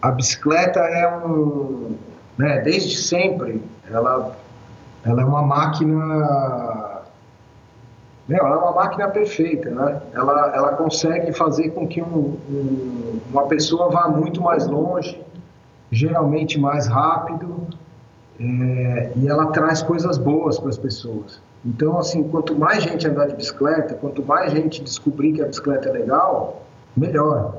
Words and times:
A 0.00 0.10
bicicleta 0.12 0.80
é 0.80 1.16
um, 1.16 1.96
né, 2.36 2.60
desde 2.60 2.96
sempre, 2.96 3.60
ela, 3.90 4.36
ela 5.04 5.22
é 5.22 5.24
uma 5.24 5.42
máquina, 5.42 7.02
né, 8.28 8.38
ela 8.38 8.54
é 8.54 8.58
uma 8.58 8.72
máquina 8.72 9.08
perfeita, 9.08 9.70
né? 9.70 10.00
Ela, 10.14 10.52
ela 10.54 10.72
consegue 10.74 11.32
fazer 11.32 11.70
com 11.70 11.86
que 11.88 12.00
um, 12.00 12.38
um, 12.48 13.20
uma 13.30 13.46
pessoa 13.48 13.90
vá 13.90 14.06
muito 14.06 14.40
mais 14.40 14.68
longe, 14.68 15.20
geralmente 15.90 16.60
mais 16.60 16.86
rápido, 16.86 17.66
é, 18.38 19.12
e 19.16 19.28
ela 19.28 19.46
traz 19.46 19.82
coisas 19.82 20.16
boas 20.16 20.60
para 20.60 20.68
as 20.68 20.78
pessoas. 20.78 21.40
Então, 21.64 21.98
assim, 21.98 22.22
quanto 22.22 22.56
mais 22.56 22.84
gente 22.84 23.08
andar 23.08 23.26
de 23.26 23.34
bicicleta, 23.34 23.94
quanto 23.94 24.22
mais 24.22 24.52
gente 24.52 24.80
descobrir 24.82 25.32
que 25.32 25.42
a 25.42 25.46
bicicleta 25.46 25.88
é 25.88 25.92
legal, 25.92 26.62
melhor. 26.98 27.58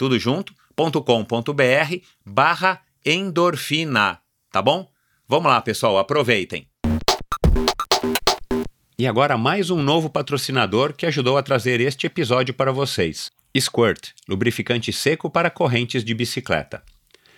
tudo 0.00 0.18
junto, 0.18 0.54
.com.br 0.74 1.96
barra 2.24 2.80
endorfina, 3.04 4.18
tá 4.50 4.62
bom? 4.62 4.90
Vamos 5.28 5.52
lá, 5.52 5.60
pessoal, 5.60 5.98
aproveitem. 5.98 6.66
E 8.98 9.06
agora 9.06 9.36
mais 9.36 9.68
um 9.68 9.82
novo 9.82 10.08
patrocinador 10.08 10.94
que 10.94 11.04
ajudou 11.04 11.36
a 11.36 11.42
trazer 11.42 11.82
este 11.82 12.06
episódio 12.06 12.54
para 12.54 12.72
vocês. 12.72 13.30
Squirt, 13.54 14.12
lubrificante 14.26 14.90
seco 14.90 15.28
para 15.28 15.50
correntes 15.50 16.02
de 16.02 16.14
bicicleta. 16.14 16.82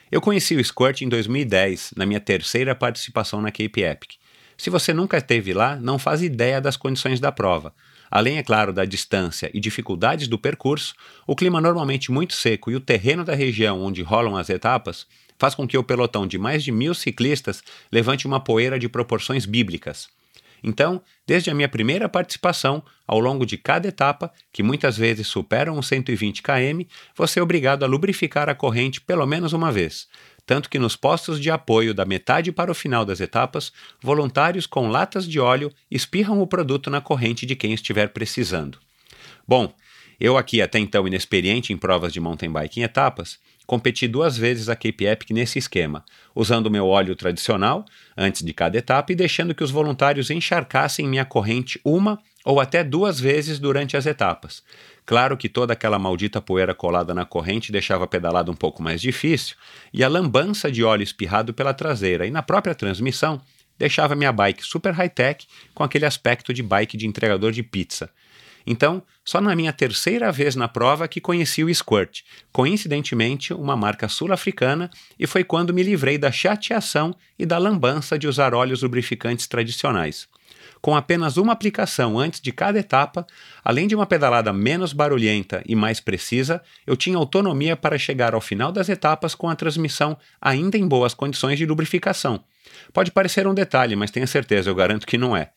Eu 0.08 0.20
conheci 0.20 0.54
o 0.54 0.64
Squirt 0.64 1.00
em 1.00 1.08
2010, 1.08 1.94
na 1.96 2.06
minha 2.06 2.20
terceira 2.20 2.76
participação 2.76 3.42
na 3.42 3.50
Cape 3.50 3.82
Epic. 3.82 4.12
Se 4.56 4.70
você 4.70 4.94
nunca 4.94 5.16
esteve 5.16 5.52
lá, 5.52 5.74
não 5.74 5.98
faz 5.98 6.22
ideia 6.22 6.60
das 6.60 6.76
condições 6.76 7.18
da 7.18 7.32
prova. 7.32 7.74
Além, 8.14 8.36
é 8.36 8.42
claro, 8.42 8.74
da 8.74 8.84
distância 8.84 9.50
e 9.54 9.58
dificuldades 9.58 10.28
do 10.28 10.38
percurso, 10.38 10.94
o 11.26 11.34
clima 11.34 11.62
normalmente 11.62 12.12
muito 12.12 12.34
seco 12.34 12.70
e 12.70 12.76
o 12.76 12.80
terreno 12.80 13.24
da 13.24 13.34
região 13.34 13.80
onde 13.80 14.02
rolam 14.02 14.36
as 14.36 14.50
etapas 14.50 15.06
faz 15.38 15.54
com 15.54 15.66
que 15.66 15.78
o 15.78 15.82
pelotão 15.82 16.26
de 16.26 16.36
mais 16.36 16.62
de 16.62 16.70
mil 16.70 16.92
ciclistas 16.92 17.64
levante 17.90 18.26
uma 18.26 18.38
poeira 18.38 18.78
de 18.78 18.86
proporções 18.86 19.46
bíblicas. 19.46 20.10
Então, 20.62 21.00
desde 21.26 21.50
a 21.50 21.54
minha 21.54 21.70
primeira 21.70 22.06
participação, 22.06 22.82
ao 23.06 23.18
longo 23.18 23.46
de 23.46 23.56
cada 23.56 23.88
etapa, 23.88 24.30
que 24.52 24.62
muitas 24.62 24.94
vezes 24.94 25.26
superam 25.26 25.78
os 25.78 25.88
120 25.88 26.42
km, 26.42 26.82
você 27.16 27.40
é 27.40 27.42
obrigado 27.42 27.82
a 27.82 27.88
lubrificar 27.88 28.46
a 28.50 28.54
corrente 28.54 29.00
pelo 29.00 29.26
menos 29.26 29.54
uma 29.54 29.72
vez, 29.72 30.06
tanto 30.46 30.68
que 30.68 30.78
nos 30.78 30.96
postos 30.96 31.40
de 31.40 31.50
apoio 31.50 31.94
da 31.94 32.04
metade 32.04 32.50
para 32.52 32.70
o 32.70 32.74
final 32.74 33.04
das 33.04 33.20
etapas, 33.20 33.72
voluntários 34.02 34.66
com 34.66 34.88
latas 34.88 35.26
de 35.26 35.38
óleo 35.38 35.72
espirram 35.90 36.40
o 36.40 36.46
produto 36.46 36.90
na 36.90 37.00
corrente 37.00 37.46
de 37.46 37.56
quem 37.56 37.72
estiver 37.72 38.08
precisando. 38.08 38.78
Bom, 39.46 39.72
eu 40.20 40.36
aqui 40.36 40.62
até 40.62 40.78
então 40.78 41.06
inexperiente 41.06 41.72
em 41.72 41.76
provas 41.76 42.12
de 42.12 42.20
mountain 42.20 42.50
bike 42.50 42.80
em 42.80 42.84
etapas, 42.84 43.38
competi 43.66 44.06
duas 44.06 44.36
vezes 44.36 44.68
a 44.68 44.76
Cape 44.76 45.04
Epic 45.04 45.30
nesse 45.30 45.58
esquema, 45.58 46.04
usando 46.34 46.70
meu 46.70 46.86
óleo 46.86 47.16
tradicional 47.16 47.84
antes 48.16 48.42
de 48.42 48.52
cada 48.52 48.78
etapa 48.78 49.12
e 49.12 49.16
deixando 49.16 49.54
que 49.54 49.64
os 49.64 49.70
voluntários 49.70 50.30
encharcassem 50.30 51.08
minha 51.08 51.24
corrente 51.24 51.80
uma 51.84 52.18
ou 52.44 52.60
até 52.60 52.82
duas 52.82 53.20
vezes 53.20 53.58
durante 53.58 53.96
as 53.96 54.06
etapas. 54.06 54.62
Claro 55.04 55.36
que 55.36 55.48
toda 55.48 55.72
aquela 55.72 55.98
maldita 55.98 56.40
poeira 56.40 56.74
colada 56.74 57.12
na 57.12 57.24
corrente 57.24 57.72
deixava 57.72 58.04
a 58.04 58.08
pedalada 58.08 58.50
um 58.50 58.56
pouco 58.56 58.82
mais 58.82 59.00
difícil, 59.00 59.56
e 59.92 60.04
a 60.04 60.08
lambança 60.08 60.70
de 60.70 60.84
óleo 60.84 61.02
espirrado 61.02 61.52
pela 61.52 61.74
traseira 61.74 62.26
e 62.26 62.30
na 62.30 62.42
própria 62.42 62.74
transmissão 62.74 63.40
deixava 63.78 64.14
minha 64.14 64.32
bike 64.32 64.64
super 64.64 64.92
high-tech 64.92 65.46
com 65.74 65.82
aquele 65.82 66.06
aspecto 66.06 66.52
de 66.52 66.62
bike 66.62 66.96
de 66.96 67.06
entregador 67.06 67.52
de 67.52 67.62
pizza. 67.62 68.10
Então, 68.64 69.02
só 69.24 69.40
na 69.40 69.56
minha 69.56 69.72
terceira 69.72 70.30
vez 70.30 70.54
na 70.54 70.68
prova 70.68 71.08
que 71.08 71.20
conheci 71.20 71.64
o 71.64 71.74
Squirt, 71.74 72.20
coincidentemente 72.52 73.52
uma 73.52 73.76
marca 73.76 74.08
sul-africana, 74.08 74.88
e 75.18 75.26
foi 75.26 75.42
quando 75.42 75.74
me 75.74 75.82
livrei 75.82 76.16
da 76.16 76.30
chateação 76.30 77.14
e 77.36 77.44
da 77.44 77.58
lambança 77.58 78.18
de 78.18 78.28
usar 78.28 78.54
óleos 78.54 78.82
lubrificantes 78.82 79.48
tradicionais. 79.48 80.28
Com 80.82 80.96
apenas 80.96 81.36
uma 81.36 81.52
aplicação 81.52 82.18
antes 82.18 82.40
de 82.40 82.50
cada 82.50 82.76
etapa, 82.76 83.24
além 83.64 83.86
de 83.86 83.94
uma 83.94 84.04
pedalada 84.04 84.52
menos 84.52 84.92
barulhenta 84.92 85.62
e 85.64 85.76
mais 85.76 86.00
precisa, 86.00 86.60
eu 86.84 86.96
tinha 86.96 87.16
autonomia 87.16 87.76
para 87.76 87.96
chegar 87.96 88.34
ao 88.34 88.40
final 88.40 88.72
das 88.72 88.88
etapas 88.88 89.32
com 89.32 89.48
a 89.48 89.54
transmissão 89.54 90.18
ainda 90.40 90.76
em 90.76 90.88
boas 90.88 91.14
condições 91.14 91.56
de 91.56 91.64
lubrificação. 91.64 92.42
Pode 92.92 93.12
parecer 93.12 93.46
um 93.46 93.54
detalhe, 93.54 93.94
mas 93.94 94.10
tenha 94.10 94.26
certeza, 94.26 94.68
eu 94.68 94.74
garanto 94.74 95.06
que 95.06 95.16
não 95.16 95.36
é. 95.36 95.50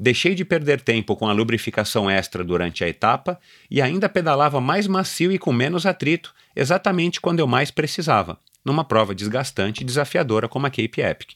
Deixei 0.00 0.34
de 0.34 0.42
perder 0.42 0.80
tempo 0.80 1.14
com 1.16 1.28
a 1.28 1.32
lubrificação 1.34 2.08
extra 2.08 2.42
durante 2.42 2.82
a 2.82 2.88
etapa 2.88 3.38
e 3.70 3.82
ainda 3.82 4.08
pedalava 4.08 4.58
mais 4.58 4.86
macio 4.86 5.30
e 5.30 5.38
com 5.38 5.52
menos 5.52 5.84
atrito, 5.84 6.34
exatamente 6.56 7.20
quando 7.20 7.40
eu 7.40 7.46
mais 7.46 7.70
precisava, 7.70 8.38
numa 8.64 8.84
prova 8.84 9.14
desgastante 9.14 9.82
e 9.82 9.84
desafiadora 9.84 10.48
como 10.48 10.66
a 10.66 10.70
Cape 10.70 11.02
Epic. 11.02 11.32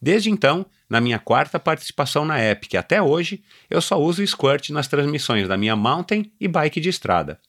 Desde 0.00 0.30
então, 0.30 0.66
na 0.88 1.00
minha 1.00 1.18
quarta 1.18 1.58
participação 1.58 2.24
na 2.24 2.42
Epic 2.42 2.74
até 2.74 3.02
hoje, 3.02 3.42
eu 3.68 3.80
só 3.80 4.00
uso 4.00 4.26
Squirt 4.26 4.70
nas 4.70 4.88
transmissões 4.88 5.48
da 5.48 5.56
minha 5.56 5.74
mountain 5.74 6.30
e 6.40 6.46
bike 6.46 6.80
de 6.80 6.88
estrada. 6.88 7.40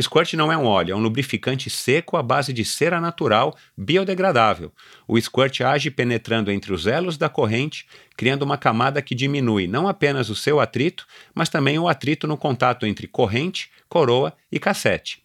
Squirt 0.00 0.34
não 0.34 0.52
é 0.52 0.56
um 0.56 0.64
óleo, 0.64 0.92
é 0.92 0.96
um 0.96 1.00
lubrificante 1.00 1.68
seco 1.68 2.16
à 2.16 2.22
base 2.22 2.52
de 2.52 2.64
cera 2.64 3.00
natural 3.00 3.56
biodegradável. 3.76 4.72
O 5.06 5.20
Squirt 5.20 5.60
age 5.60 5.90
penetrando 5.90 6.50
entre 6.50 6.72
os 6.72 6.86
elos 6.86 7.16
da 7.16 7.28
corrente, 7.28 7.86
criando 8.16 8.42
uma 8.42 8.56
camada 8.56 9.02
que 9.02 9.14
diminui 9.14 9.66
não 9.66 9.88
apenas 9.88 10.30
o 10.30 10.36
seu 10.36 10.60
atrito, 10.60 11.06
mas 11.34 11.48
também 11.48 11.78
o 11.78 11.88
atrito 11.88 12.26
no 12.26 12.36
contato 12.36 12.86
entre 12.86 13.08
corrente, 13.08 13.70
coroa 13.88 14.32
e 14.52 14.58
cassete. 14.58 15.22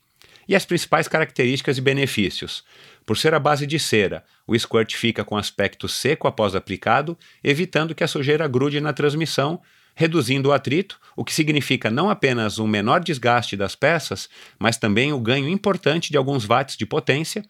E 0.48 0.56
as 0.56 0.66
principais 0.66 1.08
características 1.08 1.78
e 1.78 1.82
benefícios. 1.82 2.64
Por 3.06 3.18
ser 3.18 3.34
a 3.34 3.40
base 3.40 3.68
de 3.68 3.78
cera, 3.80 4.24
o 4.48 4.58
squirt 4.58 4.96
fica 4.96 5.24
com 5.24 5.38
aspecto 5.38 5.88
seco 5.88 6.28
após 6.28 6.56
aplicado, 6.56 7.18
evitando 7.44 7.94
que 7.94 8.04
a 8.04 8.08
sujeira 8.08 8.48
grude 8.48 8.80
na 8.80 8.94
transmissão, 8.94 9.62
reduzindo 9.96 10.50
o 10.50 10.52
atrito, 10.52 11.00
o 11.16 11.24
que 11.24 11.34
significa 11.34 11.92
não 11.92 12.10
apenas 12.10 12.58
um 12.58 12.68
menor 12.68 13.02
desgaste 13.02 13.56
das 13.56 13.76
peças, 13.76 14.28
mas 14.58 14.78
também 14.78 15.14
o 15.14 15.20
ganho 15.20 15.48
importante 15.48 16.10
de 16.10 16.18
alguns 16.18 16.46
watts 16.46 16.76
de 16.76 16.86
potência. 16.86 17.44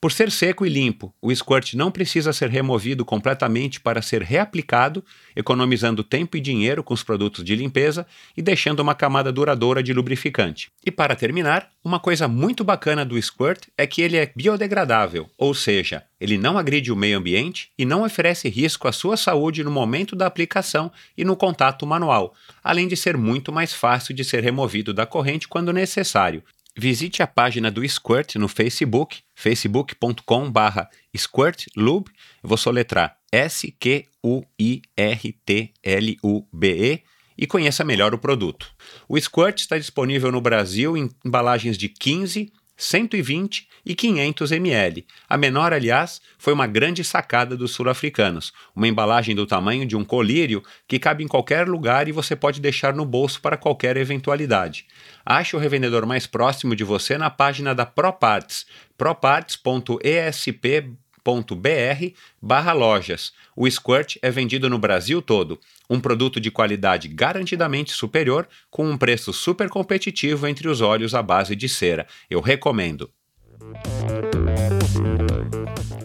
Por 0.00 0.12
ser 0.12 0.30
seco 0.30 0.64
e 0.64 0.68
limpo, 0.68 1.12
o 1.20 1.34
squirt 1.34 1.74
não 1.74 1.90
precisa 1.90 2.32
ser 2.32 2.50
removido 2.50 3.04
completamente 3.04 3.80
para 3.80 4.02
ser 4.02 4.22
reaplicado, 4.22 5.04
economizando 5.34 6.04
tempo 6.04 6.36
e 6.36 6.40
dinheiro 6.40 6.84
com 6.84 6.94
os 6.94 7.02
produtos 7.02 7.42
de 7.42 7.56
limpeza 7.56 8.06
e 8.36 8.42
deixando 8.42 8.80
uma 8.80 8.94
camada 8.94 9.32
duradoura 9.32 9.82
de 9.82 9.92
lubrificante. 9.92 10.70
E 10.86 10.90
para 10.90 11.16
terminar, 11.16 11.68
uma 11.88 11.98
coisa 11.98 12.28
muito 12.28 12.62
bacana 12.62 13.02
do 13.02 13.20
squirt 13.20 13.68
é 13.76 13.86
que 13.86 14.02
ele 14.02 14.18
é 14.18 14.30
biodegradável, 14.36 15.26
ou 15.38 15.54
seja, 15.54 16.04
ele 16.20 16.36
não 16.36 16.58
agride 16.58 16.92
o 16.92 16.96
meio 16.96 17.16
ambiente 17.16 17.70
e 17.78 17.86
não 17.86 18.04
oferece 18.04 18.46
risco 18.50 18.86
à 18.86 18.92
sua 18.92 19.16
saúde 19.16 19.64
no 19.64 19.70
momento 19.70 20.14
da 20.14 20.26
aplicação 20.26 20.92
e 21.16 21.24
no 21.24 21.34
contato 21.34 21.86
manual, 21.86 22.34
além 22.62 22.86
de 22.86 22.94
ser 22.94 23.16
muito 23.16 23.50
mais 23.50 23.72
fácil 23.72 24.14
de 24.14 24.22
ser 24.22 24.44
removido 24.44 24.92
da 24.92 25.06
corrente 25.06 25.48
quando 25.48 25.72
necessário. 25.72 26.42
Visite 26.76 27.22
a 27.22 27.26
página 27.26 27.70
do 27.70 27.88
Squirt 27.88 28.34
no 28.34 28.48
Facebook, 28.48 29.20
facebook.com.br 29.34 30.80
squirtlube, 31.16 32.10
vou 32.42 32.58
soletrar 32.58 33.16
S-Q-U-I-R-T-L-U-B-E 33.32 34.02
e 36.92 37.02
conheça 37.46 37.84
melhor 37.84 38.12
o 38.12 38.18
produto. 38.18 38.68
O 39.08 39.18
Squirt 39.18 39.60
está 39.60 39.78
disponível 39.78 40.32
no 40.32 40.40
Brasil 40.40 40.96
em 40.96 41.08
embalagens 41.24 41.78
de 41.78 41.88
15, 41.88 42.52
120 42.76 43.68
e 43.84 43.94
500 43.94 44.52
ml. 44.52 45.04
A 45.28 45.36
menor, 45.36 45.72
aliás, 45.72 46.20
foi 46.38 46.52
uma 46.52 46.66
grande 46.66 47.02
sacada 47.02 47.56
dos 47.56 47.72
sul-africanos, 47.72 48.52
uma 48.74 48.86
embalagem 48.86 49.34
do 49.34 49.46
tamanho 49.46 49.84
de 49.84 49.96
um 49.96 50.04
colírio 50.04 50.62
que 50.86 50.98
cabe 50.98 51.24
em 51.24 51.28
qualquer 51.28 51.68
lugar 51.68 52.06
e 52.08 52.12
você 52.12 52.36
pode 52.36 52.60
deixar 52.60 52.94
no 52.94 53.04
bolso 53.04 53.40
para 53.40 53.56
qualquer 53.56 53.96
eventualidade. 53.96 54.86
Ache 55.26 55.56
o 55.56 55.58
revendedor 55.58 56.06
mais 56.06 56.26
próximo 56.26 56.76
de 56.76 56.84
você 56.84 57.18
na 57.18 57.30
página 57.30 57.74
da 57.74 57.84
ProParts, 57.84 58.66
proparts.esp.br 61.28 62.14
barra 62.40 62.72
lojas. 62.72 63.32
O 63.54 63.68
Squirt 63.70 64.16
é 64.22 64.30
vendido 64.30 64.70
no 64.70 64.78
Brasil 64.78 65.20
todo. 65.20 65.58
Um 65.88 66.00
produto 66.00 66.40
de 66.40 66.50
qualidade 66.50 67.08
garantidamente 67.08 67.92
superior, 67.92 68.48
com 68.70 68.88
um 68.88 68.96
preço 68.96 69.32
super 69.32 69.68
competitivo 69.68 70.46
entre 70.46 70.68
os 70.68 70.80
óleos 70.80 71.14
à 71.14 71.22
base 71.22 71.54
de 71.54 71.68
cera. 71.68 72.06
Eu 72.30 72.40
recomendo. 72.40 73.10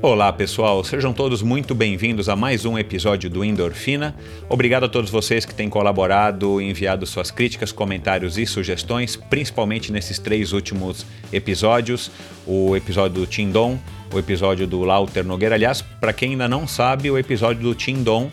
Olá 0.01 0.33
pessoal, 0.33 0.83
sejam 0.83 1.13
todos 1.13 1.41
muito 1.41 1.73
bem-vindos 1.73 2.27
a 2.27 2.35
mais 2.35 2.65
um 2.65 2.77
episódio 2.77 3.29
do 3.29 3.41
Endorfina. 3.41 4.13
Obrigado 4.49 4.83
a 4.83 4.89
todos 4.89 5.09
vocês 5.09 5.45
que 5.45 5.55
têm 5.55 5.69
colaborado, 5.69 6.59
enviado 6.59 7.05
suas 7.05 7.31
críticas, 7.31 7.71
comentários 7.71 8.37
e 8.37 8.45
sugestões, 8.45 9.15
principalmente 9.15 9.93
nesses 9.93 10.19
três 10.19 10.51
últimos 10.51 11.05
episódios: 11.31 12.11
o 12.45 12.75
episódio 12.75 13.21
do 13.21 13.25
Tindon, 13.25 13.79
o 14.13 14.19
episódio 14.19 14.67
do 14.67 14.83
Lauter 14.83 15.25
Nogueira. 15.25 15.55
Aliás, 15.55 15.81
para 15.81 16.13
quem 16.13 16.31
ainda 16.31 16.47
não 16.47 16.67
sabe, 16.67 17.09
o 17.09 17.17
episódio 17.17 17.63
do 17.63 17.73
Tindon 17.73 18.29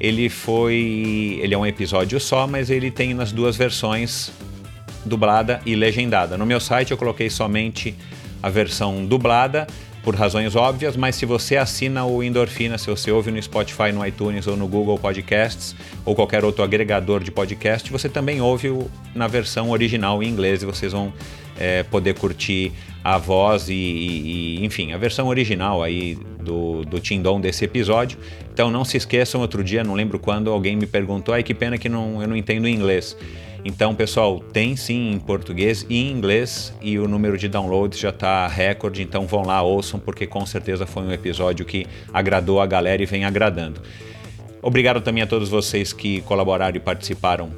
ele 0.00 0.28
foi. 0.28 1.38
Ele 1.42 1.54
é 1.54 1.58
um 1.58 1.66
episódio 1.66 2.18
só, 2.18 2.46
mas 2.46 2.70
ele 2.70 2.90
tem 2.90 3.14
nas 3.14 3.30
duas 3.32 3.56
versões 3.56 4.32
dublada 5.04 5.60
e 5.64 5.74
legendada. 5.74 6.36
No 6.36 6.44
meu 6.44 6.60
site 6.60 6.90
eu 6.90 6.96
coloquei 6.96 7.30
somente 7.30 7.94
a 8.42 8.48
versão 8.48 9.04
dublada 9.04 9.66
por 10.10 10.16
razões 10.16 10.56
óbvias, 10.56 10.96
mas 10.96 11.14
se 11.14 11.24
você 11.24 11.56
assina 11.56 12.04
o 12.04 12.20
Endorfina, 12.20 12.76
se 12.76 12.88
você 12.88 13.12
ouve 13.12 13.30
no 13.30 13.40
Spotify, 13.40 13.92
no 13.94 14.04
iTunes 14.04 14.44
ou 14.48 14.56
no 14.56 14.66
Google 14.66 14.98
Podcasts 14.98 15.72
ou 16.04 16.16
qualquer 16.16 16.44
outro 16.44 16.64
agregador 16.64 17.22
de 17.22 17.30
podcast, 17.30 17.88
você 17.92 18.08
também 18.08 18.40
ouve 18.40 18.76
na 19.14 19.28
versão 19.28 19.70
original 19.70 20.20
em 20.20 20.28
inglês 20.28 20.64
e 20.64 20.66
vocês 20.66 20.90
vão 20.90 21.12
é, 21.56 21.84
poder 21.84 22.14
curtir 22.14 22.72
a 23.04 23.18
voz 23.18 23.68
e, 23.68 23.72
e, 23.72 24.64
enfim, 24.64 24.92
a 24.92 24.98
versão 24.98 25.28
original 25.28 25.80
aí 25.80 26.18
do, 26.40 26.84
do 26.84 26.98
Tindom 26.98 27.40
desse 27.40 27.64
episódio. 27.64 28.18
Então 28.52 28.68
não 28.68 28.84
se 28.84 28.96
esqueçam, 28.96 29.40
outro 29.40 29.62
dia, 29.62 29.84
não 29.84 29.94
lembro 29.94 30.18
quando, 30.18 30.50
alguém 30.50 30.74
me 30.74 30.86
perguntou, 30.86 31.32
ai 31.32 31.44
que 31.44 31.54
pena 31.54 31.78
que 31.78 31.88
não, 31.88 32.20
eu 32.20 32.26
não 32.26 32.34
entendo 32.34 32.66
inglês. 32.66 33.16
Então, 33.64 33.94
pessoal, 33.94 34.40
tem 34.40 34.74
sim 34.74 35.12
em 35.12 35.18
português 35.18 35.84
e 35.88 35.98
em 35.98 36.10
inglês 36.10 36.72
e 36.80 36.98
o 36.98 37.06
número 37.06 37.36
de 37.36 37.46
downloads 37.46 37.98
já 37.98 38.08
está 38.08 38.46
recorde, 38.46 39.02
então 39.02 39.26
vão 39.26 39.42
lá, 39.42 39.60
ouçam, 39.62 40.00
porque 40.00 40.26
com 40.26 40.46
certeza 40.46 40.86
foi 40.86 41.02
um 41.02 41.12
episódio 41.12 41.66
que 41.66 41.86
agradou 42.12 42.60
a 42.60 42.66
galera 42.66 43.02
e 43.02 43.06
vem 43.06 43.24
agradando. 43.24 43.82
Obrigado 44.62 45.00
também 45.00 45.22
a 45.22 45.26
todos 45.26 45.48
vocês 45.48 45.92
que 45.92 46.22
colaboraram 46.22 46.76
e 46.76 46.80
participaram 46.80 47.50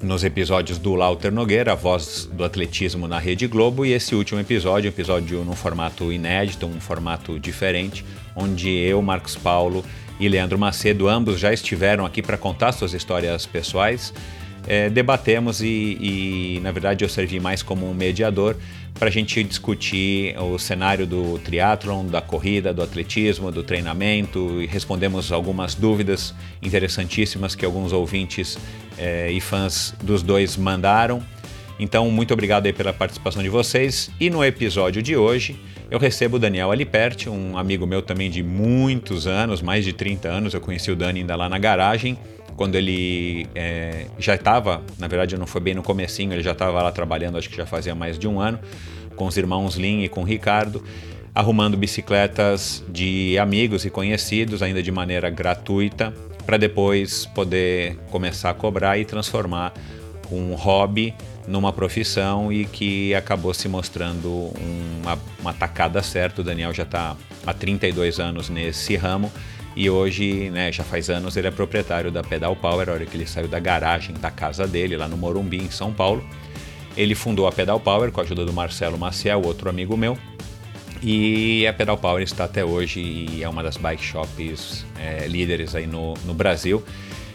nos 0.00 0.24
episódios 0.24 0.78
do 0.78 0.94
Lauter 0.94 1.32
Nogueira, 1.32 1.72
a 1.72 1.74
voz 1.74 2.28
do 2.32 2.44
atletismo 2.44 3.08
na 3.08 3.18
Rede 3.18 3.46
Globo, 3.46 3.84
e 3.84 3.92
esse 3.92 4.14
último 4.14 4.40
episódio, 4.40 4.88
um 4.88 4.94
episódio 4.94 5.44
num 5.44 5.54
formato 5.54 6.12
inédito, 6.12 6.66
um 6.66 6.80
formato 6.80 7.38
diferente, 7.38 8.04
onde 8.34 8.70
eu, 8.70 9.02
Marcos 9.02 9.36
Paulo 9.36 9.84
e 10.20 10.28
Leandro 10.28 10.58
Macedo, 10.58 11.08
ambos 11.08 11.38
já 11.38 11.52
estiveram 11.52 12.06
aqui 12.06 12.22
para 12.22 12.38
contar 12.38 12.72
suas 12.72 12.94
histórias 12.94 13.44
pessoais 13.44 14.14
é, 14.66 14.90
debatemos 14.90 15.62
e, 15.62 15.66
e, 16.56 16.60
na 16.62 16.70
verdade, 16.70 17.04
eu 17.04 17.08
servi 17.08 17.40
mais 17.40 17.62
como 17.62 17.88
um 17.88 17.94
mediador 17.94 18.56
para 18.98 19.08
a 19.08 19.10
gente 19.10 19.42
discutir 19.44 20.36
o 20.38 20.58
cenário 20.58 21.06
do 21.06 21.38
triatlon, 21.38 22.06
da 22.06 22.20
corrida, 22.20 22.74
do 22.74 22.82
atletismo, 22.82 23.52
do 23.52 23.62
treinamento 23.62 24.60
e 24.60 24.66
respondemos 24.66 25.30
algumas 25.30 25.74
dúvidas 25.74 26.34
interessantíssimas 26.60 27.54
que 27.54 27.64
alguns 27.64 27.92
ouvintes 27.92 28.58
é, 28.98 29.30
e 29.30 29.40
fãs 29.40 29.94
dos 30.02 30.22
dois 30.22 30.56
mandaram. 30.56 31.22
Então, 31.78 32.10
muito 32.10 32.34
obrigado 32.34 32.66
aí 32.66 32.72
pela 32.72 32.92
participação 32.92 33.40
de 33.40 33.48
vocês. 33.48 34.10
E 34.18 34.28
no 34.28 34.44
episódio 34.44 35.00
de 35.00 35.16
hoje, 35.16 35.56
eu 35.88 35.98
recebo 35.98 36.36
o 36.36 36.38
Daniel 36.38 36.72
Aliperti, 36.72 37.30
um 37.30 37.56
amigo 37.56 37.86
meu 37.86 38.02
também 38.02 38.28
de 38.28 38.42
muitos 38.42 39.28
anos, 39.28 39.62
mais 39.62 39.84
de 39.84 39.92
30 39.92 40.28
anos. 40.28 40.54
Eu 40.54 40.60
conheci 40.60 40.90
o 40.90 40.96
Dani 40.96 41.20
ainda 41.20 41.36
lá 41.36 41.48
na 41.48 41.56
garagem 41.56 42.18
quando 42.58 42.74
ele 42.74 43.46
é, 43.54 44.06
já 44.18 44.34
estava, 44.34 44.82
na 44.98 45.06
verdade 45.06 45.38
não 45.38 45.46
foi 45.46 45.60
bem 45.60 45.74
no 45.74 45.82
comecinho, 45.82 46.32
ele 46.32 46.42
já 46.42 46.50
estava 46.50 46.82
lá 46.82 46.90
trabalhando, 46.90 47.38
acho 47.38 47.48
que 47.48 47.56
já 47.56 47.64
fazia 47.64 47.94
mais 47.94 48.18
de 48.18 48.26
um 48.26 48.40
ano, 48.40 48.58
com 49.14 49.26
os 49.26 49.36
irmãos 49.36 49.76
Lin 49.76 50.02
e 50.02 50.08
com 50.08 50.22
o 50.22 50.24
Ricardo, 50.24 50.82
arrumando 51.32 51.76
bicicletas 51.76 52.84
de 52.88 53.38
amigos 53.38 53.84
e 53.84 53.90
conhecidos, 53.90 54.60
ainda 54.60 54.82
de 54.82 54.90
maneira 54.90 55.30
gratuita, 55.30 56.12
para 56.44 56.56
depois 56.56 57.26
poder 57.26 57.96
começar 58.10 58.50
a 58.50 58.54
cobrar 58.54 58.98
e 58.98 59.04
transformar 59.04 59.72
um 60.28 60.54
hobby 60.54 61.14
numa 61.46 61.72
profissão 61.72 62.52
e 62.52 62.64
que 62.64 63.14
acabou 63.14 63.54
se 63.54 63.68
mostrando 63.68 64.52
uma, 65.00 65.16
uma 65.40 65.52
tacada 65.54 66.02
certa. 66.02 66.40
O 66.40 66.44
Daniel 66.44 66.74
já 66.74 66.82
está 66.82 67.16
há 67.46 67.54
32 67.54 68.18
anos 68.18 68.48
nesse 68.48 68.96
ramo 68.96 69.30
e 69.78 69.88
hoje, 69.88 70.50
né, 70.50 70.72
já 70.72 70.82
faz 70.82 71.08
anos, 71.08 71.36
ele 71.36 71.46
é 71.46 71.52
proprietário 71.52 72.10
da 72.10 72.20
Pedal 72.20 72.56
Power, 72.56 72.88
a 72.88 72.94
hora 72.94 73.06
que 73.06 73.16
ele 73.16 73.28
saiu 73.28 73.46
da 73.46 73.60
garagem 73.60 74.12
da 74.16 74.28
casa 74.28 74.66
dele, 74.66 74.96
lá 74.96 75.06
no 75.06 75.16
Morumbi, 75.16 75.58
em 75.58 75.70
São 75.70 75.92
Paulo. 75.92 76.20
Ele 76.96 77.14
fundou 77.14 77.46
a 77.46 77.52
Pedal 77.52 77.78
Power 77.78 78.10
com 78.10 78.18
a 78.20 78.24
ajuda 78.24 78.44
do 78.44 78.52
Marcelo 78.52 78.98
Maciel, 78.98 79.40
outro 79.40 79.70
amigo 79.70 79.96
meu. 79.96 80.18
E 81.00 81.64
a 81.64 81.72
Pedal 81.72 81.96
Power 81.96 82.20
está 82.24 82.42
até 82.42 82.64
hoje 82.64 82.98
e 82.98 83.44
é 83.44 83.48
uma 83.48 83.62
das 83.62 83.76
bike 83.76 84.02
shops 84.02 84.84
é, 84.98 85.28
líderes 85.28 85.76
aí 85.76 85.86
no, 85.86 86.14
no 86.24 86.34
Brasil. 86.34 86.82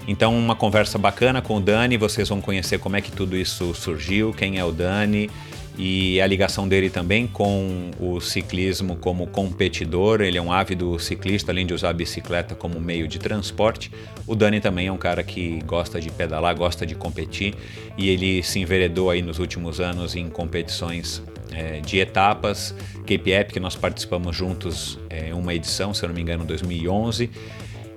Então, 0.05 0.38
uma 0.38 0.53
conversa 0.53 0.97
bacana 0.97 1.41
com 1.41 1.55
o 1.55 1.62
Dani, 1.62 1.95
vocês 1.95 2.27
vão 2.27 2.41
conhecer 2.41 2.77
como 2.77 2.97
é 2.97 3.01
que 3.01 3.09
tudo 3.09 3.38
isso 3.38 3.73
surgiu, 3.73 4.33
quem 4.33 4.59
é 4.59 4.65
o 4.65 4.71
Dani 4.73 5.31
e 5.77 6.22
a 6.22 6.27
ligação 6.27 6.68
dele 6.68 6.89
também 6.89 7.25
com 7.25 7.89
o 8.00 8.20
ciclismo 8.22 8.96
como 8.96 9.25
competidor. 9.25 10.22
Ele 10.22 10.38
é 10.38 10.42
um 10.42 10.51
ávido 10.51 11.00
ciclista, 11.00 11.51
além 11.51 11.65
de 11.65 11.74
usar 11.74 11.89
a 11.89 11.94
bicicleta 11.94 12.53
como 12.53 12.80
meio 12.80 13.08
de 13.08 13.18
transporte. 13.18 13.92
O 14.27 14.36
Dani 14.36 14.60
também 14.60 14.88
é 14.88 14.92
um 14.92 14.98
cara 14.98 15.24
que 15.24 15.60
gosta 15.65 16.00
de 16.00 16.12
pedalar, 16.12 16.56
gosta 16.56 16.86
de 16.86 16.94
competir 16.94 17.56
e 17.98 18.10
ele 18.10 18.44
se 18.44 18.60
enveredou 18.60 19.10
aí 19.10 19.22
nos 19.22 19.39
últimos 19.39 19.80
anos 19.80 20.15
em 20.15 20.30
competições 20.30 21.24
é, 21.51 21.80
de 21.82 21.98
etapas. 21.98 22.75
Cape 23.00 23.32
Epic, 23.32 23.58
nós 23.58 23.75
participamos 23.75 24.36
juntos 24.36 25.00
em 25.10 25.30
é, 25.30 25.34
uma 25.34 25.53
edição, 25.53 25.94
se 25.94 26.03
eu 26.03 26.10
não 26.10 26.15
me 26.15 26.22
engano, 26.22 26.44
em 26.44 26.48
2011. 26.48 27.30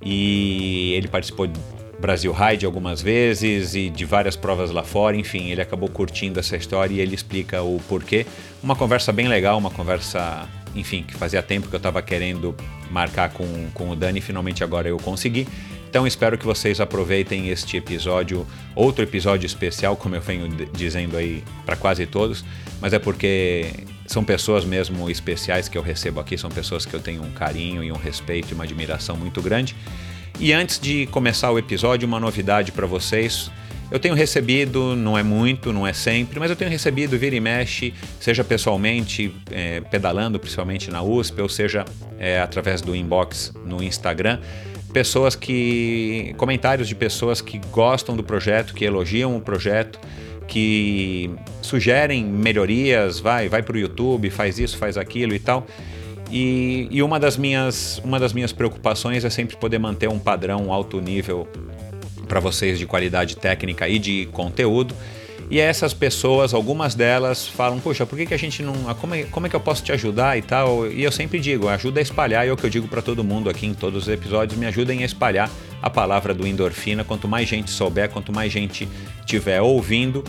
E 0.02 0.92
ele 0.94 1.08
participou 1.08 1.48
Brasil 1.98 2.32
Ride 2.32 2.66
algumas 2.66 3.00
vezes 3.00 3.74
e 3.74 3.88
de 3.88 4.04
várias 4.04 4.36
provas 4.36 4.70
lá 4.70 4.82
fora. 4.82 5.16
Enfim, 5.16 5.50
ele 5.50 5.60
acabou 5.60 5.88
curtindo 5.88 6.38
essa 6.38 6.56
história 6.56 6.94
e 6.94 7.00
ele 7.00 7.14
explica 7.14 7.62
o 7.62 7.80
porquê. 7.88 8.26
Uma 8.62 8.76
conversa 8.76 9.12
bem 9.12 9.28
legal, 9.28 9.58
uma 9.58 9.70
conversa, 9.70 10.48
enfim, 10.74 11.02
que 11.02 11.14
fazia 11.14 11.42
tempo 11.42 11.68
que 11.68 11.74
eu 11.74 11.78
estava 11.78 12.02
querendo 12.02 12.54
marcar 12.90 13.30
com, 13.30 13.46
com 13.72 13.90
o 13.90 13.96
Dani 13.96 14.18
e 14.18 14.22
finalmente 14.22 14.62
agora 14.62 14.88
eu 14.88 14.98
consegui. 14.98 15.46
Então 15.88 16.06
espero 16.06 16.36
que 16.36 16.44
vocês 16.44 16.78
aproveitem 16.80 17.48
este 17.48 17.78
episódio, 17.78 18.46
outro 18.74 19.02
episódio 19.02 19.46
especial, 19.46 19.96
como 19.96 20.14
eu 20.14 20.20
venho 20.20 20.46
dizendo 20.74 21.16
aí 21.16 21.42
para 21.64 21.74
quase 21.74 22.04
todos, 22.04 22.44
mas 22.82 22.92
é 22.92 22.98
porque 22.98 23.70
são 24.06 24.22
pessoas 24.22 24.64
mesmo 24.64 25.08
especiais 25.08 25.68
que 25.68 25.78
eu 25.78 25.82
recebo 25.82 26.20
aqui, 26.20 26.36
são 26.36 26.50
pessoas 26.50 26.84
que 26.84 26.92
eu 26.92 27.00
tenho 27.00 27.22
um 27.22 27.30
carinho 27.30 27.82
e 27.82 27.90
um 27.90 27.96
respeito 27.96 28.50
e 28.50 28.54
uma 28.54 28.64
admiração 28.64 29.16
muito 29.16 29.40
grande. 29.40 29.74
E 30.38 30.52
antes 30.52 30.78
de 30.78 31.06
começar 31.06 31.50
o 31.50 31.58
episódio, 31.58 32.06
uma 32.06 32.20
novidade 32.20 32.70
para 32.70 32.86
vocês. 32.86 33.50
Eu 33.90 33.98
tenho 33.98 34.14
recebido, 34.14 34.94
não 34.94 35.16
é 35.16 35.22
muito, 35.22 35.72
não 35.72 35.86
é 35.86 35.92
sempre, 35.92 36.38
mas 36.38 36.50
eu 36.50 36.56
tenho 36.56 36.70
recebido 36.70 37.16
vira 37.16 37.36
e 37.36 37.40
mexe, 37.40 37.94
seja 38.20 38.44
pessoalmente, 38.44 39.32
é, 39.50 39.80
pedalando, 39.80 40.38
principalmente 40.38 40.90
na 40.90 41.02
USP, 41.02 41.40
ou 41.40 41.48
seja 41.48 41.84
é, 42.18 42.40
através 42.40 42.82
do 42.82 42.94
inbox 42.94 43.54
no 43.64 43.82
Instagram, 43.82 44.40
pessoas 44.92 45.34
que. 45.34 46.34
comentários 46.36 46.86
de 46.86 46.94
pessoas 46.94 47.40
que 47.40 47.58
gostam 47.70 48.14
do 48.14 48.22
projeto, 48.22 48.74
que 48.74 48.84
elogiam 48.84 49.36
o 49.36 49.40
projeto, 49.40 49.98
que 50.46 51.30
sugerem 51.62 52.24
melhorias, 52.24 53.20
vai, 53.20 53.48
vai 53.48 53.62
para 53.62 53.76
o 53.76 53.78
YouTube, 53.78 54.28
faz 54.28 54.58
isso, 54.58 54.76
faz 54.76 54.98
aquilo 54.98 55.34
e 55.34 55.38
tal. 55.38 55.66
E, 56.30 56.88
e, 56.90 57.02
uma, 57.02 57.20
das 57.20 57.36
minhas, 57.36 58.00
uma 58.04 58.18
das 58.18 58.32
minhas 58.32 58.52
preocupações 58.52 59.24
é 59.24 59.30
sempre 59.30 59.56
poder 59.56 59.78
manter 59.78 60.08
um 60.08 60.18
padrão 60.18 60.72
alto 60.72 61.00
nível 61.00 61.46
para 62.26 62.40
vocês 62.40 62.78
de 62.78 62.86
qualidade 62.86 63.36
técnica 63.36 63.88
e 63.88 63.98
de 63.98 64.26
conteúdo. 64.32 64.94
E 65.48 65.60
essas 65.60 65.94
pessoas, 65.94 66.52
algumas 66.52 66.96
delas 66.96 67.46
falam, 67.46 67.78
poxa, 67.78 68.04
por 68.04 68.18
que, 68.18 68.26
que 68.26 68.34
a 68.34 68.36
gente 68.36 68.62
não. 68.64 68.74
Como 68.96 69.14
é, 69.14 69.22
como 69.24 69.46
é 69.46 69.48
que 69.48 69.54
eu 69.54 69.60
posso 69.60 69.82
te 69.82 69.92
ajudar 69.92 70.36
e 70.36 70.42
tal? 70.42 70.90
E 70.90 71.04
eu 71.04 71.12
sempre 71.12 71.38
digo, 71.38 71.68
ajuda 71.68 72.00
a 72.00 72.02
espalhar, 72.02 72.44
e 72.44 72.48
é 72.48 72.52
o 72.52 72.56
que 72.56 72.64
eu 72.64 72.70
digo 72.70 72.88
para 72.88 73.00
todo 73.00 73.22
mundo 73.22 73.48
aqui 73.48 73.64
em 73.64 73.74
todos 73.74 74.04
os 74.04 74.08
episódios, 74.08 74.58
me 74.58 74.66
ajudem 74.66 75.02
a 75.02 75.06
espalhar 75.06 75.48
a 75.80 75.88
palavra 75.88 76.34
do 76.34 76.44
endorfina. 76.46 77.04
Quanto 77.04 77.28
mais 77.28 77.48
gente 77.48 77.70
souber, 77.70 78.10
quanto 78.10 78.32
mais 78.32 78.50
gente 78.50 78.88
tiver 79.24 79.62
ouvindo, 79.62 80.24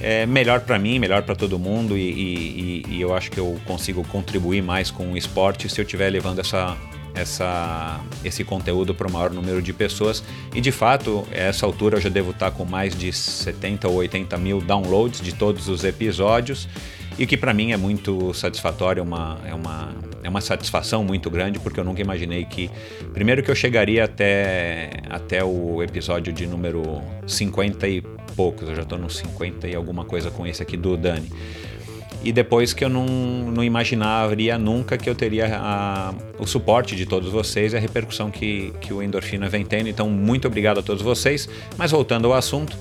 é 0.00 0.26
melhor 0.26 0.60
para 0.60 0.78
mim, 0.78 0.98
melhor 0.98 1.22
para 1.22 1.34
todo 1.34 1.58
mundo 1.58 1.96
e, 1.96 2.02
e, 2.10 2.84
e, 2.88 3.00
eu 3.00 3.14
acho 3.14 3.30
que 3.30 3.38
eu 3.38 3.58
consigo 3.64 4.04
contribuir 4.04 4.62
mais 4.62 4.90
com 4.90 5.12
o 5.12 5.16
esporte 5.16 5.68
se 5.68 5.80
eu 5.80 5.84
estiver 5.84 6.08
levando 6.10 6.38
essa, 6.38 6.76
essa, 7.14 8.00
esse 8.24 8.44
conteúdo 8.44 8.94
para 8.94 9.08
o 9.08 9.12
maior 9.12 9.30
número 9.30 9.60
de 9.60 9.72
pessoas. 9.72 10.22
E 10.54 10.60
de 10.60 10.70
fato, 10.70 11.26
a 11.32 11.36
essa 11.36 11.66
altura 11.66 11.96
eu 11.96 12.00
já 12.00 12.08
devo 12.08 12.30
estar 12.30 12.50
com 12.52 12.64
mais 12.64 12.96
de 12.96 13.12
70 13.12 13.88
ou 13.88 13.96
80 13.96 14.36
mil 14.38 14.60
downloads 14.60 15.20
de 15.20 15.34
todos 15.34 15.68
os 15.68 15.84
episódios 15.84 16.68
e 17.18 17.26
que 17.26 17.36
para 17.36 17.52
mim 17.52 17.72
é 17.72 17.76
muito 17.76 18.32
satisfatório, 18.32 19.00
é 19.00 19.02
uma, 19.02 19.38
é, 19.44 19.54
uma, 19.54 19.94
é 20.22 20.28
uma 20.28 20.40
satisfação 20.40 21.02
muito 21.02 21.28
grande, 21.28 21.58
porque 21.58 21.80
eu 21.80 21.84
nunca 21.84 22.00
imaginei 22.00 22.44
que, 22.44 22.70
primeiro 23.12 23.42
que 23.42 23.50
eu 23.50 23.56
chegaria 23.56 24.04
até, 24.04 24.90
até 25.10 25.42
o 25.42 25.82
episódio 25.82 26.32
de 26.32 26.46
número 26.46 27.02
50 27.26 27.88
e 27.88 28.00
poucos, 28.36 28.68
eu 28.68 28.76
já 28.76 28.82
estou 28.82 28.96
nos 28.96 29.16
50 29.16 29.66
e 29.66 29.74
alguma 29.74 30.04
coisa 30.04 30.30
com 30.30 30.46
esse 30.46 30.62
aqui 30.62 30.76
do 30.76 30.96
Dani. 30.96 31.28
E 32.22 32.32
depois 32.32 32.72
que 32.72 32.84
eu 32.84 32.88
não, 32.88 33.06
não 33.06 33.62
imaginaria 33.62 34.58
nunca 34.58 34.98
que 34.98 35.08
eu 35.08 35.14
teria 35.14 35.56
a, 35.56 36.14
o 36.38 36.46
suporte 36.46 36.96
de 36.96 37.06
todos 37.06 37.30
vocês 37.30 37.72
e 37.72 37.76
a 37.76 37.80
repercussão 37.80 38.28
que, 38.30 38.72
que 38.80 38.92
o 38.92 39.00
Endorfina 39.00 39.48
vem 39.48 39.64
tendo. 39.64 39.88
Então, 39.88 40.10
muito 40.10 40.48
obrigado 40.48 40.78
a 40.78 40.82
todos 40.82 41.00
vocês. 41.00 41.48
Mas 41.76 41.92
voltando 41.92 42.26
ao 42.26 42.34
assunto, 42.34 42.76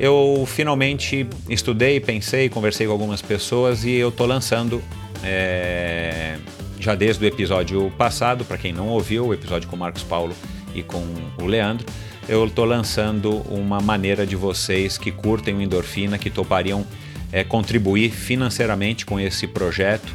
eu 0.00 0.44
finalmente 0.46 1.28
estudei, 1.46 2.00
pensei, 2.00 2.48
conversei 2.48 2.86
com 2.86 2.92
algumas 2.92 3.20
pessoas 3.20 3.84
e 3.84 3.92
eu 3.92 4.08
estou 4.08 4.26
lançando, 4.26 4.82
é, 5.22 6.38
já 6.78 6.94
desde 6.94 7.22
o 7.22 7.28
episódio 7.28 7.92
passado, 7.98 8.42
para 8.42 8.56
quem 8.56 8.72
não 8.72 8.88
ouviu, 8.88 9.26
o 9.26 9.34
episódio 9.34 9.68
com 9.68 9.76
o 9.76 9.78
Marcos 9.78 10.02
Paulo 10.02 10.34
e 10.74 10.82
com 10.82 11.04
o 11.38 11.44
Leandro, 11.44 11.86
eu 12.26 12.46
estou 12.46 12.64
lançando 12.64 13.42
uma 13.50 13.78
maneira 13.78 14.26
de 14.26 14.36
vocês 14.36 14.96
que 14.96 15.12
curtem 15.12 15.54
o 15.54 15.60
endorfina, 15.60 16.16
que 16.16 16.30
topariam 16.30 16.86
é, 17.30 17.44
contribuir 17.44 18.10
financeiramente 18.10 19.04
com 19.04 19.20
esse 19.20 19.46
projeto, 19.46 20.14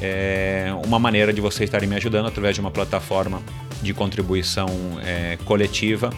é, 0.00 0.72
uma 0.86 0.98
maneira 0.98 1.30
de 1.30 1.42
vocês 1.42 1.68
estarem 1.68 1.86
me 1.86 1.96
ajudando 1.96 2.26
através 2.26 2.54
de 2.54 2.62
uma 2.62 2.70
plataforma 2.70 3.42
de 3.82 3.92
contribuição 3.92 4.68
é, 5.04 5.36
coletiva. 5.44 6.10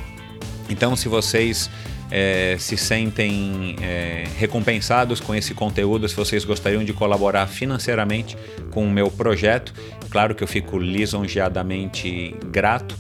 Então, 0.70 0.94
se 0.94 1.08
vocês 1.08 1.68
é, 2.10 2.56
se 2.58 2.76
sentem 2.76 3.76
é, 3.82 4.24
recompensados 4.38 5.20
com 5.20 5.34
esse 5.34 5.54
conteúdo, 5.54 6.08
se 6.08 6.14
vocês 6.14 6.44
gostariam 6.44 6.84
de 6.84 6.92
colaborar 6.92 7.46
financeiramente 7.46 8.36
com 8.70 8.84
o 8.84 8.90
meu 8.90 9.10
projeto, 9.10 9.72
claro 10.10 10.34
que 10.34 10.42
eu 10.42 10.48
fico 10.48 10.78
lisonjeadamente 10.78 12.34
grato 12.46 12.96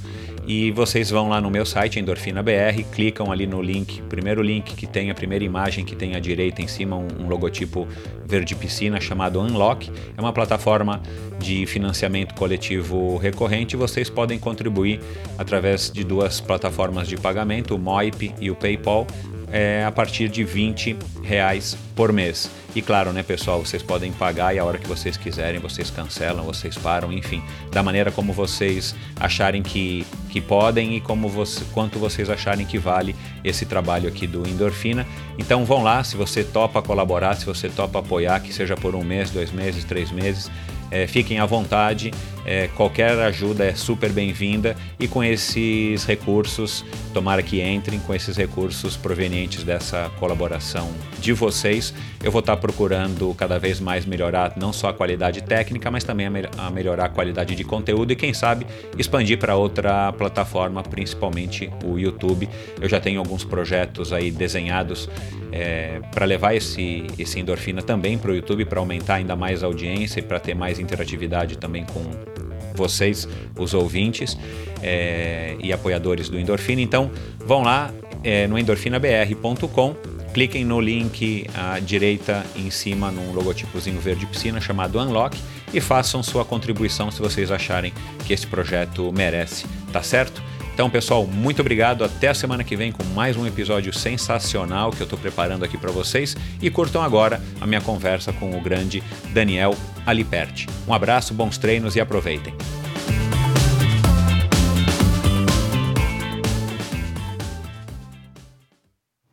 e 0.48 0.70
vocês 0.70 1.10
vão 1.10 1.28
lá 1.28 1.42
no 1.42 1.50
meu 1.50 1.66
site, 1.66 2.00
Endorfina 2.00 2.42
BR, 2.42 2.82
clicam 2.90 3.30
ali 3.30 3.46
no 3.46 3.60
link, 3.60 4.00
primeiro 4.04 4.40
link 4.40 4.74
que 4.74 4.86
tem 4.86 5.10
a 5.10 5.14
primeira 5.14 5.44
imagem 5.44 5.84
que 5.84 5.94
tem 5.94 6.16
à 6.16 6.18
direita 6.18 6.62
em 6.62 6.66
cima, 6.66 6.96
um, 6.96 7.06
um 7.20 7.28
logotipo 7.28 7.86
verde 8.24 8.54
piscina 8.54 8.98
chamado 8.98 9.38
Unlock. 9.42 9.92
É 10.16 10.20
uma 10.20 10.32
plataforma 10.32 11.02
de 11.38 11.66
financiamento 11.66 12.34
coletivo 12.34 13.18
recorrente. 13.18 13.76
Vocês 13.76 14.08
podem 14.08 14.38
contribuir 14.38 15.00
através 15.36 15.92
de 15.92 16.02
duas 16.02 16.40
plataformas 16.40 17.06
de 17.06 17.18
pagamento, 17.18 17.74
o 17.74 17.78
Moip 17.78 18.34
e 18.40 18.50
o 18.50 18.56
PayPal 18.56 19.06
é, 19.52 19.84
a 19.84 19.90
partir 19.90 20.28
de 20.28 20.44
20 20.44 20.96
reais 21.22 21.76
por 21.94 22.12
mês. 22.12 22.50
E 22.74 22.82
claro, 22.82 23.12
né, 23.12 23.22
pessoal, 23.22 23.64
vocês 23.64 23.82
podem 23.82 24.12
pagar 24.12 24.54
e 24.54 24.58
a 24.58 24.64
hora 24.64 24.78
que 24.78 24.86
vocês 24.86 25.16
quiserem, 25.16 25.58
vocês 25.58 25.90
cancelam, 25.90 26.44
vocês 26.44 26.76
param, 26.76 27.12
enfim, 27.12 27.42
da 27.72 27.82
maneira 27.82 28.12
como 28.12 28.32
vocês 28.32 28.94
acharem 29.18 29.62
que, 29.62 30.06
que 30.28 30.40
podem 30.40 30.96
e 30.96 31.00
como 31.00 31.28
você, 31.28 31.64
quanto 31.72 31.98
vocês 31.98 32.28
acharem 32.28 32.66
que 32.66 32.78
vale 32.78 33.16
esse 33.42 33.64
trabalho 33.64 34.08
aqui 34.08 34.26
do 34.26 34.46
Endorfina. 34.46 35.06
Então 35.38 35.64
vão 35.64 35.82
lá, 35.82 36.04
se 36.04 36.16
você 36.16 36.44
topa 36.44 36.82
colaborar, 36.82 37.34
se 37.34 37.46
você 37.46 37.68
topa 37.68 38.00
apoiar, 38.00 38.40
que 38.40 38.52
seja 38.52 38.76
por 38.76 38.94
um 38.94 39.02
mês, 39.02 39.30
dois 39.30 39.50
meses, 39.50 39.82
três 39.84 40.12
meses, 40.12 40.50
é, 40.90 41.06
fiquem 41.06 41.38
à 41.38 41.46
vontade. 41.46 42.12
É, 42.50 42.66
qualquer 42.68 43.10
ajuda 43.18 43.66
é 43.66 43.74
super 43.74 44.10
bem-vinda 44.10 44.74
e 44.98 45.06
com 45.06 45.22
esses 45.22 46.06
recursos, 46.06 46.82
tomara 47.12 47.42
que 47.42 47.60
entrem 47.60 48.00
com 48.00 48.14
esses 48.14 48.38
recursos 48.38 48.96
provenientes 48.96 49.62
dessa 49.62 50.10
colaboração 50.18 50.90
de 51.20 51.34
vocês, 51.34 51.92
eu 52.24 52.32
vou 52.32 52.38
estar 52.38 52.56
procurando 52.56 53.34
cada 53.34 53.58
vez 53.58 53.80
mais 53.80 54.06
melhorar 54.06 54.54
não 54.56 54.72
só 54.72 54.88
a 54.88 54.94
qualidade 54.94 55.42
técnica, 55.42 55.90
mas 55.90 56.04
também 56.04 56.24
a, 56.24 56.30
me 56.30 56.40
a 56.56 56.70
melhorar 56.70 57.04
a 57.04 57.08
qualidade 57.10 57.54
de 57.54 57.64
conteúdo 57.64 58.14
e 58.14 58.16
quem 58.16 58.32
sabe 58.32 58.66
expandir 58.96 59.38
para 59.38 59.54
outra 59.54 60.10
plataforma, 60.14 60.82
principalmente 60.82 61.70
o 61.84 61.98
YouTube. 61.98 62.48
Eu 62.80 62.88
já 62.88 62.98
tenho 62.98 63.20
alguns 63.20 63.44
projetos 63.44 64.10
aí 64.10 64.30
desenhados 64.30 65.06
é, 65.52 66.00
para 66.12 66.24
levar 66.24 66.54
esse, 66.54 67.06
esse 67.18 67.38
endorfina 67.38 67.82
também 67.82 68.16
para 68.16 68.30
o 68.30 68.34
YouTube, 68.34 68.64
para 68.64 68.80
aumentar 68.80 69.16
ainda 69.16 69.36
mais 69.36 69.62
a 69.62 69.66
audiência 69.66 70.20
e 70.20 70.22
para 70.22 70.40
ter 70.40 70.54
mais 70.54 70.78
interatividade 70.78 71.58
também 71.58 71.84
com 71.84 72.37
vocês, 72.78 73.28
os 73.58 73.74
ouvintes 73.74 74.38
é, 74.82 75.56
e 75.60 75.72
apoiadores 75.72 76.28
do 76.28 76.38
Endorfina. 76.38 76.80
Então, 76.80 77.10
vão 77.38 77.62
lá 77.62 77.92
é, 78.24 78.46
no 78.46 78.58
endorfinabr.com, 78.58 79.94
cliquem 80.32 80.64
no 80.64 80.80
link 80.80 81.46
à 81.54 81.78
direita 81.78 82.44
em 82.56 82.70
cima, 82.70 83.10
num 83.10 83.32
logotipozinho 83.32 84.00
verde 84.00 84.24
piscina 84.26 84.60
chamado 84.60 84.98
Unlock 84.98 85.38
e 85.72 85.80
façam 85.80 86.22
sua 86.22 86.44
contribuição 86.44 87.10
se 87.10 87.20
vocês 87.20 87.50
acharem 87.50 87.92
que 88.26 88.32
esse 88.32 88.46
projeto 88.46 89.12
merece, 89.12 89.66
tá 89.92 90.02
certo? 90.02 90.42
Então, 90.78 90.88
pessoal, 90.88 91.26
muito 91.26 91.58
obrigado. 91.58 92.04
Até 92.04 92.28
a 92.28 92.34
semana 92.34 92.62
que 92.62 92.76
vem 92.76 92.92
com 92.92 93.02
mais 93.06 93.36
um 93.36 93.44
episódio 93.44 93.92
sensacional 93.92 94.92
que 94.92 95.00
eu 95.00 95.06
estou 95.06 95.18
preparando 95.18 95.64
aqui 95.64 95.76
para 95.76 95.90
vocês. 95.90 96.36
E 96.62 96.70
curtam 96.70 97.02
agora 97.02 97.42
a 97.60 97.66
minha 97.66 97.80
conversa 97.80 98.32
com 98.32 98.56
o 98.56 98.60
grande 98.60 99.02
Daniel 99.32 99.74
Aliperti. 100.06 100.68
Um 100.86 100.94
abraço, 100.94 101.34
bons 101.34 101.58
treinos 101.58 101.96
e 101.96 102.00
aproveitem. 102.00 102.54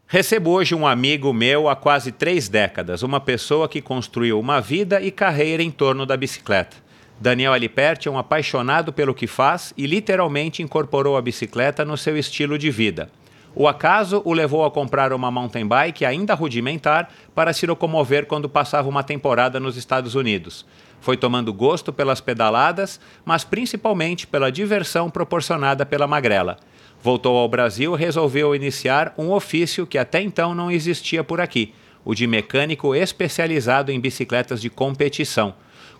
Recebo 0.08 0.50
hoje 0.50 0.74
um 0.74 0.88
amigo 0.88 1.32
meu 1.32 1.70
há 1.70 1.75
quase 1.75 2.12
três 2.12 2.50
décadas, 2.50 3.04
uma 3.04 3.20
pessoa 3.20 3.70
que 3.70 3.84
construiu 3.84 4.40
uma 4.40 4.60
vida 4.60 5.00
e 5.00 5.12
carreira 5.12 5.62
em 5.62 5.70
torno 5.70 6.08
da 6.08 6.18
bicicleta. 6.18 6.85
Daniel 7.19 7.53
Aliperti 7.53 8.07
é 8.07 8.12
um 8.12 8.17
apaixonado 8.17 8.91
pelo 8.91 9.13
que 9.13 9.25
faz 9.25 9.74
e 9.77 9.88
literalmente 9.88 10.62
incorporou 10.62 11.15
a 11.15 11.22
bicicleta 11.22 11.86
no 11.86 11.98
seu 11.98 12.17
estilo 12.17 12.57
de 12.57 12.69
vida. 12.69 13.10
O 13.57 13.69
acaso 13.69 14.22
o 14.25 14.34
levou 14.34 14.65
a 14.65 14.72
comprar 14.72 15.13
uma 15.13 15.31
mountain 15.31 15.65
bike 15.65 16.03
ainda 16.03 16.34
rudimentar 16.34 17.10
para 17.34 17.53
se 17.53 17.65
locomover 17.65 18.25
quando 18.25 18.50
passava 18.50 18.89
uma 18.89 19.01
temporada 19.01 19.62
nos 19.62 19.77
Estados 19.77 20.13
Unidos. 20.13 20.65
Foi 21.00 21.15
tomando 21.15 21.53
gosto 21.53 21.93
pelas 21.93 22.19
pedaladas, 22.19 23.00
mas 23.24 23.45
principalmente 23.45 24.27
pela 24.27 24.51
diversão 24.51 25.10
proporcionada 25.10 25.86
pela 25.86 26.07
magrela. 26.07 26.57
Voltou 27.01 27.38
ao 27.38 27.48
Brasil 27.48 27.95
e 27.95 27.98
resolveu 27.98 28.53
iniciar 28.53 29.13
um 29.17 29.31
ofício 29.31 29.88
que 29.88 29.98
até 29.98 30.22
então 30.22 30.53
não 30.53 30.69
existia 30.69 31.24
por 31.24 31.39
aqui: 31.39 31.74
o 32.03 32.13
de 32.13 32.27
mecânico 32.27 32.93
especializado 32.93 33.89
em 33.89 34.01
bicicletas 34.01 34.60
de 34.60 34.69
competição 34.69 35.53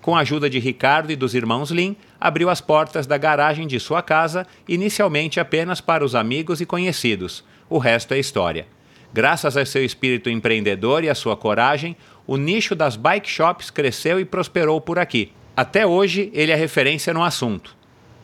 com 0.06 0.16
a 0.16 0.20
ajuda 0.20 0.48
de 0.48 0.60
Ricardo 0.60 1.12
e 1.12 1.16
dos 1.16 1.34
irmãos 1.34 1.72
Lin, 1.72 1.96
abriu 2.22 2.48
as 2.48 2.62
portas 2.62 3.08
da 3.08 3.18
garagem 3.18 3.66
de 3.66 3.80
sua 3.80 4.04
casa, 4.04 4.46
inicialmente 4.68 5.40
apenas 5.40 5.82
para 5.82 6.06
os 6.06 6.14
amigos 6.14 6.62
e 6.62 6.66
conhecidos. 6.68 7.44
O 7.68 7.80
resto 7.80 8.14
é 8.14 8.20
história. 8.20 8.68
Graças 9.12 9.58
a 9.58 9.66
seu 9.66 9.84
espírito 9.84 10.30
empreendedor 10.30 11.04
e 11.04 11.10
à 11.10 11.16
sua 11.16 11.36
coragem, 11.36 11.98
o 12.28 12.38
nicho 12.38 12.76
das 12.76 12.96
bike 12.96 13.28
shops 13.28 13.72
cresceu 13.72 14.20
e 14.20 14.26
prosperou 14.26 14.80
por 14.80 15.00
aqui. 15.00 15.32
Até 15.58 15.88
hoje, 15.88 16.30
ele 16.36 16.52
é 16.52 16.56
referência 16.56 17.12
no 17.12 17.24
assunto. 17.24 17.76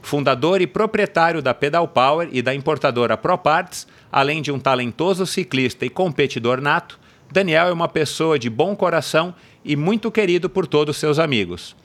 Fundador 0.04 0.62
e 0.62 0.68
proprietário 0.68 1.42
da 1.42 1.56
Pedal 1.56 1.88
Power 1.88 2.30
e 2.32 2.44
da 2.44 2.54
importadora 2.54 3.18
ProParts, 3.18 3.88
além 4.12 4.44
de 4.44 4.52
um 4.52 4.60
talentoso 4.60 5.26
ciclista 5.26 5.84
e 5.84 5.90
competidor 5.90 6.62
nato, 6.62 7.00
Daniel 7.32 7.70
é 7.70 7.72
uma 7.74 7.88
pessoa 7.88 8.38
de 8.38 8.50
bom 8.50 8.76
coração 8.76 9.34
e 9.64 9.76
muito 9.76 10.12
querido 10.12 10.50
por 10.50 10.68
todos 10.68 10.98
seus 10.98 11.20
amigos. 11.20 11.76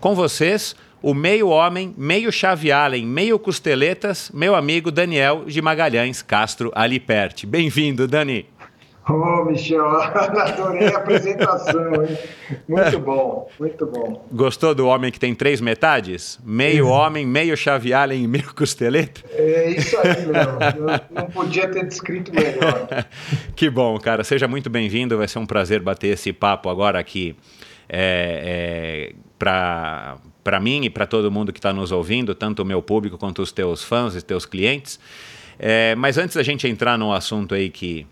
Com 0.00 0.14
vocês, 0.14 0.76
o 1.02 1.14
meio 1.14 1.48
homem, 1.48 1.94
meio 1.96 2.32
chave 2.32 2.72
Allen, 2.72 3.06
meio 3.06 3.38
costeletas, 3.38 4.30
meu 4.32 4.54
amigo 4.54 4.90
Daniel 4.90 5.44
de 5.46 5.60
Magalhães 5.62 6.22
Castro 6.22 6.72
Aliperti. 6.74 7.46
Bem-vindo, 7.46 8.08
Dani. 8.08 8.46
Ô, 9.08 9.12
oh, 9.12 9.44
Michel, 9.44 9.86
adorei 9.86 10.88
a 10.88 10.98
apresentação, 10.98 12.04
hein? 12.04 12.18
Muito 12.68 12.98
bom, 12.98 13.48
muito 13.58 13.86
bom. 13.86 14.26
Gostou 14.32 14.74
do 14.74 14.88
homem 14.88 15.12
que 15.12 15.20
tem 15.20 15.32
três 15.32 15.60
metades? 15.60 16.40
Meio 16.44 16.88
homem, 16.88 17.24
meio 17.24 17.56
chave 17.56 17.94
Allen 17.94 18.24
e 18.24 18.26
meio 18.26 18.52
costeleta? 18.52 19.22
É 19.30 19.70
isso 19.70 19.96
aí, 19.98 20.26
meu. 20.26 20.88
não 21.10 21.30
podia 21.30 21.68
ter 21.68 21.86
descrito 21.86 22.32
melhor. 22.34 23.06
que 23.54 23.70
bom, 23.70 23.96
cara. 24.00 24.24
Seja 24.24 24.48
muito 24.48 24.68
bem-vindo. 24.68 25.16
Vai 25.16 25.28
ser 25.28 25.38
um 25.38 25.46
prazer 25.46 25.80
bater 25.80 26.08
esse 26.08 26.32
papo 26.32 26.68
agora 26.68 26.98
aqui 26.98 27.36
é, 27.88 29.12
é, 29.12 29.14
para 29.38 30.16
para 30.42 30.60
mim 30.60 30.84
e 30.84 30.90
para 30.90 31.06
todo 31.06 31.28
mundo 31.28 31.52
que 31.52 31.58
está 31.58 31.72
nos 31.72 31.90
ouvindo, 31.90 32.32
tanto 32.32 32.62
o 32.62 32.64
meu 32.64 32.80
público 32.80 33.18
quanto 33.18 33.42
os 33.42 33.50
teus 33.50 33.82
fãs 33.82 34.14
e 34.14 34.22
teus 34.22 34.46
clientes. 34.46 35.00
É, 35.58 35.96
mas 35.96 36.18
antes 36.18 36.36
da 36.36 36.42
gente 36.44 36.68
entrar 36.68 36.96
no 36.96 37.12
assunto 37.12 37.52
aí 37.52 37.68
que 37.68 38.06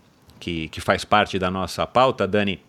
que, 0.45 0.67
que 0.67 0.79
faz 0.79 1.03
parte 1.03 1.39
da 1.39 1.49
nossa 1.49 1.87
pauta, 1.87 2.27
Dani. 2.27 2.59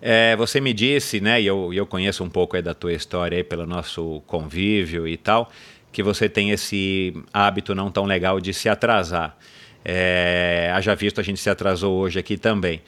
É, 0.00 0.36
você 0.36 0.60
me 0.60 0.72
disse, 0.72 1.20
né, 1.20 1.42
e 1.42 1.46
eu, 1.46 1.74
eu 1.74 1.84
conheço 1.84 2.22
um 2.22 2.30
pouco 2.30 2.60
da 2.62 2.72
tua 2.72 2.92
história 2.92 3.42
pelo 3.42 3.66
nosso 3.66 4.22
convívio 4.24 5.08
e 5.08 5.16
tal, 5.16 5.50
que 5.90 6.00
você 6.00 6.28
tem 6.28 6.50
esse 6.52 7.12
hábito 7.32 7.74
não 7.74 7.90
tão 7.90 8.04
legal 8.04 8.38
de 8.38 8.54
se 8.54 8.68
atrasar. 8.68 9.36
É, 9.84 10.70
haja 10.72 10.94
visto, 10.94 11.20
a 11.20 11.24
gente 11.24 11.40
se 11.40 11.50
atrasou 11.50 11.98
hoje 11.98 12.20
aqui 12.20 12.36
também. 12.36 12.82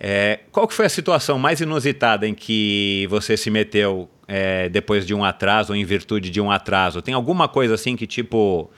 É, 0.00 0.40
qual 0.50 0.66
que 0.66 0.74
foi 0.74 0.86
a 0.86 0.88
situação 0.88 1.38
mais 1.38 1.60
inusitada 1.60 2.26
em 2.26 2.34
que 2.34 3.06
você 3.08 3.36
se 3.36 3.50
meteu 3.50 4.10
é, 4.26 4.68
depois 4.68 5.06
de 5.06 5.14
um 5.14 5.24
atraso 5.24 5.72
ou 5.72 5.78
em 5.78 5.84
virtude 5.84 6.28
de 6.28 6.40
um 6.40 6.50
atraso? 6.50 7.00
Tem 7.00 7.14
alguma 7.14 7.46
coisa 7.46 7.74
assim 7.74 7.94
que 7.94 8.06
tipo 8.06 8.68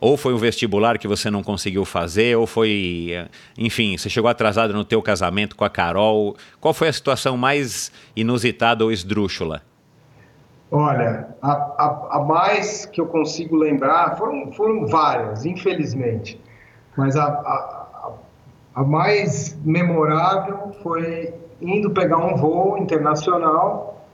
ou 0.00 0.16
foi 0.16 0.34
um 0.34 0.38
vestibular 0.38 0.98
que 0.98 1.08
você 1.08 1.30
não 1.30 1.42
conseguiu 1.42 1.84
fazer, 1.84 2.36
ou 2.36 2.46
foi, 2.46 3.28
enfim, 3.56 3.96
você 3.96 4.08
chegou 4.08 4.28
atrasado 4.28 4.72
no 4.72 4.84
teu 4.84 5.02
casamento 5.02 5.56
com 5.56 5.64
a 5.64 5.70
Carol. 5.70 6.36
Qual 6.60 6.74
foi 6.74 6.88
a 6.88 6.92
situação 6.92 7.36
mais 7.36 7.90
inusitada 8.14 8.84
ou 8.84 8.92
esdrúxula? 8.92 9.62
Olha, 10.70 11.28
a, 11.40 11.52
a, 11.52 12.08
a 12.16 12.24
mais 12.24 12.86
que 12.86 13.00
eu 13.00 13.06
consigo 13.06 13.56
lembrar 13.56 14.16
foram, 14.16 14.52
foram 14.52 14.86
várias, 14.86 15.46
infelizmente. 15.46 16.40
Mas 16.96 17.16
a, 17.16 17.24
a, 17.24 18.12
a 18.74 18.84
mais 18.84 19.56
memorável 19.64 20.74
foi 20.82 21.32
indo 21.60 21.90
pegar 21.90 22.18
um 22.18 22.36
voo 22.36 22.76
internacional, 22.78 24.06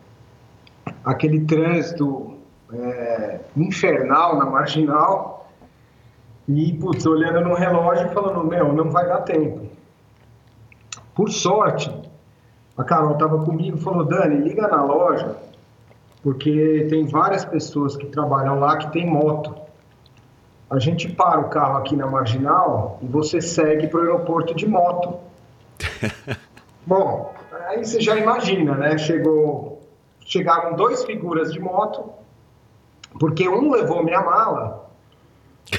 aquele 1.05 1.41
trânsito 1.41 2.37
é, 2.73 3.41
infernal 3.57 4.39
na 4.39 4.47
marginal, 4.47 5.42
e, 6.59 6.73
putz, 6.79 7.07
olhando 7.07 7.41
no 7.41 7.55
relógio 7.55 8.07
e 8.07 8.11
falando, 8.11 8.45
meu, 8.45 8.73
não 8.73 8.91
vai 8.91 9.07
dar 9.07 9.23
tempo. 9.23 9.69
Por 11.15 11.31
sorte, 11.31 11.93
a 12.77 12.83
Carol 12.83 13.13
estava 13.13 13.45
comigo 13.45 13.77
e 13.77 13.81
falou, 13.81 14.05
Dani, 14.05 14.37
liga 14.37 14.67
na 14.67 14.83
loja, 14.83 15.37
porque 16.23 16.87
tem 16.89 17.07
várias 17.07 17.45
pessoas 17.45 17.97
que 17.97 18.07
trabalham 18.07 18.59
lá 18.59 18.77
que 18.77 18.91
tem 18.93 19.07
moto. 19.07 19.55
A 20.71 20.79
gente 20.79 21.09
para 21.09 21.41
o 21.41 21.51
carro 21.51 21.79
aqui 21.79 21.95
na 21.95 22.07
Marginal 22.07 22.99
e 23.03 23.07
você 23.07 23.41
segue 23.41 23.89
para 23.89 23.99
o 23.99 24.03
aeroporto 24.03 24.55
de 24.55 24.67
moto. 24.67 25.19
Bom, 26.87 27.33
aí 27.69 27.85
você 27.85 28.01
já 28.01 28.17
imagina, 28.17 28.75
né? 28.75 28.97
Chegou, 28.97 29.83
chegaram 30.25 30.75
dois 30.75 31.05
figuras 31.05 31.53
de 31.53 31.61
moto, 31.61 32.11
porque 33.21 33.49
um 33.49 33.71
levou 33.71 34.03
minha 34.03 34.23
mala 34.23 34.92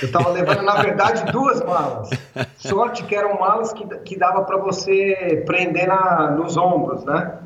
eu 0.01 0.07
estava 0.07 0.29
levando, 0.29 0.61
na 0.63 0.81
verdade, 0.81 1.31
duas 1.31 1.63
malas. 1.63 2.09
Sorte 2.57 3.03
que 3.03 3.15
eram 3.15 3.39
malas 3.39 3.73
que, 3.73 3.85
que 3.99 4.17
dava 4.17 4.43
para 4.43 4.57
você 4.57 5.43
prender 5.45 5.87
na, 5.87 6.31
nos 6.31 6.57
ombros, 6.57 7.03
né? 7.03 7.39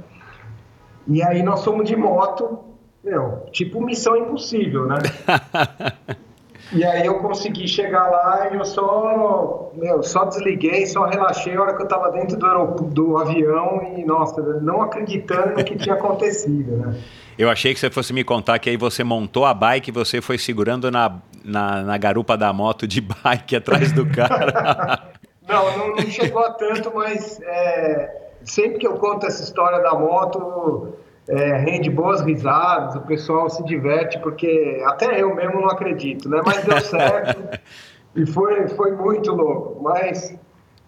E 1.07 1.23
aí 1.23 1.41
nós 1.41 1.63
fomos 1.63 1.87
de 1.87 1.95
moto, 1.95 2.59
meu, 3.03 3.45
tipo 3.51 3.81
missão 3.81 4.15
impossível, 4.15 4.85
né? 4.85 4.97
E 6.73 6.83
aí 6.83 7.05
eu 7.05 7.19
consegui 7.19 7.67
chegar 7.67 8.09
lá 8.09 8.49
e 8.51 8.57
eu 8.57 8.65
só, 8.65 9.71
meu, 9.73 10.03
só 10.03 10.25
desliguei, 10.25 10.85
só 10.85 11.05
relaxei 11.05 11.55
a 11.55 11.61
hora 11.61 11.73
que 11.73 11.81
eu 11.81 11.85
estava 11.85 12.11
dentro 12.11 12.37
do, 12.37 12.65
do 12.89 13.17
avião 13.17 13.93
e, 13.95 14.03
nossa, 14.03 14.41
não 14.59 14.81
acreditando 14.81 15.55
no 15.55 15.63
que 15.63 15.77
tinha 15.77 15.95
acontecido, 15.95 16.75
né? 16.75 16.99
Eu 17.37 17.49
achei 17.49 17.73
que 17.73 17.79
você 17.79 17.89
fosse 17.89 18.11
me 18.11 18.23
contar 18.23 18.59
que 18.59 18.69
aí 18.69 18.75
você 18.75 19.03
montou 19.03 19.45
a 19.45 19.53
bike 19.53 19.89
e 19.89 19.93
você 19.93 20.21
foi 20.21 20.37
segurando 20.37 20.91
na, 20.91 21.21
na, 21.47 21.81
na 21.81 21.97
garupa 21.97 22.37
da 22.37 22.51
moto 22.51 22.87
de 22.87 23.01
bike 23.23 23.55
atrás 23.55 23.91
do 23.91 24.05
cara. 24.05 25.11
não, 25.47 25.77
não, 25.77 25.95
não, 25.95 26.11
chegou 26.11 26.45
a 26.45 26.51
tanto, 26.51 26.91
mas 26.93 27.39
é, 27.41 28.31
sempre 28.43 28.79
que 28.79 28.87
eu 28.87 28.97
conto 28.97 29.25
essa 29.25 29.41
história 29.41 29.79
da 29.79 29.93
moto, 29.93 30.93
é, 31.27 31.57
rende 31.57 31.89
boas 31.89 32.21
risadas, 32.21 32.95
o 32.95 33.01
pessoal 33.01 33.49
se 33.49 33.63
diverte, 33.63 34.19
porque 34.19 34.81
até 34.85 35.21
eu 35.21 35.33
mesmo 35.33 35.61
não 35.61 35.69
acredito, 35.69 36.29
né? 36.29 36.41
Mas 36.45 36.63
deu 36.63 36.79
certo 36.81 37.59
e 38.15 38.25
foi, 38.25 38.67
foi 38.69 38.91
muito 38.91 39.31
louco. 39.31 39.81
Mas 39.81 40.37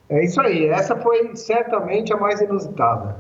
é 0.10 0.24
isso 0.24 0.42
aí, 0.42 0.68
essa 0.68 0.96
foi 0.96 1.36
certamente 1.36 2.14
a 2.14 2.18
mais 2.18 2.42
inusitada. 2.42 3.18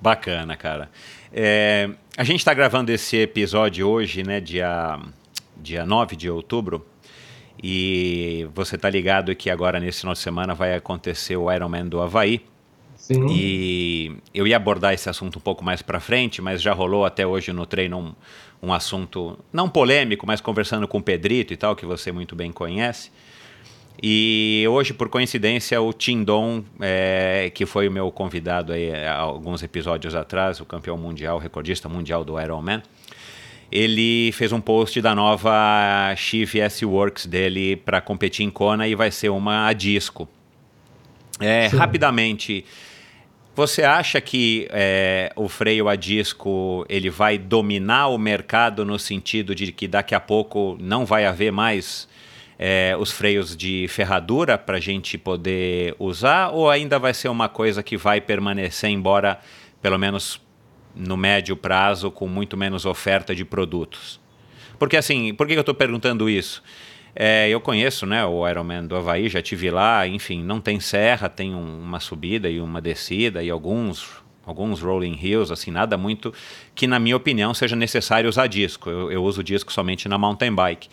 Bacana, 0.00 0.56
cara. 0.56 0.88
É, 1.32 1.88
a 2.16 2.22
gente 2.22 2.38
está 2.38 2.54
gravando 2.54 2.92
esse 2.92 3.16
episódio 3.16 3.88
hoje, 3.88 4.22
né, 4.22 4.38
dia, 4.38 4.98
dia 5.56 5.84
9 5.84 6.16
de 6.16 6.30
outubro, 6.30 6.84
e 7.62 8.46
você 8.54 8.76
tá 8.76 8.90
ligado 8.90 9.34
que 9.34 9.48
agora 9.48 9.80
nesse 9.80 10.00
final 10.00 10.12
de 10.12 10.20
semana 10.20 10.54
vai 10.54 10.74
acontecer 10.74 11.36
o 11.36 11.50
Ironman 11.50 11.86
do 11.86 12.00
Havaí. 12.00 12.44
Sim. 12.96 13.26
E 13.30 14.16
eu 14.32 14.46
ia 14.46 14.56
abordar 14.56 14.94
esse 14.94 15.08
assunto 15.08 15.38
um 15.38 15.40
pouco 15.40 15.62
mais 15.62 15.82
para 15.82 16.00
frente, 16.00 16.40
mas 16.40 16.62
já 16.62 16.72
rolou 16.72 17.04
até 17.04 17.26
hoje 17.26 17.52
no 17.52 17.66
treino 17.66 17.98
um, 17.98 18.14
um 18.68 18.72
assunto 18.72 19.38
não 19.52 19.68
polêmico, 19.68 20.26
mas 20.26 20.40
conversando 20.40 20.88
com 20.88 20.98
o 20.98 21.02
Pedrito 21.02 21.52
e 21.52 21.56
tal, 21.56 21.76
que 21.76 21.84
você 21.84 22.10
muito 22.10 22.34
bem 22.34 22.50
conhece. 22.50 23.10
E 24.02 24.66
hoje, 24.68 24.92
por 24.92 25.08
coincidência, 25.08 25.80
o 25.80 25.92
Tindon, 25.92 26.64
é, 26.80 27.50
que 27.54 27.64
foi 27.64 27.88
o 27.88 27.92
meu 27.92 28.10
convidado 28.10 28.72
aí 28.72 28.92
há 28.92 29.16
alguns 29.16 29.62
episódios 29.62 30.14
atrás, 30.14 30.60
o 30.60 30.64
campeão 30.64 30.96
mundial, 30.96 31.38
recordista 31.38 31.88
mundial 31.88 32.24
do 32.24 32.40
Ironman, 32.40 32.82
ele 33.70 34.30
fez 34.32 34.52
um 34.52 34.60
post 34.60 35.00
da 35.00 35.14
nova 35.14 36.14
Chief 36.16 36.54
S 36.54 36.84
Works 36.84 37.26
dele 37.26 37.76
para 37.76 38.00
competir 38.00 38.44
em 38.44 38.50
Kona 38.50 38.86
e 38.86 38.94
vai 38.94 39.10
ser 39.10 39.30
uma 39.30 39.66
a 39.66 39.72
disco. 39.72 40.28
É, 41.40 41.66
rapidamente, 41.66 42.64
você 43.54 43.82
acha 43.82 44.20
que 44.20 44.66
é, 44.70 45.32
o 45.36 45.48
freio 45.48 45.88
a 45.88 45.94
disco 45.94 46.84
ele 46.88 47.08
vai 47.08 47.38
dominar 47.38 48.08
o 48.08 48.18
mercado 48.18 48.84
no 48.84 48.98
sentido 48.98 49.54
de 49.54 49.70
que 49.72 49.86
daqui 49.86 50.14
a 50.14 50.20
pouco 50.20 50.76
não 50.80 51.06
vai 51.06 51.24
haver 51.24 51.52
mais 51.52 52.08
é, 52.58 52.96
os 52.98 53.10
freios 53.12 53.56
de 53.56 53.86
ferradura 53.88 54.58
para 54.58 54.76
a 54.76 54.80
gente 54.80 55.16
poder 55.16 55.94
usar 55.98 56.50
ou 56.50 56.68
ainda 56.70 56.98
vai 56.98 57.14
ser 57.14 57.28
uma 57.28 57.48
coisa 57.48 57.82
que 57.82 57.96
vai 57.96 58.20
permanecer 58.20 58.90
embora 58.90 59.38
pelo 59.80 59.98
menos 59.98 60.40
no 60.94 61.16
médio 61.16 61.56
prazo 61.56 62.10
com 62.10 62.28
muito 62.28 62.56
menos 62.56 62.84
oferta 62.84 63.34
de 63.34 63.44
produtos? 63.44 64.20
Porque 64.78 64.96
assim, 64.96 65.34
por 65.34 65.46
que 65.46 65.54
eu 65.54 65.60
estou 65.60 65.74
perguntando 65.74 66.28
isso? 66.28 66.62
É, 67.16 67.48
eu 67.48 67.60
conheço 67.60 68.06
né, 68.06 68.24
o 68.24 68.48
Ironman 68.48 68.86
do 68.86 68.96
Havaí, 68.96 69.28
já 69.28 69.40
tive 69.40 69.70
lá, 69.70 70.06
enfim, 70.06 70.42
não 70.42 70.60
tem 70.60 70.80
serra, 70.80 71.28
tem 71.28 71.54
um, 71.54 71.80
uma 71.80 72.00
subida 72.00 72.50
e 72.50 72.60
uma 72.60 72.80
descida 72.80 73.42
e 73.42 73.50
alguns, 73.50 74.10
alguns 74.44 74.80
rolling 74.80 75.16
hills, 75.20 75.52
assim, 75.52 75.70
nada 75.70 75.96
muito 75.96 76.34
que, 76.74 76.88
na 76.88 76.98
minha 76.98 77.16
opinião, 77.16 77.54
seja 77.54 77.76
necessário 77.76 78.28
usar 78.28 78.48
disco. 78.48 78.90
Eu, 78.90 79.12
eu 79.12 79.22
uso 79.22 79.44
disco 79.44 79.72
somente 79.72 80.08
na 80.08 80.18
mountain 80.18 80.52
bike. 80.52 80.88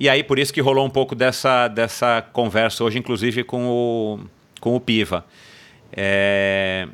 E 0.00 0.08
aí, 0.08 0.24
por 0.24 0.38
isso 0.38 0.52
que 0.54 0.60
rolou 0.60 0.86
um 0.86 0.90
pouco 0.90 1.14
dessa, 1.14 1.68
dessa 1.68 2.22
conversa 2.32 2.82
hoje, 2.82 2.98
inclusive 2.98 3.44
com 3.44 3.68
o, 3.68 4.20
com 4.58 4.74
o 4.74 4.80
Piva. 4.80 5.24
É, 5.92 6.88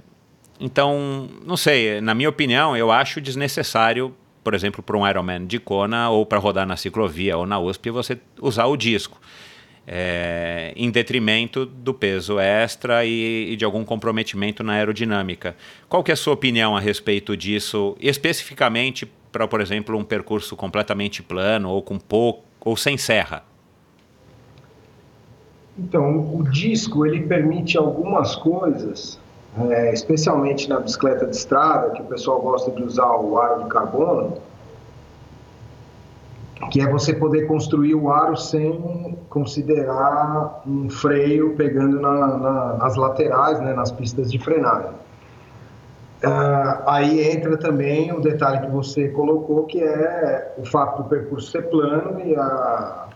então, 0.61 1.29
não 1.45 1.57
sei, 1.57 2.01
na 2.01 2.15
minha 2.15 2.29
opinião, 2.29 2.77
eu 2.77 2.91
acho 2.91 3.21
desnecessário 3.21 4.15
por 4.49 4.55
exemplo, 4.55 4.83
para 4.83 4.97
um 4.97 5.07
Ironman 5.07 5.45
de 5.45 5.59
Kona 5.59 6.09
ou 6.09 6.25
para 6.25 6.39
rodar 6.39 6.67
na 6.67 6.75
ciclovia 6.75 7.37
ou 7.37 7.45
na 7.45 7.59
USP, 7.59 7.91
você 7.91 8.19
usar 8.41 8.65
o 8.65 8.79
disco. 8.79 9.21
É, 9.87 10.73
em 10.75 10.91
detrimento 10.91 11.67
do 11.67 11.93
peso 11.93 12.39
extra 12.39 13.05
e, 13.05 13.53
e, 13.53 13.57
de 13.57 13.65
algum 13.67 13.85
comprometimento 13.85 14.63
na 14.63 14.73
aerodinâmica. 14.73 15.55
Qual 15.87 16.03
que 16.03 16.11
é 16.11 16.15
a 16.15 16.17
sua 16.17 16.33
opinião 16.33 16.75
a 16.75 16.81
respeito 16.81 17.37
disso, 17.37 17.95
especificamente 18.01 19.07
para, 19.31 19.47
por 19.47 19.61
exemplo, 19.61 19.99
um 19.99 20.05
percurso 20.05 20.57
completamente 20.57 21.23
plano 21.23 21.69
ou 21.69 21.83
com 21.83 21.99
pouco 21.99 22.43
ou 22.61 22.75
sem 22.75 22.97
serra? 22.97 23.45
Então, 25.79 26.35
o 26.35 26.43
disco 26.51 27.05
ele 27.05 27.21
permite 27.21 27.77
algumas 27.77 28.35
coisas 28.35 29.21
é, 29.57 29.93
especialmente 29.93 30.69
na 30.69 30.81
bicicleta 30.81 31.27
de 31.27 31.35
estrada, 31.35 31.91
que 31.91 32.03
o 32.03 32.05
pessoal 32.05 32.41
gosta 32.41 32.71
de 32.71 32.83
usar 32.83 33.17
o 33.17 33.39
aro 33.39 33.65
de 33.65 33.69
carbono, 33.69 34.39
que 36.71 36.81
é 36.81 36.89
você 36.89 37.15
poder 37.15 37.47
construir 37.47 37.95
o 37.95 38.11
aro 38.11 38.37
sem 38.37 39.17
considerar 39.31 40.63
um 40.67 40.91
freio 40.91 41.55
pegando 41.57 42.01
na, 42.01 42.39
na, 42.39 42.75
nas 42.75 42.97
laterais, 42.97 43.61
né, 43.61 43.73
nas 43.73 43.91
pistas 43.91 44.31
de 44.31 44.39
frenagem. 44.39 44.91
Uh, 46.25 46.83
aí 46.87 47.31
entra 47.31 47.57
também 47.57 48.13
o 48.13 48.21
detalhe 48.21 48.67
que 48.67 48.71
você 48.73 49.09
colocou, 49.09 49.65
que 49.65 49.81
é 49.81 50.53
o 50.59 50.65
fato 50.67 51.05
do 51.05 51.09
percurso 51.09 51.53
ser 51.53 51.71
plano 51.71 52.21
e 52.21 52.35
a, 52.35 53.07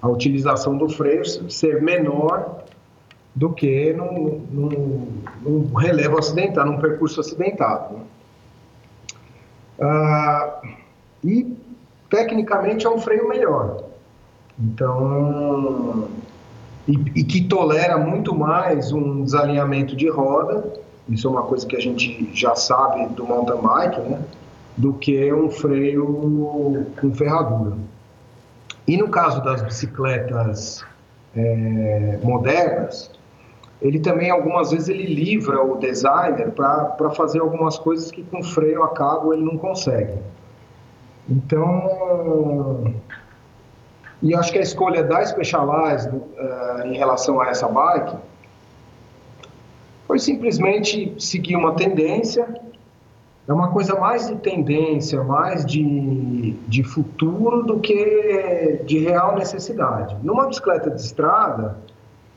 a 0.00 0.08
utilização 0.08 0.78
do 0.78 0.88
freio 0.88 1.24
ser 1.24 1.82
menor 1.82 2.63
do 3.34 3.50
que 3.50 3.92
num, 3.92 4.46
num, 4.50 5.08
num 5.42 5.74
relevo 5.74 6.18
acidental, 6.18 6.66
num 6.66 6.78
percurso 6.78 7.20
acidentado. 7.20 7.94
Né? 7.94 8.00
Ah, 9.80 10.60
e 11.22 11.56
tecnicamente 12.08 12.86
é 12.86 12.90
um 12.90 12.98
freio 12.98 13.28
melhor. 13.28 13.82
Então, 14.58 16.08
e, 16.86 16.92
e, 16.92 17.24
que 17.24 17.42
tolera 17.42 17.98
muito 17.98 18.34
mais 18.34 18.92
um 18.92 19.24
desalinhamento 19.24 19.96
de 19.96 20.08
roda, 20.08 20.72
isso 21.08 21.26
é 21.26 21.30
uma 21.30 21.42
coisa 21.42 21.66
que 21.66 21.74
a 21.74 21.80
gente 21.80 22.30
já 22.32 22.54
sabe 22.54 23.08
do 23.14 23.26
mountain 23.26 23.60
bike, 23.60 24.00
né? 24.02 24.22
Do 24.76 24.92
que 24.92 25.32
um 25.32 25.50
freio 25.50 26.86
com 27.00 27.12
ferradura. 27.14 27.76
E 28.86 28.96
no 28.96 29.08
caso 29.08 29.42
das 29.42 29.62
bicicletas 29.62 30.84
é, 31.34 32.18
modernas, 32.22 33.10
ele 33.84 34.00
também 34.00 34.30
algumas 34.30 34.70
vezes 34.70 34.88
ele 34.88 35.04
livra 35.04 35.62
o 35.62 35.76
designer 35.76 36.50
para 36.52 37.10
fazer 37.10 37.40
algumas 37.40 37.78
coisas 37.78 38.10
que 38.10 38.22
com 38.22 38.42
freio 38.42 38.82
a 38.82 38.88
cabo 38.88 39.34
ele 39.34 39.44
não 39.44 39.58
consegue. 39.58 40.18
Então, 41.28 42.94
e 44.22 44.34
acho 44.34 44.50
que 44.50 44.58
a 44.58 44.62
escolha 44.62 45.04
da 45.04 45.24
Specialized 45.24 46.14
uh, 46.16 46.86
em 46.86 46.96
relação 46.96 47.42
a 47.42 47.48
essa 47.48 47.68
bike 47.68 48.16
foi 50.06 50.18
simplesmente 50.18 51.14
seguir 51.18 51.54
uma 51.54 51.74
tendência. 51.74 52.58
É 53.46 53.52
uma 53.52 53.70
coisa 53.70 54.00
mais 54.00 54.28
de 54.28 54.36
tendência, 54.36 55.22
mais 55.22 55.66
de, 55.66 56.52
de 56.66 56.82
futuro 56.82 57.62
do 57.62 57.78
que 57.80 58.80
de 58.86 58.98
real 59.00 59.34
necessidade. 59.34 60.16
Numa 60.22 60.46
bicicleta 60.46 60.90
de 60.90 61.02
estrada, 61.02 61.76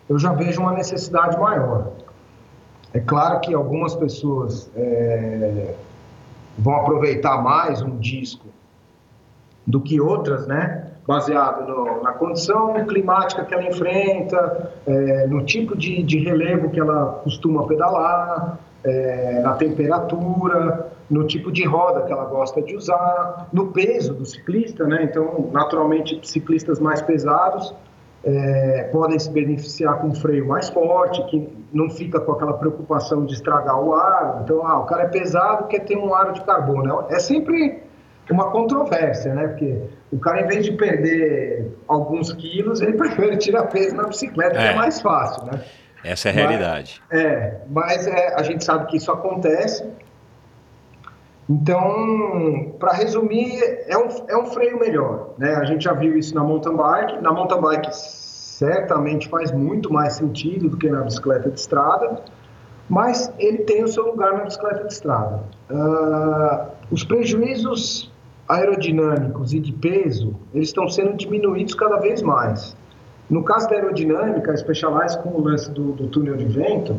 eu 0.09 0.17
já 0.17 0.31
vejo 0.31 0.61
uma 0.61 0.73
necessidade 0.73 1.37
maior. 1.37 1.91
É 2.93 2.99
claro 2.99 3.39
que 3.41 3.53
algumas 3.53 3.95
pessoas 3.95 4.71
é, 4.75 5.75
vão 6.57 6.75
aproveitar 6.77 7.41
mais 7.41 7.81
um 7.81 7.97
disco 7.97 8.47
do 9.65 9.81
que 9.81 9.99
outras, 9.99 10.47
né? 10.47 10.87
Baseado 11.05 11.67
no, 11.67 12.01
na 12.01 12.13
condição 12.13 12.73
climática 12.85 13.43
que 13.43 13.53
ela 13.53 13.67
enfrenta, 13.67 14.71
é, 14.85 15.27
no 15.27 15.43
tipo 15.43 15.77
de, 15.77 16.01
de, 16.03 16.19
relevo 16.19 16.69
que 16.69 16.79
ela 16.79 17.21
costuma 17.23 17.65
pedalar, 17.67 18.59
é, 18.83 19.41
na 19.41 19.53
temperatura, 19.53 20.87
no 21.09 21.25
tipo 21.25 21.51
de 21.51 21.65
roda 21.65 22.01
que 22.01 22.11
ela 22.11 22.25
gosta 22.25 22.61
de 22.61 22.75
usar, 22.75 23.47
no 23.51 23.67
peso 23.67 24.13
do 24.13 24.25
ciclista, 24.25 24.85
né? 24.85 25.03
Então, 25.03 25.49
naturalmente, 25.51 26.19
ciclistas 26.23 26.79
mais 26.79 27.01
pesados 27.01 27.73
é, 28.27 28.89
podem 28.91 29.17
se 29.17 29.31
beneficiar 29.31 29.99
com 29.99 30.07
um 30.07 30.13
freio 30.13 30.45
mais 30.45 30.67
forte, 30.67 31.23
que 31.27 31.47
não 31.71 31.89
fica 31.89 32.19
com 32.19 32.33
aquela 32.33 32.53
preocupação 32.53 33.25
de 33.25 33.33
estragar 33.33 33.79
o 33.79 33.93
aro. 33.93 34.41
Então, 34.43 34.67
ah, 34.67 34.79
o 34.79 34.85
cara 34.85 35.03
é 35.03 35.07
pesado, 35.07 35.67
quer 35.67 35.79
ter 35.79 35.97
um 35.97 36.13
aro 36.13 36.33
de 36.33 36.41
carbono. 36.41 37.05
É 37.09 37.19
sempre 37.19 37.81
uma 38.29 38.51
controvérsia, 38.51 39.33
né? 39.33 39.47
Porque 39.47 39.81
o 40.11 40.19
cara, 40.19 40.41
em 40.41 40.47
vez 40.47 40.65
de 40.65 40.73
perder 40.73 41.71
alguns 41.87 42.33
quilos, 42.33 42.81
ele 42.81 42.93
prefere 42.99 43.37
tirar 43.37 43.63
peso 43.67 43.95
na 43.95 44.03
bicicleta, 44.03 44.57
é. 44.57 44.59
que 44.59 44.73
é 44.73 44.75
mais 44.75 44.99
fácil, 44.99 45.45
né? 45.45 45.63
Essa 46.03 46.27
é 46.27 46.31
a 46.31 46.35
realidade. 46.35 47.01
Mas, 47.09 47.21
é, 47.21 47.61
mas 47.69 48.07
é, 48.07 48.35
a 48.35 48.43
gente 48.43 48.63
sabe 48.63 48.87
que 48.87 48.97
isso 48.97 49.09
acontece. 49.09 49.89
Então, 51.49 52.73
para 52.77 52.93
resumir, 52.93 53.61
é 53.87 53.97
um, 53.97 54.07
é 54.27 54.37
um 54.37 54.47
freio 54.47 54.79
melhor. 54.79 55.29
Né? 55.37 55.55
A 55.55 55.63
gente 55.63 55.85
já 55.85 55.93
viu 55.93 56.17
isso 56.17 56.35
na 56.35 56.43
mountain 56.43 56.75
bike. 56.75 57.21
Na 57.21 57.31
mountain 57.31 57.61
bike, 57.61 57.95
certamente 57.95 59.29
faz 59.29 59.51
muito 59.51 59.91
mais 59.91 60.13
sentido 60.13 60.69
do 60.69 60.77
que 60.77 60.89
na 60.89 61.01
bicicleta 61.01 61.49
de 61.49 61.59
estrada, 61.59 62.21
mas 62.89 63.31
ele 63.37 63.59
tem 63.59 63.83
o 63.83 63.87
seu 63.87 64.07
lugar 64.07 64.33
na 64.33 64.43
bicicleta 64.43 64.83
de 64.83 64.93
estrada. 64.93 65.43
Uh, 65.69 66.67
os 66.91 67.03
prejuízos 67.03 68.11
aerodinâmicos 68.47 69.53
e 69.53 69.59
de 69.59 69.71
peso, 69.71 70.35
eles 70.53 70.69
estão 70.69 70.89
sendo 70.89 71.15
diminuídos 71.15 71.75
cada 71.75 71.97
vez 71.97 72.21
mais. 72.21 72.75
No 73.29 73.43
caso 73.43 73.69
da 73.69 73.75
aerodinâmica, 73.75 74.53
a 74.53 75.17
com 75.17 75.29
o 75.29 75.41
lance 75.41 75.69
do, 75.71 75.91
do 75.91 76.07
túnel 76.07 76.37
de 76.37 76.45
vento, 76.45 76.97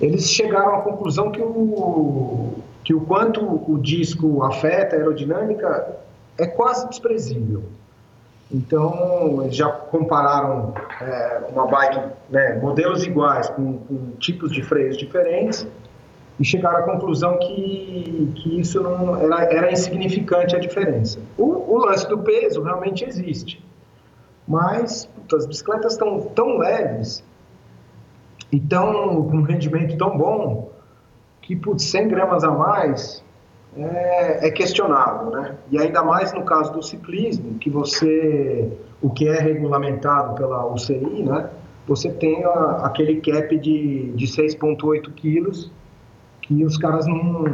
eles 0.00 0.30
chegaram 0.30 0.76
à 0.76 0.80
conclusão 0.82 1.32
que 1.32 1.40
o, 1.40 2.54
que 2.88 2.94
o 2.94 3.02
quanto 3.02 3.44
o 3.70 3.78
disco 3.78 4.42
afeta 4.42 4.96
a 4.96 4.98
aerodinâmica 4.98 5.94
é 6.38 6.46
quase 6.46 6.88
desprezível. 6.88 7.64
Então, 8.50 9.46
já 9.50 9.68
compararam 9.68 10.72
é, 10.98 11.42
uma 11.52 11.66
bike, 11.66 12.00
né, 12.30 12.54
modelos 12.54 13.04
iguais, 13.04 13.50
com, 13.50 13.76
com, 13.80 14.12
tipos 14.18 14.50
de 14.50 14.62
freios 14.62 14.96
diferentes, 14.96 15.66
e 16.40 16.44
chegaram 16.46 16.78
à 16.78 16.82
conclusão 16.84 17.36
que, 17.36 18.32
que 18.36 18.58
isso 18.58 18.82
não 18.82 19.14
era, 19.18 19.44
era 19.52 19.70
insignificante 19.70 20.56
a 20.56 20.58
diferença. 20.58 21.18
O, 21.36 21.74
o, 21.74 21.84
lance 21.84 22.08
do 22.08 22.16
peso 22.16 22.62
realmente 22.62 23.04
existe, 23.04 23.62
mas 24.46 25.06
as 25.30 25.44
bicicletas 25.44 25.92
estão 25.92 26.22
tão 26.34 26.56
leves 26.56 27.22
e 28.50 28.58
tão, 28.58 29.24
com 29.24 29.36
um 29.36 29.42
rendimento 29.42 29.94
tão 29.98 30.16
bom 30.16 30.77
que, 31.48 31.56
por 31.56 31.80
100 31.80 32.08
gramas 32.08 32.44
a 32.44 32.50
mais, 32.50 33.24
é, 33.74 34.48
é, 34.48 34.50
questionável, 34.50 35.30
né? 35.30 35.54
E 35.70 35.78
ainda 35.78 36.02
mais 36.02 36.30
no 36.34 36.44
caso 36.44 36.70
do 36.74 36.82
ciclismo, 36.82 37.54
que 37.54 37.70
você, 37.70 38.70
o 39.00 39.08
que 39.08 39.26
é 39.26 39.40
regulamentado 39.40 40.34
pela 40.34 40.66
UCI, 40.70 41.22
né? 41.22 41.48
Você 41.86 42.10
tem 42.10 42.44
a, 42.44 42.82
aquele 42.84 43.22
cap 43.22 43.56
de, 43.56 44.12
de 44.12 44.26
6,8 44.26 45.10
quilos, 45.14 45.72
que 46.42 46.62
os 46.66 46.76
caras 46.76 47.06
não, 47.06 47.44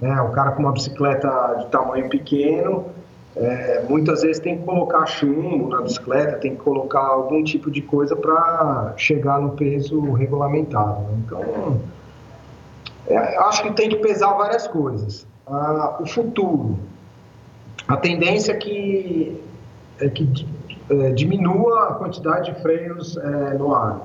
né? 0.00 0.20
O 0.22 0.32
cara 0.32 0.50
com 0.50 0.62
uma 0.62 0.72
bicicleta 0.72 1.58
de 1.60 1.66
tamanho 1.68 2.08
pequeno, 2.08 2.86
é, 3.36 3.84
muitas 3.88 4.22
vezes 4.22 4.42
tem 4.42 4.58
que 4.58 4.64
colocar 4.64 5.06
chumbo 5.06 5.68
na 5.68 5.82
bicicleta, 5.82 6.38
tem 6.38 6.56
que 6.56 6.60
colocar 6.60 7.06
algum 7.06 7.44
tipo 7.44 7.70
de 7.70 7.82
coisa 7.82 8.16
para 8.16 8.94
chegar 8.96 9.40
no 9.40 9.50
peso 9.50 10.10
regulamentado. 10.10 11.02
Né? 11.02 11.22
Então, 11.24 11.80
é, 13.08 13.38
acho 13.38 13.62
que 13.62 13.72
tem 13.72 13.88
que 13.88 13.96
pesar 13.96 14.34
várias 14.34 14.66
coisas 14.66 15.26
ah, 15.50 15.98
o 16.00 16.06
futuro. 16.06 16.78
A 17.86 17.96
tendência 17.96 18.52
é 18.52 18.56
que, 18.56 19.40
é 20.00 20.08
que 20.08 20.46
é, 20.90 21.10
diminua 21.10 21.88
a 21.88 21.94
quantidade 21.94 22.52
de 22.52 22.60
freios 22.60 23.16
é, 23.16 23.54
no 23.54 23.74
ar. 23.74 24.00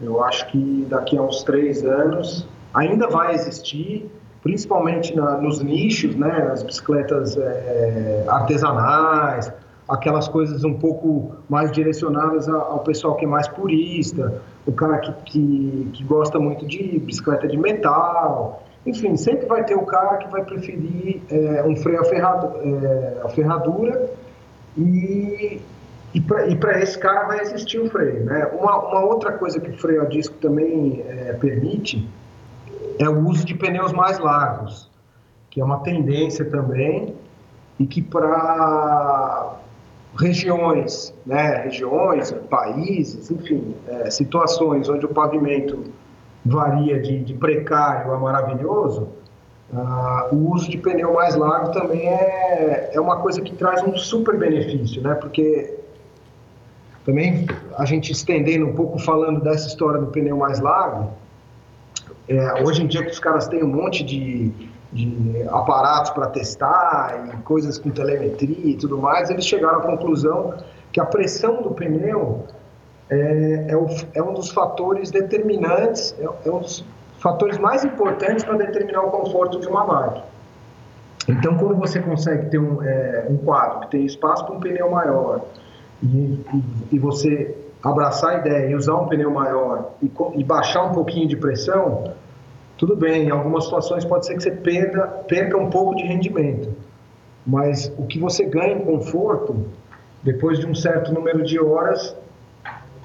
Eu 0.00 0.22
acho 0.24 0.50
que 0.50 0.86
daqui 0.88 1.16
a 1.16 1.22
uns 1.22 1.42
três 1.42 1.84
anos 1.84 2.48
ainda 2.72 3.08
vai 3.08 3.34
existir, 3.34 4.10
principalmente 4.42 5.14
na, 5.14 5.36
nos 5.36 5.62
nichos, 5.62 6.16
né, 6.16 6.44
nas 6.48 6.62
bicicletas 6.62 7.36
é, 7.36 8.24
artesanais, 8.26 9.52
aquelas 9.88 10.26
coisas 10.28 10.64
um 10.64 10.74
pouco 10.74 11.32
mais 11.48 11.70
direcionadas 11.70 12.48
ao 12.48 12.80
pessoal 12.80 13.16
que 13.16 13.24
é 13.24 13.28
mais 13.28 13.46
purista, 13.48 14.40
o 14.66 14.72
cara 14.72 14.98
que, 14.98 15.12
que, 15.24 15.90
que 15.92 16.04
gosta 16.04 16.38
muito 16.38 16.66
de 16.66 16.98
bicicleta 16.98 17.46
de 17.46 17.56
metal, 17.56 18.62
enfim, 18.86 19.16
sempre 19.16 19.46
vai 19.46 19.64
ter 19.64 19.74
o 19.74 19.84
cara 19.84 20.18
que 20.18 20.28
vai 20.28 20.44
preferir 20.44 21.22
é, 21.30 21.62
um 21.64 21.76
freio 21.76 22.00
a, 22.00 22.04
ferrado, 22.04 22.54
é, 22.60 23.20
a 23.24 23.28
ferradura 23.28 24.10
e, 24.76 25.60
e 26.14 26.20
para 26.20 26.80
esse 26.80 26.98
cara 26.98 27.26
vai 27.26 27.40
existir 27.40 27.78
o 27.78 27.88
freio. 27.88 28.24
Né? 28.24 28.46
Uma, 28.58 28.78
uma, 28.78 29.04
outra 29.04 29.32
coisa 29.32 29.60
que 29.60 29.70
o 29.70 29.76
freio 29.78 30.02
a 30.02 30.04
disco 30.06 30.36
também 30.36 31.02
é, 31.06 31.32
permite 31.34 32.08
é 32.98 33.08
o 33.08 33.26
uso 33.26 33.44
de 33.44 33.54
pneus 33.54 33.92
mais 33.92 34.18
largos, 34.18 34.90
que 35.50 35.60
é 35.60 35.64
uma 35.64 35.80
tendência 35.80 36.44
também 36.44 37.14
e 37.78 37.86
que 37.86 38.00
para 38.00 39.53
regiões, 40.18 41.12
né, 41.26 41.62
regiões, 41.64 42.32
países, 42.48 43.30
enfim, 43.30 43.74
é, 43.88 44.10
situações 44.10 44.88
onde 44.88 45.04
o 45.04 45.08
pavimento 45.08 45.84
varia 46.44 47.00
de, 47.00 47.20
de 47.20 47.34
precário 47.34 48.12
a 48.12 48.18
maravilhoso, 48.18 49.08
uh, 49.72 50.34
o 50.34 50.52
uso 50.52 50.70
de 50.70 50.76
pneu 50.76 51.14
mais 51.14 51.34
largo 51.34 51.72
também 51.72 52.06
é, 52.06 52.90
é 52.92 53.00
uma 53.00 53.16
coisa 53.16 53.40
que 53.40 53.54
traz 53.54 53.82
um 53.82 53.96
super 53.96 54.36
benefício, 54.36 55.02
né? 55.02 55.14
Porque 55.14 55.78
também 57.04 57.46
a 57.78 57.84
gente 57.84 58.12
estendendo 58.12 58.66
um 58.66 58.74
pouco 58.74 58.98
falando 58.98 59.40
dessa 59.40 59.66
história 59.66 60.00
do 60.00 60.08
pneu 60.08 60.36
mais 60.36 60.60
largo, 60.60 61.12
é, 62.28 62.62
hoje 62.62 62.82
em 62.82 62.86
dia 62.86 63.02
que 63.02 63.10
os 63.10 63.18
caras 63.18 63.48
têm 63.48 63.62
um 63.62 63.68
monte 63.68 64.04
de, 64.04 64.52
de 64.94 65.44
aparatos 65.48 66.12
para 66.12 66.28
testar 66.28 67.28
e 67.34 67.36
coisas 67.42 67.76
com 67.78 67.90
telemetria 67.90 68.70
e 68.70 68.76
tudo 68.76 68.96
mais, 68.96 69.28
eles 69.28 69.44
chegaram 69.44 69.80
à 69.80 69.82
conclusão 69.82 70.54
que 70.92 71.00
a 71.00 71.04
pressão 71.04 71.60
do 71.60 71.72
pneu 71.72 72.44
é, 73.10 73.66
é, 73.68 73.76
o, 73.76 73.86
é 74.14 74.22
um 74.22 74.32
dos 74.32 74.50
fatores 74.50 75.10
determinantes, 75.10 76.14
é, 76.18 76.48
é 76.48 76.50
um 76.50 76.60
dos 76.60 76.84
fatores 77.18 77.58
mais 77.58 77.84
importantes 77.84 78.44
para 78.44 78.56
determinar 78.56 79.02
o 79.02 79.10
conforto 79.10 79.60
de 79.60 79.66
uma 79.66 79.84
bike. 79.84 80.22
Então, 81.28 81.56
quando 81.56 81.74
você 81.74 82.00
consegue 82.00 82.50
ter 82.50 82.58
um, 82.58 82.82
é, 82.82 83.26
um 83.28 83.36
quadro 83.38 83.80
que 83.80 83.90
tem 83.90 84.04
espaço 84.04 84.44
para 84.44 84.54
um 84.54 84.60
pneu 84.60 84.90
maior 84.90 85.40
e, 86.02 86.06
e, 86.06 86.64
e, 86.92 86.98
você 86.98 87.56
abraçar 87.82 88.30
a 88.30 88.38
ideia 88.38 88.70
e 88.70 88.74
usar 88.74 88.94
um 88.96 89.08
pneu 89.08 89.30
maior 89.30 89.92
e, 90.02 90.10
e, 90.34 90.44
baixar 90.44 90.84
um 90.84 90.92
pouquinho 90.92 91.26
de 91.26 91.36
pressão, 91.36 92.12
tudo 92.76 92.96
bem, 92.96 93.26
em 93.26 93.30
algumas 93.30 93.64
situações 93.64 94.04
pode 94.04 94.26
ser 94.26 94.34
que 94.34 94.42
você 94.42 94.50
perda, 94.50 95.06
perca 95.28 95.56
um 95.56 95.70
pouco 95.70 95.94
de 95.94 96.04
rendimento. 96.04 96.74
Mas 97.46 97.92
o 97.98 98.06
que 98.06 98.18
você 98.18 98.44
ganha 98.44 98.74
em 98.74 98.80
conforto, 98.80 99.66
depois 100.22 100.58
de 100.58 100.66
um 100.66 100.74
certo 100.74 101.12
número 101.12 101.44
de 101.44 101.60
horas, 101.60 102.16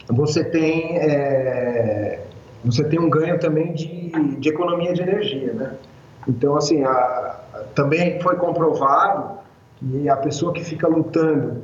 você 0.08 0.44
tem, 0.44 0.98
é, 0.98 2.24
você 2.64 2.84
tem 2.84 3.00
um 3.00 3.10
ganho 3.10 3.38
também 3.38 3.74
de, 3.74 4.10
de 4.38 4.50
economia 4.50 4.94
de 4.94 5.02
energia, 5.02 5.54
né? 5.54 5.74
Então, 6.28 6.56
assim, 6.56 6.84
a, 6.84 7.40
também 7.76 8.20
foi 8.22 8.36
comprovado 8.38 9.40
que 9.78 10.10
a 10.10 10.16
pessoa 10.16 10.52
que 10.52 10.64
fica 10.64 10.88
lutando 10.88 11.64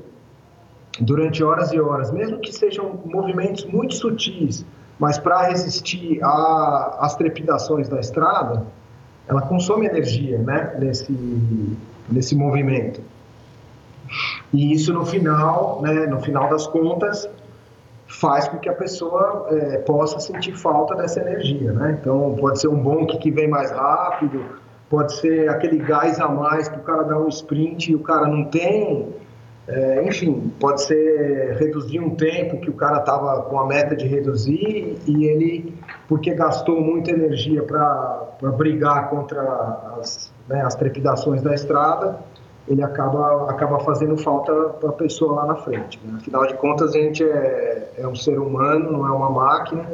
durante 0.99 1.43
horas 1.43 1.71
e 1.71 1.79
horas, 1.79 2.11
mesmo 2.11 2.39
que 2.39 2.51
sejam 2.53 2.99
movimentos 3.05 3.65
muito 3.65 3.95
sutis, 3.95 4.65
mas 4.99 5.17
para 5.17 5.47
resistir 5.47 6.19
às 6.23 7.15
trepidações 7.15 7.89
da 7.89 7.99
estrada, 7.99 8.65
ela 9.27 9.41
consome 9.41 9.85
energia, 9.85 10.37
né, 10.37 10.75
nesse, 10.79 11.11
nesse 12.09 12.35
movimento. 12.35 13.01
E 14.53 14.73
isso 14.73 14.93
no 14.93 15.05
final, 15.05 15.81
né, 15.81 16.05
no 16.05 16.21
final 16.21 16.49
das 16.49 16.67
contas, 16.67 17.27
faz 18.07 18.47
com 18.47 18.57
que 18.57 18.69
a 18.69 18.73
pessoa 18.73 19.47
é, 19.49 19.77
possa 19.79 20.19
sentir 20.19 20.53
falta 20.53 20.95
dessa 20.95 21.19
energia, 21.19 21.73
né? 21.73 21.97
Então, 21.99 22.35
pode 22.39 22.61
ser 22.61 22.67
um 22.67 22.77
bonk 22.77 23.17
que 23.17 23.31
vem 23.31 23.47
mais 23.47 23.71
rápido, 23.71 24.45
pode 24.89 25.15
ser 25.15 25.49
aquele 25.49 25.79
gás 25.79 26.19
a 26.19 26.27
mais 26.29 26.69
que 26.69 26.77
o 26.77 26.83
cara 26.83 27.03
dá 27.03 27.17
um 27.17 27.27
sprint 27.27 27.91
e 27.91 27.95
o 27.95 27.99
cara 27.99 28.27
não 28.27 28.45
tem, 28.45 29.13
é, 29.67 30.07
enfim, 30.07 30.53
pode 30.59 30.83
ser 30.83 31.57
reduzir 31.59 31.99
um 31.99 32.11
tempo 32.11 32.59
que 32.59 32.69
o 32.69 32.73
cara 32.73 32.99
estava 32.99 33.41
com 33.43 33.59
a 33.59 33.65
meta 33.65 33.95
de 33.95 34.05
reduzir 34.05 34.95
e 35.07 35.25
ele, 35.25 35.73
porque 36.07 36.35
gastou 36.35 36.79
muita 36.79 37.11
energia 37.11 37.63
para 37.63 38.51
brigar 38.57 39.09
contra 39.09 39.41
as, 39.99 40.31
né, 40.47 40.61
as 40.61 40.75
trepidações 40.75 41.41
da 41.41 41.53
estrada, 41.53 42.19
ele 42.67 42.83
acaba, 42.83 43.49
acaba 43.49 43.79
fazendo 43.79 44.17
falta 44.17 44.53
para 44.53 44.89
a 44.89 44.93
pessoa 44.93 45.33
lá 45.35 45.45
na 45.47 45.55
frente. 45.55 45.99
Né? 46.03 46.17
Afinal 46.17 46.45
de 46.45 46.53
contas, 46.55 46.95
a 46.95 46.99
gente 46.99 47.23
é, 47.23 47.91
é 47.97 48.07
um 48.07 48.15
ser 48.15 48.39
humano, 48.39 48.91
não 48.91 49.07
é 49.07 49.11
uma 49.11 49.29
máquina, 49.31 49.85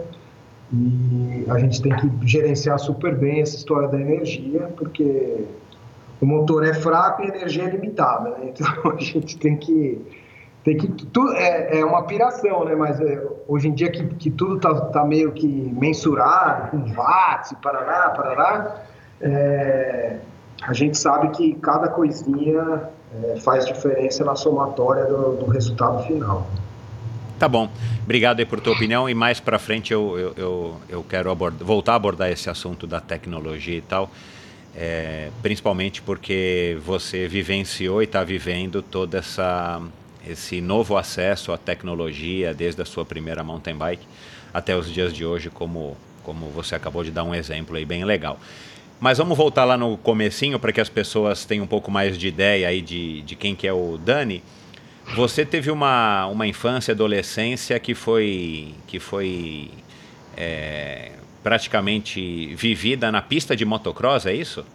e 0.73 1.45
a 1.49 1.57
gente 1.59 1.81
tem 1.81 1.93
que 1.95 2.09
gerenciar 2.27 2.79
super 2.79 3.15
bem 3.15 3.41
essa 3.41 3.55
história 3.55 3.87
da 3.87 3.99
energia, 3.99 4.69
porque 4.77 5.45
o 6.21 6.25
motor 6.25 6.63
é 6.63 6.73
fraco 6.73 7.23
e 7.23 7.25
a 7.25 7.35
energia 7.35 7.63
é 7.63 7.69
limitada. 7.71 8.29
Né? 8.37 8.53
Então, 8.53 8.91
a 8.95 8.97
gente 8.97 9.37
tem 9.37 9.57
que. 9.57 9.99
Tem 10.63 10.77
que 10.77 10.87
tudo, 10.87 11.33
é, 11.33 11.79
é 11.79 11.83
uma 11.83 12.03
piração, 12.03 12.63
né? 12.65 12.75
mas 12.75 13.01
é, 13.01 13.19
hoje 13.47 13.67
em 13.67 13.73
dia 13.73 13.89
que, 13.89 14.05
que 14.13 14.29
tudo 14.29 14.57
está 14.57 14.73
tá 14.91 15.03
meio 15.03 15.31
que 15.31 15.47
mensurado, 15.47 16.69
com 16.69 16.93
watts, 16.93 17.51
parará, 17.63 18.11
parará, 18.11 18.83
é, 19.19 20.17
a 20.61 20.73
gente 20.73 20.99
sabe 20.99 21.29
que 21.29 21.55
cada 21.55 21.87
coisinha 21.87 22.89
é, 23.23 23.39
faz 23.39 23.65
diferença 23.65 24.23
na 24.23 24.35
somatória 24.35 25.05
do, 25.05 25.35
do, 25.37 25.45
resultado 25.47 26.03
final. 26.03 26.47
Tá 27.39 27.47
bom. 27.47 27.67
Obrigado 28.03 28.39
aí 28.39 28.45
por 28.45 28.59
tua 28.59 28.73
opinião 28.73 29.09
e 29.09 29.15
mais 29.15 29.39
para 29.39 29.57
frente 29.57 29.91
eu, 29.91 30.17
eu, 30.19 30.33
eu, 30.37 30.75
eu 30.87 31.03
quero 31.03 31.31
abordar, 31.31 31.65
voltar 31.65 31.93
a 31.93 31.95
abordar 31.95 32.29
esse 32.29 32.51
assunto 32.51 32.85
da 32.85 33.01
tecnologia 33.01 33.77
e 33.77 33.81
tal, 33.81 34.11
é, 34.75 35.29
principalmente 35.41 36.01
porque 36.01 36.77
você 36.85 37.27
vivenciou 37.27 38.01
e 38.01 38.05
está 38.05 38.23
vivendo 38.23 38.81
todo 38.81 39.15
essa, 39.15 39.81
esse 40.27 40.61
novo 40.61 40.97
acesso 40.97 41.51
à 41.51 41.57
tecnologia 41.57 42.53
desde 42.53 42.81
a 42.81 42.85
sua 42.85 43.05
primeira 43.05 43.43
mountain 43.43 43.75
bike 43.75 44.05
até 44.53 44.75
os 44.75 44.91
dias 44.91 45.13
de 45.13 45.25
hoje, 45.25 45.49
como, 45.49 45.97
como 46.23 46.47
você 46.47 46.75
acabou 46.75 47.03
de 47.03 47.11
dar 47.11 47.23
um 47.23 47.35
exemplo 47.35 47.75
aí 47.75 47.85
bem 47.85 48.03
legal. 48.05 48.39
Mas 48.99 49.17
vamos 49.17 49.35
voltar 49.37 49.65
lá 49.65 49.75
no 49.75 49.97
comecinho 49.97 50.59
para 50.59 50.71
que 50.71 50.79
as 50.79 50.89
pessoas 50.89 51.43
tenham 51.43 51.63
um 51.65 51.67
pouco 51.67 51.89
mais 51.89 52.17
de 52.17 52.27
ideia 52.27 52.67
aí 52.67 52.81
de, 52.81 53.21
de 53.23 53.35
quem 53.35 53.55
que 53.55 53.67
é 53.67 53.73
o 53.73 53.97
Dani. 53.97 54.43
Você 55.15 55.43
teve 55.43 55.71
uma, 55.71 56.27
uma 56.27 56.45
infância, 56.45 56.93
adolescência 56.93 57.79
que 57.79 57.95
foi, 57.95 58.75
que 58.85 58.99
foi 58.99 59.71
é, 60.37 61.13
praticamente 61.43 62.53
vivida 62.55 63.11
na 63.11 63.21
pista 63.21 63.55
de 63.55 63.65
motocross, 63.65 64.25
é 64.25 64.33
isso? 64.33 64.65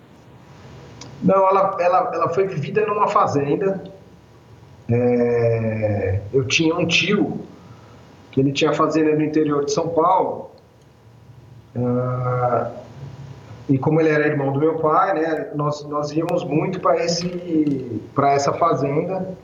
Não, 1.23 1.49
ela, 1.49 1.77
ela, 1.81 2.11
ela 2.13 2.29
foi 2.29 2.47
vivida 2.47 2.85
numa 2.87 3.09
fazenda. 3.09 3.83
É, 4.89 6.21
eu 6.33 6.45
tinha 6.47 6.75
um 6.75 6.87
tio 6.87 7.41
que 8.31 8.41
ele 8.41 8.53
tinha 8.53 8.73
fazenda 8.73 9.15
no 9.15 9.23
interior 9.23 9.65
de 9.65 9.73
São 9.73 9.89
Paulo. 9.89 10.51
Ah, 11.75 12.71
e 13.69 13.79
como 13.79 14.01
ele 14.01 14.11
era 14.11 14.27
irmão 14.27 14.53
do 14.53 14.61
meu 14.61 14.79
pai, 14.79 15.15
né, 15.15 15.51
nós, 15.55 15.85
nós 15.85 16.13
íamos 16.13 16.45
muito 16.45 16.81
para 16.81 18.33
essa 18.33 18.53
fazenda 18.53 19.37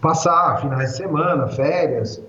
passar 0.00 0.60
finais 0.60 0.90
de 0.90 0.96
semana, 0.98 1.48
férias. 1.48 2.20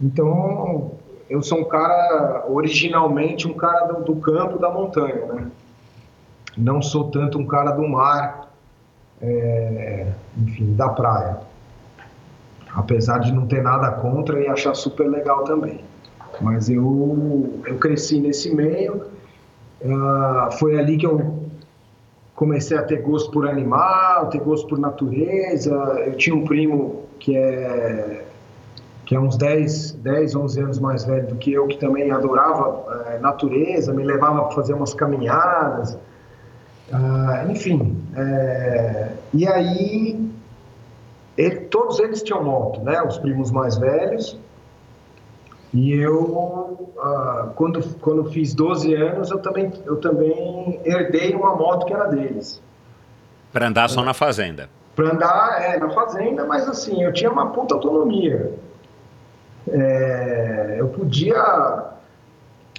Então, 0.00 0.92
eu 1.30 1.42
sou 1.42 1.60
um 1.60 1.64
cara 1.64 2.44
originalmente 2.48 3.48
um 3.48 3.54
cara 3.54 3.86
do, 3.86 4.02
do 4.04 4.16
campo, 4.16 4.58
da 4.58 4.68
montanha, 4.68 5.24
né? 5.26 5.46
Não 6.58 6.82
sou 6.82 7.10
tanto 7.10 7.38
um 7.38 7.46
cara 7.46 7.70
do 7.70 7.88
mar, 7.88 8.52
é, 9.22 10.08
enfim, 10.36 10.74
da 10.74 10.88
praia. 10.88 11.38
Apesar 12.74 13.18
de 13.18 13.32
não 13.32 13.46
ter 13.46 13.62
nada 13.62 13.90
contra 13.92 14.40
e 14.40 14.48
achar 14.48 14.74
super 14.74 15.08
legal 15.08 15.44
também. 15.44 15.80
Mas 16.40 16.68
eu, 16.68 17.62
eu 17.64 17.78
cresci 17.78 18.20
nesse 18.20 18.54
meio 18.54 19.08
Uh, 19.82 20.52
foi 20.58 20.78
ali 20.78 20.98
que 20.98 21.06
eu 21.06 21.40
comecei 22.34 22.76
a 22.76 22.82
ter 22.82 23.00
gosto 23.00 23.30
por 23.30 23.48
animal, 23.48 24.28
ter 24.28 24.40
gosto 24.40 24.68
por 24.68 24.78
natureza. 24.78 25.72
Eu 26.06 26.16
tinha 26.16 26.36
um 26.36 26.44
primo 26.44 27.04
que 27.18 27.34
é 27.36 28.24
que 29.10 29.16
é 29.16 29.18
uns 29.18 29.36
10, 29.36 29.94
10 29.94 30.36
11 30.36 30.60
anos 30.60 30.78
mais 30.78 31.04
velho 31.04 31.26
do 31.26 31.34
que 31.34 31.52
eu, 31.52 31.66
que 31.66 31.76
também 31.78 32.12
adorava 32.12 33.08
é, 33.08 33.18
natureza, 33.18 33.92
me 33.92 34.04
levava 34.04 34.44
para 34.44 34.54
fazer 34.54 34.72
umas 34.72 34.94
caminhadas, 34.94 35.94
uh, 36.92 37.50
enfim. 37.50 38.00
É, 38.14 39.08
e 39.34 39.48
aí, 39.48 40.30
ele, 41.36 41.56
todos 41.62 41.98
eles 41.98 42.22
tinham 42.22 42.44
moto, 42.44 42.82
né? 42.82 43.02
Os 43.02 43.18
primos 43.18 43.50
mais 43.50 43.76
velhos. 43.76 44.38
E 45.74 45.92
eu, 45.92 46.92
ah, 47.00 47.48
quando, 47.56 47.82
quando 47.96 48.30
fiz 48.30 48.54
12 48.54 48.94
anos, 48.94 49.32
eu 49.32 49.40
também, 49.40 49.72
eu 49.86 49.96
também 49.96 50.80
herdei 50.84 51.34
uma 51.34 51.56
moto 51.56 51.84
que 51.84 51.92
era 51.92 52.06
deles. 52.06 52.62
Para 53.52 53.66
andar 53.66 53.90
só 53.90 54.04
na 54.04 54.14
fazenda? 54.14 54.70
Para 54.94 55.10
andar, 55.10 55.62
é, 55.62 55.78
na 55.80 55.90
fazenda, 55.90 56.44
mas 56.44 56.68
assim, 56.68 57.02
eu 57.02 57.12
tinha 57.12 57.28
uma 57.28 57.50
puta 57.50 57.74
autonomia. 57.74 58.69
É, 59.72 60.76
eu 60.78 60.88
podia 60.88 61.90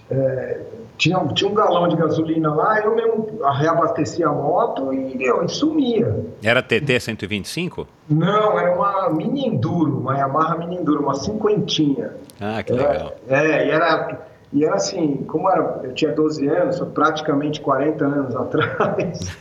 é, 0.10 0.60
tinha, 1.02 1.18
tinha 1.34 1.50
um 1.50 1.56
galão 1.56 1.88
de 1.88 1.96
gasolina 1.96 2.54
lá, 2.54 2.80
eu 2.80 2.96
mesmo 2.96 3.40
reabastecia 3.60 4.28
a 4.28 4.32
moto 4.32 4.94
e, 4.94 5.18
meu, 5.18 5.44
e 5.44 5.50
sumia. 5.50 6.26
Era 6.44 6.62
TT 6.62 7.00
125? 7.00 7.88
Não, 8.08 8.60
era 8.60 8.76
uma 8.76 9.10
mini 9.10 9.48
enduro, 9.48 9.98
uma 9.98 10.16
Yamaha 10.16 10.58
mini 10.58 10.78
enduro, 10.78 11.02
uma 11.02 11.16
cinquentinha. 11.16 12.12
Ah, 12.40 12.62
que 12.62 12.74
legal. 12.74 13.14
É, 13.28 13.36
é, 13.36 13.68
e 13.68 13.72
era, 13.72 14.20
e 14.54 14.64
era 14.64 14.76
assim, 14.76 15.24
como 15.28 15.50
era, 15.50 15.82
eu 15.86 15.94
tinha 15.94 16.12
12 16.12 16.48
anos, 16.48 16.80
praticamente 16.94 17.62
40 17.62 18.06
anos 18.06 18.36
atrás, 18.38 19.38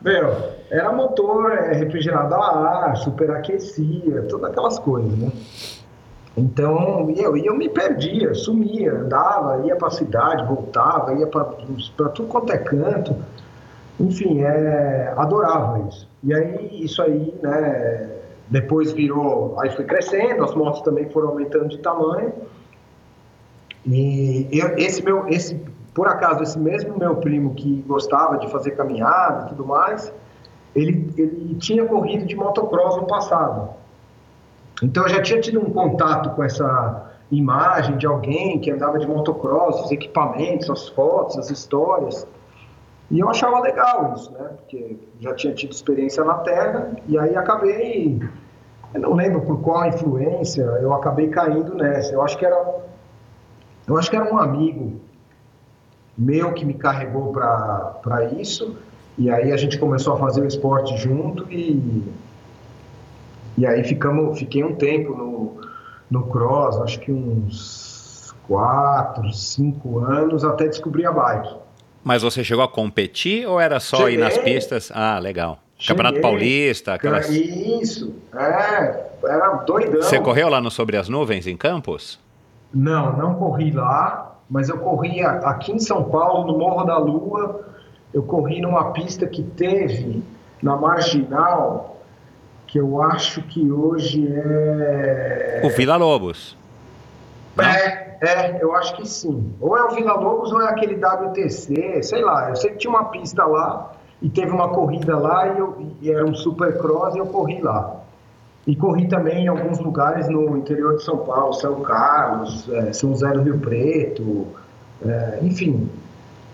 meu, 0.00 0.32
era 0.70 0.90
motor 0.90 1.52
é, 1.52 1.74
refrigerado 1.74 2.34
a 2.34 2.86
ar, 2.86 2.96
superaquecia, 2.96 4.22
todas 4.22 4.50
aquelas 4.50 4.78
coisas, 4.78 5.18
né? 5.18 5.30
Então, 6.36 7.10
eu, 7.16 7.36
eu 7.36 7.56
me 7.56 7.68
perdia, 7.68 8.34
sumia, 8.34 8.92
andava, 8.92 9.64
ia 9.66 9.76
para 9.76 9.88
a 9.88 9.90
cidade, 9.92 10.44
voltava, 10.46 11.14
ia 11.14 11.26
para 11.28 11.44
tudo 12.08 12.28
quanto 12.28 12.52
é 12.52 12.58
canto. 12.58 13.14
Enfim, 14.00 14.42
é, 14.42 15.14
adorava 15.16 15.86
isso. 15.88 16.08
E 16.24 16.34
aí, 16.34 16.84
isso 16.84 17.00
aí, 17.00 17.32
né, 17.40 18.10
depois 18.48 18.92
virou, 18.92 19.58
aí 19.60 19.70
foi 19.70 19.84
crescendo, 19.84 20.42
as 20.42 20.54
motos 20.54 20.82
também 20.82 21.08
foram 21.10 21.28
aumentando 21.28 21.68
de 21.68 21.78
tamanho. 21.78 22.32
E 23.86 24.48
eu, 24.50 24.76
esse 24.76 25.04
meu, 25.04 25.28
esse, 25.28 25.60
por 25.94 26.08
acaso, 26.08 26.42
esse 26.42 26.58
mesmo 26.58 26.98
meu 26.98 27.16
primo 27.16 27.54
que 27.54 27.84
gostava 27.86 28.38
de 28.38 28.50
fazer 28.50 28.72
caminhada 28.72 29.46
e 29.46 29.48
tudo 29.50 29.64
mais, 29.64 30.12
ele, 30.74 31.12
ele 31.16 31.54
tinha 31.56 31.84
corrido 31.84 32.26
de 32.26 32.34
motocross 32.34 32.96
no 32.96 33.06
passado. 33.06 33.83
Então 34.82 35.04
eu 35.04 35.08
já 35.08 35.22
tinha 35.22 35.40
tido 35.40 35.60
um 35.60 35.70
contato 35.70 36.30
com 36.30 36.42
essa 36.42 37.10
imagem 37.30 37.96
de 37.96 38.06
alguém 38.06 38.58
que 38.60 38.70
andava 38.70 38.98
de 38.98 39.06
motocross, 39.06 39.84
os 39.84 39.92
equipamentos, 39.92 40.68
as 40.70 40.88
fotos, 40.88 41.38
as 41.38 41.50
histórias. 41.50 42.26
E 43.10 43.20
eu 43.20 43.28
achava 43.28 43.60
legal 43.60 44.14
isso, 44.14 44.32
né? 44.32 44.50
Porque 44.56 44.96
já 45.20 45.34
tinha 45.34 45.54
tido 45.54 45.72
experiência 45.72 46.24
na 46.24 46.34
Terra 46.34 46.90
e 47.06 47.18
aí 47.18 47.36
acabei, 47.36 48.20
eu 48.92 49.00
não 49.00 49.14
lembro 49.14 49.42
por 49.42 49.60
qual 49.60 49.86
influência, 49.86 50.62
eu 50.62 50.92
acabei 50.92 51.28
caindo 51.28 51.74
nessa. 51.74 52.12
Eu 52.12 52.22
acho 52.22 52.36
que 52.38 52.46
era, 52.46 52.82
eu 53.86 53.96
acho 53.96 54.10
que 54.10 54.16
era 54.16 54.32
um 54.32 54.38
amigo 54.38 55.00
meu 56.16 56.52
que 56.52 56.64
me 56.64 56.74
carregou 56.74 57.32
para 57.32 58.24
isso. 58.36 58.76
E 59.16 59.30
aí 59.30 59.52
a 59.52 59.56
gente 59.56 59.78
começou 59.78 60.14
a 60.14 60.18
fazer 60.18 60.40
o 60.40 60.46
esporte 60.46 60.96
junto 60.96 61.50
e 61.52 62.02
e 63.56 63.66
aí 63.66 63.84
ficamos, 63.84 64.38
fiquei 64.38 64.64
um 64.64 64.74
tempo 64.74 65.14
no, 65.14 65.60
no 66.10 66.26
cross, 66.26 66.76
acho 66.78 67.00
que 67.00 67.12
uns 67.12 68.34
quatro, 68.46 69.32
cinco 69.32 70.00
anos, 70.00 70.44
até 70.44 70.68
descobrir 70.68 71.06
a 71.06 71.12
bike. 71.12 71.56
Mas 72.02 72.22
você 72.22 72.44
chegou 72.44 72.62
a 72.62 72.68
competir 72.68 73.46
ou 73.46 73.58
era 73.58 73.80
só 73.80 73.98
Cheguei. 73.98 74.14
ir 74.14 74.18
nas 74.18 74.36
pistas? 74.36 74.92
Ah, 74.94 75.18
legal. 75.18 75.58
Cheguei. 75.78 75.96
Campeonato 75.96 76.20
Paulista, 76.20 76.94
aquelas... 76.94 77.30
Isso, 77.30 78.14
é, 78.34 79.06
era 79.24 79.52
doidão. 79.66 80.02
Você 80.02 80.20
correu 80.20 80.48
lá 80.48 80.60
no 80.60 80.70
Sobre 80.70 80.96
as 80.96 81.08
Nuvens, 81.08 81.46
em 81.46 81.56
Campos? 81.56 82.18
Não, 82.72 83.16
não 83.16 83.34
corri 83.36 83.70
lá, 83.70 84.36
mas 84.50 84.68
eu 84.68 84.78
corri 84.78 85.22
aqui 85.22 85.72
em 85.72 85.78
São 85.78 86.04
Paulo, 86.04 86.46
no 86.46 86.58
Morro 86.58 86.84
da 86.84 86.98
Lua, 86.98 87.64
eu 88.12 88.22
corri 88.22 88.60
numa 88.60 88.92
pista 88.92 89.26
que 89.26 89.42
teve 89.42 90.22
na 90.62 90.76
Marginal, 90.76 91.93
que 92.74 92.80
eu 92.80 93.00
acho 93.00 93.40
que 93.42 93.70
hoje 93.70 94.26
é. 94.36 95.62
O 95.62 95.70
Vila 95.70 95.94
Lobos. 95.94 96.56
É, 97.56 98.16
é, 98.20 98.58
eu 98.60 98.74
acho 98.74 98.96
que 98.96 99.08
sim. 99.08 99.54
Ou 99.60 99.78
é 99.78 99.84
o 99.84 99.90
Vila 99.90 100.14
Lobos 100.14 100.50
ou 100.50 100.60
é 100.60 100.70
aquele 100.70 100.96
WTC, 100.96 102.02
sei 102.02 102.24
lá. 102.24 102.48
Eu 102.48 102.56
sei 102.56 102.72
que 102.72 102.78
tinha 102.78 102.90
uma 102.90 103.04
pista 103.04 103.44
lá 103.44 103.92
e 104.20 104.28
teve 104.28 104.50
uma 104.50 104.70
corrida 104.70 105.16
lá 105.16 105.54
e, 105.54 105.58
eu, 105.60 105.86
e 106.02 106.10
era 106.10 106.26
um 106.26 106.34
supercross 106.34 107.14
e 107.14 107.18
eu 107.18 107.26
corri 107.26 107.62
lá. 107.62 107.94
E 108.66 108.74
corri 108.74 109.06
também 109.06 109.44
em 109.44 109.46
alguns 109.46 109.78
lugares 109.78 110.28
no 110.28 110.56
interior 110.56 110.96
de 110.96 111.04
São 111.04 111.18
Paulo, 111.18 111.52
São 111.52 111.80
Carlos, 111.80 112.68
é, 112.72 112.92
São 112.92 113.10
José 113.10 113.30
do 113.34 113.42
Rio 113.42 113.60
Preto, 113.60 114.48
é, 115.06 115.38
enfim, 115.42 115.88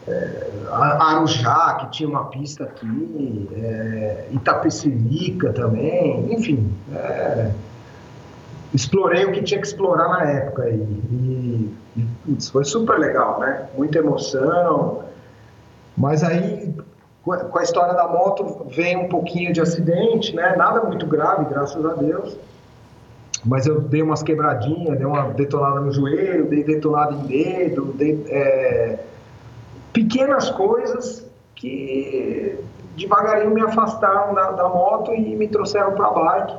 é, 0.09 0.51
Arujá, 0.71 1.75
que 1.81 1.91
tinha 1.91 2.09
uma 2.09 2.27
pista 2.27 2.65
aqui, 2.65 3.49
é, 3.55 4.27
Itapecerica 4.31 5.53
também, 5.53 6.33
enfim. 6.33 6.73
É, 6.95 7.51
explorei 8.73 9.25
o 9.25 9.33
que 9.33 9.43
tinha 9.43 9.61
que 9.61 9.67
explorar 9.67 10.09
na 10.09 10.23
época 10.31 10.69
e, 10.69 10.75
e, 10.75 11.75
e 12.29 12.51
foi 12.51 12.65
super 12.65 12.99
legal, 12.99 13.41
né? 13.41 13.69
Muita 13.77 13.99
emoção. 13.99 15.05
Mas 15.97 16.23
aí, 16.23 16.75
com 17.23 17.59
a 17.59 17.63
história 17.63 17.95
da 17.95 18.09
moto, 18.09 18.67
vem 18.71 18.97
um 18.97 19.09
pouquinho 19.09 19.53
de 19.53 19.61
acidente, 19.61 20.35
né? 20.35 20.55
Nada 20.57 20.83
muito 20.83 21.07
grave, 21.07 21.45
graças 21.47 21.85
a 21.85 21.95
Deus. 21.95 22.37
Mas 23.45 23.67
eu 23.67 23.81
dei 23.81 24.03
umas 24.03 24.23
quebradinhas, 24.23 24.97
dei 24.97 25.07
uma 25.07 25.31
detonada 25.31 25.81
no 25.81 25.93
joelho, 25.93 26.47
dei 26.49 26.63
detonada 26.63 27.15
em 27.15 27.27
dedo, 27.27 27.93
dei, 27.97 28.23
é, 28.29 28.99
pequenas 29.93 30.51
coisas 30.51 31.27
que 31.55 32.59
devagarinho 32.97 33.51
me 33.51 33.61
afastaram 33.61 34.35
da, 34.35 34.53
da 34.53 34.69
moto 34.69 35.13
e 35.13 35.37
me 35.37 35.49
trouxeram 35.49 35.93
para 35.93 36.07
a 36.07 36.11
bike. 36.11 36.57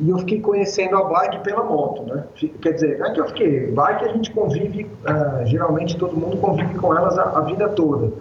E 0.00 0.10
eu 0.10 0.18
fiquei 0.18 0.40
conhecendo 0.40 0.96
a 0.96 1.04
bike 1.04 1.38
pela 1.44 1.62
moto, 1.62 2.02
né? 2.02 2.24
Quer 2.60 2.72
dizer, 2.72 2.98
não 2.98 3.06
é 3.06 3.12
que 3.12 3.20
eu 3.20 3.26
fiquei. 3.28 3.70
Bike 3.70 4.04
a 4.04 4.08
gente 4.08 4.32
convive, 4.32 4.84
uh, 4.84 5.46
geralmente 5.46 5.96
todo 5.96 6.16
mundo 6.16 6.36
convive 6.38 6.74
com 6.74 6.96
elas 6.96 7.16
a, 7.16 7.38
a, 7.38 7.40
vida 7.42 7.68
toda. 7.68 8.12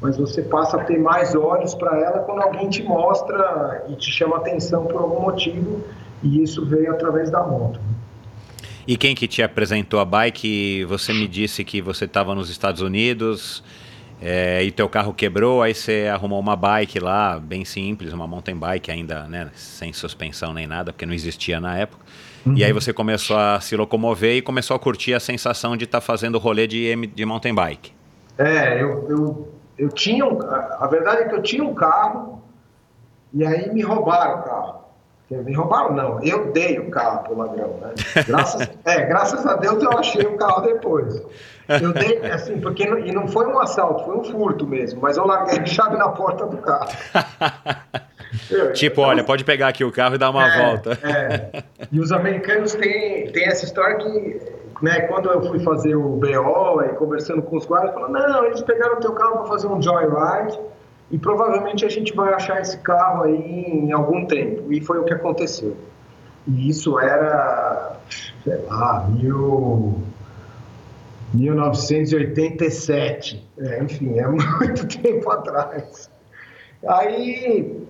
Mas 0.00 0.16
você 0.16 0.40
passa 0.40 0.78
a 0.78 0.84
ter 0.84 0.98
mais 0.98 1.34
olhos 1.34 1.74
para 1.74 1.98
ela 2.00 2.20
quando 2.20 2.40
alguém 2.40 2.70
te 2.70 2.82
mostra 2.82 3.84
e 3.88 3.96
te 3.96 4.10
chama 4.10 4.38
atenção 4.38 4.86
por 4.86 5.02
algum 5.02 5.20
motivo. 5.20 5.82
E 6.22 6.42
isso 6.42 6.64
veio 6.64 6.90
através 6.90 7.30
da 7.30 7.42
moto. 7.42 7.78
E 8.86 8.96
quem 8.96 9.14
que 9.14 9.28
te 9.28 9.42
apresentou 9.42 10.00
a 10.00 10.04
bike? 10.04 10.84
Você 10.84 11.12
me 11.12 11.28
disse 11.28 11.64
que 11.64 11.80
você 11.80 12.04
estava 12.06 12.34
nos 12.34 12.50
Estados 12.50 12.80
Unidos 12.80 13.62
é, 14.22 14.62
e 14.62 14.70
teu 14.70 14.88
carro 14.88 15.14
quebrou, 15.14 15.62
aí 15.62 15.74
você 15.74 16.10
arrumou 16.12 16.38
uma 16.38 16.54
bike 16.54 16.98
lá, 16.98 17.38
bem 17.38 17.64
simples, 17.64 18.12
uma 18.12 18.26
mountain 18.26 18.56
bike 18.56 18.90
ainda, 18.90 19.24
né, 19.24 19.50
sem 19.54 19.92
suspensão 19.94 20.52
nem 20.52 20.66
nada, 20.66 20.92
porque 20.92 21.06
não 21.06 21.14
existia 21.14 21.58
na 21.58 21.78
época. 21.78 22.04
Uhum. 22.44 22.54
E 22.54 22.64
aí 22.64 22.72
você 22.72 22.92
começou 22.92 23.38
a 23.38 23.60
se 23.60 23.74
locomover 23.76 24.36
e 24.36 24.42
começou 24.42 24.76
a 24.76 24.78
curtir 24.78 25.14
a 25.14 25.20
sensação 25.20 25.76
de 25.76 25.84
estar 25.84 26.00
tá 26.00 26.06
fazendo 26.06 26.38
rolê 26.38 26.66
de, 26.66 26.94
de 27.08 27.24
mountain 27.24 27.54
bike. 27.54 27.92
É, 28.36 28.82
eu, 28.82 29.08
eu, 29.08 29.54
eu 29.78 29.88
tinha 29.88 30.26
um, 30.26 30.38
a 30.42 30.86
verdade 30.86 31.22
é 31.22 31.28
que 31.28 31.34
eu 31.34 31.42
tinha 31.42 31.64
um 31.64 31.74
carro 31.74 32.42
e 33.32 33.44
aí 33.44 33.72
me 33.72 33.82
roubaram 33.82 34.40
o 34.40 34.42
carro. 34.42 34.80
Me 35.30 35.54
roubaram 35.54 35.94
não, 35.94 36.20
eu 36.24 36.50
dei 36.50 36.80
o 36.80 36.90
carro 36.90 37.22
pro 37.22 37.38
ladrão, 37.38 37.78
né? 37.80 37.94
Graças, 38.26 38.68
é, 38.84 39.04
graças 39.04 39.46
a 39.46 39.54
Deus 39.54 39.80
eu 39.80 39.96
achei 39.96 40.22
o 40.22 40.36
carro 40.36 40.62
depois. 40.62 41.22
Eu 41.68 41.92
dei, 41.92 42.18
assim, 42.32 42.60
porque 42.60 42.84
não, 42.84 42.98
e 42.98 43.12
não 43.12 43.28
foi 43.28 43.46
um 43.46 43.56
assalto, 43.60 44.04
foi 44.04 44.16
um 44.16 44.24
furto 44.24 44.66
mesmo, 44.66 45.00
mas 45.00 45.16
eu 45.16 45.24
larguei 45.24 45.60
a 45.60 45.66
chave 45.66 45.96
na 45.96 46.08
porta 46.08 46.46
do 46.46 46.56
carro. 46.56 46.90
Eu, 48.50 48.72
tipo, 48.74 49.02
olha, 49.02 49.22
pode 49.22 49.44
pegar 49.44 49.68
aqui 49.68 49.84
o 49.84 49.92
carro 49.92 50.16
e 50.16 50.18
dar 50.18 50.30
uma 50.30 50.52
é, 50.52 50.66
volta. 50.66 50.98
É. 51.00 51.62
E 51.92 52.00
os 52.00 52.10
americanos 52.10 52.74
têm, 52.74 53.30
têm 53.30 53.46
essa 53.46 53.64
história 53.64 53.98
que, 53.98 54.40
né, 54.82 55.02
quando 55.02 55.30
eu 55.30 55.42
fui 55.44 55.60
fazer 55.60 55.94
o 55.94 56.16
BO 56.16 56.82
e 56.82 56.88
conversando 56.96 57.40
com 57.42 57.56
os 57.56 57.66
guardas, 57.66 57.94
falaram, 57.94 58.12
não, 58.12 58.44
eles 58.46 58.62
pegaram 58.62 58.94
o 58.94 59.00
teu 59.00 59.12
carro 59.12 59.38
para 59.38 59.46
fazer 59.46 59.68
um 59.68 59.80
joyride 59.80 60.58
e 61.10 61.18
provavelmente 61.18 61.84
a 61.84 61.88
gente 61.88 62.14
vai 62.14 62.32
achar 62.32 62.60
esse 62.60 62.78
carro 62.78 63.24
aí 63.24 63.36
em 63.36 63.90
algum 63.92 64.24
tempo. 64.26 64.72
E 64.72 64.80
foi 64.80 64.98
o 64.98 65.04
que 65.04 65.12
aconteceu. 65.12 65.76
E 66.46 66.68
isso 66.68 67.00
era, 67.00 67.96
sei 68.44 68.58
lá, 68.62 69.08
mil, 69.08 70.00
1987. 71.34 73.48
É, 73.58 73.82
enfim, 73.82 74.18
é 74.18 74.26
muito 74.28 74.86
tempo 75.02 75.30
atrás. 75.30 76.08
Aí, 76.86 77.86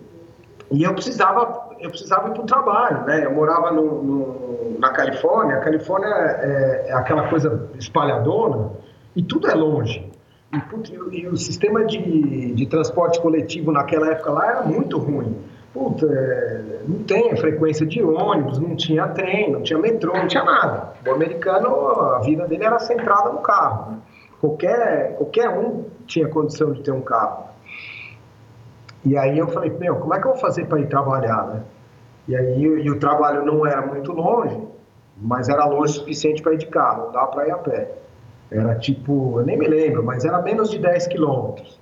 e 0.71 0.83
eu 0.83 0.95
precisava, 0.95 1.69
eu 1.79 1.91
precisava 1.91 2.29
ir 2.29 2.33
para 2.33 2.43
o 2.43 2.47
trabalho, 2.47 3.05
né? 3.05 3.23
Eu 3.25 3.35
morava 3.35 3.71
no, 3.71 4.03
no, 4.03 4.79
na 4.79 4.91
Califórnia. 4.91 5.57
A 5.57 5.61
Califórnia 5.61 6.09
é, 6.09 6.87
é 6.89 6.93
aquela 6.95 7.29
coisa 7.29 7.69
espalhadona 7.79 8.73
e 9.15 9.23
tudo 9.23 9.49
é 9.49 9.55
longe. 9.55 10.11
E, 10.53 11.21
e, 11.21 11.29
o 11.29 11.37
sistema 11.37 11.85
de, 11.85 12.53
de 12.53 12.67
transporte 12.67 13.21
coletivo 13.21 13.71
naquela 13.71 14.11
época 14.11 14.31
lá 14.31 14.47
era 14.47 14.63
muito 14.63 14.99
ruim. 14.99 15.37
É, 15.77 16.81
não 16.89 17.05
tem 17.05 17.37
frequência 17.37 17.87
de 17.87 18.03
ônibus, 18.03 18.59
não 18.59 18.75
tinha 18.75 19.07
trem, 19.09 19.53
não 19.53 19.63
tinha 19.63 19.79
metrô, 19.79 20.13
não 20.13 20.27
tinha 20.27 20.43
nada. 20.43 20.95
O 21.07 21.11
americano, 21.13 21.69
a 21.91 22.19
vida 22.19 22.49
dele 22.49 22.65
era 22.65 22.81
centrada 22.81 23.31
no 23.31 23.39
carro. 23.39 23.93
Né? 23.93 23.99
Qualquer, 24.41 25.15
qualquer 25.17 25.49
um 25.51 25.85
tinha 26.07 26.29
condição 26.29 26.73
de 26.73 26.83
ter 26.83 26.91
um 26.91 27.01
carro. 27.01 27.45
E 29.05 29.17
aí 29.17 29.39
eu 29.39 29.47
falei, 29.49 29.71
meu, 29.71 29.97
como 29.97 30.13
é 30.15 30.21
que 30.21 30.27
eu 30.27 30.33
vou 30.33 30.41
fazer 30.41 30.67
para 30.67 30.81
ir 30.81 30.89
trabalhar, 30.89 31.47
né? 31.47 31.63
E 32.29 32.37
aí 32.37 32.63
e 32.63 32.91
o 32.91 32.99
trabalho 32.99 33.45
não 33.45 33.67
era 33.67 33.81
muito 33.87 34.13
longe, 34.13 34.61
mas 35.17 35.49
era 35.49 35.65
longe 35.65 35.93
o 35.93 35.95
suficiente 36.01 36.43
para 36.43 36.53
ir 36.55 36.59
de 36.59 36.67
carro, 36.67 37.07
não 37.07 37.13
dava 37.13 37.29
para 37.29 37.47
ir 37.47 37.51
a 37.51 37.59
pé. 37.59 37.93
Era 38.51 38.75
tipo, 38.75 39.39
eu 39.39 39.47
nem 39.47 39.57
me 39.57 39.69
lembro, 39.69 40.05
mas 40.05 40.25
era 40.25 40.41
menos 40.43 40.71
de 40.71 40.79
10 40.79 41.07
quilômetros. 41.07 41.79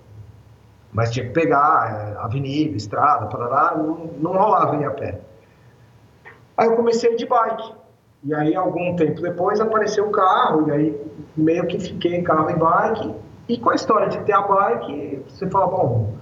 Mas 0.93 1.11
tinha 1.11 1.27
que 1.27 1.33
pegar 1.33 2.17
é, 2.19 2.25
avenida, 2.25 2.77
estrada, 2.77 3.27
para 3.27 3.47
lá, 3.47 3.77
não, 3.77 4.11
não 4.19 4.33
rolava 4.33 4.77
ir 4.77 4.85
a 4.85 4.91
pé. 4.91 5.21
Aí 6.57 6.69
eu 6.69 6.77
comecei 6.77 7.17
de 7.17 7.27
bike. 7.27 7.73
E 8.25 8.35
aí, 8.35 8.55
algum 8.55 8.97
tempo 8.97 9.21
depois, 9.23 9.61
apareceu 9.61 10.09
o 10.09 10.11
carro, 10.11 10.69
e 10.69 10.73
aí 10.73 11.11
meio 11.37 11.67
que 11.67 11.79
fiquei 11.79 12.21
carro 12.23 12.51
e 12.51 12.55
bike. 12.55 13.15
E 13.49 13.59
com 13.59 13.71
a 13.71 13.75
história 13.75 14.09
de 14.09 14.19
ter 14.21 14.33
a 14.33 14.43
bike, 14.43 15.25
você 15.29 15.49
fala, 15.49 15.69
bom, 15.69 16.13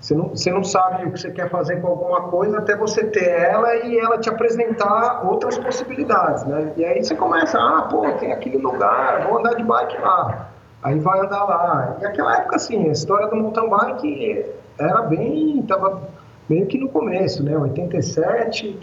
você 0.00 0.14
não, 0.14 0.28
você 0.30 0.50
não 0.50 0.64
sabe 0.64 1.04
o 1.04 1.12
que 1.12 1.20
você 1.20 1.30
quer 1.30 1.50
fazer 1.50 1.80
com 1.82 1.88
alguma 1.88 2.22
coisa 2.22 2.58
até 2.58 2.74
você 2.74 3.04
ter 3.04 3.28
ela 3.28 3.76
e 3.76 3.98
ela 3.98 4.18
te 4.18 4.30
apresentar 4.30 5.26
outras 5.26 5.58
possibilidades, 5.58 6.44
né? 6.44 6.72
E 6.76 6.84
aí 6.84 7.04
você 7.04 7.14
começa, 7.14 7.58
ah, 7.58 7.82
pô, 7.82 8.10
tem 8.12 8.32
aquele 8.32 8.56
lugar, 8.56 9.26
vou 9.28 9.38
andar 9.38 9.54
de 9.54 9.62
bike 9.62 10.00
lá. 10.00 10.48
Aí 10.82 10.98
vai 10.98 11.20
andar 11.20 11.44
lá. 11.44 11.96
E 11.98 12.02
naquela 12.02 12.38
época, 12.38 12.56
assim, 12.56 12.88
a 12.88 12.92
história 12.92 13.28
do 13.28 13.36
mountain 13.36 13.68
bike 13.68 14.46
era 14.78 15.02
bem, 15.02 15.62
tava 15.68 16.08
meio 16.48 16.66
que 16.66 16.78
no 16.78 16.88
começo, 16.88 17.44
né? 17.44 17.58
87, 17.58 18.80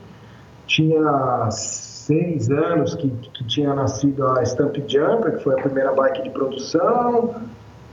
tinha 0.67 1.49
seis 1.49 2.51
anos 2.51 2.93
que, 2.93 3.09
que 3.09 3.43
tinha 3.47 3.73
nascido 3.73 4.27
a 4.27 4.43
Stamp 4.43 4.77
Jumper, 4.87 5.37
que 5.37 5.43
foi 5.43 5.59
a 5.59 5.63
primeira 5.63 5.93
bike 5.93 6.21
de 6.21 6.29
produção 6.29 7.33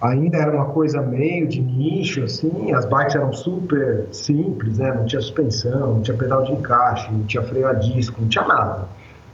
ainda 0.01 0.39
era 0.39 0.51
uma 0.51 0.67
coisa 0.67 1.01
meio 1.01 1.49
de 1.49 1.61
nicho, 1.61 2.25
assim, 2.25 2.73
as 2.73 2.85
bikes 2.85 3.15
eram 3.15 3.33
super 3.33 4.07
simples, 4.13 4.79
né? 4.79 4.93
não 4.93 5.07
tinha 5.07 5.21
suspensão, 5.21 5.95
não 5.95 6.03
tinha 6.03 6.17
pedal 6.17 6.45
de 6.45 6.53
encaixe, 6.53 7.11
não 7.11 7.25
tinha 7.25 7.43
freio 7.43 7.69
a 7.69 7.73
disco, 7.73 8.21
não 8.21 8.29
tinha 8.29 8.45
nada. 8.45 8.89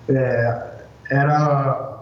É, 0.09 0.63
era 1.11 2.01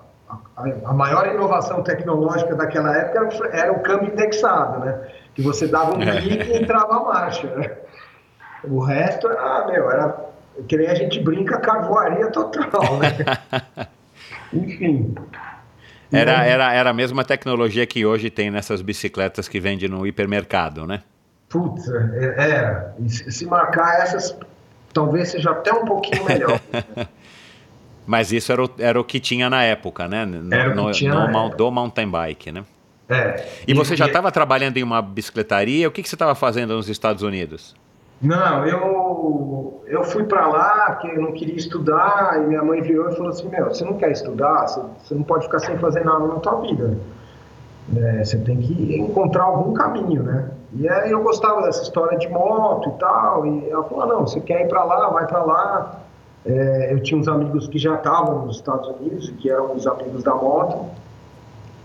a, 0.57 0.65
a, 0.85 0.93
maior 0.93 1.27
inovação 1.27 1.83
tecnológica 1.83 2.55
daquela 2.55 2.95
época 2.97 3.47
era, 3.47 3.57
era, 3.57 3.73
o 3.73 3.81
câmbio 3.81 4.13
indexado, 4.13 4.85
né? 4.85 4.99
que 5.35 5.43
você 5.43 5.67
dava 5.67 5.97
um 5.97 6.03
é. 6.03 6.21
clique 6.21 6.51
e 6.51 6.63
entrava 6.63 6.97
a 6.97 7.05
marcha. 7.05 7.47
Né? 7.55 7.71
O 8.65 8.81
resto 8.81 9.29
era, 9.29 9.67
meu, 9.67 9.91
era 9.91 10.29
que 10.67 10.77
nem 10.77 10.89
a 10.89 10.95
gente 10.95 11.21
brinca, 11.21 11.59
carvoaria 11.59 12.31
total, 12.31 12.99
né? 12.99 13.87
Enfim, 14.53 15.15
era, 16.13 16.45
era, 16.45 16.73
era 16.73 16.91
a 16.91 16.93
mesma 16.93 17.25
tecnologia 17.25 17.87
que 17.87 18.05
hoje 18.05 18.31
tem 18.31 18.51
nessas 18.51 18.81
bicicletas 18.81 19.49
que 19.49 19.61
vende 19.61 19.89
no 19.89 20.07
hipermercado, 20.07 20.87
né? 20.87 21.03
Putz, 21.49 21.89
é, 21.89 22.35
é. 22.39 23.09
se 23.09 23.47
marcar 23.47 24.03
essas, 24.03 24.37
talvez 24.93 25.31
seja 25.31 25.51
até 25.51 25.73
um 25.73 25.85
pouquinho 25.85 26.25
melhor. 26.25 26.61
Mas 28.07 28.33
isso 28.33 28.51
era 28.51 28.65
o, 28.65 28.71
era 28.79 29.01
o 29.01 29.05
que 29.05 29.21
tinha 29.21 29.51
na 29.51 29.63
época, 29.63 30.09
né? 30.09 30.25
No, 30.25 30.55
era 30.55 30.75
no, 30.75 30.91
tinha 30.93 31.13
no, 31.13 31.29
no 31.29 31.49
do 31.51 31.71
mountain 31.71 32.09
bike, 32.09 32.51
né? 32.51 32.65
É. 33.09 33.47
E, 33.67 33.73
e 33.73 33.75
você 33.75 33.97
já 33.97 34.07
estava 34.07 34.31
trabalhando 34.33 34.77
em 34.77 34.83
uma 34.83 35.01
bicicletaria? 35.01 35.89
O 35.89 35.91
que, 35.91 36.03
que 36.03 36.09
você 36.09 36.15
estava 36.15 36.35
fazendo 36.35 36.75
nos 36.75 36.89
Estados 36.89 37.23
Unidos? 37.23 37.75
Não, 38.21 38.67
eu, 38.67 39.83
eu 39.87 40.03
fui 40.05 40.25
para 40.25 40.47
lá 40.49 40.91
porque 40.93 41.17
eu 41.17 41.23
não 41.23 41.33
queria 41.33 41.55
estudar 41.55 42.43
e 42.43 42.47
minha 42.47 42.63
mãe 42.63 42.83
virou 42.83 43.09
e 43.11 43.17
falou 43.17 43.31
assim, 43.31 43.49
meu, 43.49 43.67
você 43.67 43.85
não 43.85 43.95
quer 43.95 44.11
estudar, 44.11 44.67
você, 44.67 44.81
você 45.03 45.15
não 45.15 45.23
pode 45.23 45.45
ficar 45.45 45.61
sem 45.61 45.79
fazer 45.79 46.05
nada 46.05 46.27
na 46.27 46.35
tua 46.37 46.61
vida. 46.61 46.99
É, 47.97 48.25
você 48.25 48.37
tem 48.39 48.59
que 48.59 48.99
encontrar 48.99 49.45
algum 49.45 49.73
caminho, 49.73 50.23
né? 50.23 50.51
E 50.75 50.89
aí 50.89 51.11
eu 51.11 51.23
gostava 51.23 51.63
dessa 51.63 51.83
história 51.83 52.19
de 52.19 52.29
moto 52.29 52.91
e 52.91 52.99
tal, 52.99 53.47
e 53.47 53.71
ela 53.71 53.85
falou, 53.85 54.07
não, 54.07 54.27
você 54.27 54.41
quer 54.41 54.67
ir 54.67 54.69
para 54.69 54.85
lá, 54.85 55.09
vai 55.11 55.27
para 55.27 55.43
lá. 55.43 56.01
É, 56.45 56.93
eu 56.93 57.03
tinha 57.03 57.19
uns 57.19 57.29
amigos 57.29 57.69
que 57.69 57.79
já 57.79 57.95
estavam 57.95 58.47
nos 58.47 58.57
Estados 58.57 58.89
Unidos, 58.89 59.31
que 59.39 59.51
eram 59.51 59.75
os 59.75 59.87
amigos 59.87 60.23
da 60.23 60.35
moto, 60.35 60.87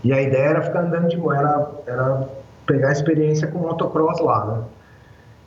e 0.02 0.12
a 0.12 0.20
ideia 0.20 0.48
era 0.50 0.62
ficar 0.62 0.80
andando 0.80 1.08
de 1.08 1.16
moto, 1.16 1.34
era, 1.34 1.70
era 1.86 2.28
pegar 2.66 2.92
experiência 2.92 3.46
com 3.48 3.60
motocross 3.60 4.20
lá, 4.20 4.44
né? 4.44 4.62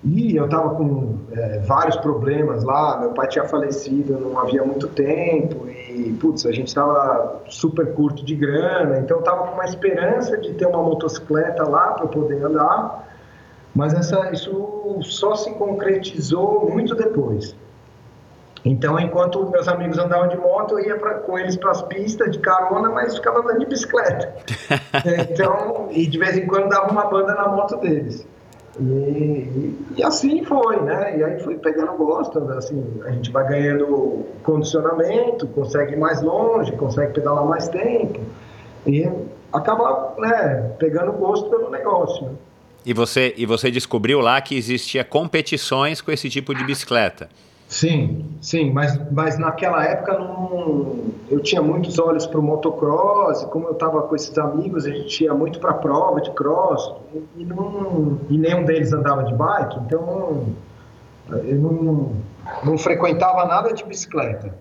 E 0.04 0.36
eu 0.36 0.46
estava 0.46 0.76
com 0.76 1.18
é, 1.32 1.60
vários 1.60 1.96
problemas 1.98 2.64
lá, 2.64 3.00
meu 3.00 3.12
pai 3.12 3.28
tinha 3.28 3.46
falecido 3.46 4.20
não 4.20 4.38
havia 4.38 4.64
muito 4.64 4.88
tempo 4.88 5.68
e, 5.68 6.16
putz, 6.20 6.46
a 6.46 6.52
gente 6.52 6.68
estava 6.68 7.42
super 7.50 7.94
curto 7.94 8.24
de 8.24 8.36
grana, 8.36 9.00
então 9.00 9.18
eu 9.18 9.22
estava 9.22 9.48
com 9.48 9.54
uma 9.56 9.66
esperança 9.66 10.38
de 10.38 10.54
ter 10.54 10.68
uma 10.68 10.84
motocicleta 10.84 11.68
lá 11.68 11.94
para 11.94 12.06
poder 12.08 12.44
andar, 12.46 13.08
mas 13.74 13.94
essa, 13.94 14.32
isso 14.32 15.00
só 15.02 15.36
se 15.36 15.52
concretizou 15.56 16.70
muito 16.70 16.94
depois. 16.94 17.56
Então, 18.64 19.00
enquanto 19.00 19.50
meus 19.50 19.68
amigos 19.68 19.98
andavam 19.98 20.28
de 20.28 20.38
moto, 20.38 20.78
eu 20.78 20.86
ia 20.86 20.98
pra, 20.98 21.16
com 21.16 21.40
eles 21.40 21.56
para 21.56 21.72
as 21.72 21.82
pistas 21.84 22.32
de 22.32 22.40
carona, 22.40 22.90
mas 22.90 23.16
ficava 23.16 23.40
andando 23.40 23.60
de 23.60 23.66
bicicleta. 23.66 24.36
então, 25.32 25.88
e 25.92 26.06
de 26.06 26.18
vez 26.20 26.38
em 26.38 26.46
quando 26.46 26.70
dava 26.70 26.92
uma 26.92 27.06
banda 27.06 27.34
na 27.34 27.48
moto 27.48 27.78
deles. 27.78 28.28
E, 28.80 29.76
e, 29.98 30.04
assim 30.04 30.44
foi, 30.44 30.80
né? 30.82 31.18
E 31.18 31.24
aí 31.24 31.40
fui 31.40 31.58
pegando 31.58 31.94
gosto, 31.94 32.38
assim, 32.52 32.84
a 33.06 33.12
gente 33.12 33.32
vai 33.32 33.48
ganhando 33.48 34.26
condicionamento, 34.44 35.48
consegue 35.48 35.94
ir 35.94 35.98
mais 35.98 36.22
longe, 36.22 36.72
consegue 36.74 37.14
pedalar 37.14 37.46
mais 37.46 37.68
tempo 37.68 38.20
e 38.86 39.10
acaba, 39.52 40.14
né, 40.20 40.76
pegando 40.78 41.12
gosto 41.14 41.50
pelo 41.50 41.70
negócio. 41.72 42.28
Né? 42.28 42.36
E 42.86 42.94
você, 42.94 43.34
e 43.36 43.46
você 43.46 43.72
descobriu 43.72 44.20
lá 44.20 44.40
que 44.42 44.56
existia 44.56 45.04
competições 45.04 46.00
com 46.00 46.12
esse 46.12 46.30
tipo 46.30 46.54
de 46.54 46.64
bicicleta? 46.64 47.30
Sim, 47.68 48.26
sim, 48.42 48.72
mas, 48.72 48.98
mas 49.12 49.38
naquela 49.38 49.84
época 49.84 50.18
não, 50.18 51.12
eu 51.30 51.42
tinha 51.42 51.62
muitos 51.62 52.00
olhos 52.00 52.26
para 52.26 52.40
o 52.40 52.44
motocross, 52.44 53.44
como 53.46 53.68
eu 53.68 53.74
estava 53.74 54.02
com 54.04 54.16
esses 54.16 54.38
amigos, 54.38 54.86
a 54.86 54.90
gente 54.90 55.26
ia 55.26 55.34
muito 55.34 55.60
para 55.60 55.74
prova 55.74 56.22
de 56.22 56.32
cross, 56.32 56.94
e, 57.36 57.44
não, 57.44 58.20
e 58.30 58.38
nenhum 58.38 58.64
deles 58.64 58.94
andava 58.94 59.26
de 59.26 59.34
bike, 59.34 59.80
então 59.80 60.46
eu 61.30 61.56
não, 61.58 62.14
não 62.64 62.78
frequentava 62.78 63.46
nada 63.46 63.74
de 63.74 63.84
bicicleta. 63.84 64.56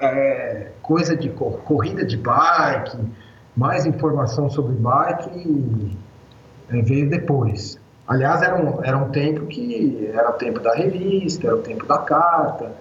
É, 0.00 0.72
coisa 0.80 1.14
de 1.14 1.28
corrida 1.28 2.04
de 2.04 2.16
bike, 2.16 2.96
mais 3.54 3.84
informação 3.84 4.48
sobre 4.48 4.72
bike 4.72 5.96
é, 6.70 6.80
veio 6.80 7.10
depois. 7.10 7.78
Aliás, 8.08 8.40
era 8.40 8.56
um, 8.56 8.82
era 8.82 8.96
um 8.96 9.10
tempo 9.10 9.46
que 9.46 10.10
era 10.14 10.30
o 10.30 10.32
tempo 10.32 10.60
da 10.60 10.74
revista, 10.74 11.46
era 11.46 11.56
o 11.56 11.60
tempo 11.60 11.84
da 11.84 11.98
carta, 11.98 12.72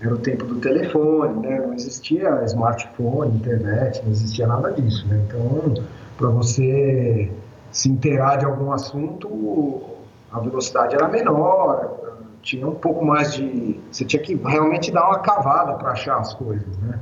era 0.00 0.14
o 0.14 0.18
tempo 0.18 0.44
do 0.44 0.60
telefone, 0.60 1.44
né? 1.44 1.58
Não 1.58 1.74
existia 1.74 2.44
smartphone, 2.44 3.36
internet, 3.36 4.00
não 4.04 4.12
existia 4.12 4.46
nada 4.46 4.70
disso, 4.70 5.04
né? 5.08 5.20
Então, 5.26 5.74
para 6.16 6.28
você 6.28 7.32
se 7.72 7.88
inteirar 7.90 8.36
de 8.36 8.44
algum 8.44 8.70
assunto, 8.70 9.82
a 10.30 10.38
velocidade 10.38 10.94
era 10.94 11.08
menor, 11.08 12.16
tinha 12.42 12.68
um 12.68 12.74
pouco 12.76 13.04
mais 13.04 13.34
de. 13.34 13.80
Você 13.90 14.04
tinha 14.04 14.22
que 14.22 14.36
realmente 14.36 14.92
dar 14.92 15.08
uma 15.08 15.18
cavada 15.18 15.74
para 15.74 15.90
achar 15.90 16.18
as 16.18 16.32
coisas, 16.32 16.78
né? 16.78 17.00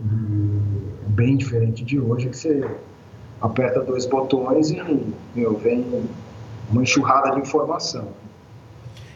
E 0.00 1.08
bem 1.08 1.36
diferente 1.36 1.84
de 1.84 1.98
hoje, 1.98 2.28
que 2.28 2.36
você 2.36 2.70
aperta 3.40 3.80
dois 3.80 4.06
botões 4.06 4.70
e 4.70 4.80
meu, 5.34 5.56
vem 5.56 6.08
uma 6.70 6.82
enxurrada 6.82 7.30
de 7.30 7.40
informação. 7.40 8.08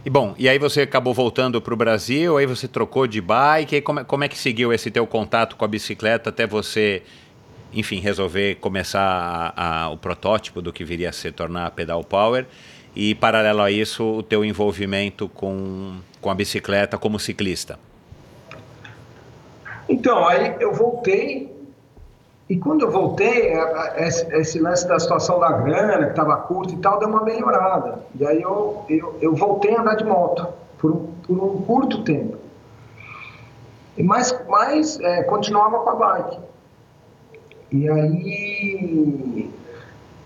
E 0.05 0.09
bom, 0.09 0.35
e 0.39 0.49
aí 0.49 0.59
você 0.59 0.83
acabou 0.83 1.13
voltando 1.13 1.61
para 1.61 1.75
o 1.75 1.77
Brasil, 1.77 2.39
aí 2.39 2.47
você 2.47 2.67
trocou 2.67 3.07
de 3.07 3.21
bike, 3.21 3.83
como, 3.83 4.05
como 4.05 4.25
é 4.25 4.29
que 4.29 4.39
seguiu 4.39 4.73
esse 4.73 4.91
teu 4.91 5.07
contato 5.07 5.57
com 5.57 5.65
a 5.65 5.69
bicicleta 5.69 6.31
até 6.31 6.47
você, 6.47 7.03
enfim, 7.71 8.01
resolver 8.01 8.55
começar 8.57 9.53
a, 9.55 9.83
a, 9.83 9.91
o 9.91 9.99
protótipo 9.99 10.63
do 10.63 10.73
que 10.73 10.85
viria 10.85 11.11
a 11.11 11.13
se 11.13 11.31
tornar 11.31 11.67
a 11.67 11.71
Pedal 11.71 12.03
Power? 12.03 12.47
E 12.97 13.15
paralelo 13.15 13.61
a 13.61 13.71
isso, 13.71 14.03
o 14.03 14.23
teu 14.23 14.43
envolvimento 14.43 15.29
com, 15.29 15.99
com 16.21 16.31
a 16.31 16.35
bicicleta 16.35 16.97
como 16.97 17.19
ciclista? 17.21 17.79
Então, 19.87 20.27
aí 20.27 20.57
eu 20.61 20.73
voltei 20.73 21.60
e 22.51 22.57
quando 22.57 22.83
eu 22.83 22.91
voltei, 22.91 23.53
esse 23.97 24.59
lance 24.59 24.87
da 24.89 24.99
situação 24.99 25.39
da 25.39 25.53
grana, 25.53 26.07
que 26.07 26.11
estava 26.11 26.37
curto 26.37 26.75
e 26.75 26.79
tal, 26.79 26.99
deu 26.99 27.09
uma 27.09 27.23
melhorada. 27.23 28.01
E 28.19 28.27
aí 28.27 28.43
eu, 28.43 28.85
eu, 28.89 29.15
eu 29.21 29.37
voltei 29.37 29.77
a 29.77 29.81
andar 29.81 29.95
de 29.95 30.03
moto 30.03 30.49
por 30.77 30.91
um, 30.91 31.07
por 31.25 31.39
um 31.39 31.63
curto 31.63 32.03
tempo. 32.03 32.37
Mas, 33.97 34.37
mas 34.49 34.99
é, 34.99 35.23
continuava 35.23 35.79
com 35.79 35.91
a 35.91 35.95
bike. 35.95 36.39
E 37.71 37.89
aí. 37.89 39.51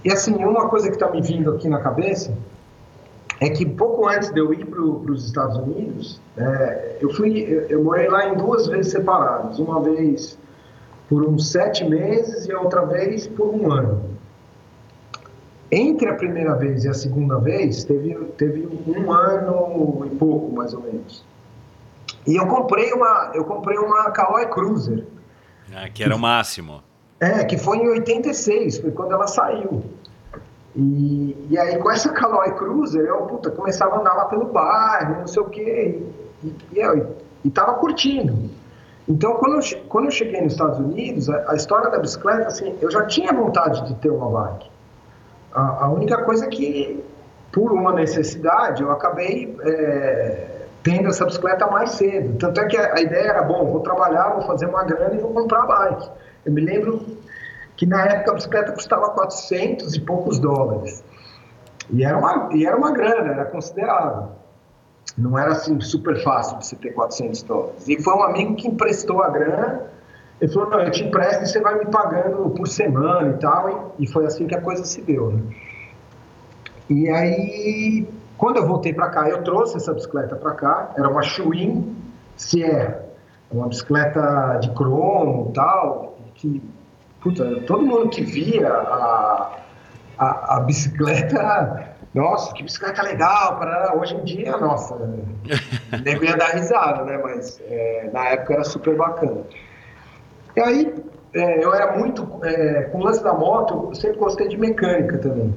E 0.03 0.11
assim, 0.11 0.43
uma 0.43 0.67
coisa 0.71 0.89
que 0.89 0.95
está 0.95 1.11
me 1.11 1.21
vindo 1.21 1.51
aqui 1.51 1.69
na 1.69 1.81
cabeça 1.81 2.33
é 3.39 3.51
que 3.51 3.67
pouco 3.67 4.09
antes 4.09 4.33
de 4.33 4.41
eu 4.41 4.55
ir 4.55 4.65
para 4.65 4.81
os 4.81 5.27
Estados 5.27 5.59
Unidos, 5.59 6.19
é, 6.39 6.97
eu 7.03 7.13
fui, 7.13 7.41
eu, 7.41 7.63
eu 7.69 7.85
morei 7.85 8.09
lá 8.09 8.29
em 8.29 8.35
duas 8.35 8.67
vezes 8.67 8.93
separadas. 8.93 9.59
Uma 9.59 9.83
vez 9.83 10.39
por 11.15 11.25
uns 11.29 11.53
sete 11.53 11.85
meses 11.85 12.45
e 12.47 12.53
a 12.53 12.61
outra 12.61 12.85
vez 12.85 13.29
por 13.29 13.47
um 13.47 13.71
ano. 13.71 14.03
Entre 15.71 16.09
a 16.09 16.15
primeira 16.15 16.57
vez 16.57 16.85
e 16.85 16.89
a 16.89 16.95
segunda 16.95 17.39
vez, 17.39 17.85
teve, 17.85 18.17
teve 18.37 18.67
um 18.85 19.13
ano 19.13 20.05
e 20.07 20.17
pouco, 20.17 20.53
mais 20.53 20.75
ou 20.75 20.83
menos. 20.83 21.25
E 22.27 22.35
eu 22.35 22.49
comprei 22.49 22.93
uma, 22.93 23.31
eu 23.33 23.45
comprei 23.45 23.79
uma 23.79 24.11
Caloi 24.11 24.47
Cruiser. 24.47 25.05
Ah, 25.73 25.89
que 25.89 26.03
era 26.03 26.17
o 26.17 26.19
máximo. 26.19 26.83
É, 27.21 27.45
que 27.45 27.57
foi 27.57 27.79
em 27.79 27.89
86, 27.91 28.81
foi 28.81 28.91
quando 28.91 29.13
ela 29.13 29.29
saiu. 29.29 29.85
E, 30.75 31.47
e 31.49 31.57
aí, 31.57 31.79
com 31.79 31.93
essa 31.93 32.13
Caloi 32.13 32.51
Cruiser, 32.57 33.05
eu 33.05 33.19
puta, 33.19 33.53
começava 33.53 33.95
a 33.95 34.01
andar 34.01 34.15
lá 34.15 34.25
pelo 34.25 34.47
bairro, 34.47 35.21
não 35.21 35.27
sei 35.29 35.43
o 35.43 35.47
quê, 35.47 36.03
e, 36.43 36.57
e, 36.73 36.81
eu, 36.81 37.17
e 37.45 37.51
tava 37.51 37.75
curtindo. 37.75 38.51
Então, 39.09 39.35
quando 39.35 39.57
eu, 39.57 39.81
quando 39.89 40.05
eu 40.07 40.11
cheguei 40.11 40.41
nos 40.41 40.53
Estados 40.53 40.79
Unidos, 40.79 41.29
a, 41.29 41.53
a, 41.53 41.55
história 41.55 41.91
da 41.91 41.99
bicicleta, 41.99 42.47
assim, 42.47 42.77
eu 42.81 42.91
já 42.91 43.05
tinha 43.07 43.33
vontade 43.33 43.87
de 43.87 43.95
ter 43.97 44.11
uma 44.11 44.31
bike. 44.31 44.71
A, 45.53 45.85
a 45.85 45.89
única 45.91 46.23
coisa 46.25 46.47
é 46.47 46.49
que, 46.49 47.05
por 47.53 47.73
uma 47.73 47.93
necessidade, 47.93 48.83
eu 48.83 48.91
acabei 48.91 49.55
é, 49.63 50.47
tendo 50.83 51.09
essa 51.09 51.27
bicicleta 51.27 51.67
mais 51.67 51.91
cedo. 51.93 52.39
Tanto 52.39 52.61
é 52.61 52.67
que 52.67 52.77
a, 52.79 52.95
a, 52.95 53.01
ideia 53.01 53.29
era, 53.29 53.43
bom, 53.43 53.71
vou 53.71 53.81
trabalhar, 53.81 54.31
vou 54.31 54.43
fazer 54.43 54.67
uma 54.67 54.83
grana 54.85 55.15
e 55.15 55.19
vou 55.19 55.35
comprar 55.35 55.65
a 55.65 55.67
bike. 55.67 56.11
Eu 56.47 56.53
me 56.53 56.63
lembro 56.63 57.05
que 57.77 57.85
na 57.85 58.05
época 58.07 58.31
a 58.31 58.35
bicicleta 58.35 58.73
custava 58.73 59.11
400 59.11 59.95
e 59.95 60.01
poucos 60.01 60.39
dólares. 60.39 61.05
E 61.91 62.03
era 62.03 62.17
uma, 62.17 62.49
e 62.53 62.65
era 62.65 62.77
uma 62.77 62.91
grana, 62.91 63.33
era 63.33 63.45
considerável. 63.45 64.31
Não 65.17 65.39
era 65.39 65.53
assim 65.53 65.81
super 65.81 66.21
fácil 66.23 66.59
de 66.59 66.67
você 66.67 66.77
ter 66.77 66.91
400 66.91 67.43
dólares. 67.43 67.89
E 67.89 68.03
foi 68.03 68.15
um 68.15 68.23
amigo 68.23 68.57
que 68.57 68.67
emprestou 68.67 69.23
a 69.23 69.29
grana. 69.29 69.83
Ele 70.41 70.53
falou: 70.53 70.71
Não, 70.71 70.81
eu 70.81 70.91
te 70.91 71.05
empresto 71.05 71.45
e 71.45 71.47
você 71.47 71.61
vai 71.61 71.79
me 71.79 71.87
pagando 71.87 72.51
por 72.51 72.67
semana 72.67 73.31
e 73.31 73.39
tal. 73.39 73.95
E, 73.99 74.07
foi 74.07 74.27
assim 74.27 74.47
que 74.47 74.57
a 74.57 74.61
coisa 74.61 74.85
se 74.85 75.01
deu. 75.03 75.31
Né? 75.31 75.43
E 76.91 77.09
aí, 77.09 78.09
quando 78.37 78.57
eu 78.57 78.67
voltei 78.67 78.93
para 78.93 79.09
cá, 79.11 79.29
eu 79.29 79.43
trouxe 79.45 79.77
essa 79.77 79.93
bicicleta 79.95 80.35
para 80.35 80.53
cá. 80.53 80.93
Era 80.97 81.09
uma 81.09 81.23
Schwinn 81.23 81.95
Sierra, 82.37 83.05
uma 83.53 83.69
bicicleta 83.69 84.59
de 84.61 84.71
cromo 84.71 85.51
e 85.51 85.53
tal. 85.53 86.19
Que, 86.35 86.63
puta, 87.21 87.61
todo 87.67 87.87
mundo 87.87 88.09
que 88.09 88.25
via 88.25 88.69
a, 88.69 89.59
a, 90.19 90.57
a 90.57 90.61
bicicleta 90.61 91.94
nossa, 92.15 92.55
que 92.55 92.63
bicicleta 92.63 93.03
legal, 93.03 93.59
para 93.59 93.97
hoje 93.97 94.15
em 94.15 94.23
dia, 94.25 94.57
nossa, 94.57 94.97
nego 96.05 96.25
ia 96.25 96.37
dar 96.37 96.51
risada, 96.51 97.03
né? 97.05 97.19
Mas 97.23 97.61
é, 97.67 98.09
na 98.13 98.29
época 98.29 98.55
era 98.55 98.65
super 98.65 98.97
bacana. 98.97 99.43
E 100.57 100.61
aí, 100.61 100.95
é, 101.35 101.65
eu 101.65 101.75
era 101.75 101.99
muito, 101.99 102.41
é, 102.45 102.83
com 102.85 102.99
o 102.99 103.05
lance 103.05 103.23
da 103.23 103.35
moto, 103.35 103.89
eu 103.89 103.95
sempre 103.97 104.19
gostei 104.19 104.47
de 104.47 104.57
mecânica 104.57 105.19
também. 105.19 105.53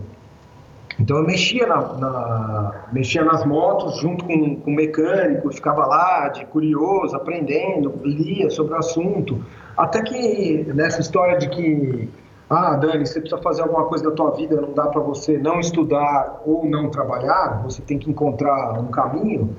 Então 0.99 1.17
eu 1.17 1.23
mexia, 1.23 1.67
na, 1.67 1.93
na 1.93 2.85
mexia 2.91 3.23
nas 3.23 3.45
motos 3.45 3.97
junto 3.99 4.25
com, 4.25 4.55
com 4.55 4.71
o 4.71 4.73
mecânico, 4.73 5.51
ficava 5.53 5.85
lá 5.85 6.29
de 6.29 6.43
curioso, 6.45 7.15
aprendendo, 7.15 8.01
lia 8.03 8.49
sobre 8.49 8.73
o 8.73 8.77
assunto. 8.77 9.45
Até 9.77 10.01
que 10.01 10.65
nessa 10.73 10.99
história 10.99 11.37
de 11.37 11.49
que 11.49 12.09
ah, 12.49 12.75
Dani, 12.75 13.05
você 13.05 13.19
precisa 13.19 13.41
fazer 13.41 13.61
alguma 13.61 13.85
coisa 13.85 14.05
da 14.05 14.11
tua 14.11 14.31
vida, 14.31 14.59
não 14.61 14.71
dá 14.71 14.87
para 14.87 15.01
você 15.01 15.37
não 15.37 15.59
estudar 15.59 16.41
ou 16.45 16.65
não 16.65 16.89
trabalhar, 16.89 17.61
você 17.63 17.81
tem 17.81 17.99
que 17.99 18.09
encontrar 18.09 18.79
um 18.79 18.87
caminho. 18.87 19.53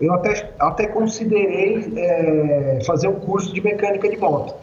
Eu 0.00 0.14
até, 0.14 0.54
até 0.58 0.86
considerei 0.86 1.92
é, 1.96 2.80
fazer 2.86 3.08
um 3.08 3.20
curso 3.20 3.52
de 3.52 3.60
mecânica 3.60 4.08
de 4.08 4.16
moto, 4.16 4.54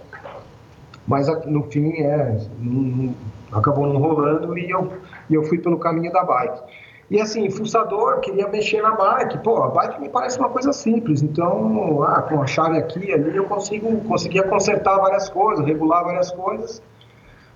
mas 1.08 1.28
no 1.46 1.64
fim 1.64 1.92
é, 2.02 2.40
não, 2.60 3.14
acabou 3.52 3.86
não 3.86 4.00
rolando 4.00 4.58
e 4.58 4.70
eu, 4.70 4.92
e 5.30 5.36
eu 5.36 5.44
fui 5.44 5.60
pelo 5.60 5.78
caminho 5.78 6.12
da 6.12 6.24
bike. 6.24 6.60
E 7.12 7.20
assim, 7.20 7.50
fuçador, 7.50 8.20
queria 8.20 8.48
mexer 8.48 8.82
na 8.82 8.92
bike. 8.92 9.40
Pô, 9.40 9.64
a 9.64 9.70
bike 9.70 10.00
me 10.00 10.10
parece 10.10 10.38
uma 10.38 10.50
coisa 10.50 10.72
simples. 10.72 11.24
Então, 11.24 12.04
ah, 12.04 12.22
com 12.22 12.42
a 12.42 12.46
chave 12.46 12.78
aqui 12.78 13.12
ali, 13.12 13.36
eu 13.36 13.46
consigo, 13.46 14.00
conseguia 14.02 14.44
consertar 14.44 14.98
várias 14.98 15.28
coisas, 15.28 15.66
regular 15.66 16.04
várias 16.04 16.32
coisas. 16.32 16.82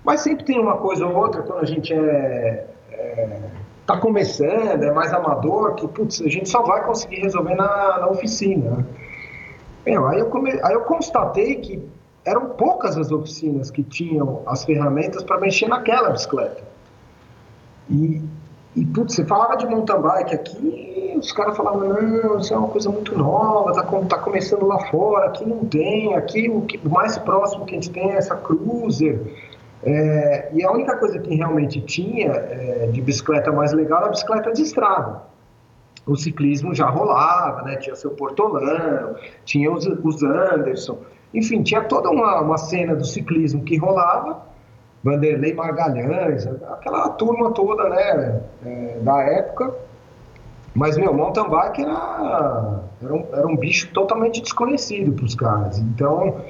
Mas 0.04 0.20
sempre 0.20 0.44
tem 0.44 0.60
uma 0.60 0.76
coisa 0.76 1.06
ou 1.06 1.16
outra 1.16 1.42
quando 1.42 1.60
a 1.60 1.66
gente 1.66 1.92
é, 1.92 2.66
é 2.90 3.40
tá 3.86 3.98
começando, 3.98 4.82
é 4.82 4.92
mais 4.92 5.12
amador, 5.12 5.74
que 5.74 5.86
putz, 5.86 6.22
a 6.22 6.28
gente 6.28 6.48
só 6.48 6.62
vai 6.62 6.84
conseguir 6.84 7.16
resolver 7.16 7.54
na, 7.54 7.98
na 8.00 8.08
oficina. 8.08 8.86
Meu, 9.84 10.06
aí, 10.06 10.20
eu 10.20 10.26
come, 10.26 10.50
aí 10.62 10.72
eu 10.72 10.80
constatei 10.82 11.56
que 11.56 11.82
eram 12.24 12.50
poucas 12.50 12.96
as 12.96 13.12
oficinas 13.12 13.70
que 13.70 13.82
tinham 13.82 14.42
as 14.46 14.64
ferramentas 14.64 15.22
para 15.22 15.38
mexer 15.38 15.68
naquela 15.68 16.10
bicicleta. 16.10 16.62
E, 17.90 18.22
e 18.74 18.86
putz, 18.86 19.14
você 19.14 19.24
falava 19.26 19.56
de 19.56 19.66
mountain 19.66 20.00
bike 20.00 20.34
aqui, 20.34 21.14
os 21.18 21.30
caras 21.32 21.54
falavam, 21.54 21.86
não, 21.86 22.38
isso 22.38 22.54
é 22.54 22.56
uma 22.56 22.68
coisa 22.68 22.88
muito 22.88 23.16
nova, 23.16 23.72
tá, 23.72 23.82
tá 23.82 24.18
começando 24.18 24.64
lá 24.64 24.78
fora, 24.86 25.26
aqui 25.26 25.44
não 25.44 25.66
tem, 25.66 26.14
aqui 26.14 26.48
o, 26.48 26.62
que, 26.62 26.78
o 26.78 26.90
mais 26.90 27.18
próximo 27.18 27.66
que 27.66 27.72
a 27.72 27.74
gente 27.74 27.90
tem 27.90 28.10
é 28.10 28.16
essa 28.16 28.34
cruiser. 28.34 29.20
É, 29.84 30.48
e 30.52 30.64
a 30.64 30.70
única 30.70 30.96
coisa 30.96 31.18
que 31.18 31.34
realmente 31.34 31.80
tinha 31.80 32.32
é, 32.32 32.88
de 32.90 33.00
bicicleta 33.00 33.52
mais 33.52 33.72
legal 33.72 33.98
era 33.98 34.06
a 34.06 34.10
bicicleta 34.10 34.52
de 34.52 34.62
estrada. 34.62 35.22
O 36.06 36.16
ciclismo 36.16 36.74
já 36.74 36.88
rolava, 36.88 37.62
né? 37.62 37.76
tinha 37.76 37.94
seu 37.94 38.10
Portolano, 38.10 39.16
tinha 39.44 39.70
os, 39.70 39.86
os 39.86 40.22
Anderson, 40.22 40.98
enfim, 41.32 41.62
tinha 41.62 41.82
toda 41.82 42.10
uma, 42.10 42.40
uma 42.40 42.56
cena 42.56 42.94
do 42.94 43.04
ciclismo 43.04 43.62
que 43.64 43.76
rolava, 43.76 44.42
Vanderlei 45.02 45.52
Margalhães, 45.52 46.46
aquela 46.46 47.10
turma 47.10 47.50
toda 47.52 47.88
né, 47.90 48.40
é, 48.64 48.98
da 49.00 49.20
época. 49.22 49.74
Mas, 50.74 50.96
meu, 50.96 51.12
mountain 51.12 51.48
bike 51.48 51.82
era, 51.82 52.80
era, 53.02 53.14
um, 53.14 53.26
era 53.32 53.46
um 53.46 53.56
bicho 53.56 53.92
totalmente 53.92 54.40
desconhecido 54.40 55.12
para 55.12 55.24
os 55.24 55.34
caras. 55.34 55.78
Então, 55.78 56.40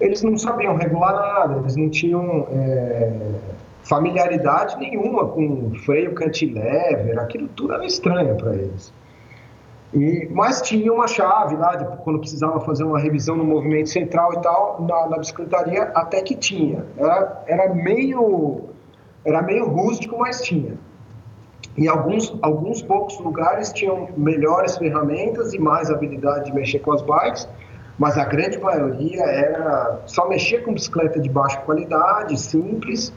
eles 0.00 0.22
não 0.22 0.36
sabiam 0.36 0.76
regular 0.76 1.14
nada, 1.14 1.60
eles 1.60 1.76
não 1.76 1.88
tinham 1.88 2.46
é, 2.50 3.34
familiaridade 3.82 4.76
nenhuma 4.78 5.28
com 5.28 5.72
freio 5.84 6.14
cantilever, 6.14 7.18
aquilo 7.18 7.48
tudo 7.48 7.74
era 7.74 7.84
estranho 7.84 8.36
para 8.36 8.54
eles. 8.54 8.92
E, 9.92 10.28
mas 10.32 10.60
tinha 10.60 10.92
uma 10.92 11.06
chave 11.06 11.54
lá, 11.54 11.76
de, 11.76 11.84
quando 11.98 12.18
precisava 12.18 12.60
fazer 12.60 12.82
uma 12.82 12.98
revisão 12.98 13.36
no 13.36 13.44
movimento 13.44 13.90
central 13.90 14.34
e 14.34 14.42
tal, 14.42 14.82
na, 14.82 15.08
na 15.08 15.18
bicicletaria 15.18 15.84
até 15.94 16.20
que 16.20 16.34
tinha. 16.34 16.84
Era, 16.96 17.44
era, 17.46 17.74
meio, 17.74 18.62
era 19.24 19.40
meio 19.40 19.68
rústico, 19.68 20.18
mas 20.18 20.42
tinha. 20.42 20.76
Em 21.78 21.86
alguns, 21.86 22.36
alguns 22.42 22.82
poucos 22.82 23.18
lugares 23.20 23.72
tinham 23.72 24.08
melhores 24.16 24.76
ferramentas 24.76 25.54
e 25.54 25.58
mais 25.58 25.90
habilidade 25.90 26.46
de 26.46 26.54
mexer 26.54 26.80
com 26.80 26.92
as 26.92 27.02
bikes, 27.02 27.48
mas 27.98 28.18
a 28.18 28.24
grande 28.24 28.58
maioria 28.58 29.22
era 29.22 30.00
só 30.06 30.28
mexer 30.28 30.64
com 30.64 30.74
bicicleta 30.74 31.20
de 31.20 31.28
baixa 31.28 31.58
qualidade, 31.60 32.38
simples, 32.38 33.12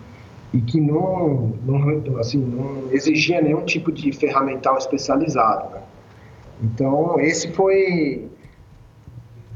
e 0.54 0.62
que 0.62 0.80
não, 0.80 1.54
não, 1.66 2.18
assim, 2.18 2.38
não 2.38 2.92
exigia 2.92 3.42
nenhum 3.42 3.66
tipo 3.66 3.92
de 3.92 4.12
ferramental 4.12 4.78
especializado. 4.78 5.74
Né? 5.74 5.82
Então, 6.64 7.20
esse 7.20 7.52
foi 7.52 8.30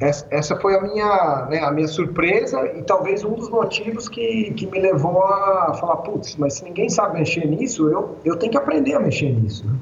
essa 0.02 0.60
foi 0.60 0.76
a 0.76 0.82
minha, 0.82 1.46
né, 1.48 1.60
a 1.60 1.70
minha 1.72 1.88
surpresa 1.88 2.66
e 2.76 2.82
talvez 2.82 3.24
um 3.24 3.36
dos 3.36 3.50
motivos 3.50 4.10
que, 4.10 4.52
que 4.56 4.66
me 4.66 4.80
levou 4.80 5.24
a 5.24 5.76
falar, 5.76 5.98
putz, 5.98 6.36
mas 6.38 6.56
se 6.56 6.64
ninguém 6.64 6.90
sabe 6.90 7.20
mexer 7.20 7.46
nisso, 7.46 7.88
eu, 7.88 8.18
eu 8.26 8.36
tenho 8.36 8.52
que 8.52 8.58
aprender 8.58 8.96
a 8.96 9.00
mexer 9.00 9.32
nisso. 9.32 9.64
Né? 9.68 9.76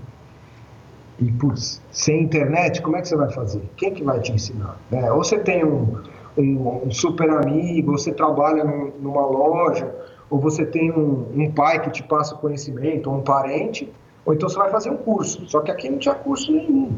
E, 1.21 1.31
putz, 1.33 1.81
sem 1.91 2.23
internet, 2.23 2.81
como 2.81 2.95
é 2.95 3.01
que 3.01 3.07
você 3.09 3.15
vai 3.15 3.29
fazer? 3.29 3.61
Quem 3.75 3.93
que 3.93 4.03
vai 4.03 4.19
te 4.19 4.31
ensinar? 4.31 4.77
É, 4.91 5.11
ou 5.11 5.23
você 5.23 5.37
tem 5.37 5.65
um, 5.65 6.01
um, 6.37 6.87
um, 6.87 6.91
super 6.91 7.29
amigo, 7.29 7.91
ou 7.91 7.97
você 7.97 8.13
trabalha 8.13 8.63
num, 8.63 8.91
numa 8.99 9.25
loja, 9.25 9.93
ou 10.29 10.39
você 10.39 10.65
tem 10.65 10.91
um, 10.91 11.27
um 11.35 11.51
pai 11.51 11.81
que 11.81 11.91
te 11.91 12.03
passa 12.03 12.35
conhecimento, 12.35 13.09
ou 13.09 13.17
um 13.17 13.21
parente, 13.21 13.91
ou 14.25 14.33
então 14.33 14.47
você 14.47 14.57
vai 14.57 14.69
fazer 14.69 14.89
um 14.91 14.97
curso. 14.97 15.45
Só 15.47 15.59
que 15.59 15.71
aqui 15.71 15.89
não 15.89 15.97
tinha 15.97 16.15
curso 16.15 16.51
nenhum. 16.53 16.91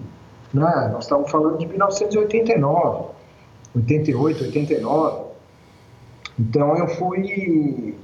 Né? 0.53 0.89
Nós 0.91 1.05
estávamos 1.05 1.32
falando 1.32 1.57
de 1.57 1.65
1989, 1.65 3.05
88, 3.76 4.43
89. 4.43 5.24
Então 6.39 6.78
eu 6.78 6.88
fui. 6.88 7.95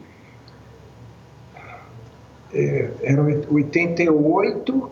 É, 2.54 2.90
era 3.04 3.22
88, 3.22 4.92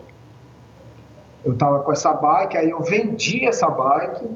eu 1.46 1.52
estava 1.52 1.78
com 1.78 1.92
essa 1.92 2.12
bike, 2.12 2.56
aí 2.56 2.70
eu 2.70 2.80
vendi 2.82 3.46
essa 3.46 3.70
bike. 3.70 4.28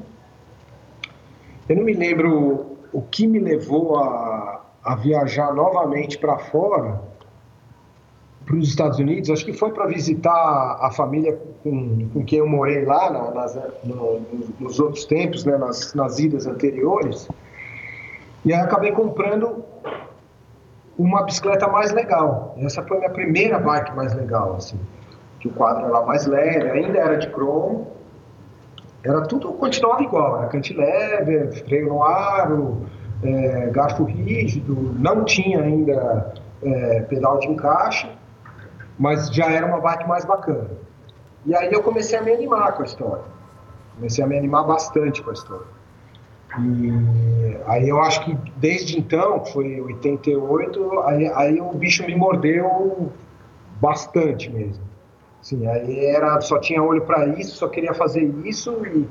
Eu 1.67 1.75
não 1.75 1.83
me 1.83 1.93
lembro 1.93 2.77
o 2.93 3.01
que 3.01 3.27
me 3.27 3.37
levou 3.37 3.97
a, 3.97 4.61
a 4.81 4.95
viajar 4.95 5.53
novamente 5.53 6.17
para 6.17 6.37
fora 6.37 7.01
para 8.45 8.55
os 8.55 8.69
Estados 8.69 8.97
Unidos, 8.97 9.29
acho 9.29 9.45
que 9.45 9.53
foi 9.53 9.71
para 9.71 9.85
visitar 9.85 10.77
a 10.81 10.89
família 10.89 11.37
com, 11.63 12.09
com 12.09 12.23
quem 12.23 12.39
eu 12.39 12.47
morei 12.47 12.85
lá 12.85 13.11
na, 13.11 13.31
nas, 13.31 13.59
no, 13.83 14.21
nos 14.59 14.79
outros 14.79 15.05
tempos, 15.05 15.45
né, 15.45 15.57
nas, 15.57 15.93
nas 15.93 16.17
idas 16.17 16.47
anteriores, 16.47 17.29
e 18.43 18.53
aí 18.53 18.59
acabei 18.59 18.91
comprando 18.93 19.63
uma 20.97 21.23
bicicleta 21.23 21.67
mais 21.67 21.91
legal. 21.91 22.55
Essa 22.57 22.81
foi 22.83 22.97
a 22.97 22.99
minha 23.01 23.11
primeira 23.11 23.59
bike 23.59 23.95
mais 23.95 24.13
legal, 24.15 24.55
assim, 24.55 24.79
que 25.41 25.47
o 25.47 25.51
quadro 25.51 25.87
era 25.87 26.05
mais 26.05 26.27
leve, 26.27 26.69
ainda 26.69 26.99
era 26.99 27.17
de 27.17 27.27
cromo, 27.29 27.87
era 29.03 29.21
tudo, 29.23 29.51
continuava 29.53 30.03
igual, 30.03 30.37
era 30.37 30.47
cantilever, 30.47 31.51
freio 31.65 31.89
no 31.89 32.03
aro, 32.03 32.85
é, 33.23 33.67
garfo 33.71 34.03
rígido, 34.03 34.75
não 34.99 35.25
tinha 35.25 35.61
ainda 35.61 36.33
é, 36.61 37.01
pedal 37.01 37.39
de 37.39 37.47
encaixe, 37.47 38.07
mas 38.99 39.33
já 39.33 39.49
era 39.51 39.65
uma 39.65 39.81
bike 39.81 40.07
mais 40.07 40.23
bacana. 40.23 40.69
E 41.43 41.55
aí 41.55 41.73
eu 41.73 41.81
comecei 41.81 42.19
a 42.19 42.21
me 42.21 42.31
animar 42.31 42.73
com 42.73 42.83
a 42.83 42.85
história. 42.85 43.23
Comecei 43.95 44.23
a 44.23 44.27
me 44.27 44.37
animar 44.37 44.63
bastante 44.63 45.23
com 45.23 45.31
a 45.31 45.33
história. 45.33 45.65
E 46.59 47.57
aí 47.65 47.89
eu 47.89 47.99
acho 47.99 48.23
que 48.25 48.37
desde 48.57 48.99
então, 48.99 49.43
foi 49.45 49.81
88, 49.81 50.99
aí, 50.99 51.27
aí 51.29 51.61
o 51.61 51.71
bicho 51.73 52.05
me 52.05 52.15
mordeu 52.15 53.11
bastante 53.79 54.51
mesmo. 54.51 54.90
Assim, 55.41 55.67
aí 55.67 56.05
era, 56.05 56.39
só 56.41 56.59
tinha 56.59 56.81
olho 56.81 57.01
para 57.01 57.25
isso, 57.27 57.55
só 57.55 57.67
queria 57.67 57.93
fazer 57.93 58.23
isso 58.45 58.85
e, 58.85 59.07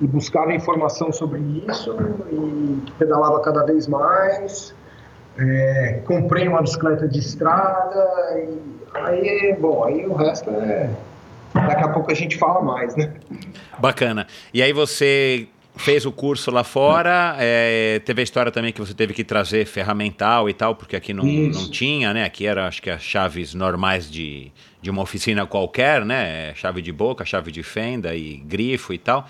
e 0.00 0.06
buscava 0.06 0.52
informação 0.52 1.12
sobre 1.12 1.40
isso 1.68 1.94
e 2.32 2.90
pedalava 2.98 3.40
cada 3.40 3.64
vez 3.64 3.86
mais. 3.86 4.74
É, 5.36 6.00
comprei 6.06 6.48
uma 6.48 6.62
bicicleta 6.62 7.06
de 7.06 7.18
estrada 7.18 8.38
e 8.38 8.74
Aí, 8.94 9.56
bom, 9.58 9.84
aí 9.84 10.06
o 10.06 10.14
resto 10.14 10.50
é. 10.50 10.88
Daqui 11.52 11.84
a 11.84 11.88
pouco 11.88 12.10
a 12.10 12.14
gente 12.14 12.36
fala 12.36 12.62
mais, 12.62 12.96
né? 12.96 13.12
Bacana. 13.78 14.26
E 14.52 14.62
aí 14.62 14.72
você 14.72 15.48
fez 15.76 16.06
o 16.06 16.12
curso 16.12 16.52
lá 16.52 16.62
fora, 16.62 17.34
é, 17.38 18.00
teve 18.04 18.20
a 18.20 18.24
história 18.24 18.52
também 18.52 18.72
que 18.72 18.80
você 18.80 18.94
teve 18.94 19.12
que 19.12 19.24
trazer 19.24 19.66
ferramental 19.66 20.48
e 20.48 20.54
tal, 20.54 20.76
porque 20.76 20.94
aqui 20.94 21.12
não, 21.12 21.24
não 21.24 21.70
tinha, 21.70 22.14
né? 22.14 22.24
Aqui 22.24 22.46
era, 22.46 22.68
acho 22.68 22.80
que, 22.80 22.90
as 22.90 23.02
chaves 23.02 23.54
normais 23.54 24.08
de, 24.08 24.52
de 24.84 24.90
uma 24.90 25.00
oficina 25.00 25.46
qualquer, 25.46 26.04
né? 26.04 26.54
Chave 26.54 26.82
de 26.82 26.92
boca, 26.92 27.24
chave 27.24 27.50
de 27.50 27.62
fenda 27.62 28.14
e 28.14 28.36
grifo 28.36 28.92
e 28.92 28.98
tal. 28.98 29.26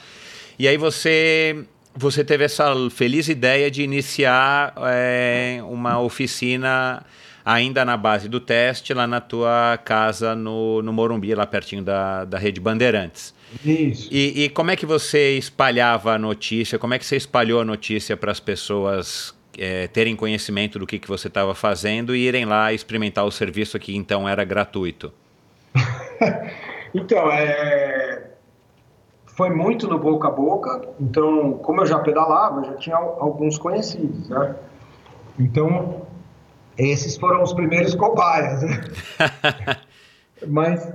E 0.59 0.67
aí 0.67 0.77
você 0.77 1.65
você 1.97 2.25
teve 2.25 2.43
essa 2.43 2.75
feliz 2.91 3.29
ideia 3.29 3.71
de 3.71 3.85
iniciar 3.85 4.75
é, 4.79 5.61
uma 5.63 6.01
oficina 6.01 7.07
ainda 7.45 7.85
na 7.85 7.97
base 7.97 8.29
do 8.29 8.41
teste, 8.41 8.93
lá 8.93 9.07
na 9.07 9.21
tua 9.21 9.79
casa 9.85 10.35
no, 10.35 10.83
no 10.83 10.93
Morumbi, 10.93 11.33
lá 11.37 11.47
pertinho 11.47 11.85
da, 11.85 12.25
da 12.25 12.37
Rede 12.37 12.61
Bandeirantes. 12.61 13.33
Isso. 13.65 14.09
E, 14.11 14.45
e 14.45 14.49
como 14.49 14.73
é 14.73 14.77
que 14.77 14.85
você 14.85 15.39
espalhava 15.39 16.15
a 16.15 16.19
notícia? 16.19 16.81
Como 16.81 16.95
é 16.95 16.99
que 16.99 17.07
você 17.07 17.15
espalhou 17.15 17.61
a 17.61 17.65
notícia 17.65 18.17
para 18.17 18.33
as 18.33 18.41
pessoas 18.41 19.33
é, 19.57 19.87
terem 19.87 20.17
conhecimento 20.17 20.81
do 20.81 20.87
que, 20.89 20.99
que 20.99 21.07
você 21.07 21.29
estava 21.29 21.55
fazendo 21.55 22.17
e 22.17 22.27
irem 22.27 22.45
lá 22.45 22.73
experimentar 22.73 23.25
o 23.25 23.31
serviço 23.31 23.79
que 23.79 23.95
então 23.95 24.29
era 24.29 24.43
gratuito? 24.43 25.13
então, 26.95 27.31
é... 27.31 28.31
foi 29.27 29.51
muito 29.51 29.89
no 29.89 29.99
boca 29.99 30.29
a 30.29 30.31
boca. 30.31 30.89
Então, 31.01 31.55
como 31.55 31.81
eu 31.81 31.87
já 31.87 31.99
pedalava, 31.99 32.61
eu 32.61 32.65
já 32.65 32.75
tinha 32.75 32.97
alguns 32.97 33.59
conhecidos, 33.59 34.29
né? 34.29 34.55
Então, 35.39 36.03
esses 36.79 37.17
foram 37.17 37.43
os 37.43 37.53
primeiros 37.53 37.95
cobaias. 37.95 38.63
Né? 38.63 38.81
Mas, 40.47 40.93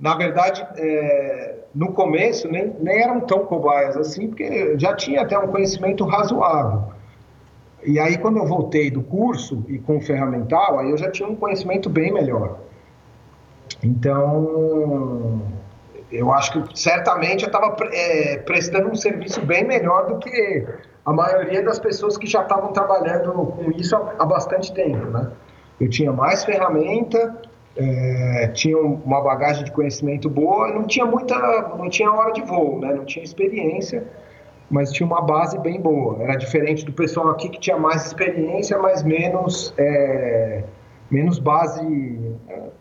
na 0.00 0.14
verdade, 0.16 0.66
é, 0.76 1.58
no 1.74 1.92
começo 1.92 2.48
nem, 2.48 2.74
nem 2.80 3.02
eram 3.02 3.20
tão 3.20 3.46
cobaias 3.46 3.96
assim, 3.96 4.28
porque 4.28 4.78
já 4.78 4.94
tinha 4.94 5.22
até 5.22 5.38
um 5.38 5.48
conhecimento 5.48 6.04
razoável. 6.04 6.92
E 7.84 7.98
aí, 7.98 8.16
quando 8.16 8.38
eu 8.38 8.46
voltei 8.46 8.90
do 8.90 9.02
curso 9.02 9.64
e 9.68 9.78
com 9.78 9.96
o 9.96 10.00
ferramental, 10.00 10.78
aí 10.78 10.90
eu 10.90 10.96
já 10.96 11.10
tinha 11.10 11.28
um 11.28 11.34
conhecimento 11.34 11.90
bem 11.90 12.12
melhor. 12.12 12.58
Então, 13.82 15.42
eu 16.10 16.32
acho 16.32 16.62
que 16.62 16.78
certamente 16.78 17.44
eu 17.44 17.46
estava 17.46 17.74
é, 17.92 18.36
prestando 18.38 18.88
um 18.88 18.94
serviço 18.94 19.40
bem 19.44 19.64
melhor 19.64 20.06
do 20.06 20.18
que 20.18 20.66
a 21.04 21.12
maioria 21.12 21.62
das 21.62 21.78
pessoas 21.78 22.16
que 22.16 22.26
já 22.26 22.42
estavam 22.42 22.72
trabalhando 22.72 23.32
com 23.32 23.70
isso 23.72 23.96
há, 23.96 24.24
bastante 24.24 24.72
tempo, 24.72 25.06
né? 25.06 25.30
Eu 25.80 25.88
tinha 25.88 26.12
mais 26.12 26.44
ferramenta, 26.44 27.40
é, 27.76 28.48
tinha 28.54 28.78
uma 28.78 29.20
bagagem 29.20 29.64
de 29.64 29.72
conhecimento 29.72 30.28
boa, 30.28 30.68
não 30.68 30.84
tinha 30.84 31.04
muita, 31.04 31.36
não 31.76 31.88
tinha 31.88 32.12
hora 32.12 32.32
de 32.32 32.42
voo, 32.42 32.78
né? 32.78 32.94
Não 32.94 33.04
tinha 33.04 33.24
experiência, 33.24 34.04
mas 34.70 34.92
tinha 34.92 35.06
uma 35.06 35.22
base 35.22 35.58
bem 35.58 35.80
boa. 35.80 36.22
Era 36.22 36.36
diferente 36.36 36.84
do 36.84 36.92
pessoal 36.92 37.30
aqui 37.30 37.48
que 37.48 37.58
tinha 37.58 37.76
mais 37.76 38.06
experiência, 38.06 38.78
mas 38.78 39.02
menos, 39.02 39.74
é, 39.76 40.62
menos 41.12 41.38
base, 41.38 41.80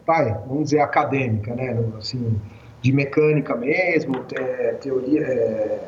vai, 0.07 0.34
vamos 0.47 0.65
dizer 0.65 0.79
acadêmica, 0.79 1.53
né? 1.53 1.77
Assim, 1.97 2.39
de 2.82 2.91
mecânica 2.91 3.55
mesmo, 3.55 4.25
é, 4.34 4.73
teoria 4.82 5.21
é, 5.21 5.79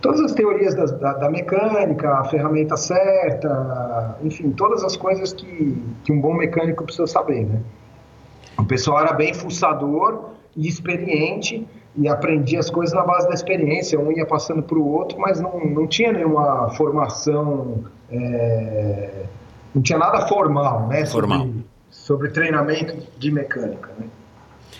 todas 0.00 0.20
as 0.20 0.32
teorias 0.32 0.74
da, 0.74 0.84
da, 0.84 1.12
da, 1.14 1.30
mecânica, 1.30 2.08
a 2.18 2.24
ferramenta 2.24 2.76
certa, 2.76 4.16
enfim, 4.22 4.50
todas 4.50 4.84
as 4.84 4.96
coisas 4.96 5.32
que, 5.32 5.82
que 6.04 6.12
um 6.12 6.20
bom 6.20 6.34
mecânico 6.34 6.84
precisa 6.84 7.06
saber, 7.06 7.46
né? 7.46 7.60
O 8.58 8.64
pessoal 8.64 9.00
era 9.00 9.12
bem 9.12 9.32
fuçador 9.32 10.30
e 10.54 10.68
experiente 10.68 11.66
e 11.96 12.08
aprendia 12.08 12.60
as 12.60 12.70
coisas 12.70 12.94
na 12.94 13.02
base 13.02 13.26
da 13.28 13.34
experiência, 13.34 13.98
um 13.98 14.12
ia 14.12 14.26
passando 14.26 14.62
para 14.62 14.78
o 14.78 14.86
outro, 14.86 15.18
mas 15.18 15.40
não, 15.40 15.58
não 15.64 15.86
tinha 15.86 16.12
nenhuma 16.12 16.68
formação, 16.70 17.84
é, 18.10 19.24
não 19.74 19.82
tinha 19.82 19.98
nada 19.98 20.26
formal, 20.26 20.86
né? 20.88 21.04
Formal. 21.06 21.46
Sobre, 22.12 22.28
treinamento 22.28 22.94
de 23.18 23.30
mecânica, 23.30 23.90
né? 23.98 24.06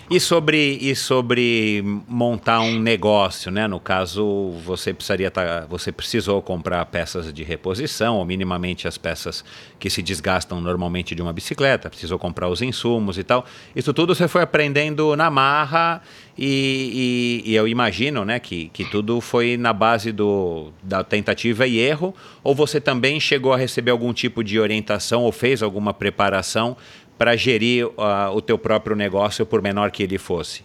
E 0.07 0.19
sobre, 0.19 0.77
e 0.81 0.95
sobre 0.95 1.81
montar 2.07 2.59
um 2.59 2.77
negócio, 2.77 3.49
né? 3.49 3.67
No 3.67 3.79
caso, 3.79 4.51
você 4.63 4.93
precisaria 4.93 5.31
tá, 5.31 5.65
você 5.67 5.91
precisou 5.91 6.41
comprar 6.41 6.85
peças 6.85 7.33
de 7.33 7.41
reposição, 7.41 8.17
ou 8.17 8.25
minimamente 8.25 8.87
as 8.87 8.97
peças 8.97 9.43
que 9.79 9.89
se 9.89 10.03
desgastam 10.03 10.61
normalmente 10.61 11.15
de 11.15 11.21
uma 11.21 11.33
bicicleta, 11.33 11.89
precisou 11.89 12.19
comprar 12.19 12.49
os 12.49 12.61
insumos 12.61 13.17
e 13.17 13.23
tal. 13.23 13.45
Isso 13.75 13.93
tudo 13.93 14.13
você 14.13 14.27
foi 14.27 14.43
aprendendo 14.43 15.15
na 15.15 15.31
marra 15.31 16.01
e, 16.37 17.41
e, 17.45 17.51
e, 17.51 17.55
eu 17.55 17.67
imagino 17.67 18.25
né, 18.25 18.39
que, 18.39 18.69
que 18.69 18.83
tudo 18.85 19.21
foi 19.21 19.55
na 19.55 19.71
base 19.71 20.11
do, 20.11 20.73
da 20.81 21.03
tentativa 21.03 21.65
e 21.65 21.77
erro, 21.77 22.13
ou 22.43 22.53
você 22.53 22.81
também 22.81 23.19
chegou 23.19 23.53
a 23.53 23.57
receber 23.57 23.91
algum 23.91 24.11
tipo 24.11 24.43
de 24.43 24.59
orientação 24.59 25.21
ou 25.21 25.31
fez 25.31 25.63
alguma 25.63 25.93
preparação 25.93 26.75
para 27.17 27.35
gerir 27.35 27.87
uh, 27.87 28.31
o 28.33 28.41
teu 28.41 28.57
próprio 28.57 28.95
negócio, 28.95 29.45
por 29.45 29.61
menor 29.61 29.91
que 29.91 30.03
ele 30.03 30.17
fosse? 30.17 30.63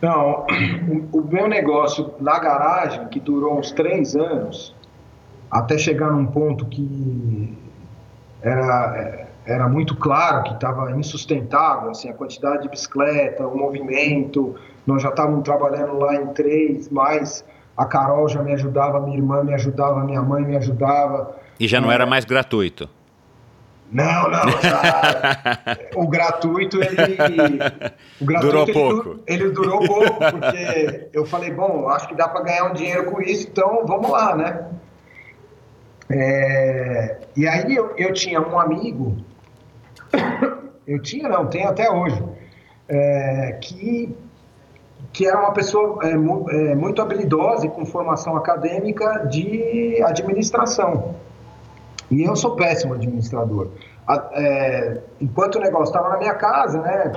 Não, 0.00 0.46
o, 1.12 1.20
meu 1.22 1.48
negócio 1.48 2.14
na 2.20 2.38
garagem, 2.38 3.08
que 3.08 3.20
durou 3.20 3.58
uns 3.58 3.72
três 3.72 4.14
anos, 4.14 4.74
até 5.50 5.76
chegar 5.78 6.10
num 6.10 6.26
ponto 6.26 6.66
que 6.66 7.56
era, 8.42 9.26
era 9.44 9.68
muito 9.68 9.96
claro 9.96 10.44
que 10.44 10.54
estava 10.54 10.92
insustentável, 10.92 11.90
assim, 11.90 12.08
a 12.08 12.14
quantidade 12.14 12.62
de 12.62 12.68
bicicleta, 12.68 13.46
o 13.46 13.56
movimento. 13.56 14.54
Nós 14.86 15.02
já 15.02 15.08
estávamos 15.08 15.42
trabalhando 15.42 15.98
lá 15.98 16.14
em 16.14 16.26
três, 16.28 16.88
mas 16.88 17.44
a 17.76 17.84
Carol 17.84 18.28
já 18.28 18.42
me 18.42 18.52
ajudava, 18.52 19.00
minha 19.00 19.16
irmã 19.16 19.42
me 19.42 19.54
ajudava, 19.54 20.04
minha 20.04 20.22
mãe 20.22 20.44
me 20.44 20.56
ajudava. 20.56 21.36
E 21.58 21.66
já 21.66 21.80
não 21.80 21.90
é... 21.90 21.94
era 21.94 22.06
mais 22.06 22.24
gratuito? 22.24 22.88
Não, 23.90 24.30
não. 24.30 24.50
Já, 24.60 25.78
o 25.96 26.06
gratuito, 26.06 26.78
ele. 26.82 27.16
O 28.20 28.24
gratuito, 28.24 28.52
durou 28.52 28.62
ele, 28.64 28.72
pouco. 28.72 29.20
Ele 29.26 29.50
durou 29.50 29.86
pouco, 29.86 30.18
porque 30.18 31.08
eu 31.12 31.24
falei, 31.24 31.50
bom, 31.50 31.88
acho 31.88 32.08
que 32.08 32.14
dá 32.14 32.28
para 32.28 32.42
ganhar 32.42 32.64
um 32.64 32.74
dinheiro 32.74 33.10
com 33.10 33.20
isso, 33.22 33.48
então 33.48 33.84
vamos 33.86 34.10
lá, 34.10 34.36
né? 34.36 34.66
É, 36.10 37.18
e 37.36 37.46
aí 37.46 37.74
eu, 37.74 37.94
eu 37.96 38.12
tinha 38.12 38.40
um 38.40 38.58
amigo, 38.58 39.16
eu 40.86 41.00
tinha 41.02 41.28
não, 41.28 41.46
tenho 41.46 41.68
até 41.68 41.90
hoje, 41.90 42.22
é, 42.88 43.58
que, 43.60 44.16
que 45.12 45.26
era 45.26 45.38
uma 45.38 45.52
pessoa 45.52 45.98
é, 46.02 46.12
é 46.12 46.74
muito 46.74 47.02
habilidosa 47.02 47.66
e 47.66 47.68
com 47.68 47.84
formação 47.84 48.36
acadêmica 48.36 49.26
de 49.26 50.02
administração. 50.02 51.14
E 52.10 52.22
eu 52.22 52.34
sou 52.34 52.56
péssimo 52.56 52.94
administrador. 52.94 53.68
É, 54.32 55.00
enquanto 55.20 55.56
o 55.56 55.60
negócio 55.60 55.92
estava 55.92 56.08
na 56.10 56.18
minha 56.18 56.34
casa, 56.34 56.80
né, 56.80 57.12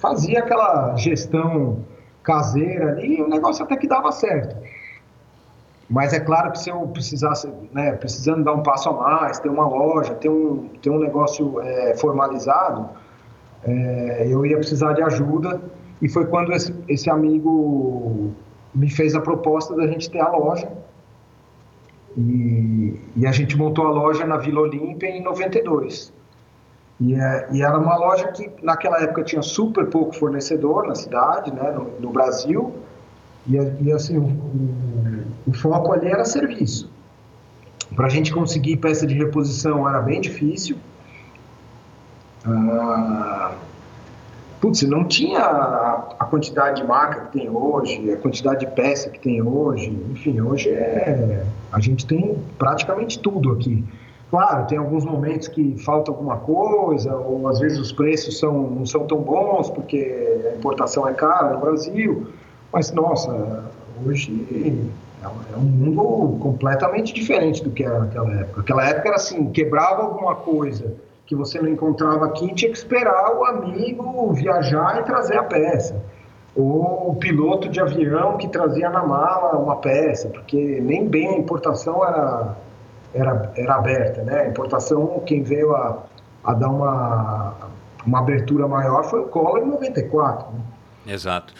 fazia 0.00 0.40
aquela 0.40 0.96
gestão 0.96 1.84
caseira 2.22 2.90
ali, 2.90 3.18
e 3.18 3.22
o 3.22 3.28
negócio 3.28 3.64
até 3.64 3.76
que 3.76 3.86
dava 3.86 4.10
certo. 4.10 4.56
Mas 5.88 6.12
é 6.12 6.20
claro 6.20 6.50
que 6.52 6.58
se 6.58 6.70
eu 6.70 6.80
precisasse, 6.88 7.48
né, 7.72 7.92
precisando 7.92 8.42
dar 8.42 8.54
um 8.54 8.62
passo 8.62 8.88
a 8.88 8.92
mais, 8.92 9.38
ter 9.38 9.48
uma 9.48 9.68
loja, 9.68 10.14
ter 10.14 10.28
um, 10.28 10.68
ter 10.80 10.90
um 10.90 10.98
negócio 10.98 11.60
é, 11.60 11.94
formalizado, 11.96 12.88
é, 13.64 14.26
eu 14.28 14.44
ia 14.46 14.56
precisar 14.56 14.94
de 14.94 15.02
ajuda. 15.02 15.60
E 16.00 16.08
foi 16.08 16.26
quando 16.26 16.52
esse, 16.52 16.74
esse 16.88 17.10
amigo 17.10 18.32
me 18.74 18.90
fez 18.90 19.14
a 19.14 19.20
proposta 19.20 19.74
da 19.76 19.86
gente 19.86 20.10
ter 20.10 20.20
a 20.20 20.30
loja. 20.30 20.68
E, 22.16 23.00
e, 23.16 23.26
a 23.26 23.32
gente 23.32 23.56
montou 23.56 23.86
a 23.86 23.90
loja 23.90 24.26
na 24.26 24.36
Vila 24.36 24.60
Olímpia 24.60 25.08
em 25.08 25.22
92. 25.22 26.12
E, 27.00 27.14
é, 27.14 27.48
e, 27.52 27.62
era 27.62 27.78
uma 27.78 27.96
loja 27.96 28.28
que 28.32 28.50
naquela 28.62 29.00
época 29.00 29.24
tinha 29.24 29.42
super 29.42 29.86
pouco 29.86 30.14
fornecedor 30.14 30.86
na 30.86 30.94
cidade, 30.94 31.52
né, 31.52 31.70
no, 31.70 32.00
no 32.00 32.10
Brasil. 32.10 32.74
E, 33.46 33.56
e 33.56 33.92
assim, 33.92 34.18
o, 34.18 34.30
o, 35.46 35.52
foco 35.54 35.92
ali 35.92 36.08
era 36.08 36.24
serviço. 36.24 36.90
Para 37.96 38.06
a 38.06 38.10
gente 38.10 38.32
conseguir 38.32 38.76
peça 38.76 39.06
de 39.06 39.14
reposição 39.14 39.88
era 39.88 40.00
bem 40.00 40.20
difícil. 40.20 40.76
Ah, 42.44 43.52
putz, 44.62 44.80
não 44.82 45.04
tinha 45.04 45.40
a, 45.40 46.24
quantidade 46.24 46.80
de 46.80 46.86
marca 46.86 47.22
que 47.22 47.32
tem 47.32 47.50
hoje, 47.50 48.12
a 48.12 48.16
quantidade 48.16 48.60
de 48.60 48.68
peça 48.68 49.10
que 49.10 49.18
tem 49.18 49.42
hoje. 49.42 49.90
Enfim, 50.12 50.40
hoje 50.40 50.70
é, 50.70 51.44
a 51.72 51.80
gente 51.80 52.06
tem 52.06 52.38
praticamente 52.56 53.18
tudo 53.18 53.52
aqui. 53.52 53.84
Claro, 54.30 54.64
tem 54.66 54.78
alguns 54.78 55.04
momentos 55.04 55.48
que 55.48 55.76
falta 55.84 56.12
alguma 56.12 56.36
coisa, 56.36 57.14
ou 57.14 57.48
às 57.48 57.58
vezes 57.58 57.78
os 57.78 57.92
preços 57.92 58.38
são, 58.38 58.70
não 58.70 58.86
são 58.86 59.04
tão 59.04 59.18
bons 59.18 59.68
porque 59.68 60.48
a 60.52 60.56
importação 60.56 61.06
é 61.08 61.12
cara 61.12 61.52
no 61.52 61.60
Brasil, 61.60 62.28
mas 62.72 62.92
nossa, 62.92 63.64
hoje 64.06 64.78
é 65.22 65.56
um 65.56 65.60
mundo 65.60 66.38
completamente 66.38 67.12
diferente 67.12 67.64
do 67.64 67.70
que 67.70 67.84
era 67.84 67.98
naquela 67.98 68.32
época. 68.32 68.60
Aquela 68.60 68.88
época 68.88 69.08
era 69.08 69.16
assim, 69.16 69.50
quebrava 69.50 70.02
alguma 70.02 70.36
coisa 70.36 70.94
que 71.32 71.34
você 71.34 71.62
não 71.62 71.70
encontrava 71.70 72.26
aqui, 72.26 72.54
tinha 72.54 72.70
que 72.70 72.76
esperar 72.76 73.34
o 73.34 73.44
amigo 73.46 74.34
viajar 74.34 75.00
e 75.00 75.04
trazer 75.04 75.38
a 75.38 75.42
peça. 75.42 75.98
Ou 76.54 77.12
o 77.12 77.16
piloto 77.16 77.70
de 77.70 77.80
avião 77.80 78.36
que 78.36 78.46
trazia 78.48 78.90
na 78.90 79.02
mala 79.02 79.56
uma 79.58 79.76
peça, 79.76 80.28
porque 80.28 80.78
nem 80.82 81.08
bem 81.08 81.28
a 81.28 81.38
importação 81.38 82.06
era, 82.06 82.54
era, 83.14 83.52
era 83.56 83.74
aberta, 83.76 84.22
né? 84.22 84.40
A 84.40 84.48
importação, 84.48 85.22
quem 85.24 85.42
veio 85.42 85.74
a, 85.74 86.02
a 86.44 86.52
dar 86.52 86.68
uma, 86.68 87.54
uma 88.04 88.18
abertura 88.18 88.68
maior 88.68 89.04
foi 89.04 89.20
o 89.20 89.28
Collor 89.28 89.60
em 89.60 89.70
94. 89.70 90.52
Né? 90.52 91.14
Exato. 91.14 91.54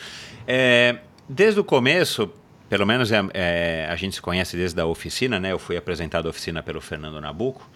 É, 0.46 0.98
desde 1.26 1.58
o 1.60 1.64
começo, 1.64 2.30
pelo 2.68 2.84
menos 2.84 3.10
é, 3.10 3.24
é, 3.32 3.88
a 3.90 3.96
gente 3.96 4.16
se 4.16 4.20
conhece 4.20 4.54
desde 4.54 4.78
a 4.78 4.84
oficina, 4.84 5.40
né? 5.40 5.50
Eu 5.50 5.58
fui 5.58 5.78
apresentado 5.78 6.26
à 6.26 6.28
oficina 6.28 6.62
pelo 6.62 6.82
Fernando 6.82 7.18
Nabuco. 7.18 7.66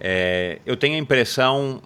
É, 0.00 0.58
eu 0.66 0.76
tenho 0.76 0.94
a 0.94 0.98
impressão 0.98 1.80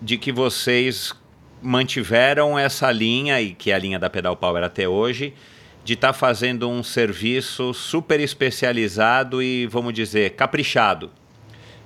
de 0.00 0.16
que 0.16 0.32
vocês 0.32 1.14
mantiveram 1.60 2.58
essa 2.58 2.90
linha, 2.90 3.40
e 3.40 3.54
que 3.54 3.70
é 3.70 3.74
a 3.74 3.78
linha 3.78 3.98
da 3.98 4.10
Pedal 4.10 4.36
Power 4.36 4.64
até 4.64 4.88
hoje, 4.88 5.32
de 5.84 5.94
estar 5.94 6.08
tá 6.08 6.12
fazendo 6.12 6.68
um 6.68 6.82
serviço 6.82 7.72
super 7.72 8.20
especializado 8.20 9.42
e, 9.42 9.66
vamos 9.66 9.92
dizer, 9.92 10.30
caprichado. 10.30 11.10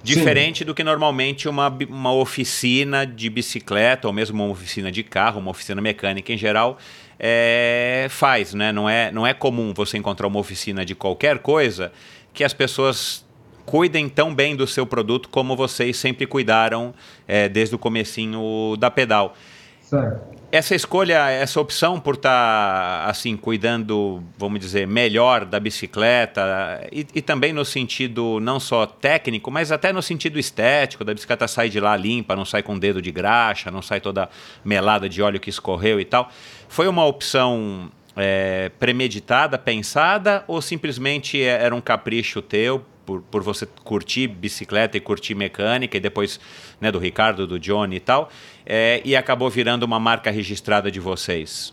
Diferente 0.03 0.61
Sim. 0.61 0.67
do 0.67 0.75
que 0.75 0.85
normalmente 0.85 1.49
uma, 1.49 1.69
uma 1.89 2.13
oficina 2.13 3.05
de 3.05 3.29
bicicleta, 3.29 4.07
ou 4.07 4.13
mesmo 4.13 4.45
uma 4.45 4.53
oficina 4.53 4.93
de 4.93 5.03
carro, 5.03 5.41
uma 5.41 5.51
oficina 5.51 5.81
mecânica 5.81 6.33
em 6.33 6.39
geral, 6.39 6.79
é, 7.19 8.07
faz. 8.09 8.55
Né? 8.55 8.71
Não, 8.71 8.89
é, 8.89 9.11
não 9.11 9.27
é 9.27 9.35
comum 9.35 9.75
você 9.75 9.99
encontrar 9.99 10.29
uma 10.29 10.39
oficina 10.39 10.85
de 10.85 10.95
qualquer 10.95 11.39
coisa 11.39 11.93
que 12.33 12.45
as 12.45 12.55
pessoas 12.55 13.26
cuidem 13.67 14.09
tão 14.09 14.33
bem 14.35 14.57
do 14.57 14.67
seu 14.67 14.87
produto 14.87 15.29
como 15.29 15.57
vocês 15.57 15.97
sempre 15.97 16.27
cuidaram 16.27 16.95
é, 17.27 17.49
desde 17.49 17.75
o 17.75 17.79
comecinho 17.79 18.77
da 18.79 18.91
pedal. 18.91 19.35
Certo. 19.83 20.37
Essa 20.51 20.75
escolha, 20.75 21.29
essa 21.29 21.61
opção 21.61 22.01
por 22.01 22.15
estar 22.15 22.31
tá, 22.31 23.11
assim 23.11 23.37
cuidando, 23.37 24.23
vamos 24.39 24.61
dizer, 24.61 24.87
melhor 24.87 25.45
da 25.45 25.59
bicicleta 25.59 26.87
e, 26.91 27.07
e, 27.15 27.21
também 27.21 27.53
no 27.53 27.65
sentido 27.65 28.39
não 28.41 28.59
só 28.59 28.87
técnico, 28.87 29.51
mas 29.51 29.73
até 29.73 29.93
no 29.93 30.01
sentido 30.01 30.39
estético, 30.39 31.05
da 31.05 31.13
bicicleta 31.13 31.49
sair 31.49 31.69
de 31.69 31.81
lá 31.81 31.97
limpa, 31.97 32.35
não 32.35 32.45
sai 32.45 32.63
com 32.63 32.79
dedo 32.79 33.03
de 33.03 33.11
graxa, 33.11 33.71
não 33.71 33.83
sai 33.83 34.01
toda 34.01 34.29
melada 34.65 35.09
de 35.09 35.21
óleo 35.21 35.41
que 35.41 35.51
escorreu 35.51 36.01
e 36.01 36.05
tal. 36.05 36.31
Foi 36.69 36.87
uma 36.87 37.05
opção 37.05 37.91
é, 38.17 38.71
premeditada, 38.79 39.59
pensada 39.59 40.45
ou 40.47 40.63
simplesmente 40.63 41.43
é, 41.43 41.63
era 41.65 41.75
um 41.75 41.81
capricho 41.81 42.41
teu 42.41 42.85
por, 43.07 43.23
por 43.23 43.43
você 43.43 43.67
curtir 43.85 44.27
bicicleta 44.27 44.97
e 44.97 45.01
curtir 45.01 45.35
mecânica, 45.35 45.97
e 45.97 46.01
depois 46.01 46.41
né, 46.81 46.91
do 46.91 46.99
Ricardo, 46.99 47.47
do 47.47 47.59
Johnny 47.59 47.97
e 47.97 48.01
tal, 48.01 48.29
é, 48.67 49.01
e 49.05 49.15
acabou 49.15 49.49
virando 49.49 49.85
uma 49.85 50.01
marca 50.01 50.31
registrada 50.31 50.91
de 50.91 50.99
vocês? 50.99 51.73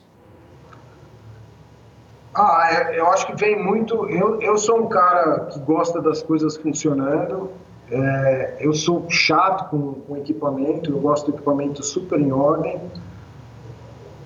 Ah, 2.35 2.69
é, 2.71 2.99
eu 2.99 3.07
acho 3.07 3.27
que 3.27 3.35
vem 3.35 3.61
muito. 3.61 4.09
Eu, 4.09 4.41
eu 4.41 4.57
sou 4.57 4.79
um 4.81 4.87
cara 4.87 5.47
que 5.51 5.59
gosta 5.59 6.01
das 6.01 6.23
coisas 6.23 6.55
funcionando. 6.55 7.51
É, 7.91 8.57
eu 8.59 8.73
sou 8.73 9.05
chato 9.09 9.69
com, 9.69 9.93
com 9.93 10.17
equipamento, 10.17 10.89
eu 10.91 10.99
gosto 10.99 11.29
do 11.29 11.35
equipamento 11.35 11.83
super 11.83 12.19
em 12.19 12.31
ordem. 12.31 12.79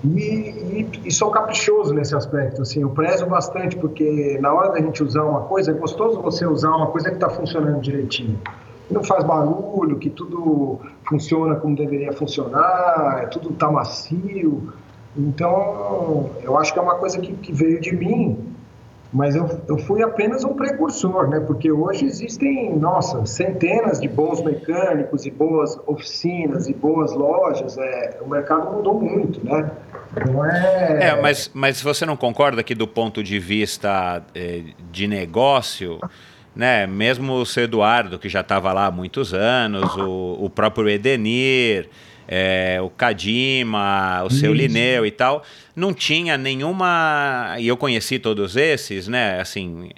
E, 0.04 0.10
e, 0.20 0.90
e, 1.06 1.12
sou 1.12 1.32
caprichoso 1.32 1.94
nesse 1.94 2.16
aspecto, 2.16 2.62
assim, 2.62 2.82
eu 2.82 2.90
prezo 2.90 3.26
bastante, 3.26 3.76
porque 3.76 4.38
na 4.40 4.54
hora 4.54 4.72
da 4.72 4.80
gente 4.80 5.04
usar 5.04 5.24
uma 5.24 5.42
coisa, 5.42 5.72
é 5.72 5.74
gostoso 5.74 6.22
você 6.22 6.46
usar 6.46 6.70
uma 6.70 6.88
coisa 6.88 7.10
que 7.10 7.16
está 7.16 7.30
funcionando 7.30 7.82
direitinho. 7.82 8.40
Não 8.92 9.04
faz 9.04 9.24
barulho, 9.24 9.98
que 9.98 10.10
tudo 10.10 10.80
funciona 11.08 11.56
como 11.56 11.76
deveria 11.76 12.14
funcionar, 12.14 13.28
tudo 13.32 13.50
está 13.50 13.72
macio. 13.72 14.72
Então, 15.16 16.30
eu 16.44 16.56
acho 16.58 16.72
que 16.72 16.80
é 16.80 16.82
uma 16.82 16.96
coisa 16.96 17.20
que, 17.20 17.34
que 17.34 17.52
veio 17.52 17.82
de 17.82 17.96
mim, 17.96 18.56
mas 19.12 19.36
eu, 19.36 19.62
eu 19.68 19.78
fui 19.78 20.04
apenas 20.04 20.44
um 20.44 20.54
precursor, 20.54 21.30
né? 21.30 21.40
Porque 21.40 21.72
hoje 21.72 22.06
existem, 22.06 22.78
nossa, 22.78 23.26
centenas 23.26 24.02
de 24.02 24.08
bons 24.08 24.42
mecânicos 24.44 25.26
e 25.26 25.32
boas 25.32 25.80
oficinas 25.88 26.68
e 26.68 26.74
boas 26.74 27.14
lojas. 27.14 27.78
É, 27.78 28.20
o 28.22 28.30
mercado 28.30 28.72
mudou 28.72 29.00
muito, 29.00 29.44
né? 29.46 29.72
Não 30.30 30.46
é... 30.46 31.10
é 31.10 31.22
mas, 31.22 31.50
mas 31.54 31.82
você 31.82 32.06
não 32.06 32.18
concorda 32.18 32.62
que 32.64 32.76
do 32.76 32.88
ponto 32.88 33.24
de 33.24 33.40
vista 33.40 34.22
é, 34.36 34.64
de 34.92 35.08
negócio, 35.08 36.00
né? 36.56 36.86
Mesmo 36.86 37.34
o 37.34 37.46
seu 37.46 37.64
Eduardo, 37.64 38.20
que 38.20 38.28
já 38.28 38.42
estava 38.42 38.74
lá 38.74 38.88
há 38.88 38.92
muitos 38.92 39.34
anos, 39.34 39.96
o, 39.96 40.38
o 40.42 40.50
próprio 40.50 40.90
Edenir 40.90 41.90
é, 42.28 42.80
o 42.82 42.90
Kadima, 42.90 44.24
o 44.24 44.30
seu 44.30 44.54
Lineu 44.54 45.06
e 45.06 45.12
tal, 45.12 45.44
não 45.76 45.94
tinha 45.94 46.38
nenhuma. 46.38 47.56
E 47.60 47.68
eu 47.68 47.78
conheci 47.78 48.20
todos 48.20 48.56
esses, 48.56 49.08
né? 49.08 49.40
Assim. 49.40 49.90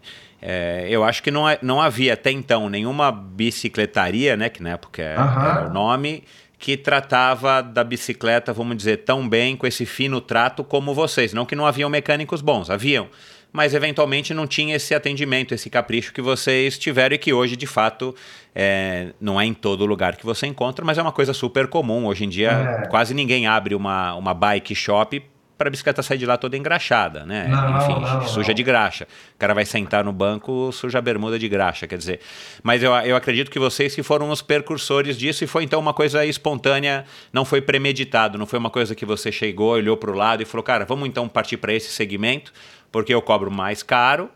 É, 0.41 0.87
eu 0.89 1.03
acho 1.03 1.21
que 1.21 1.31
não, 1.31 1.43
não 1.61 1.81
havia 1.81 2.13
até 2.13 2.31
então 2.31 2.69
nenhuma 2.69 3.11
bicicletaria, 3.11 4.37
né? 4.37 4.47
Que 4.47 4.63
na 4.63 4.69
época 4.69 5.01
era 5.01 5.67
o 5.69 5.73
nome, 5.73 6.23
que 6.57 6.77
tratava 6.77 7.61
da 7.61 7.83
bicicleta, 7.83 8.53
vamos 8.53 8.77
dizer, 8.77 8.97
tão 8.97 9.27
bem, 9.27 9.57
com 9.57 9.67
esse 9.67 9.85
fino 9.85 10.21
trato 10.21 10.63
como 10.63 10.93
vocês. 10.93 11.33
Não 11.33 11.45
que 11.45 11.55
não 11.55 11.65
haviam 11.65 11.89
mecânicos 11.89 12.41
bons, 12.41 12.69
haviam. 12.69 13.07
Mas 13.51 13.73
eventualmente 13.73 14.33
não 14.33 14.45
tinha 14.45 14.75
esse 14.75 14.93
atendimento, 14.93 15.53
esse 15.53 15.69
capricho 15.69 16.13
que 16.13 16.21
vocês 16.21 16.77
tiveram 16.77 17.15
e 17.15 17.17
que 17.17 17.33
hoje, 17.33 17.55
de 17.55 17.65
fato, 17.65 18.15
é, 18.53 19.13
não 19.19 19.41
é 19.41 19.45
em 19.45 19.53
todo 19.53 19.85
lugar 19.85 20.15
que 20.15 20.25
você 20.25 20.45
encontra, 20.45 20.85
mas 20.85 20.97
é 20.97 21.01
uma 21.01 21.11
coisa 21.11 21.33
super 21.33 21.67
comum. 21.67 22.05
Hoje 22.05 22.25
em 22.25 22.29
dia, 22.29 22.51
é. 22.51 22.87
quase 22.87 23.13
ninguém 23.13 23.47
abre 23.47 23.73
uma, 23.73 24.13
uma 24.13 24.33
bike 24.33 24.75
shop 24.75 25.23
para 25.59 25.67
a 25.67 25.71
bicicleta 25.71 26.01
sair 26.01 26.17
de 26.17 26.25
lá 26.25 26.37
toda 26.37 26.55
engraxada, 26.55 27.25
né? 27.25 27.45
Não, 27.49 27.77
Enfim, 27.77 27.99
não, 27.99 28.25
suja 28.25 28.47
não. 28.47 28.53
de 28.55 28.63
graxa. 28.63 29.05
O 29.35 29.37
cara 29.37 29.53
vai 29.53 29.65
sentar 29.65 30.05
no 30.05 30.13
banco, 30.13 30.71
suja 30.71 30.99
a 30.99 31.01
bermuda 31.01 31.37
de 31.37 31.49
graxa, 31.49 31.85
quer 31.85 31.97
dizer. 31.97 32.21
Mas 32.63 32.81
eu, 32.81 32.93
eu 32.93 33.13
acredito 33.13 33.51
que 33.51 33.59
vocês 33.59 33.93
que 33.93 34.01
foram 34.01 34.29
os 34.29 34.41
percursores 34.41 35.17
disso 35.17 35.43
e 35.43 35.47
foi 35.47 35.65
então 35.65 35.77
uma 35.77 35.93
coisa 35.93 36.25
espontânea, 36.25 37.03
não 37.33 37.43
foi 37.43 37.59
premeditado, 37.59 38.37
não 38.37 38.45
foi 38.45 38.57
uma 38.57 38.69
coisa 38.69 38.95
que 38.95 39.05
você 39.05 39.33
chegou, 39.33 39.71
olhou 39.71 39.97
para 39.97 40.09
o 40.09 40.13
lado 40.13 40.41
e 40.41 40.45
falou, 40.45 40.63
cara, 40.63 40.85
vamos 40.85 41.09
então 41.09 41.27
partir 41.27 41.57
para 41.57 41.73
esse 41.73 41.91
segmento, 41.91 42.53
porque 42.91 43.13
eu 43.13 43.21
cobro 43.21 43.51
mais 43.51 43.83
caro, 43.83 44.29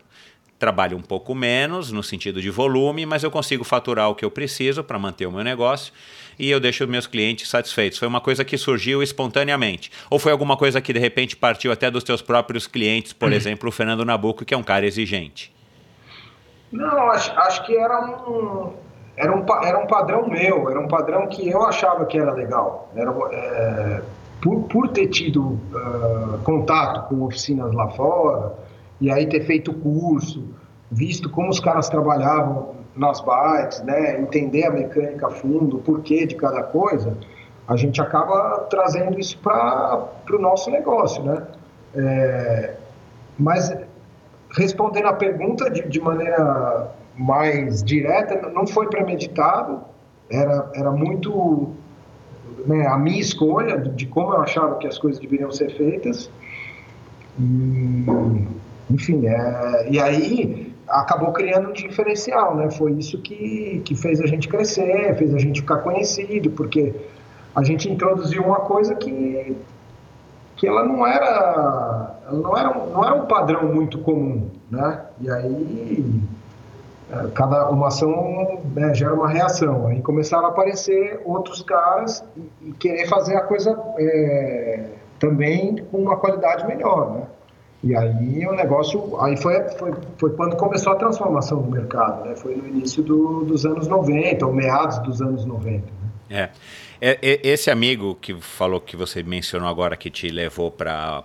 trabalho 0.60 0.97
um 0.97 1.01
pouco 1.01 1.36
menos 1.36 1.91
no 1.91 2.01
sentido 2.01 2.41
de 2.41 2.49
volume, 2.49 3.06
mas 3.06 3.24
eu 3.24 3.32
consigo 3.32 3.64
faturar 3.64 4.10
o 4.10 4.16
que 4.16 4.24
eu 4.24 4.32
preciso 4.32 4.84
para 4.84 4.97
manter 4.97 5.26
o 5.26 5.32
meu 5.32 5.43
negócio 5.43 5.93
e 6.38 6.49
eu 6.49 6.60
deixo 6.60 6.84
os 6.84 6.89
meus 6.89 7.08
clientes 7.08 7.49
satisfeitos. 7.49 7.99
Foi 7.99 8.08
uma 8.08 8.22
coisa 8.22 8.43
que 8.43 8.58
surgiu 8.58 9.04
espontaneamente. 9.04 9.91
Ou 10.10 10.20
foi 10.20 10.32
alguma 10.32 10.58
coisa 10.58 10.82
que 10.82 10.93
de 10.93 10.99
repente 10.99 11.36
partiu 11.36 11.72
até 11.72 11.91
dos 11.91 12.04
teus 12.04 12.22
próprios 12.22 12.68
clientes, 12.68 13.14
por 13.14 13.30
uhum. 13.30 13.36
exemplo, 13.36 13.70
o 13.70 13.72
Fernando 13.72 14.06
Nabuco, 14.06 14.45
que 14.45 14.54
é 14.54 14.58
um 14.58 14.64
cara 14.64 14.86
exigente? 14.86 15.54
Não, 16.72 17.12
acho, 17.12 17.32
acho 17.39 17.66
que 17.66 17.76
era 17.76 17.99
um, 18.01 18.74
era, 19.16 19.36
um, 19.36 19.45
era 19.64 19.78
um 19.78 19.86
padrão 19.86 20.28
meu, 20.28 20.70
era 20.70 20.80
um 20.80 20.88
padrão 20.88 21.28
que 21.28 21.47
eu 21.47 21.62
achava 21.64 22.06
que 22.06 22.18
era 22.18 22.34
legal. 22.34 22.91
Era, 22.95 23.12
é, 23.32 24.01
por, 24.44 24.64
por 24.64 24.89
ter 24.89 25.08
tido 25.08 25.41
uh, 25.41 26.38
contato 26.44 27.08
com 27.08 27.24
oficinas 27.24 27.74
lá 27.74 27.88
fora, 27.91 28.54
e 29.00 29.10
aí 29.10 29.26
ter 29.26 29.46
feito 29.46 29.74
curso, 29.74 30.44
visto 30.91 31.30
como 31.30 31.50
os 31.50 31.62
caras 31.62 31.88
trabalhavam 31.88 32.76
nas 32.94 33.22
bikes, 33.22 33.82
né, 33.84 34.20
entender 34.20 34.66
a 34.66 34.72
mecânica 34.72 35.28
a 35.28 35.32
fundo, 35.32 35.78
o 35.78 35.80
porquê 35.80 36.26
de 36.26 36.36
cada 36.36 36.62
coisa, 36.62 37.18
a 37.68 37.78
gente 37.78 38.02
acaba 38.02 38.68
trazendo 38.70 39.18
isso 39.18 39.38
para 39.39 40.10
o 40.30 40.38
nosso 40.38 40.70
negócio, 40.70 41.24
né? 41.24 41.48
É, 41.96 42.76
mas 43.39 43.74
respondendo 44.52 45.08
a 45.08 45.14
pergunta 45.14 45.70
de, 45.70 45.88
de 45.88 46.02
maneira 46.02 46.91
mais 47.16 47.82
direta, 47.82 48.50
não 48.50 48.68
foi 48.68 48.88
premeditado, 48.89 49.82
era, 50.30 50.70
era 50.76 50.91
muito 50.91 51.74
né, 52.66 52.88
a 52.88 52.97
minha 52.97 53.20
escolha 53.20 53.78
de 53.78 54.06
como 54.06 54.34
eu 54.34 54.41
achava 54.41 54.76
que 54.78 54.88
as 54.88 54.97
coisas 54.97 55.20
deveriam 55.20 55.51
ser 55.51 55.72
feitas. 55.72 56.30
E, 57.39 58.06
enfim, 58.89 59.28
é, 59.28 59.88
e 59.89 59.99
aí 59.99 60.74
acabou 60.88 61.32
criando 61.32 61.70
um 61.70 61.74
diferencial, 61.74 62.56
né? 62.56 62.70
Foi 62.70 62.91
isso 62.93 63.18
que, 63.20 63.82
que 63.84 63.95
fez 63.95 64.22
a 64.22 64.28
gente 64.28 64.47
crescer, 64.47 65.16
fez 65.18 65.34
a 65.34 65.39
gente 65.39 65.62
ficar 65.62 65.78
conhecido, 65.78 66.51
porque 66.51 66.93
a 67.56 67.64
gente 67.64 67.89
introduziu 67.89 68.43
uma 68.43 68.60
coisa 68.60 68.95
que, 68.95 69.56
que 70.56 70.68
ela 70.68 70.84
não 70.84 71.06
era, 71.06 72.16
não 72.32 72.58
era, 72.58 72.74
não 72.74 73.04
era 73.04 73.16
um 73.16 73.26
padrão 73.26 73.74
muito 73.74 73.99
comum, 73.99 74.49
né? 74.70 75.01
E 75.20 75.30
aí 75.30 76.22
cada 77.34 77.70
uma 77.70 77.88
ação 77.88 78.61
né, 78.76 78.93
gera 78.93 79.14
uma 79.14 79.30
reação. 79.30 79.88
Aí 79.88 80.01
começaram 80.01 80.45
a 80.45 80.49
aparecer 80.49 81.22
outros 81.26 81.61
caras 81.61 82.24
e, 82.36 82.70
e 82.70 82.74
querer 82.74 83.07
fazer 83.07 83.36
a 83.36 83.41
coisa 83.41 83.78
é, 83.97 84.86
também 85.20 85.78
com 85.91 85.97
uma 85.97 86.18
qualidade 86.18 86.68
melhor, 86.68 87.11
né? 87.11 87.24
E 87.84 87.93
aí 87.95 88.47
o 88.47 88.53
negócio, 88.53 89.20
aí 89.20 89.36
foi, 89.36 89.61
foi, 89.72 89.93
foi 90.18 90.30
quando 90.32 90.55
começou 90.55 90.93
a 90.93 90.95
transformação 90.95 91.61
do 91.61 91.70
mercado, 91.70 92.26
né? 92.26 92.36
Foi 92.36 92.55
no 92.55 92.66
início 92.66 93.03
do, 93.03 93.43
dos 93.43 93.66
anos 93.66 93.88
90, 93.88 94.45
ou 94.45 94.53
meados 94.53 94.99
dos 94.99 95.22
anos 95.22 95.45
90. 95.45 95.86
Né? 96.30 96.49
É. 97.01 97.09
é. 97.09 97.20
é 97.22 97.39
esse 97.43 97.70
amigo 97.70 98.16
que 98.16 98.34
falou 98.36 98.80
que 98.80 98.95
você 98.95 99.22
mencionou 99.22 99.68
agora 99.68 99.97
que 99.97 100.09
te 100.09 100.30
levou 100.30 100.72
para 100.72 101.24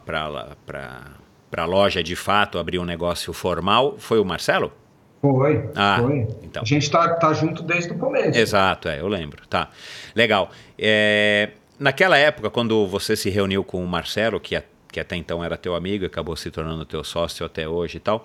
a 1.56 1.64
loja 1.64 2.02
de 2.02 2.16
fato 2.16 2.58
abrir 2.58 2.80
um 2.80 2.84
negócio 2.84 3.32
formal, 3.32 3.94
foi 3.96 4.18
o 4.18 4.24
Marcelo? 4.24 4.72
Foi, 5.20 5.68
ah, 5.74 5.98
foi. 6.00 6.28
Então. 6.42 6.62
A 6.62 6.64
gente 6.64 6.82
está 6.82 7.14
tá 7.14 7.32
junto 7.32 7.62
desde 7.62 7.90
o 7.92 7.98
começo. 7.98 8.38
Exato, 8.38 8.88
é, 8.88 9.00
eu 9.00 9.08
lembro. 9.08 9.46
Tá, 9.48 9.68
legal. 10.14 10.50
É, 10.78 11.50
naquela 11.78 12.16
época, 12.16 12.50
quando 12.50 12.86
você 12.86 13.16
se 13.16 13.28
reuniu 13.28 13.64
com 13.64 13.82
o 13.82 13.86
Marcelo, 13.86 14.38
que 14.38 14.54
é 14.54 14.64
que 14.90 14.98
até 14.98 15.16
então 15.16 15.44
era 15.44 15.56
teu 15.56 15.74
amigo 15.74 16.04
e 16.04 16.06
acabou 16.06 16.34
se 16.34 16.50
tornando 16.50 16.84
teu 16.84 17.04
sócio 17.04 17.44
até 17.44 17.68
hoje 17.68 17.98
e 17.98 18.00
tal. 18.00 18.24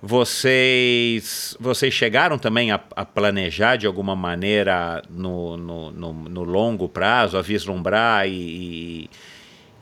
Vocês, 0.00 1.56
vocês 1.58 1.92
chegaram 1.92 2.38
também 2.38 2.70
a, 2.70 2.80
a 2.94 3.04
planejar 3.04 3.76
de 3.76 3.86
alguma 3.86 4.14
maneira 4.14 5.02
no, 5.10 5.56
no, 5.56 5.90
no, 5.90 6.12
no, 6.12 6.44
longo 6.44 6.88
prazo, 6.88 7.36
a 7.36 7.42
vislumbrar 7.42 8.28
e, 8.28 8.30
e, 8.30 9.10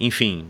enfim, 0.01 0.47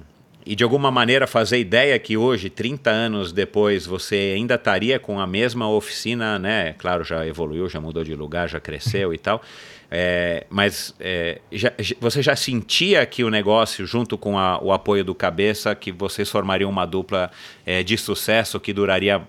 e 0.47 0.55
de 0.55 0.63
alguma 0.63 0.91
maneira 0.91 1.27
fazer 1.27 1.59
ideia 1.59 1.99
que 1.99 2.17
hoje, 2.17 2.51
30 2.51 2.91
anos 2.91 3.33
depois, 3.33 3.87
você 3.87 4.35
ainda 4.37 4.57
estaria 4.57 4.99
com 4.99 5.19
a 5.19 5.27
mesma 5.27 5.69
oficina, 5.69 6.39
né? 6.39 6.75
Claro, 6.75 7.03
já 7.03 7.27
evoluiu, 7.27 7.69
já 7.69 7.81
mudou 7.81 8.05
de 8.05 8.15
lugar, 8.15 8.49
já 8.49 8.61
cresceu 8.61 9.15
e 9.15 9.19
tal. 9.19 9.41
É, 9.91 10.45
mas 10.51 10.95
é, 10.99 11.41
já, 11.53 11.73
você 12.01 12.21
já 12.21 12.37
sentia 12.37 13.07
que 13.07 13.25
o 13.25 13.31
negócio, 13.31 13.87
junto 13.87 14.19
com 14.19 14.39
a, 14.39 14.63
o 14.63 14.73
apoio 14.73 15.05
do 15.05 15.15
Cabeça, 15.15 15.75
que 15.75 15.93
vocês 15.93 16.31
formariam 16.31 16.69
uma 16.69 16.85
dupla 16.85 17.31
é, 17.65 17.83
de 17.83 17.97
sucesso 17.97 18.61
que 18.61 18.73
duraria 18.73 19.23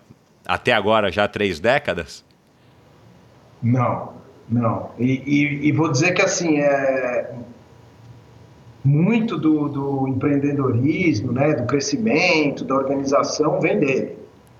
até 0.45 0.73
agora 0.73 1.11
já 1.11 1.27
três 1.27 1.59
décadas? 1.59 2.25
Não, 3.61 4.13
não. 4.49 4.91
E, 4.99 5.21
e, 5.25 5.67
e 5.67 5.71
vou 5.71 5.91
dizer 5.91 6.13
que 6.13 6.21
assim, 6.21 6.59
é, 6.59 7.33
muito 8.85 9.37
do, 9.37 9.67
do 9.67 10.07
empreendedorismo, 10.07 11.31
né, 11.31 11.55
do 11.55 11.65
crescimento, 11.65 12.63
da 12.63 12.75
organização 12.75 13.59
vem 13.59 13.79
dele. 13.79 14.15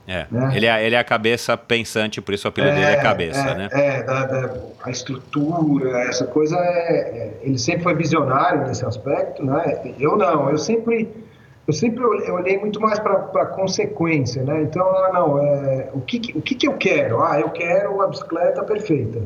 É. 0.08 0.26
Né? 0.30 0.52
Ele, 0.56 0.66
é, 0.66 0.86
ele 0.86 0.96
é 0.96 1.00
a 1.00 1.04
cabeça 1.04 1.56
pensante, 1.56 2.22
por 2.22 2.34
isso 2.34 2.48
o 2.48 2.50
apelido 2.50 2.74
é, 2.74 2.80
dele 2.80 2.92
é 2.92 3.02
cabeça, 3.02 3.40
é, 3.40 3.56
né? 3.56 3.70
É, 3.72 4.04
da, 4.04 4.26
da, 4.26 4.54
a 4.84 4.92
estrutura, 4.92 6.00
essa 6.02 6.26
coisa 6.26 6.56
é, 6.58 6.60
é, 6.60 7.40
Ele 7.42 7.58
sempre 7.58 7.84
foi 7.84 7.96
visionário 7.96 8.68
nesse 8.68 8.86
aspecto, 8.86 9.44
né? 9.44 9.94
Eu 10.00 10.16
não, 10.16 10.50
eu 10.50 10.58
sempre. 10.58 11.10
Eu 11.68 11.74
sempre 11.74 12.06
olhei 12.06 12.60
muito 12.60 12.80
mais 12.80 13.00
para 13.00 13.14
a 13.14 13.46
consequência, 13.48 14.44
né? 14.44 14.62
Então, 14.62 14.88
ah, 14.88 15.10
não, 15.12 15.40
é, 15.44 15.90
o, 15.94 16.02
que, 16.02 16.32
o 16.36 16.42
que, 16.42 16.54
que 16.54 16.68
eu 16.68 16.74
quero? 16.74 17.24
Ah, 17.24 17.40
eu 17.40 17.50
quero 17.50 18.04
a 18.04 18.08
bicicleta 18.08 18.64
perfeita. 18.64 19.20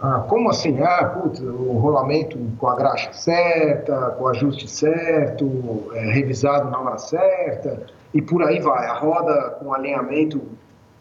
Ah, 0.00 0.24
como 0.28 0.48
assim? 0.50 0.80
Ah, 0.80 1.04
putz, 1.06 1.40
o 1.40 1.72
rolamento 1.72 2.38
com 2.58 2.68
a 2.68 2.76
graxa 2.76 3.12
certa, 3.12 4.10
com 4.12 4.24
o 4.24 4.28
ajuste 4.28 4.68
certo, 4.68 5.90
é, 5.92 6.12
revisado 6.12 6.70
na 6.70 6.78
hora 6.78 6.98
certa 6.98 7.82
e 8.14 8.22
por 8.22 8.42
aí 8.44 8.60
vai. 8.60 8.86
A 8.86 8.94
roda 8.94 9.50
com 9.58 9.74
alinhamento 9.74 10.40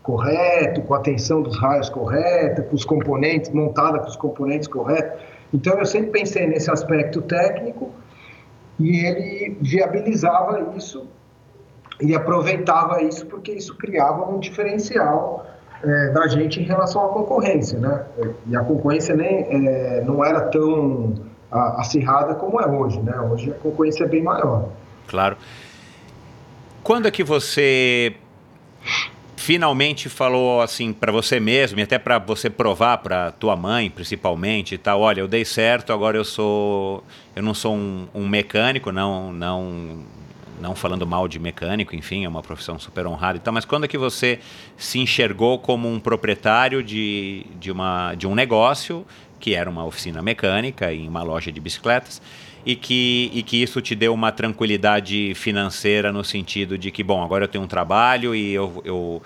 correto, 0.02 0.82
com 0.82 0.95
a 0.95 1.00
tensão 1.00 1.41
dos 1.43 1.60
raios 1.60 1.89
correta, 1.89 2.64
com 2.64 2.76
os 2.76 2.86
componentes, 2.86 3.52
montada 3.52 4.00
com 4.00 4.08
os 4.08 4.16
componentes 4.16 4.68
corretos. 4.68 5.22
Então 5.54 5.78
eu 5.78 5.86
sempre 5.86 6.12
pensei 6.12 6.48
nesse 6.48 6.72
aspecto 6.72 7.22
técnico 7.22 7.91
e 8.80 9.06
ele 9.06 9.58
viabilizava 9.62 10.76
isso 10.76 11.08
e 12.02 12.16
aproveitava 12.16 13.02
isso 13.04 13.26
porque 13.28 13.52
isso 13.52 13.76
criava 13.78 14.30
um 14.30 14.39
diferencial 14.39 15.45
é, 15.84 16.09
da 16.09 16.28
gente 16.28 16.59
em 16.59 16.63
relação 16.63 17.05
à 17.05 17.09
concorrência, 17.09 17.80
né? 17.80 18.05
E 18.47 18.55
a 18.55 18.61
concorrência 18.61 19.15
nem 19.15 19.67
é, 19.67 20.03
não 20.05 20.23
era 20.23 20.41
tão 20.41 21.15
acirrada 21.51 22.36
como 22.36 22.59
é 22.59 22.67
hoje, 22.67 22.99
né? 23.01 23.19
Hoje 23.19 23.51
a 23.51 23.53
concorrência 23.55 24.03
é 24.03 24.07
bem 24.07 24.23
maior. 24.23 24.69
Claro. 25.07 25.38
Quando 26.84 27.07
é 27.07 27.11
que 27.11 27.23
você 27.23 28.15
finalmente 29.36 30.09
falou 30.09 30.61
assim 30.61 30.91
para 30.91 31.11
você 31.11 31.39
mesmo 31.39 31.80
e 31.80 31.84
até 31.84 31.97
para 31.97 32.17
você 32.17 32.49
provar 32.49 32.97
para 32.97 33.32
tua 33.32 33.55
mãe 33.55 33.89
principalmente 33.89 34.75
e 34.75 34.78
tal 34.78 34.99
olha 34.99 35.21
eu 35.21 35.28
dei 35.28 35.45
certo 35.45 35.93
agora 35.93 36.17
eu 36.17 36.25
sou 36.25 37.01
eu 37.34 37.41
não 37.41 37.53
sou 37.53 37.73
um, 37.73 38.07
um, 38.13 38.28
mecânico 38.28 38.91
não 38.91 39.32
não 39.32 40.03
não 40.60 40.76
falando 40.76 41.05
mal 41.05 41.28
de 41.28 41.39
mecânico 41.39 41.95
enfim 41.95 42.26
é 42.26 42.30
uma 42.30 42.41
profissão 42.41 42.80
super 42.80 43.05
honrada 43.08 43.38
e 43.38 43.41
tal 43.41 43.53
mas 43.53 43.66
quando 43.66 43.86
é 43.86 43.88
que 43.88 43.97
você 43.97 44.39
se 44.78 44.99
enxergou 44.99 45.60
como 45.60 45.91
um 45.91 45.99
proprietário 45.99 46.84
de, 46.84 47.45
de 47.60 47.72
uma 47.72 48.16
de 48.16 48.28
um 48.28 48.36
negócio 48.36 49.05
que 49.39 49.53
era 49.53 49.70
uma 49.70 49.86
oficina 49.86 50.22
mecânica 50.22 50.91
em 50.91 51.08
uma 51.08 51.24
loja 51.24 51.51
de 51.51 51.60
bicicletas 51.60 52.22
e 52.68 52.76
que, 52.76 53.32
e 53.34 53.43
que 53.43 53.64
isso 53.64 53.80
te 53.82 53.95
deu 53.95 54.14
uma 54.14 54.30
tranquilidade 54.30 55.34
financeira 55.36 56.12
no 56.12 56.22
sentido 56.22 56.78
de 56.78 56.91
que, 56.91 57.01
bom, 57.01 57.24
agora 57.24 57.45
eu 57.45 57.47
tenho 57.47 57.64
um 57.64 57.68
trabalho 57.68 58.36
e 58.36 58.53
eu, 58.53 58.82
eu 58.84 59.22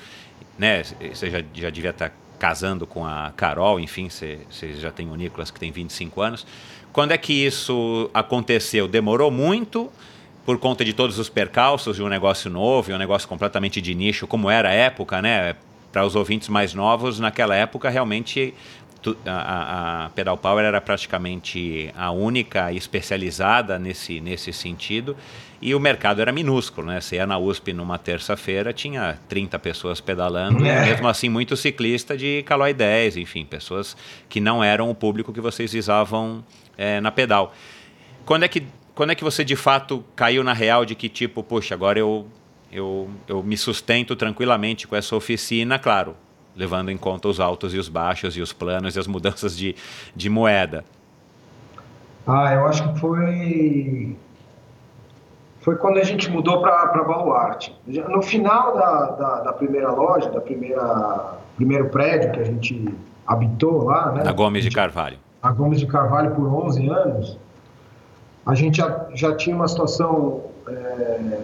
né, 0.60 0.84
você 0.84 1.32
já, 1.32 1.42
já 1.56 1.72
devia 1.72 1.90
estar 1.90 2.14
casando 2.38 2.86
com 2.86 3.04
a 3.04 3.32
Carol, 3.36 3.80
enfim, 3.80 4.10
você 4.10 4.40
já 4.80 4.92
tem 4.92 5.10
o 5.10 5.16
Nicolas 5.16 5.50
que 5.50 5.60
tem 5.60 5.72
25 5.72 6.22
anos. 6.22 6.46
Quando 6.94 7.14
é 7.14 7.18
que 7.18 7.34
isso 7.34 8.12
aconteceu? 8.14 8.88
Demorou 8.88 9.32
muito 9.32 9.92
por 10.46 10.58
conta 10.58 10.84
de 10.84 10.94
todos 10.94 11.20
os 11.20 11.30
percalços 11.30 11.98
de 11.98 12.04
um 12.04 12.08
negócio 12.08 12.50
novo, 12.50 12.92
um 12.94 12.98
negócio 12.98 13.28
completamente 13.28 13.82
de 13.82 13.94
nicho, 13.94 14.26
como 14.28 14.50
era 14.50 14.70
a 14.70 14.74
época, 14.74 15.22
né? 15.22 15.56
Para 15.92 16.06
os 16.06 16.16
ouvintes 16.16 16.48
mais 16.48 16.74
novos, 16.74 17.20
naquela 17.20 17.54
época 17.54 17.90
realmente 17.90 18.54
a, 19.26 20.06
a, 20.06 20.10
Pedal 20.12 20.38
Power 20.38 20.64
era 20.64 20.80
praticamente 20.80 21.92
a 21.98 22.12
única 22.12 22.72
especializada 22.72 23.80
nesse, 23.80 24.22
nesse 24.22 24.54
sentido 24.54 25.18
e 25.62 25.76
o 25.76 25.80
mercado 25.80 26.22
era 26.22 26.32
minúsculo, 26.32 26.88
né? 26.88 27.00
Você 27.00 27.18
ia 27.18 27.28
na 27.28 27.38
USP 27.38 27.72
numa 27.72 27.98
terça-feira, 27.98 28.74
tinha 28.74 29.20
30 29.30 29.60
pessoas 29.60 30.02
pedalando, 30.02 30.66
é. 30.66 30.78
e 30.78 30.90
mesmo 30.90 31.08
assim 31.08 31.30
muito 31.30 31.56
ciclista 31.56 32.18
de 32.18 32.44
Caloi 32.44 32.74
10, 32.74 33.18
enfim, 33.18 33.46
pessoas 33.46 33.96
que 34.28 34.40
não 34.40 34.64
eram 34.64 34.90
o 34.90 34.96
público 34.96 35.32
que 35.32 35.42
vocês 35.42 35.72
visavam 35.72 36.44
é, 36.78 37.00
na 37.00 37.12
pedal. 37.12 37.54
Quando 38.26 38.44
é, 38.44 38.48
que, 38.48 38.64
quando 39.02 39.10
é 39.10 39.16
que 39.16 39.24
você 39.24 39.44
de 39.44 39.56
fato 39.56 40.04
caiu 40.16 40.44
na 40.44 40.54
real 40.54 40.86
de 40.86 40.94
que 40.94 41.10
tipo, 41.10 41.42
poxa, 41.42 41.74
agora 41.74 41.98
eu, 41.98 42.28
eu, 42.72 43.10
eu 43.28 43.42
me 43.42 43.58
sustento 43.58 44.16
tranquilamente 44.16 44.88
com 44.88 44.96
essa 44.96 45.16
oficina, 45.16 45.80
claro, 45.80 46.16
levando 46.56 46.92
em 46.92 46.98
conta 46.98 47.28
os 47.28 47.40
altos 47.40 47.74
e 47.74 47.80
os 47.80 47.90
baixos 47.90 48.38
e 48.38 48.42
os 48.42 48.54
planos 48.54 48.96
e 48.96 49.00
as 49.00 49.08
mudanças 49.08 49.58
de, 49.58 49.76
de 50.16 50.30
moeda? 50.30 50.86
Ah, 52.28 52.54
eu 52.54 52.68
acho 52.68 52.94
que 52.94 53.00
foi 53.00 54.16
foi 55.62 55.78
quando 55.78 55.98
a 55.98 56.04
gente 56.04 56.30
mudou 56.30 56.62
para 56.62 57.04
Baluarte. 57.04 57.76
No 57.88 58.22
final 58.22 58.78
da, 58.78 59.06
da, 59.06 59.40
da, 59.46 59.54
primeira 59.54 59.92
loja, 59.92 60.30
da 60.30 60.42
primeira 60.42 61.40
primeiro 61.56 61.90
prédio 61.90 62.34
que 62.34 62.40
a 62.40 62.44
gente 62.44 62.88
habitou 63.26 63.84
lá, 63.84 64.12
né? 64.12 64.24
Na 64.24 64.32
Gomes 64.32 64.64
de 64.64 64.70
Carvalho. 64.70 65.18
A 65.42 65.52
Gomes 65.52 65.80
de 65.80 65.88
Carvalho 65.88 66.36
por 66.36 66.46
11 66.46 66.88
anos, 66.88 67.40
a 68.46 68.56
gente 68.56 68.78
já, 68.78 69.08
já 69.14 69.36
tinha 69.36 69.56
uma 69.56 69.68
situação 69.68 70.42
é, 70.68 71.40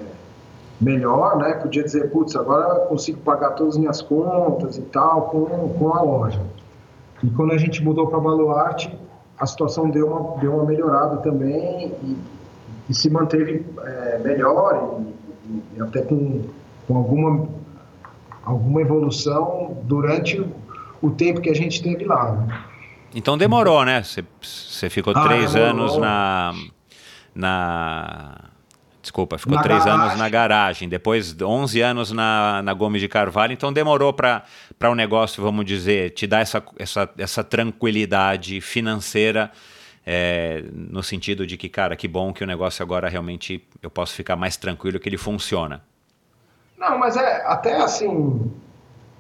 melhor, 0.80 1.38
né? 1.38 1.54
Podia 1.54 1.84
dizer, 1.84 2.10
putz, 2.12 2.36
agora 2.36 2.82
eu 2.82 2.86
consigo 2.88 3.20
pagar 3.22 3.52
todas 3.52 3.76
as 3.76 3.80
minhas 3.80 4.02
contas 4.02 4.78
e 4.78 4.82
tal 4.82 5.24
com, 5.24 5.70
com 5.70 5.94
a 5.94 6.02
loja. 6.02 6.42
E 7.24 7.30
quando 7.32 7.54
a 7.54 7.58
gente 7.58 7.84
mudou 7.84 8.08
para 8.08 8.20
Baluarte, 8.20 8.96
a 9.40 9.46
situação 9.46 9.90
deu 9.90 10.08
uma, 10.08 10.38
deu 10.38 10.56
uma 10.56 10.66
melhorada 10.66 11.18
também 11.18 11.94
e, 12.04 12.18
e 12.90 12.94
se 12.94 13.10
manteve 13.10 13.66
é, 13.84 14.20
melhor 14.20 15.00
e, 15.50 15.78
e, 15.78 15.82
até 15.82 16.02
com, 16.02 16.44
com 16.88 16.98
alguma, 16.98 17.48
alguma 18.44 18.82
evolução 18.82 19.78
durante 19.84 20.40
o, 20.40 20.52
o 21.02 21.12
tempo 21.12 21.42
que 21.42 21.50
a 21.50 21.56
gente 21.56 21.82
teve 21.82 22.06
lá. 22.06 22.32
Né? 22.32 22.60
Então 23.16 23.38
demorou, 23.38 23.84
né? 23.86 24.04
Você 24.04 24.90
ficou 24.90 25.14
ah, 25.16 25.24
três 25.28 25.54
demorou. 25.54 25.84
anos 25.84 25.98
na, 25.98 26.54
na 27.38 28.50
Desculpa, 29.08 29.38
ficou 29.38 29.56
na 29.56 29.62
três 29.62 29.86
garagem. 29.86 30.06
anos 30.06 30.20
na 30.20 30.28
garagem, 30.28 30.90
depois 30.90 31.34
11 31.42 31.82
anos 31.82 32.12
na, 32.12 32.62
na 32.62 32.74
Gomes 32.74 33.00
de 33.00 33.08
Carvalho, 33.08 33.54
então 33.54 33.72
demorou 33.72 34.12
para 34.12 34.44
o 34.84 34.88
um 34.88 34.96
negócio, 34.96 35.42
vamos 35.42 35.64
dizer, 35.64 36.10
te 36.10 36.28
dar 36.28 36.42
essa, 36.42 36.62
essa, 36.78 37.10
essa 37.18 37.42
tranquilidade 37.42 38.60
financeira, 38.60 39.50
é, 40.06 40.62
no 40.74 41.02
sentido 41.02 41.48
de 41.48 41.56
que, 41.56 41.70
cara, 41.70 41.96
que 41.96 42.06
bom 42.06 42.34
que 42.34 42.44
o 42.44 42.48
negócio 42.48 42.84
agora 42.84 43.08
realmente 43.08 43.66
eu 43.82 43.90
posso 43.90 44.14
ficar 44.14 44.36
mais 44.36 44.58
tranquilo 44.58 45.00
que 45.00 45.08
ele 45.08 45.18
funciona. 45.18 45.82
Não, 46.78 46.98
mas 46.98 47.16
é 47.16 47.46
até 47.46 47.78
assim, 47.78 48.52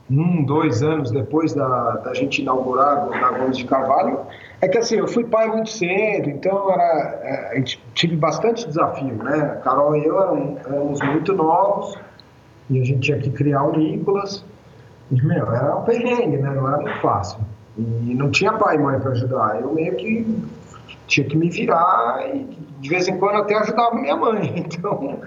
um, 0.09 0.43
dois 0.43 0.81
anos 0.81 1.11
depois 1.11 1.53
da, 1.53 1.97
da 1.97 2.13
gente 2.13 2.41
inaugurar 2.41 3.07
na 3.09 3.31
Gomes 3.31 3.57
de 3.57 3.65
Carvalho, 3.65 4.19
é 4.61 4.67
que 4.67 4.77
assim, 4.77 4.95
eu 4.95 5.07
fui 5.07 5.25
pai 5.25 5.47
muito 5.47 5.69
cedo, 5.69 6.29
então 6.29 6.71
era, 6.71 7.19
é, 7.21 7.51
a 7.51 7.55
gente 7.55 7.83
tive 7.93 8.15
bastante 8.15 8.65
desafio, 8.65 9.15
né? 9.15 9.39
A 9.39 9.55
Carol 9.57 9.95
e 9.95 10.05
eu 10.05 10.21
eram, 10.21 10.57
éramos 10.65 11.01
muito 11.01 11.33
novos 11.33 11.97
e 12.69 12.81
a 12.81 12.83
gente 12.83 12.99
tinha 12.99 13.17
que 13.19 13.29
criar 13.29 13.63
o 13.63 13.77
Nicolas. 13.77 14.43
E, 15.11 15.21
meu, 15.21 15.53
era 15.53 15.75
um 15.75 15.83
perrengue, 15.83 16.37
né? 16.37 16.49
Não 16.49 16.67
era 16.67 16.77
muito 16.77 16.99
fácil. 17.01 17.39
E 17.77 18.13
não 18.15 18.31
tinha 18.31 18.53
pai 18.53 18.75
e 18.75 18.79
mãe 18.79 18.99
para 18.99 19.11
ajudar. 19.11 19.61
Eu 19.61 19.73
meio 19.73 19.95
que 19.95 20.25
tinha 21.05 21.25
que 21.27 21.37
me 21.37 21.49
virar 21.49 22.27
e 22.33 22.43
de 22.79 22.89
vez 22.89 23.07
em 23.07 23.17
quando 23.17 23.37
até 23.37 23.55
ajudava 23.55 23.95
minha 23.95 24.15
mãe. 24.15 24.65
Então, 24.77 25.19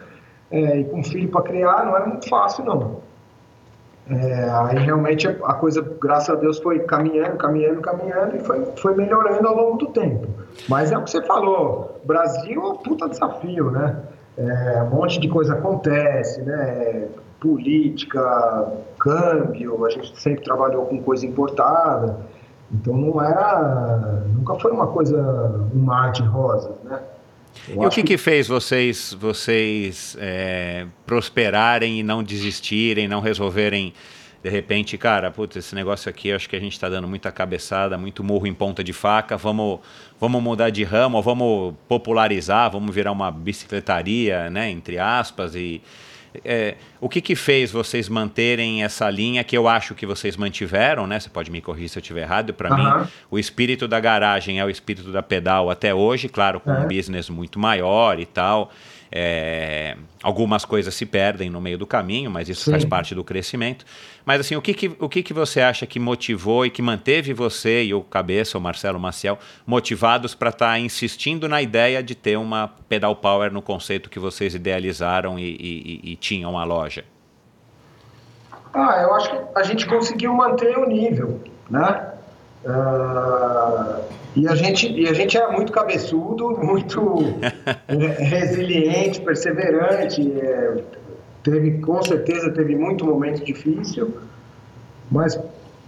é, 0.50 0.80
e 0.80 0.84
com 0.84 1.02
filho 1.04 1.28
para 1.28 1.42
criar 1.42 1.86
não 1.86 1.94
era 1.94 2.06
muito 2.06 2.28
fácil, 2.28 2.64
não. 2.64 3.00
É, 4.10 4.50
aí 4.50 4.78
realmente 4.78 5.28
a 5.28 5.54
coisa, 5.54 5.80
graças 6.00 6.30
a 6.30 6.34
Deus, 6.34 6.58
foi 6.58 6.80
caminhando, 6.80 7.36
caminhando, 7.36 7.80
caminhando 7.80 8.36
e 8.36 8.40
foi, 8.40 8.64
foi 8.76 8.94
melhorando 8.96 9.46
ao 9.46 9.56
longo 9.56 9.78
do 9.78 9.86
tempo. 9.86 10.26
Mas 10.68 10.90
é 10.90 10.98
o 10.98 11.04
que 11.04 11.10
você 11.10 11.22
falou, 11.22 12.00
Brasil 12.04 12.60
é 12.60 12.68
um 12.68 12.76
puta 12.76 13.08
desafio, 13.08 13.70
né? 13.70 13.96
É, 14.36 14.82
um 14.82 14.96
monte 14.96 15.20
de 15.20 15.28
coisa 15.28 15.54
acontece, 15.54 16.42
né? 16.42 17.06
Política, 17.38 18.72
câmbio, 18.98 19.86
a 19.86 19.90
gente 19.90 20.20
sempre 20.20 20.42
trabalhou 20.42 20.86
com 20.86 21.00
coisa 21.02 21.24
importada, 21.24 22.18
então 22.72 22.96
não 22.96 23.22
era, 23.22 24.24
nunca 24.26 24.56
foi 24.56 24.72
uma 24.72 24.88
coisa, 24.88 25.70
um 25.72 25.78
mar 25.78 26.10
de 26.10 26.22
rosas, 26.22 26.74
né? 26.82 27.00
Eu 27.68 27.82
e 27.82 27.86
o 27.86 27.90
que, 27.90 28.02
que, 28.02 28.16
fez 28.18 28.48
vocês, 28.48 29.16
vocês 29.18 30.16
é, 30.18 30.86
prosperarem 31.06 32.00
e 32.00 32.02
não 32.02 32.22
desistirem, 32.22 33.06
não 33.06 33.20
resolverem 33.20 33.92
de 34.42 34.48
repente, 34.48 34.96
cara, 34.96 35.30
putz, 35.30 35.56
esse 35.56 35.74
negócio 35.74 36.08
aqui, 36.08 36.32
acho 36.32 36.48
que 36.48 36.56
a 36.56 36.60
gente 36.60 36.72
está 36.72 36.88
dando 36.88 37.06
muita 37.06 37.30
cabeçada, 37.30 37.98
muito 37.98 38.24
murro 38.24 38.46
em 38.46 38.54
ponta 38.54 38.82
de 38.82 38.92
faca, 38.92 39.36
vamos, 39.36 39.80
vamos 40.18 40.42
mudar 40.42 40.70
de 40.70 40.82
ramo, 40.82 41.20
vamos 41.20 41.74
popularizar, 41.86 42.70
vamos 42.70 42.94
virar 42.94 43.12
uma 43.12 43.30
bicicletaria, 43.30 44.48
né, 44.48 44.70
entre 44.70 44.98
aspas, 44.98 45.54
e, 45.54 45.82
é, 46.44 46.76
o 47.00 47.08
que, 47.08 47.20
que 47.20 47.34
fez 47.34 47.72
vocês 47.72 48.08
manterem 48.08 48.84
essa 48.84 49.08
linha 49.10 49.42
que 49.42 49.56
eu 49.56 49.66
acho 49.68 49.94
que 49.94 50.06
vocês 50.06 50.36
mantiveram, 50.36 51.06
né? 51.06 51.18
Você 51.18 51.28
pode 51.28 51.50
me 51.50 51.60
corrigir 51.60 51.88
se 51.88 51.98
eu 51.98 52.00
estiver 52.00 52.22
errado. 52.22 52.54
Para 52.54 52.70
uhum. 52.70 53.00
mim, 53.00 53.08
o 53.30 53.38
espírito 53.38 53.88
da 53.88 53.98
garagem 53.98 54.60
é 54.60 54.64
o 54.64 54.70
espírito 54.70 55.10
da 55.10 55.22
pedal 55.22 55.70
até 55.70 55.94
hoje, 55.94 56.28
claro, 56.28 56.60
com 56.60 56.70
é. 56.70 56.80
um 56.80 56.88
business 56.88 57.28
muito 57.28 57.58
maior 57.58 58.18
e 58.18 58.26
tal. 58.26 58.70
É, 59.12 59.96
algumas 60.22 60.64
coisas 60.64 60.94
se 60.94 61.04
perdem 61.04 61.50
no 61.50 61.60
meio 61.60 61.76
do 61.76 61.86
caminho, 61.86 62.30
mas 62.30 62.48
isso 62.48 62.64
Sim. 62.64 62.70
faz 62.70 62.84
parte 62.84 63.14
do 63.14 63.24
crescimento. 63.24 63.84
Mas 64.24 64.40
assim, 64.40 64.54
o 64.54 64.62
que, 64.62 64.72
que, 64.72 64.92
o 65.00 65.08
que, 65.08 65.22
que 65.22 65.32
você 65.32 65.60
acha 65.60 65.86
que 65.86 65.98
motivou 65.98 66.64
e 66.64 66.70
que 66.70 66.80
manteve 66.80 67.32
você 67.32 67.82
e 67.82 67.92
o 67.92 68.02
Cabeça, 68.02 68.56
o 68.56 68.60
Marcelo 68.60 69.00
Maciel, 69.00 69.38
motivados 69.66 70.34
para 70.34 70.50
estar 70.50 70.72
tá 70.72 70.78
insistindo 70.78 71.48
na 71.48 71.60
ideia 71.60 72.02
de 72.02 72.14
ter 72.14 72.36
uma 72.36 72.68
pedal 72.88 73.16
power 73.16 73.52
no 73.52 73.60
conceito 73.60 74.08
que 74.08 74.18
vocês 74.18 74.54
idealizaram 74.54 75.38
e, 75.38 75.56
e, 75.58 76.12
e 76.12 76.16
tinham 76.16 76.56
a 76.56 76.64
loja? 76.64 77.04
Ah, 78.72 79.00
eu 79.02 79.12
acho 79.14 79.30
que 79.30 79.38
a 79.56 79.62
gente 79.64 79.86
conseguiu 79.86 80.32
manter 80.32 80.78
o 80.78 80.86
nível, 80.86 81.42
né? 81.68 82.12
Uh, 82.64 84.02
e, 84.36 84.46
a 84.46 84.54
gente, 84.54 84.90
e 84.92 85.08
a 85.08 85.12
gente 85.12 85.36
era 85.36 85.50
muito 85.50 85.72
cabeçudo, 85.72 86.50
muito 86.62 87.16
resiliente, 87.88 89.20
perseverante. 89.20 90.32
É, 90.40 90.82
teve, 91.42 91.78
com 91.78 92.02
certeza, 92.02 92.50
teve 92.52 92.76
muito 92.76 93.04
momento 93.04 93.44
difícil, 93.44 94.14
mas 95.10 95.38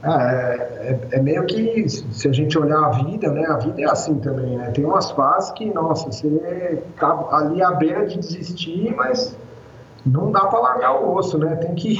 ah, 0.02 0.32
é, 0.32 0.88
é, 0.88 0.98
é, 1.12 1.22
meio 1.22 1.46
que, 1.46 1.88
se 1.88 2.26
a 2.26 2.32
gente 2.32 2.58
olhar 2.58 2.78
a 2.78 2.90
vida, 2.90 3.30
né? 3.30 3.46
A 3.46 3.56
vida 3.58 3.82
é 3.82 3.84
assim 3.84 4.16
também, 4.16 4.56
né? 4.56 4.70
Tem 4.72 4.84
umas 4.84 5.12
fases 5.12 5.52
que, 5.52 5.66
nossa, 5.66 6.10
você 6.10 6.82
tá 6.98 7.28
ali 7.30 7.62
à 7.62 7.70
beira 7.70 8.04
de 8.06 8.18
desistir, 8.18 8.92
mas 8.96 9.36
não 10.04 10.32
dá 10.32 10.40
para 10.46 10.58
largar 10.58 11.00
o 11.00 11.14
osso, 11.14 11.38
né? 11.38 11.54
Tem 11.54 11.74
que, 11.76 11.98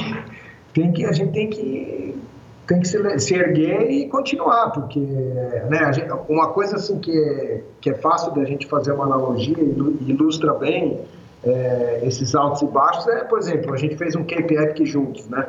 tem 0.73 0.91
que, 0.91 1.05
a 1.05 1.13
gente 1.13 1.31
tem 1.31 1.49
que 1.49 2.21
tem 2.67 2.79
que 2.79 2.87
se, 2.87 3.19
se 3.19 3.35
erguer 3.35 3.89
e 3.91 4.07
continuar, 4.07 4.71
porque 4.71 4.99
né, 4.99 5.91
gente, 5.93 6.11
uma 6.29 6.49
coisa 6.49 6.77
assim 6.77 6.99
que 6.99 7.11
é, 7.11 7.61
que 7.81 7.89
é 7.89 7.93
fácil 7.95 8.31
da 8.33 8.45
gente 8.45 8.67
fazer 8.67 8.93
uma 8.93 9.05
analogia 9.05 9.57
e 9.59 10.09
ilustra 10.09 10.53
bem 10.53 11.01
é, 11.43 12.01
esses 12.03 12.33
altos 12.33 12.61
e 12.61 12.65
baixos 12.67 13.07
é, 13.07 13.23
por 13.25 13.37
exemplo, 13.37 13.73
a 13.73 13.77
gente 13.77 13.97
fez 13.97 14.15
um 14.15 14.23
Cape 14.23 14.55
Epic 14.55 14.85
juntos, 14.85 15.27
né? 15.27 15.45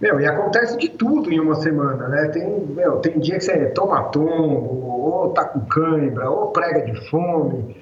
Meu, 0.00 0.20
e 0.20 0.26
acontece 0.26 0.76
de 0.76 0.88
tudo 0.88 1.32
em 1.32 1.40
uma 1.40 1.56
semana, 1.56 2.08
né? 2.08 2.28
Tem, 2.28 2.48
meu, 2.48 2.96
tem 2.98 3.18
dia 3.18 3.36
que 3.36 3.44
você 3.44 3.66
toma 3.66 4.04
tombo, 4.04 4.86
ou 4.86 5.30
tá 5.30 5.44
com 5.44 5.60
cãibra, 5.60 6.30
ou 6.30 6.48
prega 6.48 6.82
de 6.82 7.08
fome. 7.10 7.76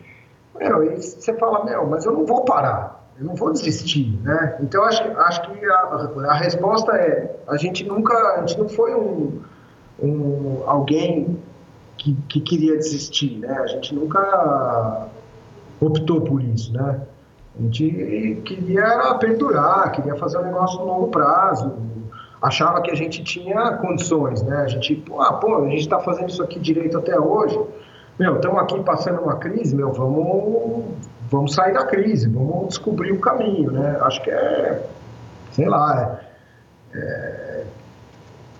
Meu, 0.58 0.82
e 0.92 0.96
você 0.96 1.34
fala, 1.34 1.64
meu, 1.64 1.86
mas 1.86 2.06
eu 2.06 2.12
não 2.12 2.24
vou 2.24 2.42
parar 2.44 3.05
eu 3.18 3.24
não 3.24 3.34
vou 3.34 3.52
desistir, 3.52 4.18
né? 4.22 4.58
Então 4.60 4.82
acho, 4.84 5.02
acho 5.02 5.42
que 5.42 5.64
a, 5.64 5.74
a, 6.28 6.34
resposta 6.34 6.92
é 6.92 7.36
a 7.48 7.56
gente 7.56 7.84
nunca, 7.84 8.14
a 8.14 8.46
gente 8.46 8.58
não 8.58 8.68
foi 8.68 8.94
um, 8.94 9.40
um 10.02 10.62
alguém 10.66 11.38
que, 11.96 12.14
que 12.28 12.40
queria 12.40 12.76
desistir, 12.76 13.38
né? 13.38 13.58
A 13.58 13.66
gente 13.66 13.94
nunca 13.94 15.08
optou 15.80 16.20
por 16.20 16.42
isso, 16.42 16.72
né? 16.72 17.00
A 17.58 17.62
gente 17.62 18.42
queria 18.44 19.14
perdurar, 19.18 19.90
queria 19.92 20.14
fazer 20.16 20.38
um 20.38 20.42
negócio 20.42 20.78
no 20.80 20.84
longo 20.84 21.08
prazo. 21.08 21.74
achava 22.42 22.82
que 22.82 22.90
a 22.90 22.94
gente 22.94 23.24
tinha 23.24 23.78
condições, 23.78 24.42
né? 24.42 24.58
A 24.58 24.68
gente, 24.68 24.94
pô, 24.94 25.22
ah, 25.22 25.32
pô 25.32 25.64
a 25.64 25.68
gente 25.70 25.80
está 25.80 25.98
fazendo 26.00 26.28
isso 26.28 26.42
aqui 26.42 26.60
direito 26.60 26.98
até 26.98 27.18
hoje. 27.18 27.58
Meu, 28.18 28.36
estamos 28.36 28.58
aqui 28.60 28.78
passando 28.82 29.22
uma 29.22 29.36
crise, 29.36 29.74
meu, 29.74 29.92
vamos, 29.92 30.84
vamos 31.30 31.54
sair 31.54 31.72
da 31.74 31.84
crise, 31.84 32.28
vamos 32.28 32.68
descobrir 32.68 33.12
o 33.12 33.20
caminho, 33.20 33.70
né? 33.72 33.98
Acho 34.00 34.22
que 34.22 34.30
é, 34.30 34.82
sei 35.52 35.68
lá, 35.68 36.20
é, 36.94 36.98
é, 36.98 37.64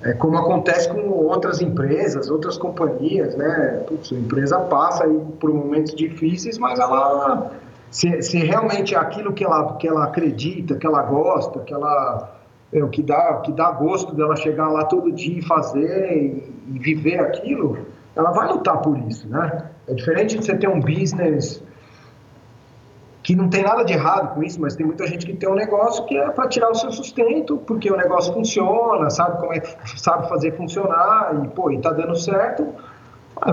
é 0.02 0.12
como 0.14 0.36
acontece 0.38 0.88
com 0.88 1.08
outras 1.08 1.60
empresas, 1.60 2.30
outras 2.30 2.58
companhias, 2.58 3.36
né? 3.36 3.84
Putz, 3.86 4.12
a 4.12 4.16
empresa 4.16 4.58
passa 4.60 5.04
aí 5.04 5.20
por 5.40 5.52
momentos 5.52 5.94
difíceis, 5.94 6.58
mas 6.58 6.78
ela, 6.78 7.52
se, 7.90 8.22
se 8.22 8.38
realmente 8.38 8.94
é 8.94 8.98
aquilo 8.98 9.32
que 9.32 9.44
ela, 9.44 9.76
que 9.76 9.88
ela 9.88 10.04
acredita, 10.04 10.76
que 10.76 10.86
ela 10.86 11.02
gosta, 11.02 11.60
que 11.60 11.72
ela 11.72 12.36
é, 12.72 12.82
o 12.82 12.88
que 12.88 13.02
dá, 13.02 13.40
que 13.44 13.52
dá 13.52 13.70
gosto 13.70 14.14
dela 14.14 14.34
chegar 14.36 14.68
lá 14.68 14.84
todo 14.84 15.12
dia 15.12 15.38
e 15.38 15.42
fazer 15.42 16.12
e, 16.12 16.52
e, 16.74 16.78
viver 16.78 17.20
aquilo, 17.20 17.78
ela 18.14 18.32
vai 18.32 18.48
lutar 18.48 18.78
por 18.78 18.98
isso, 18.98 19.28
né? 19.28 19.70
É 19.86 19.94
diferente 19.94 20.36
de 20.36 20.44
você 20.44 20.56
ter 20.56 20.68
um 20.68 20.80
business 20.80 21.62
que 23.26 23.34
não 23.34 23.50
tem 23.50 23.64
nada 23.64 23.84
de 23.84 23.92
errado 23.92 24.36
com 24.36 24.42
isso, 24.44 24.60
mas 24.60 24.76
tem 24.76 24.86
muita 24.86 25.04
gente 25.04 25.26
que 25.26 25.34
tem 25.34 25.48
um 25.48 25.54
negócio 25.56 26.04
que 26.04 26.16
é 26.16 26.30
para 26.30 26.46
tirar 26.46 26.70
o 26.70 26.76
seu 26.76 26.92
sustento, 26.92 27.56
porque 27.66 27.90
o 27.90 27.96
negócio 27.96 28.32
funciona, 28.32 29.10
sabe 29.10 29.40
como 29.40 29.52
é 29.52 29.60
sabe 29.96 30.28
fazer 30.28 30.56
funcionar 30.56 31.34
e 31.42 31.48
pô, 31.48 31.72
e 31.72 31.80
tá 31.80 31.90
dando 31.90 32.14
certo, 32.14 32.72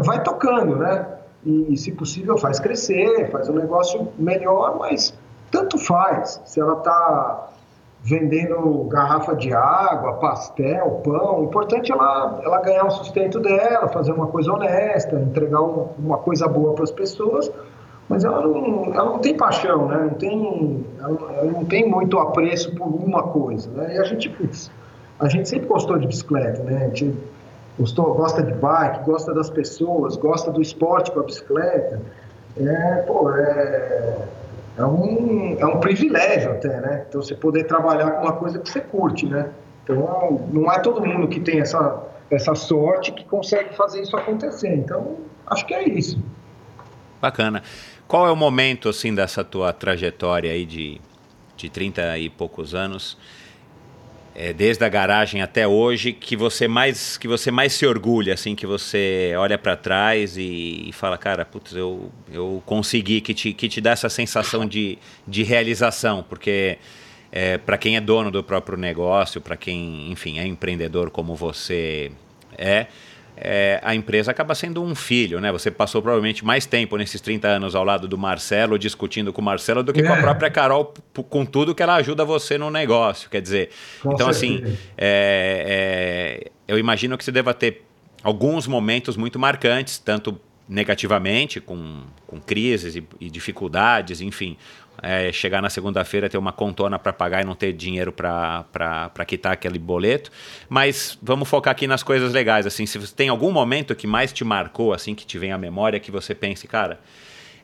vai 0.05 0.21
tocando, 0.21 0.75
né? 0.75 1.07
E, 1.43 1.75
se 1.75 1.91
possível 1.91 2.37
faz 2.37 2.59
crescer, 2.59 3.31
faz 3.31 3.49
um 3.49 3.55
negócio 3.55 4.09
melhor, 4.15 4.77
mas 4.77 5.11
tanto 5.49 5.79
faz. 5.79 6.39
Se 6.45 6.61
ela 6.61 6.75
tá 6.75 7.49
vendendo 8.03 8.83
garrafa 8.83 9.35
de 9.35 9.55
água, 9.55 10.13
pastel, 10.19 11.01
pão. 11.03 11.39
O 11.39 11.43
importante 11.45 11.91
é 11.91 11.95
ela, 11.95 12.41
ela 12.43 12.61
ganhar 12.61 12.85
o 12.85 12.91
sustento 12.91 13.39
dela, 13.39 13.87
fazer 13.87 14.11
uma 14.11 14.27
coisa 14.27 14.53
honesta, 14.53 15.15
entregar 15.15 15.61
um, 15.61 15.87
uma 15.97 16.19
coisa 16.19 16.47
boa 16.47 16.75
para 16.75 16.83
as 16.83 16.91
pessoas. 16.91 17.51
Mas 18.09 18.23
ela 18.23 18.41
não, 18.41 18.85
ela 18.93 19.05
não 19.05 19.19
tem 19.19 19.35
paixão, 19.35 19.87
né? 19.87 19.97
Não 19.97 20.13
tem, 20.15 20.85
ela, 20.99 21.33
ela 21.33 21.51
não 21.51 21.65
tem 21.65 21.89
muito 21.89 22.19
apreço 22.19 22.75
por 22.75 22.87
uma 22.87 23.23
coisa, 23.23 23.69
né? 23.71 23.95
E 23.95 23.99
a 23.99 24.03
gente, 24.03 24.35
a 25.19 25.27
gente 25.27 25.47
sempre 25.49 25.67
gostou 25.67 25.97
de 25.97 26.07
bicicleta, 26.07 26.61
né? 26.63 26.77
A 26.77 26.87
gente 26.89 27.13
gostou, 27.79 28.13
gosta 28.13 28.43
de 28.43 28.53
bike, 28.53 29.05
gosta 29.05 29.33
das 29.33 29.49
pessoas, 29.49 30.15
gosta 30.17 30.51
do 30.51 30.61
esporte 30.61 31.11
com 31.11 31.21
a 31.21 31.23
bicicleta. 31.23 32.01
É, 32.57 33.03
pô, 33.07 33.31
é 33.31 34.27
é 34.77 34.85
um, 34.85 35.55
é 35.59 35.65
um 35.65 35.79
privilégio 35.79 36.51
até, 36.51 36.81
né? 36.81 37.05
Então 37.07 37.21
você 37.21 37.35
poder 37.35 37.65
trabalhar 37.65 38.11
com 38.11 38.23
uma 38.23 38.33
coisa 38.33 38.57
que 38.57 38.69
você 38.69 38.81
curte, 38.81 39.25
né? 39.27 39.49
Então 39.83 40.47
não 40.51 40.71
é 40.71 40.79
todo 40.79 41.05
mundo 41.05 41.27
que 41.27 41.39
tem 41.39 41.59
essa, 41.59 42.01
essa 42.31 42.55
sorte 42.55 43.11
que 43.11 43.23
consegue 43.25 43.75
fazer 43.75 44.01
isso 44.01 44.15
acontecer. 44.17 44.73
Então 44.73 45.17
acho 45.45 45.65
que 45.65 45.73
é 45.73 45.87
isso. 45.87 46.19
Bacana. 47.21 47.61
Qual 48.07 48.27
é 48.27 48.31
o 48.31 48.35
momento 48.35 48.89
assim 48.89 49.13
dessa 49.13 49.43
tua 49.43 49.73
trajetória 49.73 50.51
aí 50.51 50.65
de, 50.65 50.99
de 51.55 51.69
30 51.69 52.17
e 52.19 52.29
poucos 52.29 52.75
anos? 52.75 53.17
é, 54.35 54.51
desde 54.51 54.83
a 54.83 54.89
garagem 54.89 55.41
até 55.41 55.67
hoje 55.67 56.11
que 56.11 56.35
você 56.35 56.67
mais 56.67 57.17
que 57.17 57.27
você 57.27 57.51
mais 57.51 57.73
se 57.73 57.85
orgulha 57.85 58.33
assim 58.33 58.55
que 58.55 58.65
você 58.65 59.33
olha 59.37 59.57
para 59.57 59.75
trás 59.75 60.37
e, 60.37 60.85
e, 60.87 60.91
fala 60.91 61.17
cara 61.17 61.45
putz, 61.45 61.73
eu, 61.75 62.11
eu 62.31 62.61
consegui 62.65 63.21
que 63.21 63.33
te, 63.33 63.53
que 63.53 63.69
te 63.69 63.79
dá 63.79 63.91
essa 63.91 64.09
sensação 64.09 64.65
de, 64.65 64.97
de 65.27 65.43
realização 65.43 66.25
porque 66.27 66.77
é, 67.31 67.57
para 67.57 67.77
quem 67.77 67.95
é 67.95 68.01
dono 68.01 68.31
do 68.31 68.43
próprio 68.43 68.77
negócio 68.77 69.39
para 69.39 69.55
quem 69.55 70.11
enfim 70.11 70.39
é 70.39 70.47
empreendedor 70.47 71.11
como 71.11 71.35
você 71.35 72.11
é 72.57 72.87
é, 73.45 73.77
a 73.83 73.93
empresa 73.93 74.31
acaba 74.31 74.55
sendo 74.55 74.81
um 74.81 74.95
filho, 74.95 75.41
né? 75.41 75.51
Você 75.51 75.69
passou 75.69 76.01
provavelmente 76.01 76.45
mais 76.45 76.65
tempo 76.65 76.95
nesses 76.95 77.19
30 77.19 77.45
anos 77.45 77.75
ao 77.75 77.83
lado 77.83 78.07
do 78.07 78.17
Marcelo, 78.17 78.79
discutindo 78.79 79.33
com 79.33 79.41
o 79.41 79.43
Marcelo, 79.43 79.83
do 79.83 79.91
que 79.91 79.99
é. 79.99 80.03
com 80.03 80.13
a 80.13 80.17
é. 80.17 80.21
própria 80.21 80.49
Carol, 80.49 80.93
com 81.29 81.45
tudo 81.45 81.75
que 81.75 81.83
ela 81.83 81.95
ajuda 81.95 82.23
você 82.23 82.57
no 82.57 82.71
negócio. 82.71 83.29
Quer 83.29 83.41
dizer, 83.41 83.69
com 84.01 84.13
então 84.13 84.29
assim, 84.29 84.59
certeza. 84.59 84.73
assim, 84.73 84.89
é, 84.97 86.51
eu 86.65 86.79
imagino 86.79 87.17
que 87.17 87.23
você 87.25 87.33
deva 87.33 87.53
ter 87.53 87.83
alguns 88.23 88.65
momentos 88.65 89.17
muito 89.17 89.37
marcantes, 89.37 89.97
tanto 89.97 90.39
negativamente, 90.67 91.59
com, 91.59 92.03
com 92.25 92.39
crises 92.39 92.95
e, 92.95 93.03
e 93.19 93.29
dificuldades, 93.29 94.21
enfim, 94.21 94.55
é, 95.03 95.33
chegar 95.33 95.61
na 95.61 95.69
segunda-feira 95.69 96.29
ter 96.29 96.37
uma 96.37 96.53
contona 96.53 96.97
para 96.97 97.11
pagar 97.11 97.41
e 97.41 97.45
não 97.45 97.53
ter 97.53 97.73
dinheiro 97.73 98.13
para 98.13 99.25
quitar 99.27 99.51
aquele 99.51 99.77
boleto. 99.77 100.31
Mas 100.69 101.19
vamos 101.21 101.49
focar 101.49 101.73
aqui 101.73 101.85
nas 101.85 102.01
coisas 102.01 102.31
legais. 102.31 102.65
Assim, 102.65 102.85
se 102.85 102.97
você 102.97 103.13
tem 103.13 103.27
algum 103.27 103.51
momento 103.51 103.93
que 103.93 104.07
mais 104.07 104.31
te 104.31 104.45
marcou, 104.45 104.93
assim, 104.93 105.13
que 105.13 105.25
te 105.25 105.37
vem 105.37 105.51
à 105.51 105.57
memória, 105.57 105.99
que 105.99 106.09
você 106.09 106.33
pense, 106.33 106.65
cara, 106.67 107.01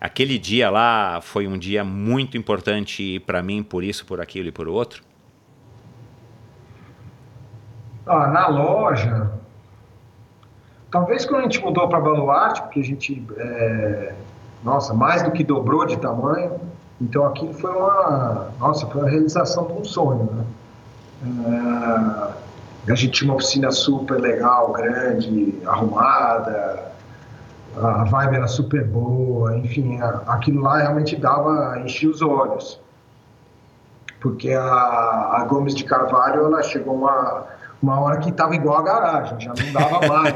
aquele 0.02 0.38
dia 0.38 0.70
lá 0.70 1.22
foi 1.22 1.48
um 1.48 1.58
dia 1.58 1.82
muito 1.82 2.38
importante 2.38 3.20
para 3.22 3.42
mim, 3.42 3.64
por 3.64 3.86
isso, 3.86 4.06
por 4.06 4.20
aquilo 4.20 4.50
e 4.50 4.52
por 4.52 4.68
outro? 4.68 5.02
Ah, 8.06 8.28
na 8.28 8.48
loja, 8.48 9.32
talvez 10.92 11.26
quando 11.26 11.42
a 11.42 11.44
gente 11.44 11.62
mudou 11.62 11.88
para 11.88 12.02
Baluarte, 12.02 12.62
porque 12.64 12.82
a 12.82 12.84
gente, 12.84 13.24
é, 13.38 14.14
nossa, 14.62 14.94
mais 14.94 15.24
do 15.24 15.32
que 15.32 15.44
dobrou 15.44 15.86
de 15.86 15.96
tamanho, 15.96 16.60
então 17.02 17.26
aquilo 17.26 17.54
foi 17.54 17.72
uma, 17.72 18.50
nossa, 18.60 18.86
foi 18.88 19.02
a 19.02 19.10
realização 19.10 19.66
de 19.68 19.74
um 19.74 19.84
sonho, 19.84 20.30
né? 20.34 20.45
É, 22.86 22.91
a 22.91 22.95
gente 22.95 23.12
tinha 23.12 23.30
uma 23.30 23.36
oficina 23.36 23.72
super 23.72 24.20
legal, 24.20 24.72
grande, 24.72 25.62
arrumada, 25.66 26.89
a 27.78 28.04
vibe 28.04 28.36
era 28.36 28.47
super 28.47 28.86
boa, 28.86 29.58
enfim, 29.58 30.00
aquilo 30.28 30.62
lá 30.62 30.78
realmente 30.78 31.16
dava, 31.16 31.80
enchia 31.80 32.10
os 32.10 32.22
olhos. 32.22 32.80
Porque 34.20 34.52
a, 34.52 34.64
a 34.64 35.45
Gomes 35.47 35.76
de 35.76 35.86
Carvalho, 35.86 36.45
ela 36.45 36.62
chegou 36.62 36.95
uma, 36.95 37.45
uma 37.82 38.00
hora 38.02 38.20
que 38.20 38.30
estava 38.30 38.54
igual 38.56 38.78
a 38.78 38.84
garagem, 38.84 39.40
já 39.40 39.54
não 39.54 39.74
dava 39.74 40.06
mais. 40.08 40.34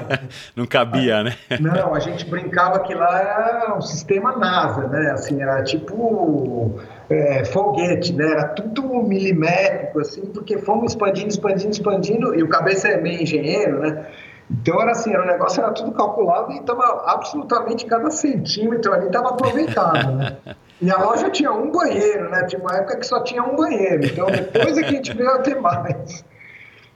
não 0.55 0.65
cabia, 0.65 1.23
né? 1.23 1.35
Não, 1.59 1.93
a 1.93 1.99
gente 1.99 2.25
brincava 2.25 2.79
que 2.79 2.93
lá 2.93 3.19
era 3.19 3.75
um 3.75 3.81
sistema 3.81 4.35
NASA, 4.37 4.87
né? 4.87 5.11
Assim, 5.11 5.41
era 5.41 5.63
tipo 5.63 6.79
é, 7.09 7.43
foguete, 7.45 8.13
né? 8.13 8.31
Era 8.31 8.47
tudo 8.49 9.03
milimétrico, 9.03 9.99
assim, 9.99 10.21
porque 10.27 10.57
fomos 10.57 10.93
expandindo, 10.93 11.29
expandindo, 11.29 11.71
expandindo, 11.71 12.35
e 12.35 12.43
o 12.43 12.49
cabeça 12.49 12.87
é 12.87 12.99
meio 12.99 13.21
engenheiro, 13.21 13.79
né? 13.79 14.05
Então 14.49 14.79
era 14.81 14.91
assim, 14.91 15.11
era, 15.13 15.23
o 15.23 15.25
negócio 15.25 15.61
era 15.61 15.71
tudo 15.71 15.91
calculado 15.93 16.51
e 16.51 16.59
estava 16.59 17.03
absolutamente 17.07 17.85
cada 17.85 18.11
centímetro 18.11 18.93
ali 18.93 19.07
estava 19.07 19.29
aproveitado, 19.29 20.15
né? 20.15 20.37
E 20.81 20.91
a 20.91 20.97
loja 20.97 21.29
tinha 21.29 21.51
um 21.51 21.71
banheiro, 21.71 22.29
né? 22.29 22.43
Tinha 22.45 22.61
uma 22.61 22.75
época 22.75 22.97
que 22.97 23.05
só 23.05 23.23
tinha 23.23 23.41
um 23.41 23.55
banheiro, 23.55 24.05
então 24.05 24.27
depois 24.27 24.77
é 24.77 24.81
que 24.81 24.89
a 24.89 24.91
gente 24.91 25.15
veio 25.15 25.31
a 25.31 25.39
ter 25.39 25.59
mais. 25.59 26.25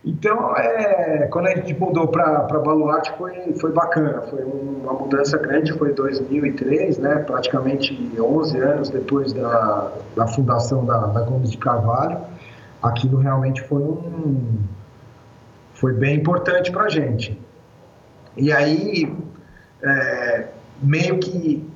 Então, 0.08 0.56
é, 0.56 1.28
quando 1.28 1.48
a 1.48 1.56
gente 1.56 1.78
mudou 1.78 2.08
para 2.08 2.48
Baluarte 2.60 3.12
foi, 3.18 3.54
foi 3.60 3.74
bacana, 3.74 4.22
foi 4.22 4.42
uma 4.42 4.94
mudança 4.94 5.38
grande, 5.38 5.74
foi 5.74 5.92
em 5.92 5.96
2003, 5.96 6.98
né, 6.98 7.16
praticamente 7.28 7.94
11 8.18 8.58
anos 8.58 8.90
depois 8.90 9.34
da, 9.34 9.92
da 10.16 10.26
fundação 10.26 10.86
da, 10.86 11.08
da 11.08 11.22
Gomes 11.24 11.52
de 11.52 11.58
Carvalho. 11.58 12.20
Aquilo 12.82 13.18
realmente 13.18 13.62
foi, 13.64 13.82
um, 13.82 14.60
foi 15.74 15.92
bem 15.92 16.16
importante 16.16 16.72
para 16.72 16.84
a 16.86 16.90
gente. 16.90 17.38
E 18.38 18.50
aí, 18.54 19.14
é, 19.84 20.48
meio 20.82 21.20
que 21.20 21.68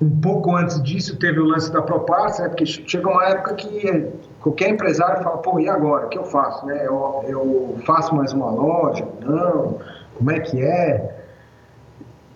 um 0.00 0.20
pouco 0.20 0.56
antes 0.56 0.82
disso 0.82 1.18
teve 1.18 1.38
o 1.38 1.44
lance 1.44 1.70
da 1.70 1.82
Proparsa, 1.82 2.44
né, 2.44 2.48
porque 2.48 2.64
chega 2.64 3.06
uma 3.10 3.26
época 3.26 3.52
que 3.56 4.10
qualquer 4.40 4.70
empresário 4.70 5.22
fala, 5.22 5.38
pô, 5.38 5.58
e 5.58 5.68
agora? 5.68 6.06
O 6.06 6.08
que 6.08 6.18
eu 6.18 6.24
faço? 6.24 6.64
Né? 6.66 6.84
Eu, 6.84 7.24
eu 7.26 7.76
faço 7.84 8.14
mais 8.14 8.32
uma 8.32 8.50
loja? 8.50 9.06
Não? 9.20 9.78
Como 10.16 10.30
é 10.30 10.40
que 10.40 10.60
é? 10.62 11.16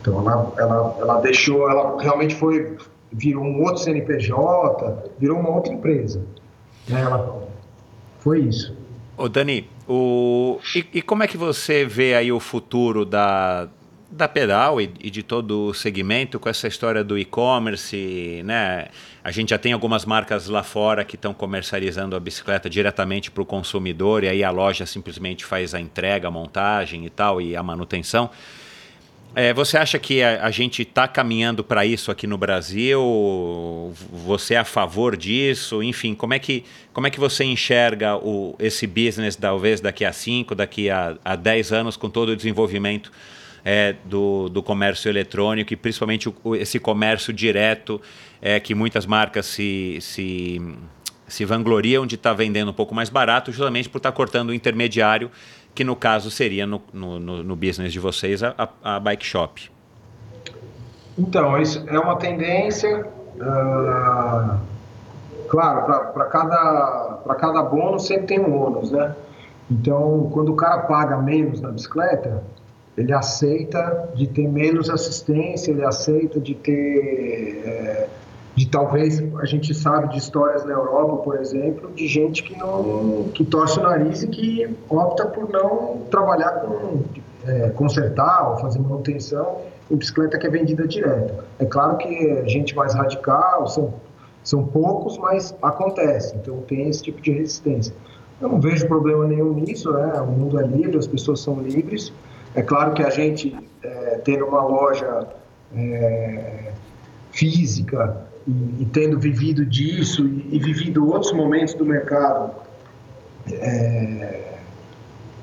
Então 0.00 0.20
ela, 0.20 0.52
ela, 0.58 0.96
ela 1.00 1.20
deixou, 1.20 1.68
ela 1.70 2.00
realmente 2.00 2.34
foi, 2.34 2.76
virou 3.12 3.44
um 3.44 3.62
outro 3.62 3.78
CNPJ, 3.78 5.12
virou 5.18 5.38
uma 5.38 5.50
outra 5.50 5.72
empresa. 5.72 6.20
Né? 6.88 7.00
Ela, 7.00 7.46
foi 8.18 8.40
isso. 8.40 8.76
Ô 9.16 9.28
Dani, 9.28 9.70
o, 9.88 10.58
e, 10.74 10.84
e, 10.94 11.02
como 11.02 11.22
é 11.22 11.26
que 11.26 11.36
você 11.36 11.84
vê 11.84 12.14
aí 12.14 12.32
o 12.32 12.40
futuro 12.40 13.04
da, 13.04 13.68
da 14.10 14.28
Pedal 14.28 14.80
e, 14.80 14.90
e 15.00 15.10
de 15.10 15.22
todo 15.22 15.66
o 15.66 15.74
segmento 15.74 16.38
com 16.38 16.48
essa 16.48 16.68
história 16.68 17.02
do 17.02 17.18
e-commerce, 17.18 18.42
né? 18.44 18.86
A 19.22 19.30
gente 19.30 19.50
já 19.50 19.58
tem 19.58 19.72
algumas 19.72 20.04
marcas 20.04 20.48
lá 20.48 20.62
fora 20.62 21.04
que 21.04 21.16
estão 21.16 21.32
comercializando 21.32 22.14
a 22.14 22.20
bicicleta 22.20 22.68
diretamente 22.68 23.30
para 23.30 23.42
o 23.42 23.46
consumidor 23.46 24.22
e 24.22 24.28
aí 24.28 24.44
a 24.44 24.50
loja 24.50 24.86
simplesmente 24.86 25.44
faz 25.44 25.74
a 25.74 25.80
entrega, 25.80 26.28
a 26.28 26.30
montagem 26.30 27.04
e 27.06 27.10
tal 27.10 27.40
e 27.40 27.56
a 27.56 27.62
manutenção. 27.62 28.30
É, 29.36 29.52
você 29.52 29.76
acha 29.76 29.98
que 29.98 30.22
a, 30.22 30.44
a 30.44 30.50
gente 30.52 30.82
está 30.82 31.08
caminhando 31.08 31.64
para 31.64 31.84
isso 31.84 32.10
aqui 32.12 32.24
no 32.24 32.38
Brasil? 32.38 33.92
Você 34.12 34.54
é 34.54 34.58
a 34.58 34.64
favor 34.64 35.16
disso? 35.16 35.82
Enfim, 35.82 36.14
como 36.14 36.34
é 36.34 36.38
que, 36.38 36.62
como 36.92 37.08
é 37.08 37.10
que 37.10 37.18
você 37.18 37.42
enxerga 37.42 38.16
o, 38.16 38.54
esse 38.60 38.86
business, 38.86 39.34
talvez 39.34 39.80
daqui 39.80 40.04
a 40.04 40.12
5, 40.12 40.54
daqui 40.54 40.88
a, 40.88 41.16
a 41.24 41.34
10 41.34 41.72
anos, 41.72 41.96
com 41.96 42.08
todo 42.08 42.28
o 42.28 42.36
desenvolvimento 42.36 43.10
é, 43.64 43.94
do, 44.04 44.48
do 44.48 44.62
comércio 44.62 45.08
eletrônico 45.08 45.72
e 45.72 45.76
principalmente 45.76 46.28
o, 46.28 46.54
esse 46.54 46.78
comércio 46.78 47.32
direto 47.32 48.00
é, 48.42 48.60
que 48.60 48.74
muitas 48.74 49.06
marcas 49.06 49.46
se, 49.46 49.98
se, 50.00 50.60
se 51.26 51.44
vangloriam 51.44 52.06
de 52.06 52.16
estar 52.16 52.30
tá 52.30 52.36
vendendo 52.36 52.70
um 52.70 52.74
pouco 52.74 52.94
mais 52.94 53.08
barato, 53.08 53.50
justamente 53.50 53.88
por 53.88 53.98
estar 53.98 54.12
tá 54.12 54.16
cortando 54.16 54.50
o 54.50 54.54
intermediário 54.54 55.30
que 55.74 55.82
no 55.82 55.96
caso 55.96 56.30
seria 56.30 56.66
no, 56.66 56.80
no, 56.92 57.18
no 57.18 57.56
business 57.56 57.92
de 57.92 57.98
vocês 57.98 58.42
a, 58.42 58.68
a, 58.82 59.00
bike 59.00 59.26
shop. 59.26 59.70
Então, 61.18 61.60
isso 61.60 61.84
é 61.88 61.98
uma 61.98 62.16
tendência. 62.16 63.06
Uh, 63.34 64.60
claro, 65.48 66.12
para 66.12 66.24
cada, 66.26 67.18
cada 67.38 67.62
bônus 67.62 68.06
sempre 68.06 68.26
tem 68.26 68.40
um 68.40 68.56
ônus, 68.56 68.92
né? 68.92 69.14
Então, 69.70 70.30
quando 70.32 70.52
o 70.52 70.56
cara 70.56 70.82
paga 70.82 71.16
menos 71.16 71.60
na 71.60 71.70
bicicleta, 71.70 72.44
ele 72.96 73.12
aceita 73.12 74.10
de 74.14 74.26
ter 74.26 74.48
menos 74.48 74.88
assistência, 74.88 75.70
ele 75.70 75.84
aceita 75.84 76.40
de 76.40 76.54
ter. 76.54 77.62
É, 77.64 78.08
de 78.54 78.68
talvez 78.68 79.20
a 79.40 79.44
gente 79.46 79.74
sabe 79.74 80.10
de 80.10 80.18
histórias 80.18 80.64
na 80.64 80.72
Europa, 80.72 81.16
por 81.24 81.36
exemplo, 81.40 81.90
de 81.92 82.06
gente 82.06 82.44
que 82.44 82.56
não 82.56 83.28
que 83.34 83.44
torce 83.44 83.80
o 83.80 83.82
nariz 83.82 84.22
e 84.22 84.28
que 84.28 84.76
opta 84.88 85.26
por 85.26 85.50
não 85.50 86.02
trabalhar 86.08 86.60
com 86.60 87.02
é, 87.44 87.70
consertar 87.70 88.52
ou 88.52 88.58
fazer 88.58 88.78
manutenção 88.78 89.58
em 89.90 89.96
bicicleta 89.96 90.38
que 90.38 90.46
é 90.46 90.50
vendida 90.50 90.86
direto. 90.86 91.42
É 91.58 91.64
claro 91.64 91.96
que 91.96 92.30
a 92.30 92.46
gente 92.46 92.76
mais 92.76 92.94
radical, 92.94 93.66
são 93.66 93.92
são 94.44 94.62
poucos, 94.62 95.16
mas 95.16 95.56
acontece. 95.62 96.36
Então 96.36 96.58
tem 96.68 96.88
esse 96.88 97.02
tipo 97.02 97.20
de 97.20 97.32
resistência. 97.32 97.94
Eu 98.40 98.50
não 98.50 98.60
vejo 98.60 98.86
problema 98.86 99.26
nenhum 99.26 99.54
nisso, 99.54 99.90
né? 99.90 100.20
O 100.20 100.26
mundo 100.26 100.60
é 100.60 100.66
livre, 100.66 100.98
as 100.98 101.06
pessoas 101.06 101.40
são 101.40 101.60
livres. 101.60 102.12
É 102.54 102.62
claro 102.62 102.92
que 102.94 103.02
a 103.02 103.10
gente 103.10 103.56
é, 103.82 104.20
tendo 104.24 104.46
uma 104.46 104.62
loja 104.62 105.26
é, 105.76 106.72
física 107.32 108.16
e, 108.46 108.82
e, 108.82 108.86
tendo 108.86 109.18
vivido 109.18 109.66
disso 109.66 110.26
e, 110.26 110.56
e, 110.56 110.58
vivido 110.58 111.08
outros 111.08 111.32
momentos 111.32 111.74
do 111.74 111.84
mercado, 111.84 112.52
é, 113.50 114.52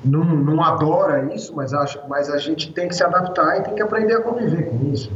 não, 0.04 0.24
não 0.24 0.62
adora 0.62 1.32
isso, 1.34 1.54
mas, 1.54 1.72
mas 2.08 2.30
a 2.30 2.38
gente 2.38 2.72
tem 2.72 2.88
que 2.88 2.94
se 2.94 3.04
adaptar 3.04 3.60
e 3.60 3.62
tem 3.62 3.74
que 3.74 3.82
aprender 3.82 4.14
a 4.14 4.20
conviver 4.22 4.68
com 4.70 4.92
isso. 4.92 5.12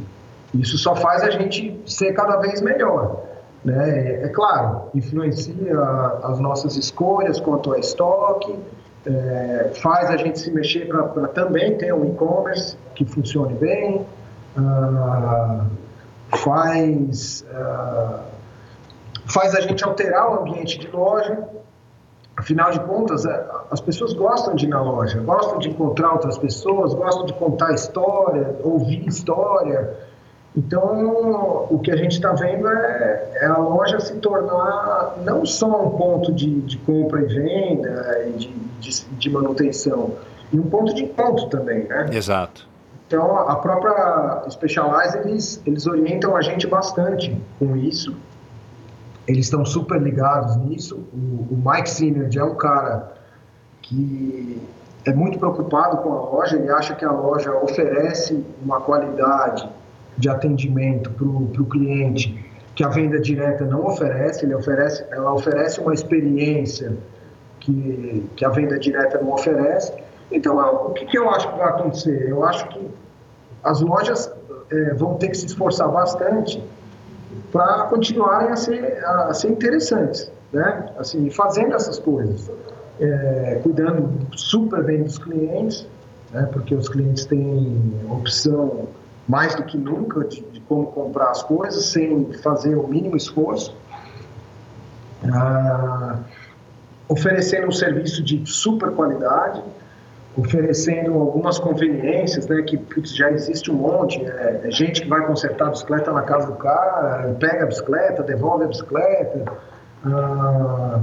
Isso 0.55 0.78
só 0.78 0.94
faz 0.94 1.23
a 1.23 1.31
gente 1.31 1.81
ser 1.86 2.12
cada 2.12 2.36
vez 2.36 2.60
melhor. 2.60 3.24
Né? 3.64 4.23
É 4.23 4.28
claro, 4.28 4.90
influencia 4.94 5.81
as 6.23 6.39
nossas 6.39 6.77
escolhas 6.77 7.40
quanto 7.40 7.73
a 7.73 7.78
estoque, 7.78 8.55
é, 9.07 9.70
faz 9.74 10.11
a 10.11 10.16
gente 10.16 10.39
se 10.39 10.51
mexer 10.51 10.89
para 10.89 11.28
também 11.28 11.78
ter 11.78 11.95
um 11.95 12.05
e-commerce 12.05 12.77
que 12.95 13.05
funcione 13.05 13.55
bem. 13.55 14.05
Ah, 14.57 15.66
faz, 16.35 17.45
uh, 17.51 18.20
faz 19.27 19.55
a 19.55 19.61
gente 19.61 19.85
alterar 19.85 20.31
o 20.31 20.41
ambiente 20.41 20.78
de 20.78 20.89
loja. 20.89 21.47
Afinal 22.37 22.70
de 22.70 22.81
contas, 22.81 23.24
é, 23.24 23.47
as 23.70 23.81
pessoas 23.81 24.12
gostam 24.12 24.55
de 24.55 24.66
ir 24.66 24.69
na 24.69 24.83
loja, 24.83 25.20
gostam 25.20 25.59
de 25.59 25.70
encontrar 25.70 26.12
outras 26.12 26.37
pessoas, 26.37 26.93
gostam 26.93 27.24
de 27.24 27.33
contar 27.33 27.73
história, 27.73 28.57
ouvir 28.62 29.07
história. 29.07 29.97
Então, 30.57 31.66
o 31.70 31.78
que 31.81 31.91
a 31.91 31.97
gente 31.97 32.12
está 32.12 32.33
vendo 32.33 32.66
é, 32.66 33.31
é, 33.35 33.47
a 33.47 33.59
loja 33.59 34.01
se 34.01 34.15
tornar 34.15 35.16
não 35.23 35.45
só 35.45 35.85
um 35.85 35.91
ponto 35.91 36.33
de, 36.33 36.62
de 36.62 36.78
compra 36.78 37.20
e 37.20 37.27
venda 37.27 38.24
e 38.27 38.33
de, 38.33 38.49
de, 38.81 39.05
de 39.05 39.31
manutenção, 39.31 40.15
e 40.51 40.59
um 40.59 40.62
ponto 40.62 40.95
de 40.95 41.05
encontro 41.05 41.49
também, 41.49 41.85
né? 41.85 42.09
Exato. 42.11 42.66
Então, 43.07 43.39
a 43.39 43.57
própria 43.57 44.45
Specialize, 44.49 45.19
eles, 45.19 45.62
eles 45.66 45.87
orientam 45.87 46.35
a 46.35 46.41
gente 46.41 46.66
bastante 46.66 47.39
com 47.59 47.77
isso. 47.77 48.16
Eles 49.28 49.47
estão 49.47 49.65
super 49.65 50.01
ligados 50.01 50.57
nisso. 50.57 51.05
O, 51.12 51.55
o 51.55 51.62
Mike 51.65 51.91
Synergy 51.91 52.39
é 52.39 52.45
um 52.45 52.55
cara 52.55 53.12
que 53.83 54.61
é 55.05 55.12
muito 55.12 55.39
preocupado 55.39 55.99
com 55.99 56.12
a 56.12 56.20
loja. 56.20 56.57
Ele 56.57 56.70
acha 56.70 56.95
que 56.95 57.05
a 57.05 57.12
loja 57.12 57.53
oferece 57.57 58.45
uma 58.65 58.81
qualidade 58.81 59.69
de 60.17 60.29
atendimento 60.29 61.11
para 61.11 61.27
o 61.27 61.67
cliente 61.67 62.45
que 62.75 62.85
a 62.85 62.89
venda 62.89 63.19
direta 63.19 63.65
não 63.65 63.87
oferece. 63.87 64.45
Ele 64.45 64.55
oferece, 64.55 65.05
ela 65.11 65.33
oferece 65.33 65.81
uma 65.81 65.95
experiência 65.95 66.97
que, 67.61 68.29
que 68.37 68.45
a 68.45 68.51
venda 68.51 68.79
direta 68.79 69.19
não 69.19 69.33
oferece. 69.33 69.93
Então, 70.31 70.59
o 70.59 70.91
que, 70.91 71.07
que 71.07 71.19
eu 71.19 71.29
acho 71.31 71.51
que 71.51 71.59
vai 71.59 71.69
acontecer? 71.69 72.29
Eu 72.29 72.45
acho 72.45 72.69
que 72.69 72.91
as 73.65 73.81
lojas 73.81 74.33
é, 74.71 74.95
vão 74.95 75.15
ter 75.15 75.29
que 75.29 75.37
se 75.37 75.47
esforçar 75.47 75.89
bastante 75.89 76.63
para 77.53 77.85
continuarem 77.85 78.51
a 78.51 78.57
ser, 78.57 79.05
a 79.05 79.33
ser 79.33 79.49
interessantes, 79.49 80.31
né? 80.53 80.91
Assim, 80.99 81.31
fazendo 81.31 81.75
essas 81.75 81.99
coisas, 81.99 82.51
é, 83.01 83.61
cuidando 83.63 84.27
super 84.37 84.83
bem 84.83 85.03
dos 85.03 85.19
clientes, 85.19 85.87
né? 86.33 86.49
Porque 86.53 86.75
os 86.75 86.89
clientes 86.89 87.25
têm 87.25 87.95
opção 88.11 88.89
mais 89.28 89.55
do 89.55 89.65
que 89.65 89.77
nunca 89.77 90.24
de, 90.24 90.40
de 90.40 90.61
como 90.61 90.86
comprar 90.86 91.31
as 91.31 91.43
coisas 91.43 91.86
sem 91.86 92.32
fazer 92.35 92.77
o 92.77 92.86
mínimo 92.86 93.16
esforço. 93.16 93.74
Ah, 95.32 96.19
oferecendo 97.09 97.66
um 97.66 97.73
serviço 97.73 98.23
de 98.23 98.44
super 98.47 98.90
qualidade, 98.93 99.62
oferecendo 100.36 101.15
algumas 101.15 101.59
conveniências, 101.59 102.47
né, 102.47 102.62
que 102.62 102.77
putz, 102.77 103.16
já 103.16 103.31
existe 103.31 103.70
um 103.70 103.74
monte, 103.74 104.23
é, 104.23 104.61
é, 104.65 104.70
gente 104.70 105.03
que 105.03 105.09
vai 105.09 105.27
consertar 105.27 105.69
a 105.69 105.70
bicicleta 105.70 106.12
na 106.12 106.23
casa 106.23 106.48
do 106.48 106.57
cara, 106.57 107.35
pega 107.40 107.65
a 107.65 107.66
bicicleta, 107.66 108.23
devolve 108.23 108.65
a 108.65 108.69
bicicleta. 108.69 109.44
Ah, 110.05 111.01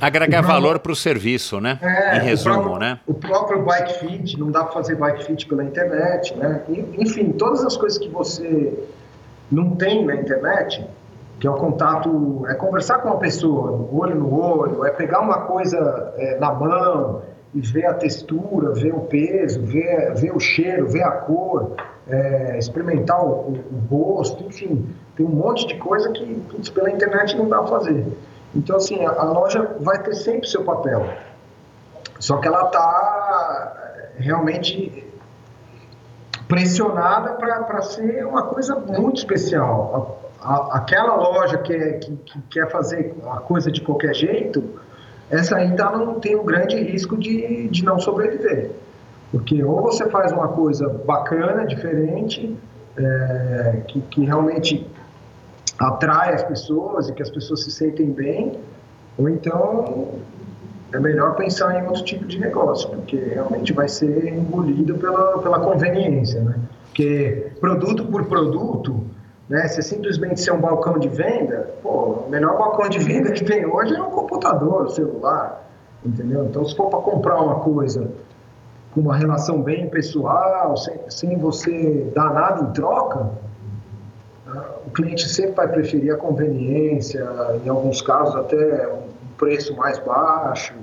Agregar 0.00 0.42
próprio, 0.42 0.62
valor 0.62 0.78
para 0.78 0.92
o 0.92 0.96
serviço, 0.96 1.60
né? 1.60 1.78
É, 1.82 2.18
em 2.18 2.20
resumo, 2.20 2.54
o 2.54 2.62
próprio, 2.62 2.78
né? 2.78 3.00
O 3.06 3.14
próprio 3.14 3.62
bike 3.62 3.98
fit, 4.00 4.38
não 4.38 4.50
dá 4.50 4.64
para 4.64 4.72
fazer 4.72 4.96
bike 4.96 5.24
fit 5.24 5.46
pela 5.46 5.64
internet, 5.64 6.36
né? 6.36 6.62
Enfim, 6.98 7.32
todas 7.32 7.64
as 7.64 7.76
coisas 7.76 7.98
que 7.98 8.08
você 8.08 8.72
não 9.50 9.70
tem 9.76 10.04
na 10.04 10.14
internet, 10.16 10.86
que 11.40 11.46
é 11.46 11.50
o 11.50 11.54
contato, 11.54 12.44
é 12.48 12.54
conversar 12.54 12.98
com 12.98 13.08
uma 13.08 13.18
pessoa, 13.18 13.88
olho 13.92 14.14
no 14.14 14.38
olho, 14.38 14.84
é 14.84 14.90
pegar 14.90 15.20
uma 15.20 15.42
coisa 15.42 16.12
é, 16.16 16.38
na 16.38 16.52
mão, 16.52 17.22
e 17.56 17.60
ver 17.60 17.86
a 17.86 17.94
textura, 17.94 18.72
ver 18.72 18.94
o 18.94 19.00
peso, 19.00 19.62
ver, 19.62 20.12
ver 20.14 20.30
o 20.36 20.38
cheiro, 20.38 20.86
ver 20.88 21.02
a 21.02 21.10
cor, 21.10 21.72
é, 22.06 22.58
experimentar 22.58 23.24
o, 23.24 23.50
o, 23.50 23.82
gosto, 23.88 24.44
enfim, 24.44 24.86
tem 25.16 25.24
um 25.24 25.30
monte 25.30 25.66
de 25.66 25.76
coisa 25.76 26.12
que 26.12 26.34
putz, 26.50 26.68
pela 26.68 26.90
internet 26.90 27.34
não 27.34 27.48
dá 27.48 27.58
para 27.62 27.78
fazer. 27.78 28.06
Então, 28.56 28.76
assim, 28.76 29.04
a, 29.04 29.22
loja 29.22 29.76
vai 29.80 30.02
ter 30.02 30.14
sempre 30.14 30.48
seu 30.48 30.64
papel. 30.64 31.06
Só 32.18 32.38
que 32.38 32.48
ela 32.48 32.64
está 32.64 34.12
realmente 34.16 35.04
pressionada 36.48 37.34
para 37.34 37.82
ser 37.82 38.26
uma 38.26 38.44
coisa 38.44 38.74
muito 38.76 39.18
especial. 39.18 40.22
A, 40.40 40.54
a, 40.54 40.76
aquela 40.78 41.16
loja 41.16 41.58
que, 41.58 41.72
é, 41.74 41.92
que, 41.98 42.16
que, 42.16 42.40
quer 42.50 42.70
fazer 42.70 43.14
a 43.30 43.40
coisa 43.40 43.70
de 43.70 43.82
qualquer 43.82 44.14
jeito, 44.14 44.64
essa 45.30 45.56
ainda 45.56 45.90
não 45.90 46.18
tem 46.18 46.34
um 46.34 46.44
grande 46.44 46.80
risco 46.80 47.14
de, 47.14 47.68
de 47.68 47.84
não 47.84 48.00
sobreviver. 48.00 48.70
Porque 49.30 49.62
ou 49.62 49.82
você 49.82 50.08
faz 50.08 50.32
uma 50.32 50.48
coisa 50.48 50.88
bacana, 51.04 51.66
diferente, 51.66 52.56
é, 52.96 53.82
que, 53.86 54.00
que 54.00 54.24
realmente 54.24 54.90
atrai 55.78 56.34
as 56.34 56.42
pessoas 56.42 57.08
e 57.08 57.12
que 57.12 57.22
as 57.22 57.30
pessoas 57.30 57.64
se 57.64 57.70
sentem 57.70 58.10
bem, 58.10 58.58
ou 59.18 59.28
então 59.28 60.08
é 60.92 60.98
melhor 60.98 61.34
pensar 61.34 61.78
em 61.78 61.86
outro 61.86 62.04
tipo 62.04 62.24
de 62.24 62.38
negócio, 62.38 62.88
porque 62.90 63.16
realmente 63.16 63.72
vai 63.72 63.88
ser 63.88 64.32
engolido 64.32 64.94
pela, 64.96 65.38
pela 65.38 65.60
conveniência, 65.60 66.40
né? 66.42 66.58
Porque 66.86 67.52
produto 67.60 68.06
por 68.06 68.24
produto, 68.24 69.04
né, 69.48 69.68
se 69.68 69.82
simplesmente 69.82 70.40
ser 70.40 70.52
um 70.52 70.60
balcão 70.60 70.98
de 70.98 71.08
venda, 71.08 71.70
pô, 71.82 72.24
o 72.26 72.30
melhor 72.30 72.56
balcão 72.56 72.88
de 72.88 72.98
venda 72.98 73.30
que 73.32 73.44
tem 73.44 73.66
hoje 73.66 73.94
é 73.94 74.02
um 74.02 74.10
computador, 74.10 74.86
um 74.86 74.88
celular, 74.88 75.68
entendeu? 76.04 76.46
Então, 76.46 76.64
se 76.64 76.74
for 76.74 76.88
para 76.88 77.00
comprar 77.00 77.40
uma 77.40 77.60
coisa 77.60 78.10
com 78.92 79.02
uma 79.02 79.14
relação 79.14 79.60
bem 79.60 79.88
pessoal, 79.90 80.76
sem, 80.76 80.98
sem 81.08 81.38
você 81.38 82.10
dar 82.14 82.32
nada 82.32 82.62
em 82.62 82.72
troca, 82.72 83.30
o 84.86 84.90
cliente 84.90 85.28
sempre 85.28 85.52
vai 85.52 85.68
preferir 85.68 86.14
a 86.14 86.16
conveniência, 86.16 87.26
em 87.64 87.68
alguns 87.68 88.00
casos 88.00 88.36
até 88.36 88.88
um 88.88 89.08
preço 89.36 89.74
mais 89.76 89.98
baixo, 89.98 90.74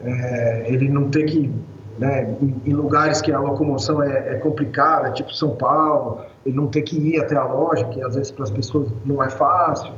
é, 0.00 0.64
ele 0.66 0.88
não 0.88 1.10
ter 1.10 1.24
que, 1.24 1.52
né, 1.98 2.34
em, 2.40 2.72
lugares 2.72 3.20
que 3.20 3.32
a 3.32 3.38
locomoção 3.38 4.02
é, 4.02 4.34
é, 4.34 4.38
complicada, 4.38 5.10
tipo 5.12 5.32
São 5.34 5.56
Paulo, 5.56 6.20
ele 6.44 6.56
não 6.56 6.66
ter 6.66 6.82
que 6.82 6.96
ir 6.96 7.20
até 7.20 7.36
a 7.36 7.44
loja, 7.44 7.84
que 7.86 8.02
às 8.02 8.14
vezes 8.14 8.30
para 8.30 8.44
as 8.44 8.50
pessoas 8.50 8.88
não 9.04 9.22
é 9.22 9.30
fácil. 9.30 9.92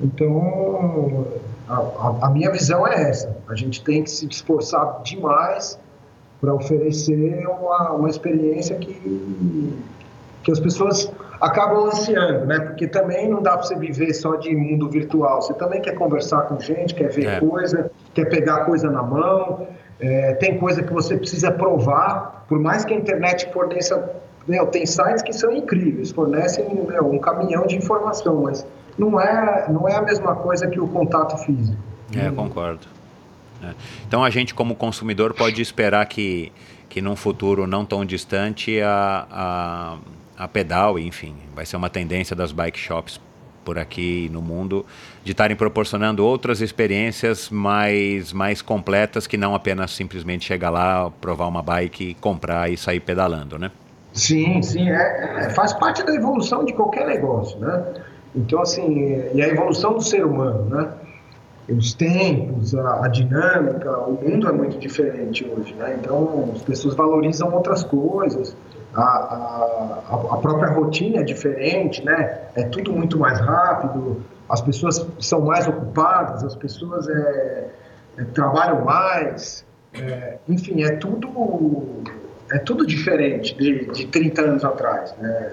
Então, 0.00 1.26
a, 1.68 2.26
a 2.26 2.30
minha 2.30 2.50
visão 2.50 2.86
é 2.86 3.08
essa: 3.08 3.34
a 3.48 3.54
gente 3.54 3.82
tem 3.82 4.02
que 4.02 4.10
se 4.10 4.26
esforçar 4.26 5.02
demais 5.02 5.78
para 6.40 6.52
oferecer 6.54 7.46
uma, 7.46 7.92
uma 7.92 8.10
experiência 8.10 8.76
que, 8.76 9.78
que 10.42 10.50
as 10.50 10.58
pessoas 10.58 11.10
acabam 11.42 11.86
ansiando, 11.86 12.46
né? 12.46 12.60
Porque 12.60 12.86
também 12.86 13.28
não 13.28 13.42
dá 13.42 13.58
para 13.58 13.64
você 13.64 13.74
viver 13.74 14.14
só 14.14 14.36
de 14.36 14.54
mundo 14.54 14.88
virtual. 14.88 15.42
Você 15.42 15.52
também 15.54 15.80
quer 15.80 15.96
conversar 15.96 16.42
com 16.42 16.60
gente, 16.60 16.94
quer 16.94 17.10
ver 17.10 17.26
é. 17.26 17.40
coisa, 17.40 17.90
quer 18.14 18.26
pegar 18.26 18.64
coisa 18.64 18.88
na 18.88 19.02
mão. 19.02 19.66
É, 19.98 20.34
tem 20.34 20.56
coisa 20.56 20.82
que 20.82 20.92
você 20.92 21.16
precisa 21.16 21.50
provar, 21.50 22.46
por 22.48 22.60
mais 22.60 22.84
que 22.84 22.94
a 22.94 22.96
internet 22.96 23.52
forneça. 23.52 24.10
Meu, 24.46 24.66
tem 24.66 24.86
sites 24.86 25.22
que 25.22 25.32
são 25.32 25.52
incríveis, 25.52 26.10
fornecem 26.10 26.64
meu, 26.74 27.10
um 27.10 27.18
caminhão 27.18 27.66
de 27.66 27.76
informação, 27.76 28.42
mas 28.42 28.66
não 28.98 29.20
é, 29.20 29.66
não 29.68 29.88
é 29.88 29.96
a 29.96 30.02
mesma 30.02 30.34
coisa 30.34 30.66
que 30.66 30.80
o 30.80 30.88
contato 30.88 31.36
físico. 31.38 31.78
É, 32.16 32.30
concordo. 32.30 32.86
É. 33.62 33.70
Então 34.06 34.24
a 34.24 34.30
gente, 34.30 34.54
como 34.54 34.74
consumidor, 34.74 35.34
pode 35.34 35.62
esperar 35.62 36.06
que, 36.06 36.52
que 36.88 37.00
num 37.00 37.14
futuro 37.14 37.66
não 37.66 37.84
tão 37.84 38.04
distante 38.04 38.80
a, 38.80 39.26
a, 39.30 39.98
a 40.42 40.48
pedal, 40.48 40.98
enfim, 40.98 41.36
vai 41.54 41.64
ser 41.64 41.76
uma 41.76 41.88
tendência 41.88 42.34
das 42.34 42.50
bike 42.50 42.78
shops 42.78 43.20
por 43.64 43.78
aqui 43.78 44.28
no 44.32 44.42
mundo 44.42 44.84
de 45.22 45.30
estarem 45.30 45.56
proporcionando 45.56 46.26
outras 46.26 46.60
experiências 46.60 47.48
mais, 47.48 48.32
mais 48.32 48.60
completas 48.60 49.28
que 49.28 49.36
não 49.36 49.54
apenas 49.54 49.92
simplesmente 49.92 50.44
chegar 50.44 50.70
lá, 50.70 51.12
provar 51.20 51.46
uma 51.46 51.62
bike, 51.62 52.14
comprar 52.20 52.68
e 52.68 52.76
sair 52.76 52.98
pedalando, 52.98 53.56
né? 53.56 53.70
Sim, 54.12 54.60
sim, 54.62 54.90
é, 54.90 55.44
é, 55.46 55.50
faz 55.50 55.72
parte 55.74 56.02
da 56.04 56.12
evolução 56.12 56.64
de 56.64 56.72
qualquer 56.72 57.06
negócio, 57.06 57.58
né? 57.60 57.84
Então, 58.34 58.60
assim, 58.60 59.24
e 59.32 59.40
a 59.40 59.46
evolução 59.46 59.94
do 59.94 60.02
ser 60.02 60.24
humano, 60.26 60.64
né? 60.64 60.92
os 61.68 61.94
tempos, 61.94 62.74
a, 62.74 63.04
a, 63.04 63.08
dinâmica, 63.08 63.98
o 64.00 64.12
mundo 64.12 64.48
é 64.48 64.52
muito 64.52 64.78
diferente 64.78 65.44
hoje, 65.46 65.72
né? 65.74 65.96
Então 66.00 66.50
as 66.54 66.62
pessoas 66.62 66.94
valorizam 66.94 67.52
outras 67.54 67.84
coisas, 67.84 68.56
a, 68.94 69.02
a, 69.02 70.28
a, 70.32 70.36
própria 70.36 70.70
rotina 70.70 71.20
é 71.20 71.22
diferente, 71.22 72.04
né? 72.04 72.38
É 72.54 72.64
tudo 72.64 72.92
muito 72.92 73.18
mais 73.18 73.40
rápido, 73.40 74.22
as 74.48 74.60
pessoas 74.60 75.06
são 75.18 75.40
mais 75.40 75.66
ocupadas, 75.66 76.44
as 76.44 76.54
pessoas 76.54 77.08
é, 77.08 77.68
é, 78.18 78.24
trabalham 78.34 78.84
mais, 78.84 79.64
é, 79.94 80.38
enfim, 80.48 80.82
é 80.82 80.96
tudo 80.96 82.02
é 82.52 82.58
tudo 82.58 82.86
diferente 82.86 83.56
de, 83.56 83.86
de 83.92 84.06
30 84.08 84.42
anos 84.42 84.64
atrás, 84.64 85.14
né? 85.18 85.52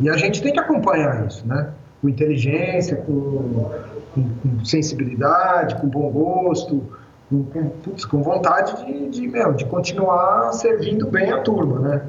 E 0.00 0.08
a 0.08 0.16
gente 0.16 0.42
tem 0.42 0.52
que 0.52 0.58
acompanhar 0.58 1.26
isso, 1.26 1.46
né? 1.46 1.70
Com 2.00 2.08
inteligência, 2.08 2.96
com 2.96 3.70
com, 4.14 4.28
com 4.42 4.64
sensibilidade, 4.64 5.76
com 5.76 5.88
bom 5.88 6.10
gosto, 6.10 6.82
com, 7.30 7.70
putz, 7.82 8.04
com 8.04 8.22
vontade 8.22 8.84
de, 8.84 9.08
de, 9.08 9.28
meu, 9.28 9.52
de 9.52 9.64
continuar 9.64 10.52
servindo 10.52 11.06
bem 11.06 11.30
a 11.30 11.40
turma, 11.42 11.78
né? 11.78 12.02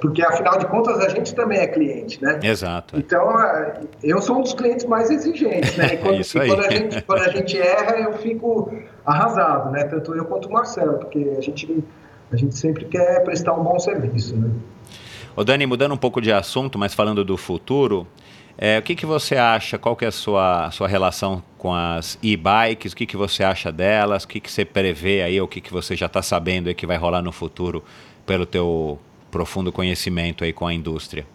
Porque 0.00 0.22
afinal 0.22 0.58
de 0.58 0.66
contas 0.66 1.00
a 1.00 1.08
gente 1.08 1.34
também 1.34 1.58
é 1.58 1.66
cliente, 1.66 2.22
né? 2.22 2.38
Exato. 2.42 2.98
Então 2.98 3.40
é, 3.40 3.80
eu 4.02 4.20
sou 4.20 4.36
um 4.36 4.42
dos 4.42 4.52
clientes 4.52 4.84
mais 4.84 5.10
exigentes, 5.10 5.76
né? 5.76 5.86
E 5.96 5.98
quando, 5.98 6.20
Isso 6.20 6.38
aí. 6.38 6.48
quando, 6.48 6.64
a 6.64 6.70
gente, 6.70 7.02
quando 7.02 7.22
a 7.22 7.30
gente 7.30 7.58
erra 7.58 7.96
eu 8.00 8.12
fico 8.14 8.70
arrasado, 9.04 9.70
né? 9.70 9.84
Tanto 9.84 10.14
eu 10.14 10.26
quanto 10.26 10.48
o 10.48 10.52
Marcelo, 10.52 10.98
porque 10.98 11.34
a 11.38 11.40
gente 11.40 11.82
a 12.30 12.36
gente 12.36 12.56
sempre 12.58 12.84
quer 12.84 13.22
prestar 13.24 13.54
um 13.54 13.62
bom 13.62 13.78
serviço, 13.78 14.36
né? 14.36 14.50
Ô 15.34 15.44
Dani, 15.44 15.64
mudando 15.64 15.92
um 15.92 15.98
pouco 15.98 16.20
de 16.20 16.32
assunto, 16.32 16.78
mas 16.78 16.92
falando 16.92 17.24
do 17.24 17.36
futuro, 17.36 18.06
é, 18.58 18.78
o 18.78 18.82
que, 18.82 18.94
que 18.94 19.04
você 19.04 19.36
acha? 19.36 19.78
Qual 19.78 19.94
que 19.94 20.04
é 20.04 20.08
a 20.08 20.12
sua, 20.12 20.70
sua 20.70 20.88
relação 20.88 21.42
com 21.58 21.74
as 21.74 22.18
e-bikes? 22.22 22.92
O 22.92 22.96
que, 22.96 23.04
que 23.04 23.16
você 23.16 23.44
acha 23.44 23.70
delas? 23.70 24.24
O 24.24 24.28
que, 24.28 24.40
que 24.40 24.50
você 24.50 24.64
prevê 24.64 25.22
aí? 25.22 25.40
O 25.40 25.46
que, 25.46 25.60
que 25.60 25.72
você 25.72 25.94
já 25.94 26.06
está 26.06 26.22
sabendo 26.22 26.68
aí 26.68 26.74
que 26.74 26.86
vai 26.86 26.96
rolar 26.96 27.20
no 27.20 27.32
futuro 27.32 27.84
pelo 28.24 28.46
teu 28.46 28.98
profundo 29.30 29.70
conhecimento 29.70 30.42
aí 30.42 30.52
com 30.52 30.66
a 30.66 30.72
indústria? 30.72 31.26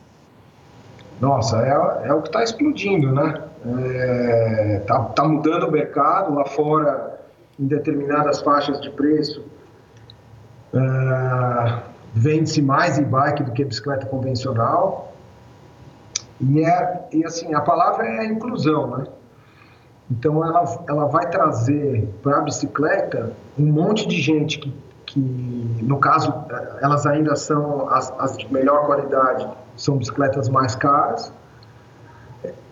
Nossa, 1.20 1.62
é, 1.62 2.08
é 2.08 2.14
o 2.14 2.22
que 2.24 2.30
está 2.30 2.44
explodindo, 2.44 3.12
né? 3.12 3.44
Está 4.82 4.96
é, 4.96 5.14
tá 5.16 5.24
mudando 5.24 5.68
o 5.68 5.72
mercado 5.72 6.34
lá 6.34 6.46
fora 6.46 7.20
em 7.60 7.68
determinadas 7.68 8.42
faixas 8.42 8.82
de 8.82 8.90
preço. 8.90 9.46
É, 10.74 11.92
Vende-se 12.14 12.62
mais 12.62 12.98
e-bike 12.98 13.44
do 13.44 13.52
que 13.52 13.64
bicicleta 13.64 14.06
convencional 14.06 15.11
e, 16.42 16.64
é, 16.64 17.08
e 17.12 17.26
assim, 17.26 17.54
a 17.54 17.62
palavra 17.62 18.08
é 18.08 18.26
inclusão, 18.26 18.98
né? 18.98 19.06
Então 20.10 20.44
ela, 20.46 20.84
ela 20.90 21.06
vai 21.06 21.30
trazer 21.30 22.10
para 22.22 22.40
a 22.40 22.42
bicicleta 22.42 23.32
um 23.58 23.66
monte 23.66 24.08
de 24.08 24.20
gente 24.20 24.60
que, 24.60 24.74
que, 25.06 25.20
no 25.20 26.00
caso, 26.00 26.34
elas 26.82 27.06
ainda 27.06 27.36
são 27.36 27.88
as, 27.90 28.12
as 28.20 28.38
de 28.38 28.52
melhor 28.52 28.86
qualidade, 28.88 29.48
são 29.78 29.98
bicicletas 29.98 30.50
mais 30.50 30.76
caras, 30.76 31.32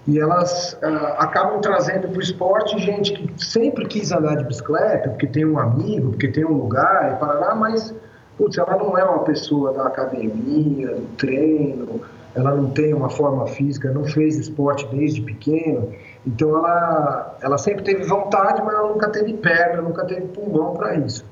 e 0.07 0.19
elas 0.19 0.73
uh, 0.81 1.13
acabam 1.19 1.61
trazendo 1.61 2.07
para 2.07 2.17
o 2.17 2.21
esporte 2.21 2.79
gente 2.79 3.13
que 3.13 3.45
sempre 3.45 3.85
quis 3.85 4.11
andar 4.11 4.35
de 4.35 4.43
bicicleta, 4.45 5.09
porque 5.09 5.27
tem 5.27 5.45
um 5.45 5.59
amigo, 5.59 6.09
porque 6.09 6.27
tem 6.27 6.43
um 6.43 6.53
lugar, 6.53 7.13
e 7.13 7.15
para 7.19 7.33
lá, 7.33 7.55
mas, 7.55 7.93
putz, 8.37 8.57
ela 8.57 8.75
não 8.75 8.97
é 8.97 9.03
uma 9.03 9.19
pessoa 9.19 9.71
da 9.71 9.85
academia, 9.85 10.95
do 10.95 11.07
treino, 11.15 12.01
ela 12.35 12.55
não 12.55 12.69
tem 12.69 12.93
uma 12.93 13.09
forma 13.09 13.47
física, 13.47 13.91
não 13.91 14.03
fez 14.03 14.37
esporte 14.37 14.87
desde 14.87 15.21
pequeno, 15.21 15.91
então 16.25 16.57
ela, 16.57 17.37
ela 17.41 17.57
sempre 17.57 17.83
teve 17.83 18.03
vontade, 18.03 18.61
mas 18.61 18.73
ela 18.75 18.89
nunca 18.89 19.09
teve 19.09 19.33
perna, 19.33 19.81
nunca 19.81 20.05
teve 20.05 20.27
pulmão 20.27 20.73
para 20.73 20.95
isso. 20.95 21.25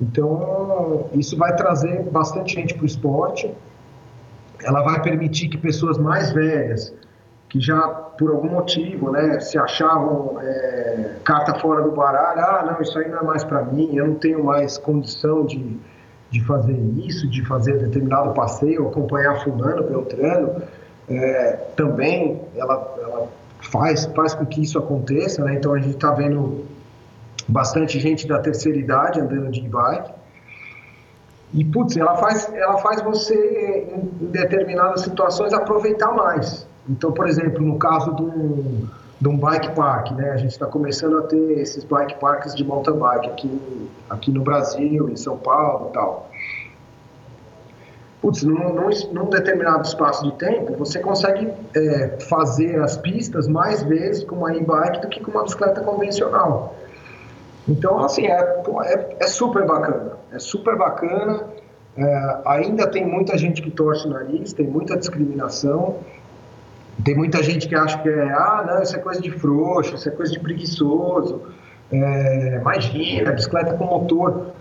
Então, 0.00 1.08
isso 1.14 1.36
vai 1.36 1.54
trazer 1.54 2.02
bastante 2.10 2.54
gente 2.54 2.74
para 2.74 2.82
o 2.82 2.86
esporte, 2.86 3.54
ela 4.64 4.82
vai 4.82 5.00
permitir 5.00 5.48
que 5.48 5.56
pessoas 5.56 5.96
mais 5.96 6.32
velhas, 6.32 6.92
que 7.48 7.60
já 7.60 7.80
por 7.86 8.30
algum 8.30 8.48
motivo 8.48 9.10
né, 9.10 9.38
se 9.40 9.58
achavam 9.58 10.38
é, 10.40 11.16
carta 11.24 11.54
fora 11.54 11.82
do 11.82 11.92
baralho, 11.92 12.40
ah, 12.40 12.72
não, 12.72 12.82
isso 12.82 12.98
aí 12.98 13.08
não 13.08 13.18
é 13.18 13.22
mais 13.22 13.44
para 13.44 13.62
mim, 13.62 13.94
eu 13.94 14.08
não 14.08 14.14
tenho 14.14 14.42
mais 14.42 14.78
condição 14.78 15.44
de 15.44 15.78
de 16.32 16.42
fazer 16.44 16.76
isso, 16.96 17.28
de 17.28 17.44
fazer 17.44 17.78
determinado 17.78 18.32
passeio, 18.32 18.88
acompanhar 18.88 19.44
fulano, 19.44 19.84
beltrano, 19.84 20.62
é, 21.08 21.52
também 21.76 22.40
ela, 22.56 22.96
ela, 23.02 23.28
faz, 23.60 24.06
faz 24.06 24.34
com 24.34 24.46
que 24.46 24.62
isso 24.62 24.78
aconteça, 24.78 25.44
né? 25.44 25.54
Então 25.54 25.74
a 25.74 25.78
gente 25.78 25.94
está 25.94 26.10
vendo 26.12 26.64
bastante 27.46 28.00
gente 28.00 28.26
da 28.26 28.38
terceira 28.38 28.78
idade 28.78 29.20
andando 29.20 29.50
de 29.50 29.60
bike 29.68 30.10
E, 31.52 31.64
putz, 31.64 31.96
ela 31.96 32.16
faz, 32.16 32.50
ela 32.54 32.78
faz 32.78 33.02
você, 33.02 33.86
em 33.94 34.26
determinadas 34.26 35.02
situações, 35.02 35.52
aproveitar 35.52 36.12
mais. 36.12 36.66
Então, 36.88 37.12
por 37.12 37.28
exemplo, 37.28 37.60
no 37.60 37.78
caso 37.78 38.10
um, 38.12 38.86
de 39.22 39.28
um 39.28 39.38
bike 39.38 39.70
park, 39.76 40.10
né? 40.10 40.32
A 40.32 40.36
gente 40.36 40.50
está 40.50 40.66
começando 40.66 41.16
a 41.16 41.22
ter 41.22 41.60
esses 41.60 41.84
bike 41.84 42.16
parks 42.18 42.56
de 42.56 42.64
mountain 42.64 42.98
bike 42.98 43.30
aqui, 43.30 43.88
aqui 44.10 44.32
no 44.32 44.42
Brasil, 44.42 45.08
em 45.08 45.14
São 45.14 45.38
Paulo 45.38 45.90
e 45.90 45.92
tal. 45.92 46.28
Putz, 48.20 48.42
num, 48.42 48.74
num, 48.74 48.90
num, 49.12 49.30
determinado 49.30 49.86
espaço 49.86 50.24
de 50.24 50.32
tempo, 50.32 50.76
você 50.76 50.98
consegue 50.98 51.48
é, 51.72 52.18
fazer 52.28 52.82
as 52.82 52.96
pistas 52.96 53.46
mais 53.46 53.84
vezes 53.84 54.24
com 54.24 54.34
uma 54.34 54.56
e-bike 54.56 55.02
do 55.02 55.08
que 55.08 55.20
com 55.20 55.30
uma 55.30 55.44
bicicleta 55.44 55.80
convencional. 55.82 56.74
Então, 57.68 58.04
assim, 58.04 58.26
é, 58.26 58.40
é, 58.86 59.16
é 59.20 59.26
super 59.28 59.64
bacana. 59.64 60.16
É 60.32 60.38
super 60.40 60.76
bacana. 60.76 61.44
É, 61.96 62.38
ainda 62.44 62.88
tem 62.88 63.06
muita 63.06 63.38
gente 63.38 63.62
que 63.62 63.70
torce 63.70 64.04
o 64.04 64.10
nariz, 64.10 64.52
tem 64.52 64.66
muita 64.66 64.96
discriminação. 64.96 65.98
Tem 67.04 67.16
muita 67.16 67.42
gente 67.42 67.68
que 67.68 67.74
acha 67.74 67.98
que 67.98 68.08
é, 68.08 68.32
ah, 68.32 68.64
não, 68.66 68.82
isso 68.82 68.94
é 68.94 68.98
coisa 68.98 69.20
de 69.20 69.30
frouxo, 69.30 69.94
isso 69.94 70.08
é 70.08 70.12
coisa 70.12 70.32
de 70.32 70.40
preguiçoso. 70.40 71.42
É, 71.90 72.58
imagina, 72.60 73.32
bicicleta 73.32 73.74
com 73.74 73.84
motor. 73.84 74.52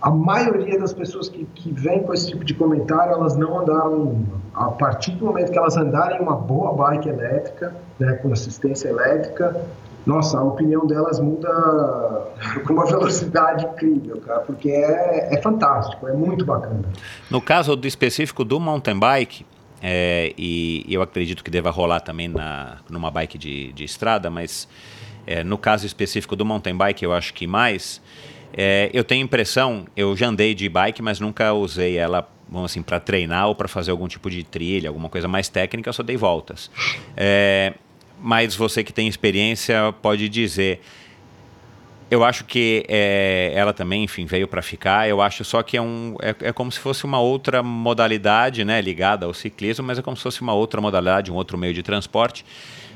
A 0.00 0.10
maioria 0.10 0.78
das 0.78 0.92
pessoas 0.92 1.28
que, 1.28 1.44
que 1.54 1.70
vem 1.72 2.02
com 2.02 2.14
esse 2.14 2.28
tipo 2.28 2.44
de 2.44 2.54
comentário, 2.54 3.12
elas 3.12 3.36
não 3.36 3.60
andaram, 3.60 4.24
a 4.54 4.70
partir 4.70 5.12
do 5.12 5.26
momento 5.26 5.52
que 5.52 5.58
elas 5.58 5.76
andarem 5.76 6.20
uma 6.20 6.34
boa 6.34 6.72
bike 6.72 7.08
elétrica, 7.08 7.74
né, 7.98 8.14
com 8.14 8.32
assistência 8.32 8.88
elétrica, 8.88 9.54
nossa, 10.06 10.38
a 10.38 10.42
opinião 10.42 10.86
delas 10.86 11.20
muda 11.20 11.48
com 12.66 12.72
uma 12.72 12.86
velocidade 12.86 13.66
incrível, 13.66 14.20
cara, 14.20 14.40
porque 14.40 14.70
é, 14.70 15.34
é 15.34 15.42
fantástico, 15.42 16.08
é 16.08 16.12
muito 16.12 16.44
bacana. 16.44 16.84
No 17.30 17.40
caso 17.40 17.76
do 17.76 17.86
específico 17.86 18.42
do 18.42 18.58
mountain 18.58 18.98
bike, 18.98 19.44
é, 19.82 20.32
e 20.36 20.84
eu 20.88 21.02
acredito 21.02 21.42
que 21.42 21.50
deva 21.50 21.70
rolar 21.70 22.00
também 22.00 22.28
na, 22.28 22.78
numa 22.88 23.10
bike 23.10 23.38
de, 23.38 23.72
de 23.72 23.84
estrada, 23.84 24.30
mas 24.30 24.68
é, 25.26 25.42
no 25.44 25.56
caso 25.56 25.86
específico 25.86 26.36
do 26.36 26.44
mountain 26.44 26.76
bike, 26.76 27.04
eu 27.04 27.12
acho 27.12 27.32
que 27.34 27.46
mais. 27.46 28.00
É, 28.52 28.90
eu 28.92 29.04
tenho 29.04 29.24
impressão, 29.24 29.86
eu 29.96 30.16
já 30.16 30.26
andei 30.26 30.54
de 30.54 30.68
bike, 30.68 31.00
mas 31.00 31.20
nunca 31.20 31.52
usei 31.52 31.96
ela 31.96 32.28
vamos 32.50 32.72
assim, 32.72 32.82
para 32.82 32.98
treinar 32.98 33.46
ou 33.46 33.54
para 33.54 33.68
fazer 33.68 33.92
algum 33.92 34.08
tipo 34.08 34.28
de 34.28 34.42
trilha, 34.42 34.88
alguma 34.88 35.08
coisa 35.08 35.28
mais 35.28 35.48
técnica, 35.48 35.88
eu 35.88 35.92
só 35.92 36.02
dei 36.02 36.16
voltas. 36.16 36.68
É, 37.16 37.74
mas 38.20 38.56
você 38.56 38.82
que 38.82 38.92
tem 38.92 39.08
experiência 39.08 39.94
pode 40.02 40.28
dizer. 40.28 40.80
Eu 42.10 42.24
acho 42.24 42.44
que 42.44 42.84
é, 42.88 43.52
ela 43.54 43.72
também, 43.72 44.02
enfim, 44.02 44.26
veio 44.26 44.48
para 44.48 44.60
ficar. 44.60 45.08
Eu 45.08 45.22
acho 45.22 45.44
só 45.44 45.62
que 45.62 45.76
é, 45.76 45.82
um, 45.82 46.16
é, 46.20 46.34
é, 46.48 46.52
como 46.52 46.70
se 46.72 46.80
fosse 46.80 47.04
uma 47.04 47.20
outra 47.20 47.62
modalidade, 47.62 48.64
né, 48.64 48.80
ligada 48.80 49.26
ao 49.26 49.32
ciclismo, 49.32 49.86
mas 49.86 49.98
é 49.98 50.02
como 50.02 50.16
se 50.16 50.22
fosse 50.24 50.40
uma 50.40 50.52
outra 50.52 50.80
modalidade, 50.80 51.30
um 51.30 51.36
outro 51.36 51.56
meio 51.56 51.72
de 51.72 51.84
transporte. 51.84 52.44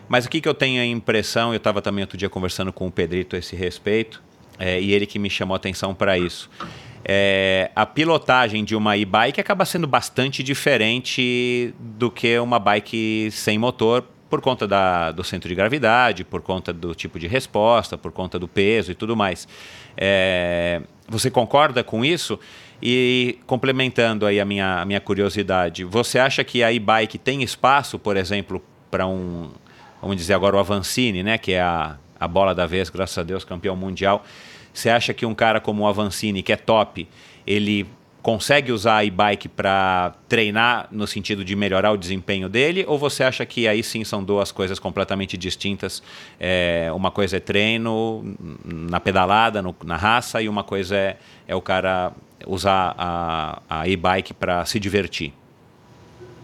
Mas 0.09 0.27
o 0.27 0.29
que, 0.29 0.41
que 0.41 0.49
eu 0.49 0.55
tenho 0.55 0.83
a 0.83 0.85
impressão, 0.85 1.53
eu 1.53 1.59
estava 1.59 1.81
também 1.81 2.03
outro 2.03 2.19
dia 2.19 2.29
conversando 2.29 2.73
com 2.73 2.89
o 2.89 2.91
Pedrito 2.91 3.37
a 3.37 3.39
esse 3.39 3.55
respeito, 3.55 4.21
é, 4.59 4.81
e 4.81 4.93
ele 4.93 5.07
que 5.07 5.19
me 5.19 5.31
chamou 5.31 5.55
a 5.55 5.57
atenção 5.57 5.95
para 5.95 6.19
isso. 6.19 6.51
É, 7.05 7.71
a 7.77 7.85
pilotagem 7.87 8.65
de 8.65 8.75
uma 8.75 8.97
e-bike 8.97 9.41
acaba 9.41 9.65
sendo 9.65 9.87
bastante 9.87 10.43
diferente 10.43 11.75
do 11.79 12.11
que 12.11 12.39
uma 12.39 12.59
bike 12.59 13.29
sem 13.31 13.59
motor, 13.59 14.05
por 14.29 14.41
conta 14.41 14.67
da, 14.67 15.13
do 15.13 15.23
centro 15.23 15.49
de 15.49 15.55
gravidade, 15.55 16.25
por 16.25 16.43
conta 16.43 16.73
do 16.73 16.95
tipo 16.95 17.19
de 17.19 17.27
resposta, 17.27 17.97
por 17.97 18.13
conta 18.13 18.39
do 18.39 18.49
peso 18.49 18.93
e 18.93 18.95
tudo 18.95 19.17
mais. 19.17 19.47
É, 19.97 20.83
você 21.09 21.31
concorda 21.31 21.85
com 21.85 22.05
isso? 22.05 22.39
E 22.83 23.39
complementando 23.47 24.27
aí 24.27 24.41
a 24.41 24.45
minha, 24.45 24.81
a 24.81 24.85
minha 24.85 25.01
curiosidade, 25.01 25.85
você 25.85 26.19
acha 26.19 26.43
que 26.43 26.63
a 26.63 26.73
e-bike 26.73 27.19
tem 27.19 27.43
espaço, 27.43 27.99
por 27.99 28.17
exemplo, 28.17 28.63
para 28.91 29.07
um, 29.07 29.51
vamos 30.01 30.17
dizer 30.17 30.35
agora 30.35 30.57
o 30.57 30.59
Avancini, 30.59 31.23
né, 31.23 31.39
que 31.39 31.53
é 31.53 31.61
a, 31.61 31.97
a 32.19 32.29
bola 32.29 32.55
da 32.55 32.67
vez, 32.67 32.91
graças 32.91 33.17
a 33.17 33.23
Deus, 33.23 33.45
campeão 33.45 33.77
mundial. 33.77 34.25
Você 34.73 34.91
acha 34.91 35.15
que 35.15 35.25
um 35.25 35.35
cara 35.35 35.61
como 35.61 35.85
o 35.85 35.87
Avancini, 35.87 36.43
que 36.43 36.53
é 36.53 36.57
top, 36.57 37.09
ele 37.47 37.87
consegue 38.25 38.73
usar 38.73 38.97
a 38.97 39.05
e-bike 39.05 39.51
para 39.51 40.15
treinar 40.31 40.89
no 40.91 41.07
sentido 41.07 41.45
de 41.45 41.55
melhorar 41.55 41.93
o 41.93 41.97
desempenho 41.99 42.49
dele? 42.49 42.83
Ou 42.89 42.99
você 42.99 43.23
acha 43.23 43.45
que 43.45 43.69
aí 43.69 43.83
sim 43.83 44.03
são 44.03 44.25
duas 44.25 44.51
coisas 44.51 44.79
completamente 44.79 45.37
distintas? 45.37 46.03
É, 46.41 46.91
uma 46.95 47.11
coisa 47.11 47.37
é 47.37 47.41
treino 47.41 48.25
na 48.65 48.99
pedalada, 48.99 49.61
no, 49.61 49.77
na 49.85 49.99
raça, 49.99 50.41
e 50.41 50.49
uma 50.49 50.65
coisa 50.65 50.97
é, 50.97 51.17
é 51.47 51.55
o 51.55 51.61
cara 51.61 52.13
usar 52.47 52.95
a, 52.97 53.61
a 53.69 53.87
e-bike 53.89 54.33
para 54.33 54.65
se 54.65 54.81
divertir? 54.81 55.35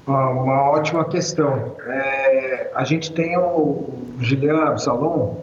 Uma 0.07 0.73
ótima 0.73 1.07
questão. 1.07 1.77
É, 1.87 2.73
a 2.75 2.85
gente 2.85 3.11
tem 3.11 3.39
o, 3.39 3.89
Julian 4.19 4.65
Absalom, 4.67 5.37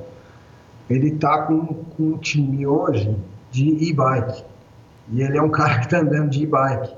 ele 0.87 1.07
está 1.07 1.41
com, 1.47 1.65
com 1.65 2.03
um 2.03 2.17
time 2.19 2.67
hoje 2.67 3.17
de 3.51 3.89
e-bike. 3.89 4.43
E 5.11 5.21
ele 5.21 5.37
é 5.37 5.41
um 5.41 5.49
cara 5.49 5.79
que 5.79 5.85
está 5.85 5.99
andando 5.99 6.29
de 6.29 6.43
e-bike. 6.43 6.93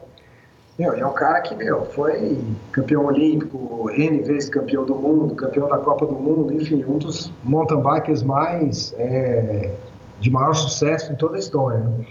Meu, 0.78 0.94
é 0.94 1.06
um 1.06 1.14
cara 1.14 1.42
que, 1.42 1.54
meu, 1.56 1.86
foi 1.88 2.42
campeão 2.72 3.06
olímpico, 3.06 3.90
N 3.92 4.22
vezes 4.24 4.50
campeão 4.50 4.86
do 4.86 4.96
mundo, 4.96 5.36
campeão 5.36 5.68
da 5.68 5.78
Copa 5.78 6.06
do 6.06 6.14
Mundo, 6.14 6.54
enfim, 6.54 6.86
um 6.86 6.98
dos 6.98 7.34
mountain 7.44 7.82
bikers 7.82 8.24
mais, 8.24 8.96
é, 8.98 9.74
de 10.22 10.32
maior 10.32 10.54
sucesso 10.54 11.12
em 11.12 11.16
toda 11.18 11.36
a 11.36 11.40
história. 11.40 11.80
Né? 11.80 12.06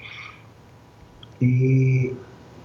E, 1.40 2.14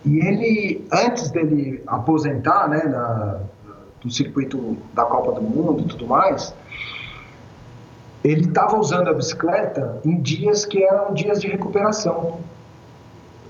e 0.03 0.19
ele, 0.19 0.85
antes 0.91 1.31
dele 1.31 1.81
aposentar, 1.87 2.67
né, 2.67 2.83
na, 2.83 3.39
do 4.01 4.11
circuito 4.11 4.77
da 4.93 5.05
Copa 5.05 5.31
do 5.31 5.41
Mundo 5.41 5.83
e 5.83 5.87
tudo 5.87 6.05
mais, 6.05 6.53
ele 8.23 8.41
estava 8.45 8.77
usando 8.77 9.07
a 9.07 9.13
bicicleta 9.13 10.01
em 10.03 10.21
dias 10.21 10.65
que 10.65 10.83
eram 10.83 11.13
dias 11.13 11.39
de 11.39 11.47
recuperação. 11.47 12.39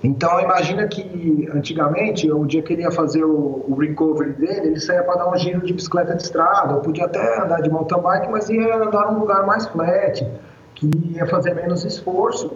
Então, 0.04 0.38
imagina 0.42 0.86
que 0.86 1.50
antigamente, 1.54 2.30
o 2.30 2.46
dia 2.46 2.62
que 2.62 2.74
ele 2.74 2.82
ia 2.82 2.92
fazer 2.92 3.24
o, 3.24 3.64
o 3.70 3.76
recovery 3.80 4.34
dele, 4.34 4.68
ele 4.68 4.80
saía 4.80 5.02
para 5.02 5.16
dar 5.16 5.32
um 5.32 5.38
giro 5.38 5.66
de 5.66 5.72
bicicleta 5.72 6.14
de 6.14 6.24
estrada, 6.24 6.76
ou 6.76 6.82
podia 6.82 7.06
até 7.06 7.42
andar 7.42 7.62
de 7.62 7.70
mountain 7.70 8.02
bike, 8.02 8.28
mas 8.30 8.50
ia 8.50 8.76
andar 8.76 9.14
num 9.14 9.22
lugar 9.22 9.46
mais 9.46 9.66
flat, 9.68 10.28
que 10.76 10.92
ia 11.16 11.26
fazer 11.26 11.56
menos 11.56 11.86
esforço. 11.86 12.52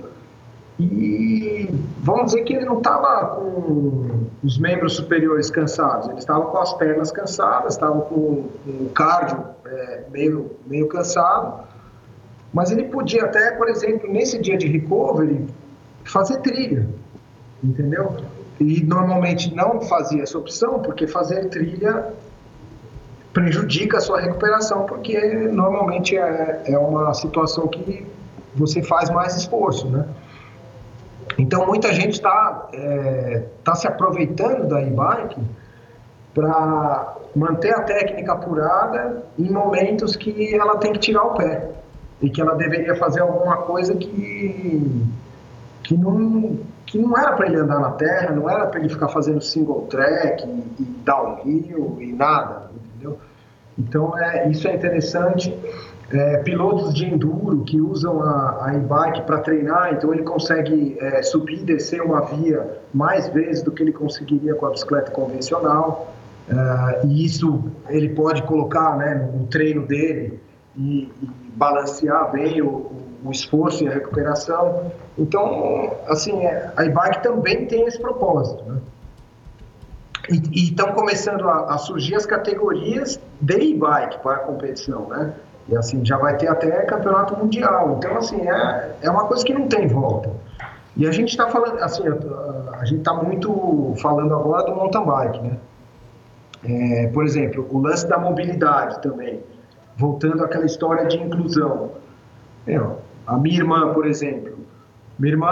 E 0.77 1.69
vamos 1.99 2.33
dizer 2.33 2.43
que 2.43 2.53
ele 2.53 2.65
não 2.65 2.79
estava 2.79 3.35
com 3.37 4.27
os 4.43 4.59
membros 4.59 4.97
superiores 4.97 5.49
cansados, 5.49 6.09
ele 6.09 6.19
estava 6.19 6.45
com 6.47 6.57
as 6.57 6.73
pernas 6.73 7.11
cansadas, 7.11 7.75
estava 7.75 8.01
com 8.01 8.49
o 8.67 8.91
cardio 8.93 9.43
é, 9.65 10.03
meio, 10.11 10.51
meio 10.67 10.87
cansado, 10.89 11.63
mas 12.53 12.71
ele 12.71 12.83
podia 12.83 13.23
até, 13.23 13.51
por 13.51 13.69
exemplo, 13.69 14.11
nesse 14.11 14.37
dia 14.37 14.57
de 14.57 14.67
recovery, 14.67 15.47
fazer 16.03 16.37
trilha 16.41 16.87
entendeu? 17.63 18.17
E 18.59 18.83
normalmente 18.83 19.53
não 19.53 19.81
fazia 19.81 20.23
essa 20.23 20.37
opção 20.37 20.79
porque 20.79 21.07
fazer 21.07 21.49
trilha 21.49 22.13
prejudica 23.33 23.97
a 23.97 24.01
sua 24.01 24.19
recuperação, 24.19 24.85
porque 24.85 25.19
normalmente 25.47 26.17
é, 26.17 26.63
é 26.65 26.77
uma 26.77 27.13
situação 27.13 27.67
que 27.67 28.05
você 28.55 28.81
faz 28.81 29.11
mais 29.11 29.35
esforço, 29.35 29.87
né? 29.87 30.07
Então 31.37 31.67
muita 31.67 31.93
gente 31.93 32.13
está 32.13 32.67
é, 32.73 33.43
tá 33.63 33.75
se 33.75 33.87
aproveitando 33.87 34.67
da 34.67 34.81
e-bike 34.81 35.39
para 36.33 37.15
manter 37.35 37.75
a 37.75 37.81
técnica 37.81 38.33
apurada 38.33 39.23
em 39.37 39.51
momentos 39.51 40.15
que 40.15 40.55
ela 40.55 40.77
tem 40.77 40.93
que 40.93 40.99
tirar 40.99 41.23
o 41.23 41.35
pé 41.35 41.69
e 42.19 42.29
que 42.31 42.41
ela 42.41 42.55
deveria 42.55 42.95
fazer 42.95 43.21
alguma 43.21 43.57
coisa 43.57 43.93
que 43.95 45.05
que 45.83 45.95
não 45.95 46.57
que 46.87 46.97
não 46.97 47.15
era 47.17 47.33
para 47.33 47.45
ele 47.45 47.57
andar 47.57 47.79
na 47.79 47.91
terra, 47.91 48.33
não 48.33 48.49
era 48.49 48.65
para 48.65 48.79
ele 48.79 48.89
ficar 48.89 49.09
fazendo 49.09 49.41
single 49.41 49.85
track 49.87 50.47
e, 50.47 50.81
e 50.81 50.85
downhill 51.03 51.97
e 51.99 52.13
nada, 52.13 52.71
entendeu? 52.73 53.19
Então, 53.77 54.17
é, 54.17 54.49
isso 54.49 54.67
é 54.67 54.73
interessante. 54.73 55.55
É, 56.09 56.37
pilotos 56.37 56.93
de 56.93 57.05
enduro 57.05 57.65
que 57.65 57.81
usam 57.81 58.21
a, 58.21 58.67
a 58.67 58.75
e-bike 58.75 59.23
para 59.23 59.39
treinar, 59.39 59.93
então 59.93 60.13
ele 60.13 60.23
consegue 60.23 60.97
é, 61.01 61.21
subir 61.21 61.59
e 61.59 61.65
descer 61.65 62.01
uma 62.01 62.21
via 62.21 62.79
mais 62.93 63.27
vezes 63.27 63.61
do 63.61 63.71
que 63.71 63.83
ele 63.83 63.91
conseguiria 63.91 64.55
com 64.55 64.65
a 64.65 64.69
bicicleta 64.69 65.11
convencional. 65.11 66.13
É, 66.49 67.05
e 67.05 67.25
isso 67.25 67.61
ele 67.89 68.07
pode 68.09 68.41
colocar 68.43 68.95
né, 68.95 69.29
no 69.33 69.45
treino 69.47 69.85
dele 69.85 70.39
e, 70.77 71.11
e 71.21 71.29
balancear 71.53 72.31
bem 72.31 72.61
o, 72.61 73.06
o 73.27 73.31
esforço 73.31 73.83
e 73.83 73.87
a 73.87 73.91
recuperação. 73.91 74.91
Então, 75.17 75.93
assim, 76.07 76.45
é, 76.45 76.71
a 76.75 76.85
e-bike 76.85 77.21
também 77.21 77.65
tem 77.65 77.85
esse 77.85 77.99
propósito, 77.99 78.63
né? 78.63 78.79
E 80.29 80.65
estão 80.65 80.91
começando 80.91 81.47
a, 81.47 81.73
a, 81.73 81.77
surgir 81.77 82.15
as 82.15 82.25
categorias 82.25 83.19
de 83.39 83.59
e-bike 83.59 84.19
para 84.19 84.35
a 84.35 84.39
competição, 84.39 85.07
né? 85.07 85.33
E 85.69 85.75
assim, 85.75 86.03
já 86.05 86.17
vai 86.17 86.35
ter 86.37 86.47
até 86.47 86.69
campeonato 86.83 87.37
mundial. 87.37 87.95
Então, 87.97 88.17
assim, 88.17 88.47
é, 88.47 88.91
é 89.01 89.09
uma 89.09 89.25
coisa 89.25 89.45
que 89.45 89.53
não 89.53 89.67
tem 89.67 89.87
volta. 89.87 90.29
E 90.97 91.07
a 91.07 91.11
gente 91.11 91.29
está 91.29 91.47
falando, 91.47 91.81
assim, 91.81 92.03
a, 92.07 92.79
a, 92.79 92.85
gente 92.85 92.99
está 92.99 93.13
muito 93.13 93.93
falando 94.01 94.33
agora 94.33 94.63
do 94.65 94.75
mountain 94.75 95.05
bike, 95.05 95.41
né? 95.41 95.57
É, 96.63 97.07
por 97.07 97.23
exemplo, 97.23 97.65
o 97.69 97.79
lance 97.79 98.07
da 98.07 98.17
mobilidade 98.17 99.01
também, 99.01 99.41
voltando 99.95 100.43
àquela 100.43 100.65
história 100.65 101.05
de 101.05 101.17
inclusão. 101.17 101.91
Meu, 102.65 102.97
a 103.27 103.37
minha 103.37 103.57
irmã, 103.57 103.93
por 103.93 104.07
exemplo, 104.07 104.57
minha 105.19 105.33
irmã 105.33 105.51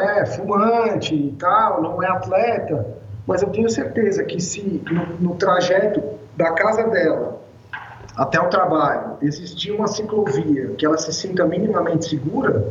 é 0.00 0.26
fumante 0.26 1.14
e 1.14 1.32
tal, 1.32 1.82
não 1.82 2.02
é 2.02 2.08
atleta, 2.08 2.86
mas 3.26 3.42
eu 3.42 3.48
tenho 3.48 3.70
certeza 3.70 4.22
que 4.22 4.38
se 4.40 4.82
no, 4.90 5.30
no 5.30 5.34
trajeto 5.36 6.02
da 6.36 6.52
casa 6.52 6.84
dela 6.88 7.40
até 8.16 8.40
o 8.40 8.48
trabalho 8.48 9.16
existir 9.22 9.72
uma 9.72 9.86
ciclovia 9.86 10.74
que 10.76 10.84
ela 10.84 10.98
se 10.98 11.12
sinta 11.12 11.44
minimamente 11.44 12.08
segura, 12.08 12.66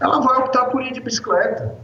ela 0.00 0.20
vai 0.20 0.38
optar 0.38 0.66
por 0.66 0.82
ir 0.82 0.92
de 0.92 1.00
bicicleta. 1.00 1.74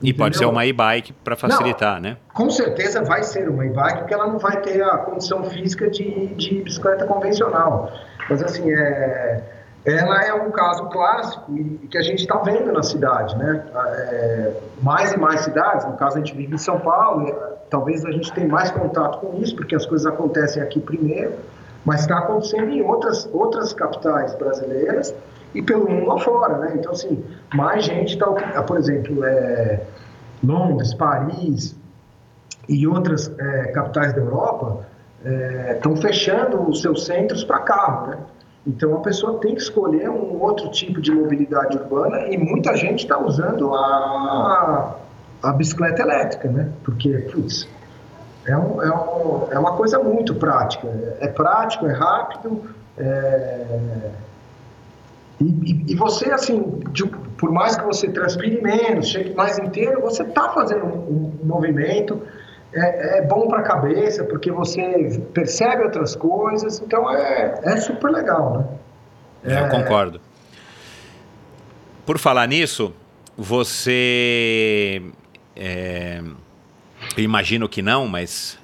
E 0.00 0.08
entendeu? 0.08 0.24
pode 0.24 0.36
ser 0.36 0.46
uma 0.46 0.66
e-bike 0.66 1.12
para 1.12 1.36
facilitar, 1.36 1.94
não, 1.94 2.10
né? 2.10 2.16
Com 2.34 2.50
certeza 2.50 3.02
vai 3.02 3.22
ser 3.22 3.48
uma 3.48 3.64
e-bike, 3.64 3.98
porque 3.98 4.14
ela 4.14 4.26
não 4.26 4.38
vai 4.38 4.60
ter 4.60 4.82
a 4.82 4.98
condição 4.98 5.44
física 5.44 5.88
de, 5.88 6.26
de 6.34 6.60
bicicleta 6.62 7.06
convencional. 7.06 7.92
Mas 8.28 8.42
assim, 8.42 8.68
é, 8.72 9.40
ela 9.84 10.24
é 10.24 10.32
um 10.32 10.50
caso 10.50 10.88
clássico 10.90 11.56
e 11.56 11.88
que 11.88 11.98
a 11.98 12.02
gente 12.02 12.20
está 12.20 12.38
vendo 12.38 12.72
na 12.72 12.82
cidade, 12.82 13.36
né? 13.36 13.64
É, 13.74 14.52
mais 14.80 15.12
e 15.12 15.18
mais 15.18 15.40
cidades, 15.40 15.84
no 15.86 15.96
caso 15.96 16.16
a 16.16 16.18
gente 16.20 16.34
vive 16.36 16.54
em 16.54 16.58
São 16.58 16.78
Paulo, 16.78 17.26
é, 17.26 17.34
talvez 17.68 18.04
a 18.04 18.12
gente 18.12 18.32
tenha 18.32 18.48
mais 18.48 18.70
contato 18.70 19.18
com 19.18 19.36
isso, 19.38 19.56
porque 19.56 19.74
as 19.74 19.84
coisas 19.84 20.06
acontecem 20.06 20.62
aqui 20.62 20.80
primeiro, 20.80 21.32
mas 21.84 22.02
está 22.02 22.18
acontecendo 22.18 22.70
em 22.70 22.80
outras, 22.82 23.28
outras 23.32 23.72
capitais 23.72 24.34
brasileiras 24.36 25.12
e 25.52 25.60
pelo 25.60 25.90
mundo 25.90 26.12
afora, 26.12 26.58
né? 26.58 26.74
Então, 26.76 26.92
assim, 26.92 27.24
mais 27.52 27.84
gente 27.84 28.14
está, 28.14 28.26
por 28.62 28.76
exemplo, 28.78 29.24
é, 29.24 29.80
Londres, 30.44 30.94
Paris 30.94 31.76
e 32.68 32.86
outras 32.86 33.32
é, 33.36 33.72
capitais 33.72 34.12
da 34.12 34.20
Europa 34.20 34.86
estão 35.74 35.92
é, 35.92 35.96
fechando 35.96 36.68
os 36.68 36.80
seus 36.80 37.04
centros 37.04 37.42
para 37.42 37.58
carro, 37.60 38.06
né? 38.08 38.18
Então 38.66 38.94
a 38.96 39.00
pessoa 39.00 39.38
tem 39.40 39.54
que 39.54 39.60
escolher 39.60 40.08
um 40.08 40.40
outro 40.40 40.70
tipo 40.70 41.00
de 41.00 41.10
mobilidade 41.10 41.76
urbana 41.76 42.28
e 42.28 42.38
muita 42.38 42.76
gente 42.76 43.00
está 43.00 43.18
usando 43.18 43.74
a, 43.74 44.96
a 45.42 45.52
bicicleta 45.52 46.02
elétrica, 46.02 46.48
né? 46.48 46.70
Porque, 46.84 47.10
putz, 47.32 47.68
é, 48.46 48.56
um, 48.56 48.82
é, 48.82 48.90
um, 48.90 49.52
é 49.52 49.58
uma 49.58 49.76
coisa 49.76 49.98
muito 49.98 50.34
prática. 50.36 50.88
É 51.20 51.26
prático, 51.28 51.86
é 51.86 51.92
rápido, 51.92 52.62
é... 52.96 54.10
E, 55.40 55.44
e, 55.44 55.92
e, 55.92 55.94
você, 55.96 56.30
assim, 56.30 56.80
de, 56.92 57.04
por 57.36 57.50
mais 57.50 57.76
que 57.76 57.84
você 57.84 58.08
transpire 58.08 58.62
menos, 58.62 59.08
chegue 59.08 59.34
mais 59.34 59.58
inteiro, 59.58 60.00
você 60.00 60.22
está 60.22 60.50
fazendo 60.50 60.84
um, 60.84 61.32
um 61.42 61.46
movimento, 61.46 62.22
é, 62.74 63.18
é 63.18 63.22
bom 63.22 63.48
para 63.48 63.60
a 63.60 63.62
cabeça, 63.62 64.24
porque 64.24 64.50
você 64.50 65.20
percebe 65.32 65.82
outras 65.82 66.16
coisas, 66.16 66.80
então 66.80 67.10
é, 67.10 67.60
é 67.62 67.76
super 67.76 68.10
legal, 68.10 68.58
né? 68.58 68.66
É, 69.44 69.60
eu 69.60 69.68
concordo. 69.68 70.20
Por 72.06 72.18
falar 72.18 72.46
nisso, 72.46 72.94
você. 73.36 75.02
É, 75.54 76.22
imagino 77.16 77.68
que 77.68 77.82
não, 77.82 78.08
mas 78.08 78.58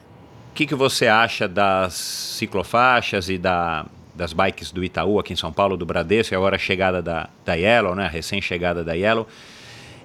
o 0.50 0.54
que, 0.54 0.66
que 0.66 0.74
você 0.74 1.06
acha 1.06 1.46
das 1.46 1.94
ciclofaixas 1.94 3.28
e 3.28 3.36
da, 3.36 3.86
das 4.14 4.32
bikes 4.32 4.72
do 4.72 4.82
Itaú 4.82 5.18
aqui 5.18 5.32
em 5.32 5.36
São 5.36 5.52
Paulo, 5.52 5.76
do 5.76 5.84
Bradesco, 5.84 6.34
e 6.34 6.36
agora 6.36 6.56
a 6.56 6.58
chegada 6.58 7.02
da, 7.02 7.28
da 7.44 7.54
Yellow, 7.54 7.94
né? 7.94 8.06
A 8.06 8.08
recém-chegada 8.08 8.82
da 8.82 8.94
Yellow. 8.94 9.26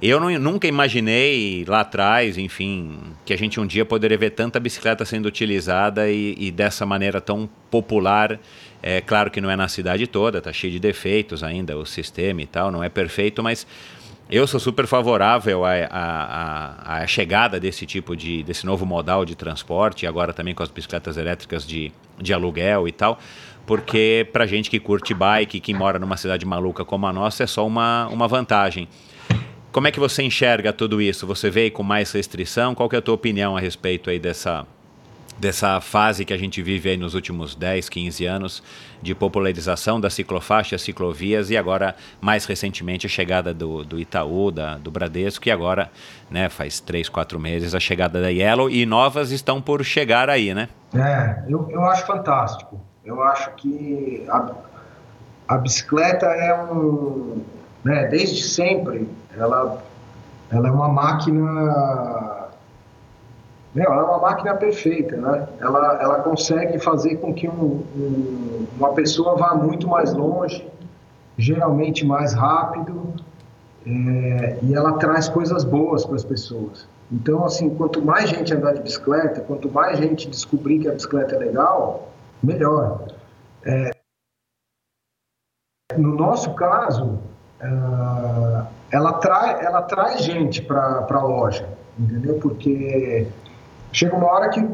Eu 0.05 0.19
não, 0.19 0.30
nunca 0.38 0.67
imaginei 0.67 1.63
lá 1.65 1.80
atrás, 1.80 2.38
enfim, 2.38 2.99
que 3.23 3.34
a 3.34 3.38
gente 3.38 3.57
um 3.57 3.65
dia 3.65 3.85
poderia 3.85 4.17
ver 4.17 4.31
tanta 4.31 4.59
bicicleta 4.59 5.05
sendo 5.05 5.27
utilizada 5.27 6.09
e, 6.11 6.35
e 6.38 6.51
dessa 6.51 6.85
maneira 6.85 7.21
tão 7.21 7.49
popular. 7.71 8.38
É 8.81 8.99
claro 8.99 9.31
que 9.31 9.39
não 9.39 9.49
é 9.49 9.55
na 9.55 9.69
cidade 9.69 10.05
toda, 10.05 10.41
tá 10.41 10.51
cheio 10.51 10.73
de 10.73 10.80
defeitos 10.80 11.41
ainda 11.41 11.77
o 11.77 11.85
sistema 11.85 12.41
e 12.41 12.45
tal, 12.45 12.69
não 12.69 12.84
é 12.84 12.89
perfeito, 12.89 13.41
mas 13.41 13.65
eu 14.30 14.45
sou 14.45 14.59
super 14.59 14.88
favorável 14.88 15.63
à, 15.63 17.05
chegada 17.07 17.57
desse 17.57 17.85
tipo 17.85 18.13
de 18.13 18.43
desse 18.43 18.65
novo 18.65 18.85
modal 18.85 19.23
de 19.23 19.35
transporte, 19.35 20.05
agora 20.05 20.34
também 20.34 20.53
com 20.53 20.63
as 20.63 20.69
bicicletas 20.69 21.15
elétricas 21.15 21.65
de, 21.65 21.93
de 22.19 22.34
aluguel 22.34 22.89
e 22.89 22.91
tal, 22.91 23.17
porque 23.65 24.27
para 24.34 24.45
gente 24.45 24.69
que 24.69 24.81
curte 24.81 25.13
bike, 25.13 25.61
que 25.61 25.73
mora 25.73 25.97
numa 25.97 26.17
cidade 26.17 26.45
maluca 26.45 26.84
como 26.84 27.07
a 27.07 27.13
nossa, 27.13 27.43
é 27.43 27.47
só 27.47 27.65
uma, 27.65 28.09
uma 28.09 28.27
vantagem. 28.27 28.89
Como 29.73 29.87
é 29.87 29.91
que 29.91 29.99
você 29.99 30.21
enxerga 30.21 30.71
tudo 30.71 31.01
isso? 31.01 31.25
Você 31.25 31.49
vê 31.49 31.71
com 31.71 31.81
mais 31.81 32.11
restrição? 32.11 32.75
Qual 32.75 32.87
é 32.93 32.97
a 32.97 33.01
tua 33.01 33.15
opinião 33.15 33.57
a 33.57 33.59
respeito 33.59 34.07
aí 34.07 34.19
dessa, 34.19 34.67
dessa 35.35 35.81
fase 35.81 36.23
que 36.23 36.31
a 36.31 36.37
gente 36.37 36.61
vive 36.61 36.91
aí 36.91 36.95
nos 36.95 37.15
últimos 37.15 37.55
10, 37.55 37.89
15 37.89 38.23
anos 38.23 38.63
de 39.01 39.15
popularização 39.15 39.99
da 39.99 40.11
ciclofaixa, 40.11 40.77
ciclovias 40.77 41.49
e 41.49 41.57
agora, 41.57 41.95
mais 42.21 42.45
recentemente, 42.45 43.07
a 43.07 43.09
chegada 43.09 43.51
do, 43.51 43.83
do 43.83 43.99
Itaú, 43.99 44.51
da, 44.51 44.77
do 44.77 44.91
Bradesco 44.91 45.47
e 45.47 45.51
agora, 45.51 45.89
né, 46.29 46.49
faz 46.49 46.79
3, 46.79 47.09
4 47.09 47.39
meses, 47.39 47.73
a 47.73 47.79
chegada 47.79 48.21
da 48.21 48.29
Yellow 48.29 48.69
e 48.69 48.85
novas 48.85 49.31
estão 49.31 49.59
por 49.59 49.83
chegar 49.83 50.29
aí, 50.29 50.53
né? 50.53 50.69
É, 50.93 51.45
eu, 51.49 51.67
eu 51.71 51.83
acho 51.85 52.05
fantástico. 52.05 52.79
Eu 53.03 53.23
acho 53.23 53.49
que 53.55 54.23
a, 54.29 54.53
a 55.47 55.57
bicicleta 55.57 56.27
é 56.27 56.53
um... 56.63 57.41
Né, 57.84 58.07
desde 58.07 58.41
sempre 58.43 59.10
ela, 59.38 59.84
ela 60.49 60.68
é 60.68 60.72
uma 60.72 60.88
máquina. 60.88 62.49
Meu, 63.76 63.91
ela 63.91 64.03
é 64.03 64.05
uma 64.05 64.19
máquina 64.19 64.53
perfeita, 64.55 65.18
né? 65.18 65.47
Ela, 65.60 66.01
ela 66.01 66.19
consegue 66.19 66.80
fazer 66.80 67.18
com 67.18 67.34
que 67.34 67.49
um, 67.49 67.84
um, 67.95 68.68
uma 68.77 68.93
pessoa 68.93 69.35
vá 69.35 69.55
muito 69.55 69.88
mais 69.88 70.14
longe, 70.14 70.65
geralmente 71.38 72.05
mais 72.05 72.34
rápido, 72.34 73.15
é, 73.85 74.60
e 74.61 74.76
ela 74.76 74.93
traz 74.93 75.27
coisas 75.27 75.64
boas 75.64 76.05
para 76.05 76.15
as 76.15 76.23
pessoas. 76.23 76.88
Então, 77.11 77.43
assim, 77.43 77.69
quanto 77.76 78.01
mais 78.01 78.30
gente 78.30 78.53
andar 78.53 78.73
de 78.73 78.81
bicicleta, 78.81 79.41
quanto 79.41 79.69
mais 79.69 79.97
gente 79.97 80.30
descobrir 80.30 80.80
que 80.80 80.88
a 80.88 80.93
bicicleta 80.93 81.35
é 81.35 81.39
legal, 81.39 82.11
melhor. 82.41 83.07
É, 83.65 83.91
no 85.97 86.15
nosso 86.15 86.53
caso, 86.53 87.19
uh, 87.64 88.68
ela, 88.91 89.14
trai, 89.14 89.65
ela 89.65 89.81
traz 89.81 90.22
gente 90.22 90.61
para 90.61 91.06
a 91.10 91.23
loja, 91.23 91.68
entendeu? 91.98 92.40
Porque 92.40 93.27
chega 93.91 94.15
uma 94.15 94.27
hora 94.27 94.49
que, 94.49 94.68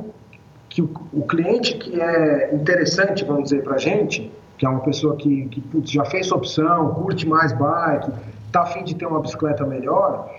que 0.70 0.82
o, 0.82 0.90
o 1.14 1.26
cliente 1.26 1.76
que 1.76 2.00
é 2.00 2.54
interessante, 2.54 3.24
vamos 3.24 3.44
dizer, 3.44 3.64
para 3.64 3.76
a 3.76 3.80
gente, 3.80 4.32
que 4.58 4.66
é 4.66 4.70
uma 4.70 4.82
pessoa 4.82 5.16
que, 5.16 5.48
que 5.48 5.62
putz, 5.62 5.92
já 5.92 6.04
fez 6.06 6.28
sua 6.28 6.38
opção, 6.38 6.94
curte 6.94 7.28
mais 7.28 7.54
bike, 7.54 8.12
está 8.48 8.62
afim 8.64 8.84
de 8.84 8.96
ter 8.96 9.06
uma 9.06 9.22
bicicleta 9.22 9.66
melhor, 9.66 10.30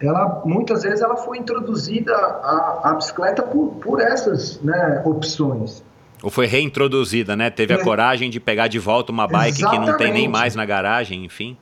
ela 0.00 0.42
muitas 0.44 0.82
vezes 0.82 1.02
ela 1.02 1.16
foi 1.16 1.38
introduzida 1.38 2.14
a 2.14 2.94
bicicleta 2.94 3.42
por, 3.42 3.74
por 3.82 4.00
essas 4.00 4.60
né, 4.62 5.02
opções. 5.04 5.84
Ou 6.22 6.30
foi 6.30 6.46
reintroduzida, 6.46 7.34
né? 7.34 7.50
Teve 7.50 7.74
a 7.74 7.78
é. 7.78 7.82
coragem 7.82 8.30
de 8.30 8.38
pegar 8.38 8.68
de 8.68 8.78
volta 8.78 9.10
uma 9.10 9.26
bike 9.26 9.60
Exatamente. 9.60 9.84
que 9.84 9.90
não 9.90 9.98
tem 9.98 10.12
nem 10.12 10.28
mais 10.28 10.54
na 10.54 10.64
garagem, 10.64 11.24
enfim. 11.24 11.56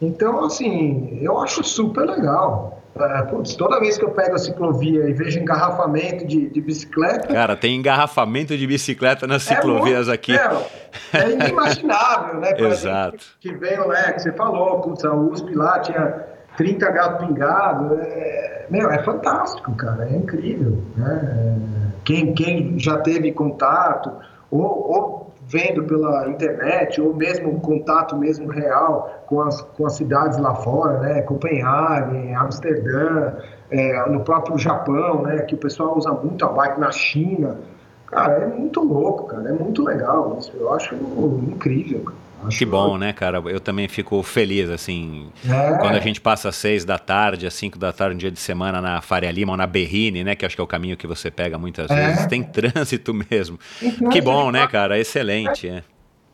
Então, 0.00 0.44
assim, 0.44 1.18
eu 1.22 1.38
acho 1.38 1.62
super 1.64 2.04
legal. 2.04 2.82
É, 2.96 3.22
putz, 3.22 3.56
toda 3.56 3.80
vez 3.80 3.98
que 3.98 4.04
eu 4.04 4.10
pego 4.10 4.36
a 4.36 4.38
ciclovia 4.38 5.08
e 5.08 5.12
vejo 5.12 5.40
engarrafamento 5.40 6.24
de, 6.24 6.48
de 6.48 6.60
bicicleta. 6.60 7.26
Cara, 7.26 7.56
tem 7.56 7.74
engarrafamento 7.74 8.56
de 8.56 8.66
bicicleta 8.66 9.26
nas 9.26 9.50
é 9.50 9.56
ciclovias 9.56 10.06
muito, 10.06 10.12
aqui. 10.12 10.32
É, 10.32 10.48
é 11.12 11.30
inimaginável, 11.30 12.40
né? 12.40 12.54
Exato. 12.56 13.24
Que 13.40 13.52
veio, 13.52 13.88
né? 13.88 14.12
Que 14.12 14.20
você 14.20 14.32
falou, 14.32 14.80
putz, 14.80 15.04
a 15.04 15.12
USP 15.12 15.54
lá 15.54 15.80
tinha 15.80 16.24
30 16.56 16.90
gatos 16.90 17.26
pingados. 17.26 17.98
É, 17.98 18.66
meu, 18.70 18.88
é 18.88 19.02
fantástico, 19.02 19.74
cara, 19.74 20.08
é 20.08 20.16
incrível. 20.16 20.80
Né? 20.96 21.56
Quem, 22.04 22.34
quem 22.34 22.78
já 22.78 22.98
teve 22.98 23.32
contato, 23.32 24.10
ou, 24.50 24.62
ou 24.62 25.24
vendo 25.46 25.84
pela 25.84 26.28
internet, 26.28 27.00
ou 27.00 27.14
mesmo 27.14 27.60
contato 27.60 28.16
mesmo 28.16 28.50
real 28.50 29.24
com 29.26 29.40
as, 29.42 29.60
com 29.60 29.86
as 29.86 29.94
cidades 29.94 30.38
lá 30.38 30.54
fora, 30.54 30.98
né? 31.00 31.22
Copenhague, 31.22 32.32
Amsterdã, 32.34 33.34
é, 33.70 34.08
no 34.08 34.20
próprio 34.20 34.58
Japão, 34.58 35.22
né? 35.22 35.42
Que 35.42 35.54
o 35.54 35.58
pessoal 35.58 35.96
usa 35.96 36.12
muito 36.12 36.44
a 36.44 36.48
bike 36.48 36.80
na 36.80 36.90
China. 36.90 37.58
Cara, 38.06 38.44
é 38.44 38.46
muito 38.46 38.80
louco, 38.80 39.24
cara, 39.24 39.48
é 39.48 39.52
muito 39.52 39.82
legal 39.82 40.36
isso. 40.38 40.52
Eu 40.56 40.72
acho 40.72 40.94
incrível, 40.94 42.00
cara. 42.04 42.23
Acho 42.46 42.58
que 42.58 42.66
bom, 42.66 42.96
né, 42.98 43.12
cara? 43.12 43.42
Eu 43.46 43.60
também 43.60 43.88
fico 43.88 44.22
feliz, 44.22 44.68
assim, 44.70 45.28
é. 45.46 45.78
quando 45.78 45.96
a 45.96 46.00
gente 46.00 46.20
passa 46.20 46.48
às 46.48 46.56
seis 46.56 46.84
da 46.84 46.98
tarde, 46.98 47.46
às 47.46 47.54
cinco 47.54 47.78
da 47.78 47.92
tarde, 47.92 48.14
um 48.14 48.18
dia 48.18 48.30
de 48.30 48.40
semana 48.40 48.80
na 48.80 49.00
Faria 49.00 49.30
Lima 49.30 49.52
ou 49.52 49.56
na 49.56 49.66
Berrine, 49.66 50.24
né, 50.24 50.34
que 50.34 50.44
acho 50.44 50.54
que 50.54 50.60
é 50.60 50.64
o 50.64 50.66
caminho 50.66 50.96
que 50.96 51.06
você 51.06 51.30
pega 51.30 51.58
muitas 51.58 51.90
é. 51.90 51.94
vezes, 51.94 52.26
tem 52.26 52.42
trânsito 52.42 53.12
mesmo. 53.30 53.58
Então, 53.82 54.08
que 54.08 54.20
bom, 54.20 54.50
né, 54.50 54.66
cara? 54.66 54.98
Excelente, 54.98 55.68
é. 55.68 55.82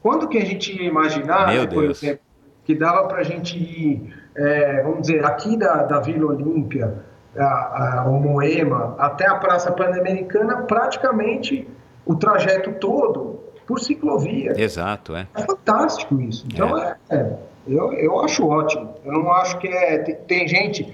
Quando 0.03 0.29
que 0.29 0.39
a 0.39 0.45
gente 0.45 0.75
ia 0.75 0.89
imaginar, 0.89 1.49
Meu 1.49 1.63
né, 1.63 1.67
por 1.67 1.83
Deus. 1.83 2.03
exemplo, 2.03 2.21
que 2.65 2.75
dava 2.75 3.07
pra 3.09 3.23
gente 3.23 3.59
ir, 3.59 4.15
é, 4.37 4.83
vamos 4.83 5.03
dizer, 5.03 5.25
aqui 5.25 5.57
da, 5.57 5.83
da 5.83 6.01
Vila 6.01 6.27
Olímpia 6.27 7.05
a, 7.37 8.01
a, 8.01 8.05
o 8.09 8.19
Moema 8.21 8.95
até 8.99 9.27
a 9.27 9.35
Praça 9.37 9.71
Pan-Americana, 9.73 10.63
praticamente 10.63 11.67
o 12.05 12.17
trajeto 12.17 12.73
todo 12.73 13.41
por 13.71 13.79
ciclovia. 13.79 14.53
Exato, 14.61 15.15
é. 15.15 15.29
É 15.33 15.43
fantástico 15.43 16.21
isso. 16.21 16.45
Então, 16.53 16.77
é. 16.77 16.97
é 17.09 17.37
eu, 17.69 17.93
eu 17.93 18.21
acho 18.21 18.45
ótimo. 18.45 18.93
Eu 19.05 19.13
não 19.13 19.31
acho 19.31 19.59
que 19.59 19.69
é. 19.69 19.99
Tem, 19.99 20.17
tem 20.17 20.49
gente. 20.49 20.93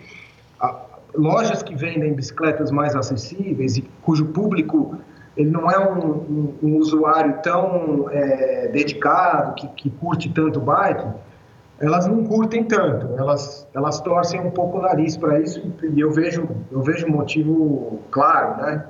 A, 0.61 0.85
lojas 1.15 1.63
que 1.63 1.75
vendem 1.75 2.13
bicicletas 2.13 2.71
mais 2.71 2.95
acessíveis 2.95 3.79
e 3.79 3.83
cujo 4.03 4.27
público 4.27 4.99
ele 5.35 5.51
não 5.51 5.71
é 5.71 5.79
um, 5.79 6.09
um, 6.09 6.55
um 6.63 6.77
usuário 6.77 7.39
tão 7.43 8.11
é, 8.11 8.69
dedicado, 8.69 9.55
que, 9.55 9.69
que 9.69 9.91
curte 9.91 10.29
tanto 10.31 10.61
bike, 10.61 11.07
elas 11.79 12.07
não 12.07 12.25
curtem 12.25 12.65
tanto, 12.65 13.19
elas, 13.19 13.67
elas 13.75 14.01
torcem 14.01 14.41
um 14.41 14.51
pouco 14.51 14.79
o 14.79 14.83
nariz 14.83 15.15
para 15.17 15.39
isso 15.41 15.63
e 15.83 16.01
eu 16.01 16.11
vejo, 16.11 16.49
eu 16.71 16.83
vejo 16.83 17.07
motivo 17.07 18.01
claro, 18.11 18.63
né? 18.63 18.87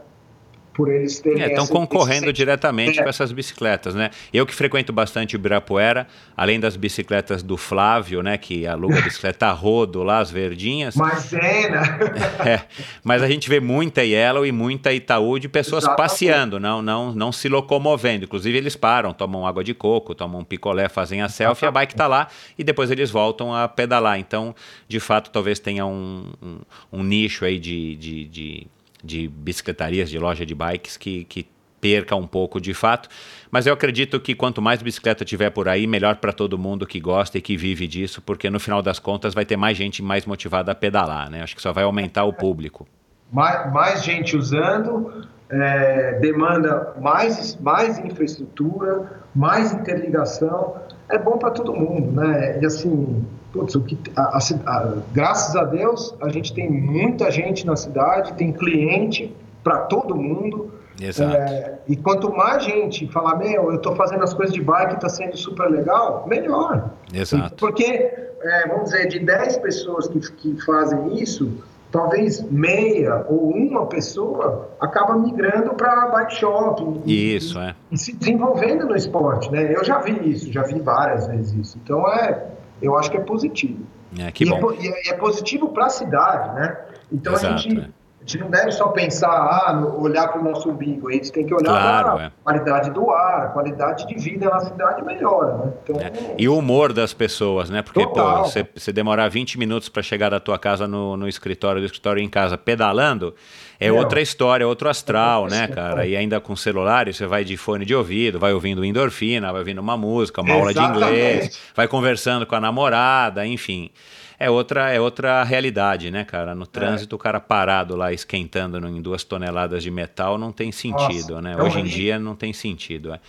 Por 0.77 0.93
eles 0.93 1.19
terem. 1.19 1.43
É, 1.43 1.49
estão 1.49 1.67
concorrendo 1.67 2.31
diretamente 2.31 3.01
é. 3.01 3.03
com 3.03 3.09
essas 3.09 3.33
bicicletas, 3.33 3.95
né? 3.95 4.11
Eu 4.31 4.45
que 4.45 4.55
frequento 4.55 4.93
bastante 4.93 5.35
o 5.35 5.37
Ibirapuera, 5.39 6.07
além 6.37 6.61
das 6.61 6.77
bicicletas 6.77 7.43
do 7.43 7.57
Flávio, 7.57 8.23
né? 8.23 8.37
Que 8.37 8.67
aluga 8.67 8.99
a 8.99 9.01
bicicleta 9.01 9.47
a 9.47 9.53
rodo 9.53 10.03
lá, 10.03 10.19
as 10.19 10.31
verdinhas. 10.31 10.95
Maisena! 10.95 11.81
é, 12.45 12.61
mas 13.03 13.23
a 13.23 13.29
gente 13.29 13.49
vê 13.49 13.59
muita 13.59 14.05
Yellow 14.05 14.45
e 14.45 14.53
muita 14.53 14.93
Itaú 14.93 15.39
de 15.39 15.49
pessoas 15.49 15.85
Exatamente. 15.85 16.11
passeando, 16.11 16.61
não, 16.61 16.83
não, 16.83 17.13
não 17.13 17.33
se 17.33 17.49
locomovendo. 17.49 18.27
Inclusive, 18.27 18.59
eles 18.59 18.77
param, 18.77 19.15
tomam 19.15 19.47
água 19.47 19.65
de 19.65 19.73
coco, 19.73 20.15
tomam 20.15 20.43
um 20.43 20.45
picolé, 20.45 20.91
fazem 20.91 21.23
a 21.23 21.29
selfie, 21.31 21.65
a 21.65 21.71
bike 21.71 21.95
está 21.95 22.07
lá 22.07 22.29
e 22.59 22.63
depois 22.63 22.91
eles 22.91 23.11
voltam 23.11 23.55
a 23.55 23.67
pedalar. 23.67 24.19
Então, 24.19 24.55
de 24.87 25.01
fato, 25.01 25.31
talvez 25.31 25.59
tenha 25.59 25.87
um, 25.87 26.31
um, 26.43 26.59
um 26.93 27.03
nicho 27.03 27.47
aí 27.47 27.59
de, 27.59 27.97
de, 27.97 28.25
de 28.25 28.67
de 29.03 29.29
bicicletarias, 29.29 30.11
de 30.11 30.19
loja 30.19 30.45
de 30.45 30.55
bikes 30.55 30.97
que, 30.97 31.25
que 31.25 31.47
perca 31.81 32.17
um 32.17 32.27
pouco 32.27 32.61
de 32.61 32.75
fato. 32.75 33.09
Mas 33.51 33.67
eu 33.67 33.73
acredito 33.75 34.19
que 34.19 34.35
quanto 34.35 34.61
mais 34.61 34.83
bicicleta 34.83 35.25
tiver 35.25 35.51
por 35.51 35.69
aí, 35.69 35.87
melhor 35.87 36.17
para 36.17 36.33
todo 36.33 36.59
mundo 36.59 36.87
que 36.87 36.99
gosta 36.99 37.39
e 37.39 37.41
que 37.41 37.57
vive 37.57 37.87
disso, 37.87 38.21
porque 38.21 38.51
no 38.51 38.59
final 38.59 38.83
das 38.83 38.99
contas 38.99 39.35
vai 39.35 39.45
ter 39.45 39.57
mais 39.57 39.77
gente 39.77 40.03
mais 40.03 40.27
motivada 40.27 40.73
a 40.73 40.75
pedalar, 40.75 41.31
né? 41.31 41.43
Acho 41.43 41.55
que 41.55 41.63
só 41.63 41.73
vai 41.73 41.85
aumentar 41.85 42.25
o 42.25 42.33
público. 42.33 42.87
Mais, 43.33 43.73
mais 43.73 44.05
gente 44.05 44.37
usando, 44.37 45.27
é, 45.51 46.19
demanda 46.21 46.95
mais, 47.01 47.57
mais 47.61 47.99
infraestrutura, 47.99 49.23
mais 49.35 49.73
interligação. 49.73 50.77
É 51.09 51.19
bom 51.19 51.39
para 51.39 51.51
todo 51.51 51.73
mundo, 51.73 52.13
né? 52.21 52.59
E 52.61 52.67
assim, 52.67 53.25
putz, 53.57 53.75
o 53.75 53.81
que, 53.81 53.99
a, 54.15 54.39
a, 54.39 54.93
graças 55.13 55.57
a 55.57 55.65
Deus, 55.65 56.15
a 56.21 56.29
gente 56.29 56.53
tem 56.53 56.71
muita 56.71 57.31
gente 57.31 57.67
na 57.67 57.75
cidade, 57.75 58.35
tem 58.35 58.53
cliente 58.53 59.35
para 59.65 59.79
todo 59.81 60.15
mundo. 60.15 60.71
Exato. 61.01 61.37
É, 61.37 61.79
e 61.89 61.97
quanto 61.97 62.33
mais 62.33 62.65
gente 62.65 63.07
falar, 63.09 63.37
meu, 63.37 63.71
eu 63.71 63.77
estou 63.77 63.95
fazendo 63.97 64.23
as 64.23 64.33
coisas 64.33 64.55
de 64.55 64.63
bike, 64.63 64.95
está 64.95 65.09
sendo 65.09 65.37
super 65.37 65.69
legal, 65.69 66.25
melhor. 66.27 66.91
Exato. 67.13 67.55
Porque, 67.57 67.85
é, 67.85 68.69
vamos 68.69 68.91
dizer, 68.91 69.09
de 69.09 69.19
10 69.19 69.59
pessoas 69.59 70.09
que, 70.09 70.21
que 70.21 70.65
fazem 70.65 71.21
isso, 71.21 71.53
talvez 71.91 72.43
meia 72.51 73.25
ou 73.29 73.51
uma 73.51 73.87
pessoa 73.87 74.71
acaba 74.81 75.17
migrando 75.17 75.75
para 75.75 76.07
bike 76.07 76.35
shop. 76.35 77.01
Isso, 77.07 77.59
e, 77.59 77.63
é. 77.63 77.75
E 77.91 77.99
se 77.99 78.15
desenvolvendo 78.15 78.87
no 78.87 78.97
esporte, 78.97 79.51
né? 79.51 79.75
Eu 79.75 79.85
já 79.85 79.99
vi 79.99 80.31
isso, 80.31 80.53
já 80.53 80.63
vi 80.63 80.81
várias 80.81 81.27
vezes 81.27 81.53
isso. 81.55 81.79
Então, 81.83 82.07
é, 82.09 82.47
eu 82.81 82.97
acho 82.97 83.11
que 83.11 83.17
é 83.17 83.21
positivo. 83.21 83.85
É, 84.19 84.31
que 84.31 84.45
e, 84.45 84.53
é 84.53 84.61
bom. 84.61 84.73
É, 84.73 85.07
e 85.07 85.09
é 85.09 85.15
positivo 85.15 85.69
para 85.69 85.87
a 85.87 85.91
cidade, 85.91 86.55
né? 86.55 86.79
Então 87.13 87.33
Exato, 87.35 87.55
a 87.55 87.57
gente, 87.57 87.81
é. 87.81 87.89
A 88.27 88.29
gente 88.29 88.39
não 88.39 88.51
deve 88.51 88.73
só 88.73 88.89
pensar, 88.89 89.31
ah, 89.31 89.87
olhar 89.97 90.27
para 90.27 90.41
o 90.41 90.45
nosso 90.45 90.69
umbigo, 90.69 91.09
a 91.09 91.13
gente 91.13 91.31
tem 91.31 91.47
que 91.47 91.55
olhar 91.55 91.71
claro, 91.71 92.11
para 92.11 92.23
a 92.25 92.27
é. 92.27 92.33
qualidade 92.43 92.91
do 92.91 93.09
ar, 93.13 93.45
a 93.45 93.49
qualidade 93.51 94.05
de 94.05 94.17
vida 94.17 94.51
na 94.51 94.59
cidade 94.59 95.05
melhora, 95.05 95.59
né? 95.59 95.73
Então, 95.85 96.01
é. 96.01 96.13
E 96.37 96.49
o 96.49 96.59
humor 96.59 96.93
das 96.93 97.15
pessoas, 97.15 97.71
né? 97.71 97.83
Porque, 97.83 98.05
total. 98.05 98.43
pô, 98.43 98.51
você 98.75 98.93
demorar 98.93 99.29
20 99.29 99.57
minutos 99.61 99.89
para 99.89 100.03
chegar 100.03 100.31
da 100.31 100.41
tua 100.41 100.59
casa 100.59 100.89
no, 100.89 101.17
no 101.17 101.29
escritório, 101.29 101.81
do 101.81 101.85
escritório 101.87 102.21
em 102.21 102.29
casa, 102.29 102.59
pedalando, 102.59 103.33
é 103.79 103.93
outra 103.93 104.21
história, 104.21 104.67
outro 104.67 104.89
astral, 104.89 105.47
né, 105.47 105.69
cara? 105.69 106.05
E 106.05 106.17
ainda 106.17 106.41
com 106.41 106.57
celular, 106.57 107.07
você 107.07 107.27
vai 107.27 107.45
de 107.45 107.57
fone 107.57 107.85
de 107.85 107.95
ouvido, 107.95 108.41
vai 108.41 108.53
ouvindo 108.53 108.85
endorfina, 108.85 109.53
vai 109.53 109.61
ouvindo 109.61 109.81
uma 109.81 109.97
música, 109.97 110.41
uma 110.41 110.51
Exatamente. 110.51 110.79
aula 110.79 110.97
de 110.97 111.07
inglês, 111.07 111.61
vai 111.77 111.87
conversando 111.87 112.45
com 112.45 112.57
a 112.57 112.61
namorada, 112.61 113.47
enfim. 113.47 113.93
É 114.39 114.51
outra, 114.51 114.93
é 114.93 115.01
outra 115.01 115.43
realidade, 115.45 116.11
né, 116.11 116.25
cara? 116.25 116.55
No 116.55 116.67
trânsito, 116.67 117.15
é. 117.15 117.17
o 117.17 117.19
cara 117.19 117.41
parado 117.41 117.97
lá 117.97 118.13
esquentando 118.13 118.77
em 118.87 119.01
duas 119.01 119.25
toneladas 119.25 119.83
de 119.83 119.91
metal 119.91 120.37
não 120.37 120.53
tem 120.53 120.71
sentido, 120.71 121.35
Nossa, 121.35 121.43
né? 121.43 121.57
Hoje 121.63 121.81
em 121.81 121.85
dia 121.85 122.19
não 122.19 122.37
tem 122.37 122.53
sentido. 122.53 123.15
É. 123.15 123.21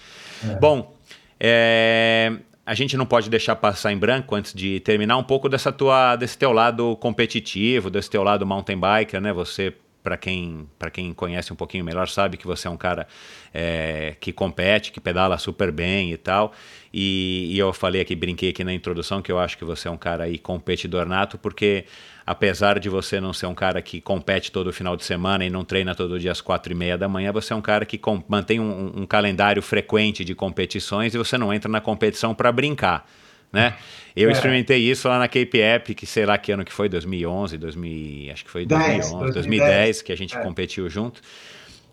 é. 0.44 0.56
Bom, 0.56 0.96
é, 1.40 2.34
a 2.66 2.74
gente 2.74 2.98
não 2.98 3.06
pode 3.06 3.30
deixar 3.30 3.56
passar 3.56 3.94
em 3.94 3.98
branco 3.98 4.36
antes 4.36 4.54
de 4.54 4.82
terminar 4.82 5.18
um 5.18 5.24
pouco 5.24 5.48
dessa 5.48 5.72
tua, 5.72 6.18
desse 6.18 6.38
teu 6.38 6.52
lado 6.52 6.98
competitivo, 6.98 7.90
desse 7.90 8.10
teu 8.10 8.24
lado 8.24 8.46
mountain 8.46 8.78
biker, 8.78 9.22
né? 9.22 9.32
Você 9.32 9.74
para 10.08 10.16
quem, 10.16 10.66
quem 10.94 11.14
conhece 11.14 11.52
um 11.52 11.56
pouquinho 11.56 11.84
melhor, 11.84 12.08
sabe 12.08 12.38
que 12.38 12.48
você 12.48 12.66
é 12.66 12.72
um 12.72 12.78
cara 12.78 13.06
é, 13.54 14.16
que 14.22 14.32
compete, 14.32 14.90
que 14.90 15.02
pedala 15.02 15.38
super 15.38 15.70
bem 15.70 16.14
e 16.14 16.18
tal. 16.18 16.54
E, 16.94 17.50
e, 17.52 17.60
eu 17.60 17.74
falei 17.74 18.02
aqui, 18.02 18.16
brinquei 18.16 18.50
aqui 18.50 18.64
na 18.64 18.74
introdução, 18.74 19.22
que 19.22 19.32
eu 19.32 19.38
acho 19.38 19.58
que 19.58 19.66
você 19.66 19.88
é 19.88 19.92
um 19.92 19.98
cara 19.98 20.24
aí 20.24 20.38
competidor 20.38 21.06
nato, 21.06 21.38
porque 21.38 21.86
apesar 22.26 22.80
de 22.80 22.90
você 22.90 23.20
não 23.20 23.34
ser 23.34 23.46
um 23.46 23.56
cara 23.56 23.82
que 23.82 24.00
compete 24.00 24.52
todo 24.52 24.72
final 24.72 24.96
de 24.96 25.04
semana 25.04 25.46
e 25.46 25.50
não 25.50 25.64
treina 25.64 25.94
todo 25.94 26.20
dia 26.20 26.32
às 26.32 26.42
quatro 26.42 26.72
e 26.72 26.76
meia 26.76 26.98
da 26.98 27.08
manhã, 27.08 27.32
você 27.32 27.54
é 27.54 27.56
um 27.56 27.62
cara 27.62 27.86
que 27.86 28.00
mantém 28.28 28.60
um, 28.60 29.02
um 29.02 29.06
calendário 29.06 29.62
frequente 29.62 30.24
de 30.24 30.34
competições 30.34 31.14
e 31.14 31.18
você 31.18 31.38
não 31.38 31.54
entra 31.54 31.70
na 31.70 31.82
competição 31.82 32.34
para 32.34 32.52
brincar 32.52 33.08
né? 33.52 33.76
Eu 34.16 34.30
é. 34.30 34.32
experimentei 34.32 34.80
isso 34.80 35.08
lá 35.08 35.20
na 35.20 35.28
Cape 35.28 35.62
App, 35.62 35.96
que 35.96 36.06
sei 36.06 36.26
lá 36.26 36.38
que 36.38 36.52
ano 36.52 36.66
que 36.66 36.74
foi, 36.74 36.90
2011, 36.90 37.58
2000, 37.58 38.34
acho 38.34 38.44
que 38.44 38.52
foi 38.52 38.66
2011, 38.66 39.10
2010, 39.10 39.34
2010 39.34 40.02
que 40.02 40.12
a 40.12 40.18
gente 40.18 40.36
é. 40.36 40.42
competiu 40.42 40.90
junto. 40.90 41.22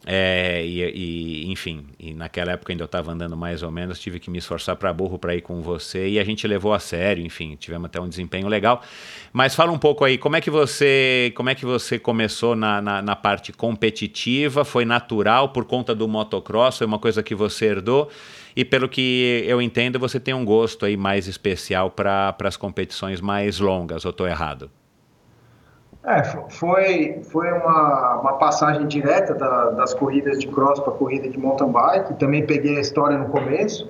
É, 0.06 0.62
e, 0.64 0.82
e, 0.82 1.50
enfim, 1.50 1.86
e 1.98 2.12
naquela 2.12 2.52
época 2.52 2.72
ainda 2.72 2.82
eu 2.82 2.86
estava 2.86 3.10
andando 3.10 3.36
mais 3.36 3.62
ou 3.62 3.70
menos, 3.70 3.98
tive 3.98 4.20
que 4.20 4.30
me 4.30 4.36
esforçar 4.36 4.76
para 4.76 4.92
burro 4.92 5.18
para 5.18 5.34
ir 5.34 5.40
com 5.40 5.62
você 5.62 6.08
e 6.08 6.20
a 6.20 6.24
gente 6.24 6.46
levou 6.46 6.74
a 6.74 6.78
sério, 6.78 7.24
enfim, 7.24 7.56
tivemos 7.56 7.86
até 7.86 8.00
um 8.00 8.08
desempenho 8.08 8.46
legal. 8.46 8.82
Mas 9.32 9.54
fala 9.54 9.72
um 9.72 9.78
pouco 9.78 10.04
aí, 10.04 10.18
como 10.18 10.36
é 10.36 10.40
que 10.42 10.50
você, 10.50 11.32
como 11.34 11.48
é 11.48 11.54
que 11.54 11.64
você 11.64 11.98
começou 11.98 12.54
na, 12.54 12.82
na, 12.82 13.00
na 13.00 13.16
parte 13.16 13.52
competitiva? 13.52 14.64
Foi 14.64 14.84
natural 14.84 15.48
por 15.48 15.64
conta 15.64 15.94
do 15.94 16.06
motocross? 16.06 16.78
Foi 16.78 16.86
uma 16.86 16.98
coisa 16.98 17.22
que 17.22 17.34
você 17.34 17.66
herdou? 17.66 18.10
E 18.54 18.64
pelo 18.64 18.88
que 18.88 19.42
eu 19.46 19.60
entendo, 19.60 19.98
você 19.98 20.20
tem 20.20 20.34
um 20.34 20.44
gosto 20.44 20.84
aí 20.84 20.96
mais 20.96 21.26
especial 21.26 21.90
para 21.90 22.36
as 22.44 22.56
competições 22.56 23.20
mais 23.20 23.58
longas, 23.58 24.04
ou 24.04 24.10
estou 24.10 24.28
errado? 24.28 24.70
É, 26.06 26.22
foi, 26.50 27.22
foi 27.30 27.50
uma, 27.52 28.20
uma 28.20 28.32
passagem 28.34 28.86
direta 28.86 29.34
da, 29.34 29.70
das 29.70 29.94
corridas 29.94 30.38
de 30.38 30.46
cross 30.48 30.78
para 30.80 30.92
corrida 30.92 31.28
de 31.28 31.38
mountain 31.38 31.72
bike. 31.72 32.14
Também 32.14 32.44
peguei 32.46 32.76
a 32.76 32.80
história 32.80 33.16
no 33.16 33.30
começo. 33.30 33.88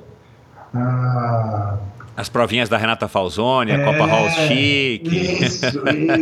Ah, 0.73 1.77
as 2.17 2.29
provinhas 2.29 2.69
da 2.69 2.77
Renata 2.77 3.09
Falzoni, 3.09 3.73
a 3.73 3.75
é, 3.75 3.85
Copa 3.85 4.07
Hall 4.07 4.31
Chique. 4.31 5.43
Isso, 5.43 5.67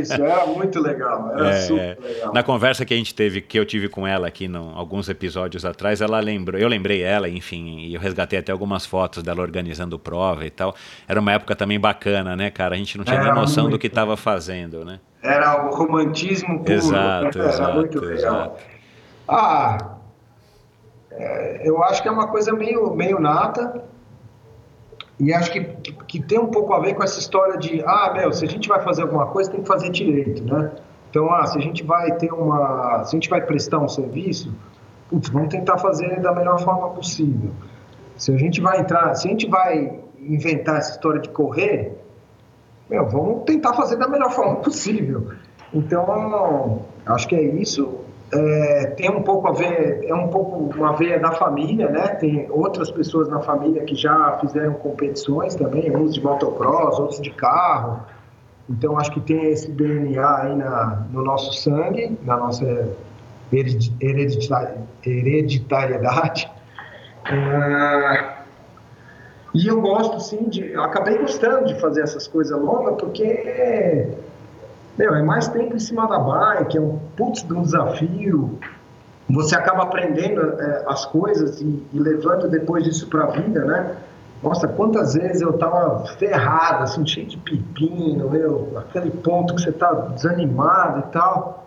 isso, 0.00 0.14
era 0.14 0.46
muito 0.48 0.80
legal, 0.80 1.30
era 1.34 1.50
é, 1.50 1.60
super 1.60 1.98
legal. 2.00 2.32
Na 2.32 2.42
conversa 2.42 2.84
que 2.86 2.94
a 2.94 2.96
gente 2.96 3.14
teve, 3.14 3.42
que 3.42 3.58
eu 3.58 3.66
tive 3.66 3.90
com 3.90 4.06
ela 4.06 4.26
aqui 4.26 4.48
no, 4.48 4.72
alguns 4.74 5.10
episódios 5.10 5.66
atrás, 5.66 6.00
ela 6.00 6.18
lembrou, 6.20 6.58
eu 6.58 6.68
lembrei 6.68 7.02
ela, 7.02 7.28
enfim, 7.28 7.80
e 7.80 7.94
eu 7.94 8.00
resgatei 8.00 8.38
até 8.38 8.50
algumas 8.50 8.86
fotos 8.86 9.22
dela 9.22 9.42
organizando 9.42 9.98
prova 9.98 10.46
e 10.46 10.50
tal. 10.50 10.74
Era 11.06 11.20
uma 11.20 11.32
época 11.32 11.54
também 11.54 11.78
bacana, 11.78 12.34
né, 12.34 12.50
cara? 12.50 12.74
A 12.74 12.78
gente 12.78 12.96
não 12.96 13.04
tinha 13.04 13.20
nem 13.20 13.34
noção 13.34 13.64
muito, 13.64 13.74
do 13.74 13.78
que 13.78 13.88
estava 13.88 14.16
fazendo, 14.16 14.86
né? 14.86 14.98
Era 15.22 15.66
o 15.66 15.74
romantismo 15.74 16.58
puro. 16.58 16.72
Exato, 16.72 17.38
era 17.38 17.48
exato, 17.48 17.74
muito 17.74 18.00
legal. 18.00 18.34
Exato. 18.34 18.62
Ah, 19.28 19.96
é, 21.12 21.62
eu 21.64 21.82
acho 21.84 22.02
que 22.02 22.08
é 22.08 22.10
uma 22.10 22.26
coisa 22.26 22.52
meio, 22.52 22.94
meio 22.94 23.20
nata 23.20 23.84
e 25.20 25.32
acho 25.32 25.52
que, 25.52 25.60
que, 25.60 25.92
que, 25.92 26.22
tem 26.22 26.38
um 26.38 26.48
pouco 26.48 26.72
a 26.72 26.80
ver 26.80 26.94
com 26.94 27.04
essa 27.04 27.20
história 27.20 27.56
de, 27.56 27.80
ah, 27.86 28.12
meu, 28.12 28.32
se 28.32 28.44
a 28.44 28.48
gente 28.48 28.68
vai 28.68 28.82
fazer 28.82 29.02
alguma 29.02 29.26
coisa, 29.26 29.50
tem 29.50 29.62
que 29.62 29.68
fazer 29.68 29.90
direito, 29.90 30.42
né? 30.42 30.72
Então, 31.08 31.32
ah, 31.32 31.46
se 31.46 31.56
a 31.58 31.60
gente 31.60 31.84
vai 31.84 32.10
ter 32.16 32.32
uma, 32.32 33.04
se 33.04 33.14
a 33.14 33.16
gente 33.16 33.30
vai 33.30 33.40
prestar 33.40 33.78
um 33.78 33.88
serviço, 33.88 34.52
putz, 35.08 35.28
vamos 35.28 35.50
tentar 35.50 35.78
fazer 35.78 36.20
da 36.20 36.32
melhor 36.32 36.58
forma 36.58 36.90
possível. 36.90 37.52
Se 38.16 38.34
a 38.34 38.38
gente 38.38 38.60
vai 38.60 38.80
entrar, 38.80 39.14
se 39.14 39.28
a 39.28 39.30
gente 39.30 39.46
vai 39.46 40.00
inventar 40.18 40.78
essa 40.78 40.92
história 40.92 41.20
de 41.20 41.28
correr, 41.28 42.01
meu, 42.88 43.08
vamos 43.08 43.44
tentar 43.44 43.74
fazer 43.74 43.96
da 43.96 44.08
melhor 44.08 44.30
forma 44.30 44.56
possível. 44.62 45.32
Então, 45.72 46.82
acho 47.06 47.28
que 47.28 47.34
é 47.34 47.42
isso 47.42 48.02
é, 48.34 48.86
tem 48.96 49.10
um 49.10 49.22
pouco 49.22 49.46
a 49.48 49.52
ver, 49.52 50.04
é 50.04 50.14
um 50.14 50.28
pouco 50.28 50.74
uma 50.74 50.96
veia 50.96 51.20
da 51.20 51.32
família, 51.32 51.90
né? 51.90 52.08
Tem 52.14 52.46
outras 52.50 52.90
pessoas 52.90 53.28
na 53.28 53.40
família 53.40 53.84
que 53.84 53.94
já 53.94 54.38
fizeram 54.40 54.72
competições 54.74 55.54
também, 55.54 55.94
uns 55.94 56.14
de 56.14 56.22
motocross, 56.22 56.98
outros 56.98 57.20
de 57.20 57.30
carro. 57.30 58.00
então 58.70 58.98
acho 58.98 59.12
que 59.12 59.20
tem 59.20 59.50
esse 59.50 59.70
DNA 59.70 60.36
aí 60.36 60.56
na, 60.56 61.06
no 61.10 61.22
nosso 61.22 61.52
sangue, 61.52 62.18
na 62.24 62.38
nossa 62.38 62.96
hereditariedade. 63.52 66.50
É, 67.30 68.31
e 69.54 69.66
eu 69.66 69.80
gosto, 69.80 70.18
sim, 70.20 70.48
de. 70.48 70.72
Eu 70.72 70.82
acabei 70.82 71.18
gostando 71.18 71.66
de 71.66 71.78
fazer 71.78 72.02
essas 72.02 72.26
coisas 72.26 72.58
longas, 72.58 72.96
porque. 72.96 74.08
Meu, 74.96 75.14
é 75.14 75.22
mais 75.22 75.48
tempo 75.48 75.74
em 75.74 75.78
cima 75.78 76.06
da 76.06 76.18
bike, 76.18 76.76
é 76.76 76.80
um 76.80 76.98
putz 77.16 77.42
de 77.42 77.52
um 77.52 77.62
desafio. 77.62 78.58
Você 79.28 79.56
acaba 79.56 79.84
aprendendo 79.84 80.60
é, 80.60 80.84
as 80.86 81.06
coisas 81.06 81.60
e, 81.60 81.86
e, 81.92 81.98
levando 81.98 82.48
depois 82.48 82.84
disso 82.84 83.06
para 83.08 83.24
a 83.24 83.26
vida, 83.28 83.64
né? 83.64 83.96
Nossa, 84.42 84.66
quantas 84.68 85.14
vezes 85.14 85.40
eu 85.40 85.52
tava 85.54 86.04
ferrado, 86.18 86.82
assim, 86.82 87.06
cheio 87.06 87.26
de 87.26 87.38
pepino, 87.38 88.28
meu, 88.28 88.72
aquele 88.76 89.10
ponto 89.10 89.54
que 89.54 89.62
você 89.62 89.72
tá 89.72 89.92
desanimado 90.14 91.00
e 91.00 91.12
tal. 91.12 91.66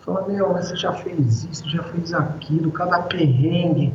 Fala, 0.00 0.26
meu, 0.28 0.52
mas 0.52 0.68
você 0.68 0.76
já 0.76 0.92
fez 0.92 1.44
isso, 1.44 1.68
já 1.68 1.82
fez 1.84 2.12
aquilo, 2.12 2.70
cada 2.70 3.00
perrengue. 3.02 3.92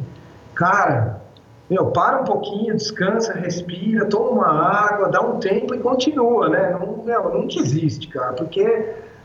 Cara, 0.54 1.22
meu, 1.70 1.88
para 1.88 2.22
um 2.22 2.24
pouquinho, 2.24 2.76
descansa, 2.76 3.34
respira, 3.34 4.06
toma 4.06 4.32
uma 4.32 4.48
água, 4.48 5.10
dá 5.10 5.22
um 5.22 5.40
tempo 5.40 5.74
e 5.74 5.80
continua, 5.80 6.48
né? 6.48 6.78
Não, 6.80 7.04
meu, 7.04 7.30
não 7.30 7.48
desiste, 7.48 8.08
cara, 8.08 8.34
porque 8.34 8.62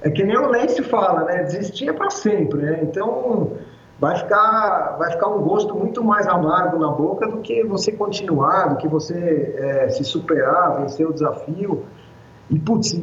é 0.03 0.11
que 0.11 0.25
nem 0.25 0.37
o 0.37 0.49
Lance 0.49 0.83
fala, 0.83 1.25
né? 1.25 1.43
Desistir 1.43 1.91
é 1.91 1.93
para 1.93 2.09
sempre, 2.09 2.63
né? 2.63 2.81
Então 2.83 3.53
vai 3.99 4.17
ficar, 4.17 4.97
vai 4.99 5.11
ficar 5.11 5.29
um 5.29 5.43
gosto 5.43 5.75
muito 5.75 6.03
mais 6.03 6.27
amargo 6.27 6.79
na 6.79 6.89
boca 6.89 7.29
do 7.29 7.39
que 7.39 7.63
você 7.65 7.93
continuar, 7.93 8.69
do 8.69 8.77
que 8.77 8.89
você 8.89 9.55
é, 9.59 9.89
se 9.91 10.03
superar, 10.03 10.81
vencer 10.81 11.07
o 11.07 11.13
desafio. 11.13 11.85
E, 12.49 12.59
putz, 12.59 12.99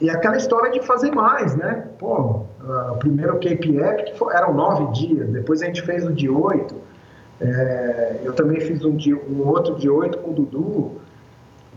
e 0.00 0.10
aquela 0.10 0.36
história 0.36 0.72
de 0.72 0.82
fazer 0.82 1.12
mais, 1.12 1.54
né? 1.54 1.86
Pô, 1.98 2.42
o 2.90 2.96
primeiro 2.98 3.34
Cape 3.34 3.76
Epic 3.76 4.20
eram 4.32 4.52
nove 4.52 4.86
dias, 4.86 5.28
depois 5.30 5.62
a 5.62 5.66
gente 5.66 5.82
fez 5.82 6.04
o 6.04 6.12
de 6.12 6.28
oito. 6.28 6.74
É, 7.40 8.20
eu 8.22 8.32
também 8.32 8.60
fiz 8.60 8.84
um, 8.84 8.94
dia, 8.96 9.16
um 9.16 9.46
outro 9.46 9.74
de 9.76 9.88
oito 9.88 10.18
com 10.18 10.30
o 10.30 10.34
Dudu, 10.34 11.00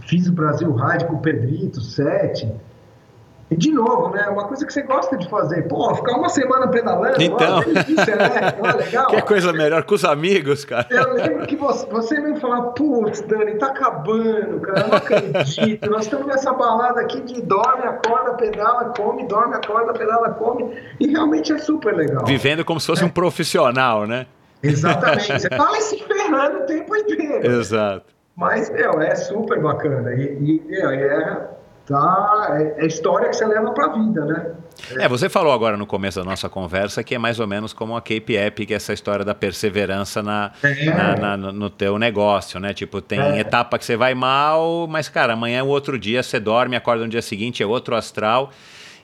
fiz 0.01 0.27
o 0.27 0.31
Brasil 0.31 0.71
Ride 0.73 1.05
com 1.05 1.15
o 1.15 1.21
Pedrito, 1.21 1.81
sete. 1.81 2.47
E 3.49 3.55
de 3.55 3.71
novo, 3.71 4.09
né? 4.09 4.27
Uma 4.27 4.45
coisa 4.45 4.65
que 4.65 4.73
você 4.73 4.81
gosta 4.81 5.15
de 5.15 5.29
fazer. 5.29 5.69
Pô, 5.69 5.95
ficar 5.95 6.17
uma 6.17 6.27
semana 6.27 6.67
pedalando. 6.67 7.21
Então. 7.21 7.59
Ó, 7.59 7.61
delícia, 7.61 8.15
né? 8.17 8.29
ó, 8.61 8.75
legal. 8.75 9.07
Que 9.07 9.21
coisa 9.21 9.53
melhor 9.53 9.83
com 9.83 9.95
os 9.95 10.03
amigos, 10.03 10.65
cara. 10.65 10.85
Eu 10.89 11.13
lembro 11.13 11.47
que 11.47 11.55
você, 11.55 11.85
você 11.87 12.19
me 12.19 12.37
falava, 12.41 12.71
putz, 12.71 13.21
Dani, 13.21 13.53
tá 13.55 13.67
acabando, 13.67 14.59
cara. 14.59 14.81
Eu 14.81 14.87
não 14.89 14.97
acredito. 14.97 15.89
Nós 15.89 16.03
estamos 16.03 16.27
nessa 16.27 16.51
balada 16.51 16.99
aqui 16.99 17.21
de 17.21 17.41
dorme, 17.41 17.83
acorda, 17.83 18.33
pedala, 18.33 18.93
come, 18.97 19.25
dorme, 19.25 19.55
acorda, 19.55 19.93
pedala, 19.93 20.29
come. 20.31 20.77
E 20.99 21.07
realmente 21.07 21.53
é 21.53 21.57
super 21.57 21.95
legal. 21.95 22.25
Vivendo 22.25 22.65
como 22.65 22.81
se 22.81 22.87
fosse 22.87 23.03
é. 23.03 23.05
um 23.05 23.09
profissional, 23.09 24.05
né? 24.05 24.27
Exatamente. 24.61 25.33
Você 25.33 25.49
tá 25.49 25.73
se 25.81 25.97
ferrando 26.03 26.59
o 26.59 26.65
tempo 26.65 26.95
inteiro. 26.95 27.45
Exato. 27.59 28.05
Mas, 28.35 28.69
meu, 28.69 29.01
é 29.01 29.15
super 29.15 29.59
bacana. 29.61 30.13
E, 30.13 30.37
e 30.39 30.61
meu, 30.67 30.91
é, 30.91 31.47
tá, 31.87 32.47
é, 32.59 32.83
é 32.83 32.85
história 32.85 33.29
que 33.29 33.35
você 33.35 33.45
leva 33.45 33.71
pra 33.71 33.87
vida, 33.87 34.25
né? 34.25 34.51
É. 34.95 35.05
é, 35.05 35.09
você 35.09 35.27
falou 35.27 35.51
agora 35.51 35.75
no 35.75 35.87
começo 35.87 36.19
da 36.19 36.25
nossa 36.25 36.47
conversa 36.47 37.03
que 37.03 37.15
é 37.15 37.17
mais 37.17 37.39
ou 37.39 37.47
menos 37.47 37.73
como 37.73 37.97
a 37.97 38.01
Cape 38.01 38.35
Epic, 38.35 38.71
essa 38.71 38.93
história 38.93 39.25
da 39.25 39.33
perseverança 39.33 40.21
na, 40.21 40.51
é. 40.61 40.85
na, 40.85 41.37
na 41.37 41.51
no 41.51 41.69
teu 41.69 41.97
negócio, 41.97 42.59
né? 42.59 42.73
Tipo, 42.73 43.01
tem 43.01 43.19
é. 43.19 43.39
etapa 43.39 43.79
que 43.79 43.85
você 43.85 43.97
vai 43.97 44.13
mal, 44.13 44.87
mas, 44.87 45.09
cara, 45.09 45.33
amanhã 45.33 45.59
é 45.59 45.63
outro 45.63 45.97
dia, 45.97 46.21
você 46.21 46.39
dorme, 46.39 46.75
acorda 46.75 47.03
no 47.03 47.09
dia 47.09 47.21
seguinte, 47.21 47.63
é 47.63 47.65
outro 47.65 47.95
astral. 47.95 48.51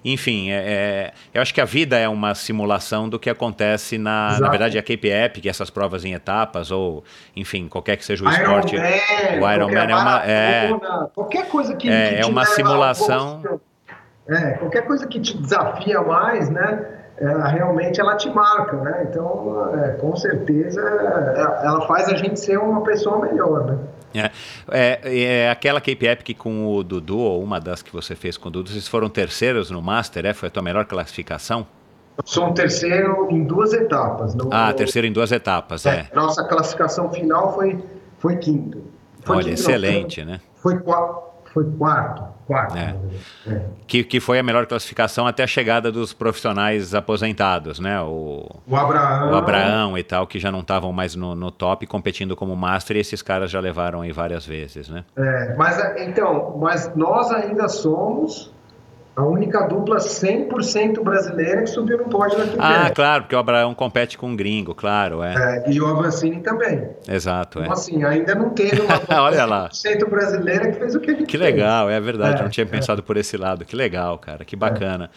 Enfim, 0.04 0.52
é, 0.52 0.56
é, 0.56 1.14
eu 1.34 1.42
acho 1.42 1.54
que 1.54 1.62
a 1.62 1.66
vida 1.66 1.98
é 1.98 2.10
uma 2.10 2.36
simulação 2.36 3.08
do 3.08 3.18
que 3.18 3.30
acontece 3.30 3.98
na, 3.98 4.38
na 4.40 4.50
verdade, 4.50 4.78
a 4.78 4.82
Cape 4.82 5.08
Epic, 5.08 5.46
essas 5.46 5.70
provas 5.70 6.04
em 6.04 6.14
etapas, 6.14 6.72
ou, 6.72 7.04
enfim, 7.36 7.68
qualquer 7.68 7.96
que 7.98 8.06
seja 8.06 8.26
o 8.26 8.32
Iron 8.32 8.42
esporte. 8.42 8.76
Man, 8.76 8.84
o 9.42 9.52
Iron 9.52 9.68
Man 9.70 9.86
é 9.90 9.96
uma. 9.96 10.26
É, 10.26 10.70
qualquer 11.14 11.48
coisa 11.48 11.76
que. 11.76 11.90
É, 11.90 12.10
que 12.10 12.22
é 12.22 12.26
uma 12.26 12.46
simulação. 12.46 13.42
É, 14.28 14.52
qualquer 14.52 14.86
coisa 14.86 15.08
que 15.08 15.20
te 15.20 15.38
desafia 15.38 16.02
mais, 16.02 16.50
né? 16.50 17.00
Ela, 17.18 17.48
realmente 17.48 18.02
ela 18.02 18.16
te 18.16 18.30
marca, 18.30 18.78
né? 18.78 19.08
Então, 19.10 19.70
é, 19.84 19.90
com 19.92 20.16
certeza, 20.16 20.82
ela 20.82 21.86
faz 21.88 22.10
a 22.10 22.16
gente 22.16 22.40
ser 22.40 22.58
uma 22.58 22.84
pessoa 22.84 23.20
melhor, 23.26 23.66
né? 23.66 23.78
É, 24.14 24.32
é, 24.72 25.24
é, 25.24 25.50
aquela 25.50 25.82
Cape 25.82 26.06
Epic 26.06 26.38
com 26.38 26.68
o 26.68 26.84
Dudu, 26.84 27.18
ou 27.18 27.44
uma 27.44 27.60
das 27.60 27.82
que 27.82 27.92
você 27.92 28.16
fez 28.16 28.38
com 28.38 28.50
o 28.50 28.52
Dudu, 28.52 28.70
vocês 28.70 28.88
foram 28.88 29.10
terceiros 29.10 29.70
no 29.70 29.82
Master, 29.82 30.26
é? 30.26 30.34
Foi 30.34 30.48
a 30.48 30.50
tua 30.52 30.64
melhor 30.64 30.86
classificação? 30.86 31.66
Eu 32.18 32.24
sou 32.26 32.46
um 32.46 32.54
terceiro 32.54 33.28
em 33.32 33.44
duas 33.44 33.74
etapas. 33.74 34.36
No, 34.36 34.50
ah, 34.52 34.72
terceiro 34.74 35.08
em 35.08 35.12
duas 35.12 35.32
etapas, 35.32 35.86
é. 35.86 36.08
é. 36.12 36.16
Nossa 36.16 36.44
classificação 36.44 37.12
final 37.12 37.54
foi, 37.56 37.84
foi 38.20 38.38
quinto. 38.38 38.84
Foi 39.24 39.38
Olha, 39.38 39.46
quinto, 39.46 39.60
excelente, 39.60 40.24
não, 40.24 40.34
né? 40.34 40.42
Foi, 40.56 40.80
foi 41.54 41.66
quarto. 41.78 42.24
Quarto. 42.48 42.76
É. 42.76 42.96
É. 43.48 43.66
Que, 43.88 44.04
que 44.04 44.20
foi 44.20 44.40
a 44.40 44.44
melhor 44.44 44.66
classificação 44.66 45.26
até 45.26 45.44
a 45.44 45.48
chegada 45.48 45.92
dos 45.92 46.12
profissionais 46.12 46.94
aposentados, 46.94 47.80
né? 47.80 48.02
O, 48.02 48.50
o 48.68 48.76
Abraão. 48.76 49.32
O 49.32 49.36
Abraão 49.36 49.98
e 49.98 50.04
tal, 50.04 50.28
que 50.28 50.40
já 50.40 50.52
não 50.52 50.60
estavam 50.60 50.92
mais 50.92 51.16
no, 51.16 51.36
no 51.36 51.52
top 51.52 51.86
competindo 51.88 52.36
como 52.36 52.56
Master, 52.56 52.98
e 52.98 53.00
esses 53.00 53.22
caras 53.22 53.50
já 53.50 53.60
levaram 53.60 54.02
aí 54.02 54.12
várias 54.12 54.46
vezes, 54.46 54.90
né? 54.90 55.06
É, 55.16 55.56
mas 55.56 55.78
então, 55.98 56.58
mas 56.60 56.94
nós 56.96 57.32
ainda 57.32 57.70
somos 57.70 58.53
a 59.16 59.24
única 59.24 59.68
dupla 59.68 59.98
100% 59.98 61.04
brasileira 61.04 61.62
que 61.62 61.68
subiu 61.68 62.00
no 62.00 62.06
pódio 62.06 62.38
da 62.58 62.86
Ah, 62.86 62.90
claro, 62.90 63.24
porque 63.24 63.36
o 63.36 63.40
Abraão 63.40 63.74
compete 63.76 64.18
com 64.18 64.30
um 64.30 64.36
gringo, 64.36 64.74
claro. 64.74 65.22
É. 65.22 65.66
é 65.68 65.72
e 65.72 65.80
o 65.80 65.86
Avancini 65.86 66.40
também. 66.42 66.90
Exato. 67.08 67.60
Então, 67.60 67.72
é. 67.72 67.74
assim, 67.74 68.04
ainda 68.04 68.34
não 68.34 68.50
teve 68.50 68.82
uma 68.82 69.00
Olha 69.22 69.46
lá. 69.46 69.70
100% 69.70 70.10
brasileira 70.10 70.72
que 70.72 70.80
fez 70.80 70.96
o 70.96 71.00
que 71.00 71.12
gente 71.12 71.26
Que 71.26 71.38
legal, 71.38 71.88
fez. 71.88 71.98
é 71.98 72.02
verdade, 72.02 72.40
é, 72.40 72.44
não 72.44 72.50
tinha 72.50 72.66
é. 72.66 72.68
pensado 72.68 73.04
por 73.04 73.16
esse 73.16 73.38
lado. 73.38 73.66
Que 73.66 73.76
legal, 73.76 74.18
cara, 74.18 74.44
que 74.44 74.56
bacana. 74.56 75.12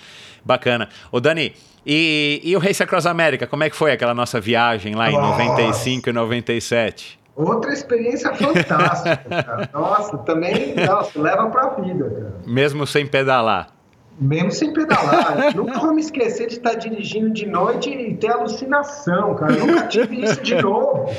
Bacana. 0.45 0.91
Ô, 1.11 1.19
Dani, 1.19 1.55
e, 1.85 2.43
e 2.45 2.55
o 2.55 2.59
Race 2.59 2.83
Across 2.83 3.07
America, 3.07 3.47
como 3.47 3.65
é 3.65 3.71
que 3.71 3.77
foi 3.77 3.93
aquela 3.93 4.13
nossa 4.13 4.39
viagem 4.39 4.95
lá 4.95 5.11
nossa. 5.11 5.43
em 5.43 5.49
95 5.49 6.11
e 6.11 6.13
97? 6.13 7.19
Outra 7.35 7.73
experiência 7.73 8.35
fantástica, 8.35 9.17
cara. 9.43 9.71
Nossa, 9.73 10.19
também, 10.19 10.75
nossa, 10.75 11.21
leva 11.21 11.49
pra 11.49 11.71
vida, 11.71 12.11
cara. 12.11 12.35
Mesmo 12.47 12.87
sem 12.87 13.07
pedalar. 13.07 13.76
Mesmo 14.19 14.51
sem 14.51 14.73
pedalar. 14.73 15.55
Nunca 15.55 15.79
vou 15.79 15.93
me 15.93 16.01
esquecer 16.01 16.47
de 16.47 16.55
estar 16.55 16.75
dirigindo 16.75 17.31
de 17.31 17.47
noite 17.47 17.91
e 17.91 18.15
ter 18.17 18.31
alucinação, 18.31 19.35
cara. 19.35 19.53
Nunca 19.55 19.87
tive 19.89 20.25
isso 20.25 20.41
de 20.43 20.55
novo. 20.61 21.11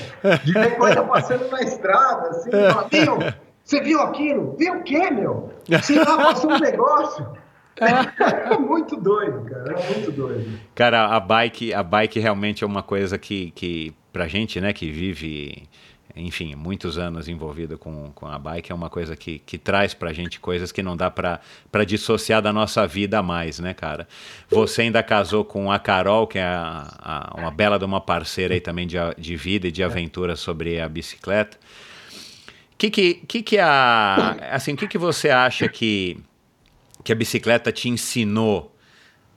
De 0.44 0.54
ver 0.54 0.78
coisa 0.78 1.04
passando 1.04 1.48
na 1.50 1.62
estrada, 1.62 2.30
assim, 2.30 2.50
meu, 2.52 3.34
você 3.64 3.82
viu 3.82 4.02
aquilo? 4.02 4.56
Viu 4.58 4.76
o 4.76 4.84
quê, 4.84 5.12
meu? 5.12 5.52
Sei 5.84 6.00
lá, 6.00 6.18
passou 6.18 6.52
um 6.52 6.60
negócio. 6.60 7.28
É 7.80 8.58
muito 8.58 8.96
doido, 8.96 9.42
cara. 9.46 9.80
É 9.80 9.94
muito 9.94 10.12
doido. 10.12 10.60
Cara, 10.74 11.16
a 11.16 11.20
bike, 11.20 11.74
a 11.74 11.84
bike 11.84 12.20
realmente 12.20 12.64
é 12.64 12.68
uma 12.68 12.82
coisa 12.82 13.18
que, 13.18 13.52
que 13.52 13.94
pra 14.12 14.28
gente, 14.28 14.60
né, 14.60 14.74
que 14.74 14.90
vive 14.90 15.68
enfim, 16.18 16.56
muitos 16.56 16.98
anos 16.98 17.28
envolvido 17.28 17.78
com, 17.78 18.12
com 18.14 18.28
a 18.28 18.38
bike, 18.38 18.72
é 18.72 18.76
uma 18.76 18.90
coisa 18.90 19.16
que, 19.16 19.40
que 19.40 19.58
traz 19.58 19.94
pra 19.94 20.12
gente 20.12 20.40
coisas 20.40 20.72
que 20.72 20.82
não 20.84 20.98
dá 20.98 21.10
pra, 21.10 21.40
dissociar 21.86 22.42
da 22.42 22.52
nossa 22.52 22.86
vida 22.88 23.22
mais, 23.24 23.60
né, 23.60 23.74
cara? 23.74 24.08
Você 24.50 24.84
ainda 24.84 25.02
casou 25.04 25.46
com 25.46 25.72
a 25.72 25.80
Carol, 25.80 26.28
que 26.28 26.40
é 26.40 26.44
a, 26.44 26.88
a, 27.00 27.36
uma 27.40 27.52
bela 27.52 27.78
de 27.78 27.86
uma 27.86 28.02
parceira 28.02 28.54
aí 28.54 28.60
também 28.60 28.88
de, 28.88 28.98
de 29.18 29.36
vida 29.36 29.68
e 29.68 29.72
de 29.72 29.84
aventura 29.84 30.36
sobre 30.36 30.80
a 30.80 30.90
bicicleta. 30.90 31.58
O 32.74 32.78
que 32.78 32.90
que, 32.90 33.14
que 33.16 33.42
que 33.42 33.58
a... 33.58 34.38
Assim, 34.52 34.76
que 34.76 34.88
que 34.88 34.98
você 34.98 35.30
acha 35.30 35.68
que, 35.68 36.18
que 37.04 37.12
a 37.12 37.16
bicicleta 37.16 37.72
te 37.72 37.90
ensinou 37.90 38.77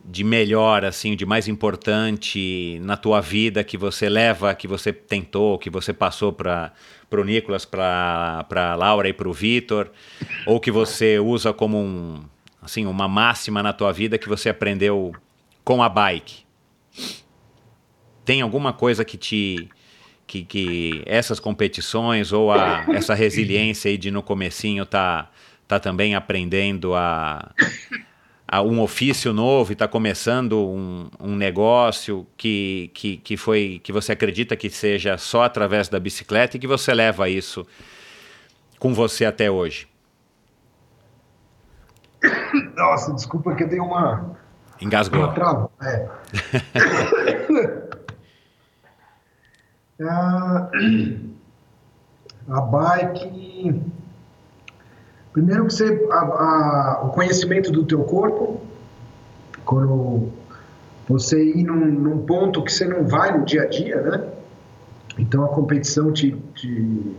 de 0.04 0.24
melhor, 0.24 0.84
assim, 0.84 1.14
de 1.14 1.26
mais 1.26 1.46
importante 1.46 2.78
na 2.82 2.96
tua 2.96 3.20
vida 3.20 3.62
que 3.62 3.76
você 3.76 4.08
leva, 4.08 4.54
que 4.54 4.66
você 4.66 4.92
tentou, 4.92 5.58
que 5.58 5.70
você 5.70 5.92
passou 5.92 6.32
para 6.32 6.72
o 7.12 7.24
Nicolas, 7.24 7.64
para 7.64 8.46
a 8.50 8.74
Laura 8.74 9.08
e 9.08 9.12
para 9.12 9.28
o 9.28 9.32
Vitor, 9.32 9.90
ou 10.46 10.58
que 10.58 10.70
você 10.70 11.18
usa 11.18 11.52
como 11.52 11.78
um, 11.78 12.22
assim, 12.60 12.86
uma 12.86 13.08
máxima 13.08 13.62
na 13.62 13.72
tua 13.72 13.92
vida 13.92 14.18
que 14.18 14.28
você 14.28 14.48
aprendeu 14.48 15.12
com 15.64 15.82
a 15.82 15.88
bike? 15.88 16.44
Tem 18.24 18.40
alguma 18.40 18.72
coisa 18.72 19.04
que 19.04 19.16
te 19.16 19.68
que, 20.26 20.44
que 20.44 21.02
essas 21.06 21.40
competições 21.40 22.32
ou 22.32 22.52
a, 22.52 22.84
essa 22.94 23.14
resiliência 23.14 23.90
aí 23.90 23.98
de 23.98 24.12
no 24.12 24.22
comecinho 24.22 24.86
tá 24.86 25.28
tá 25.66 25.80
também 25.80 26.14
aprendendo 26.14 26.94
a 26.94 27.52
um 28.58 28.80
ofício 28.80 29.32
novo 29.32 29.70
e 29.70 29.74
está 29.74 29.86
começando 29.86 30.58
um, 30.58 31.08
um 31.20 31.36
negócio 31.36 32.26
que, 32.36 32.90
que, 32.92 33.16
que, 33.18 33.36
foi, 33.36 33.80
que 33.84 33.92
você 33.92 34.10
acredita 34.10 34.56
que 34.56 34.68
seja 34.68 35.16
só 35.16 35.44
através 35.44 35.88
da 35.88 36.00
bicicleta 36.00 36.56
e 36.56 36.60
que 36.60 36.66
você 36.66 36.92
leva 36.92 37.28
isso 37.28 37.64
com 38.78 38.92
você 38.92 39.24
até 39.24 39.48
hoje? 39.48 39.86
Nossa, 42.74 43.12
desculpa 43.14 43.54
que 43.54 43.62
eu 43.62 43.68
dei 43.68 43.78
uma. 43.78 44.36
Engasgou. 44.80 45.20
Uma 45.20 45.32
trava. 45.32 45.70
É. 45.82 46.08
a, 50.02 50.70
a 52.50 52.60
bike. 52.62 53.80
Primeiro 55.32 55.66
que 55.66 55.74
você. 55.74 56.08
A, 56.10 56.16
a, 56.16 57.00
o 57.04 57.10
conhecimento 57.10 57.70
do 57.70 57.84
teu 57.84 58.02
corpo. 58.04 58.60
Quando 59.64 60.28
você 61.08 61.42
ir 61.42 61.64
num, 61.64 61.86
num, 61.86 62.18
ponto 62.22 62.62
que 62.64 62.72
você 62.72 62.86
não 62.86 63.06
vai 63.06 63.36
no 63.36 63.44
dia 63.44 63.62
a 63.62 63.66
dia, 63.66 64.00
né? 64.00 64.24
Então 65.18 65.44
a 65.44 65.48
competição 65.48 66.12
te, 66.12 66.32
te, 66.54 67.16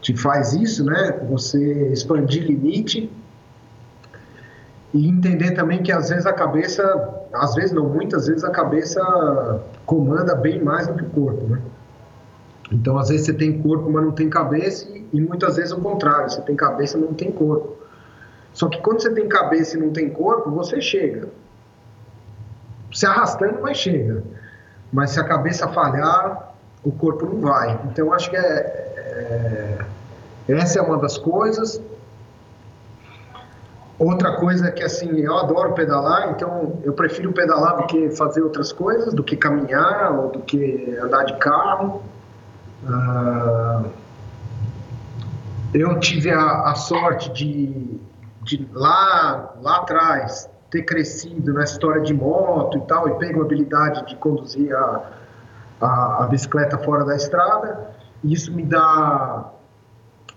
te 0.00 0.16
faz 0.16 0.52
isso, 0.52 0.84
né? 0.84 1.20
Você 1.30 1.88
expandir 1.92 2.44
limite 2.44 3.10
e 4.92 5.08
entender 5.08 5.52
também 5.52 5.82
que 5.82 5.92
às 5.92 6.08
vezes 6.08 6.26
a 6.26 6.32
cabeça, 6.32 6.82
às 7.32 7.54
vezes 7.54 7.72
não, 7.72 7.88
muitas 7.88 8.26
vezes 8.26 8.44
a 8.44 8.50
cabeça 8.50 9.62
comanda 9.84 10.34
bem 10.34 10.62
mais 10.62 10.86
do 10.86 10.94
que 10.94 11.02
o 11.02 11.10
corpo, 11.10 11.46
né? 11.46 11.60
Então 12.70 12.98
às 12.98 13.08
vezes 13.08 13.26
você 13.26 13.32
tem 13.32 13.60
corpo, 13.62 13.90
mas 13.90 14.04
não 14.04 14.12
tem 14.12 14.28
cabeça 14.28 14.86
e 15.12 15.20
muitas 15.20 15.56
vezes 15.56 15.72
o 15.72 15.80
contrário, 15.80 16.30
você 16.30 16.40
tem 16.42 16.56
cabeça, 16.56 16.98
mas 16.98 17.08
não 17.08 17.14
tem 17.14 17.30
corpo. 17.30 17.76
Só 18.52 18.68
que 18.68 18.80
quando 18.80 19.02
você 19.02 19.10
tem 19.10 19.28
cabeça 19.28 19.76
e 19.76 19.80
não 19.80 19.92
tem 19.92 20.10
corpo, 20.10 20.50
você 20.50 20.80
chega. 20.80 21.28
Se 22.92 23.06
arrastando, 23.06 23.60
mas 23.62 23.76
chega. 23.76 24.22
Mas 24.92 25.10
se 25.10 25.20
a 25.20 25.24
cabeça 25.24 25.68
falhar, 25.68 26.54
o 26.82 26.90
corpo 26.90 27.26
não 27.26 27.40
vai. 27.40 27.78
Então 27.84 28.12
acho 28.12 28.30
que 28.30 28.36
é, 28.36 28.40
é 28.40 29.78
essa 30.48 30.78
é 30.78 30.82
uma 30.82 30.98
das 30.98 31.18
coisas. 31.18 31.80
Outra 33.98 34.36
coisa 34.36 34.68
é 34.68 34.70
que 34.70 34.82
assim, 34.82 35.18
eu 35.20 35.36
adoro 35.36 35.72
pedalar, 35.72 36.30
então 36.30 36.80
eu 36.84 36.92
prefiro 36.92 37.32
pedalar 37.32 37.78
do 37.78 37.86
que 37.86 38.10
fazer 38.10 38.42
outras 38.42 38.70
coisas, 38.70 39.14
do 39.14 39.24
que 39.24 39.36
caminhar 39.36 40.12
ou 40.18 40.30
do 40.30 40.40
que 40.40 40.96
andar 41.02 41.24
de 41.24 41.36
carro. 41.38 42.02
Uh, 42.84 43.90
eu 45.74 45.98
tive 46.00 46.30
a, 46.30 46.70
a 46.70 46.74
sorte 46.74 47.30
de, 47.32 48.00
de, 48.42 48.68
lá, 48.72 49.54
lá 49.60 49.76
atrás 49.78 50.48
ter 50.70 50.82
crescido 50.82 51.52
na 51.52 51.64
história 51.64 52.02
de 52.02 52.14
moto 52.14 52.78
e 52.78 52.80
tal, 52.82 53.08
e 53.08 53.18
pego 53.18 53.40
a 53.40 53.44
habilidade 53.44 54.06
de 54.06 54.16
conduzir 54.16 54.74
a, 54.74 55.10
a, 55.80 56.24
a 56.24 56.26
bicicleta 56.26 56.78
fora 56.78 57.04
da 57.04 57.14
estrada, 57.14 57.90
isso 58.24 58.52
me 58.52 58.64
dá 58.64 59.52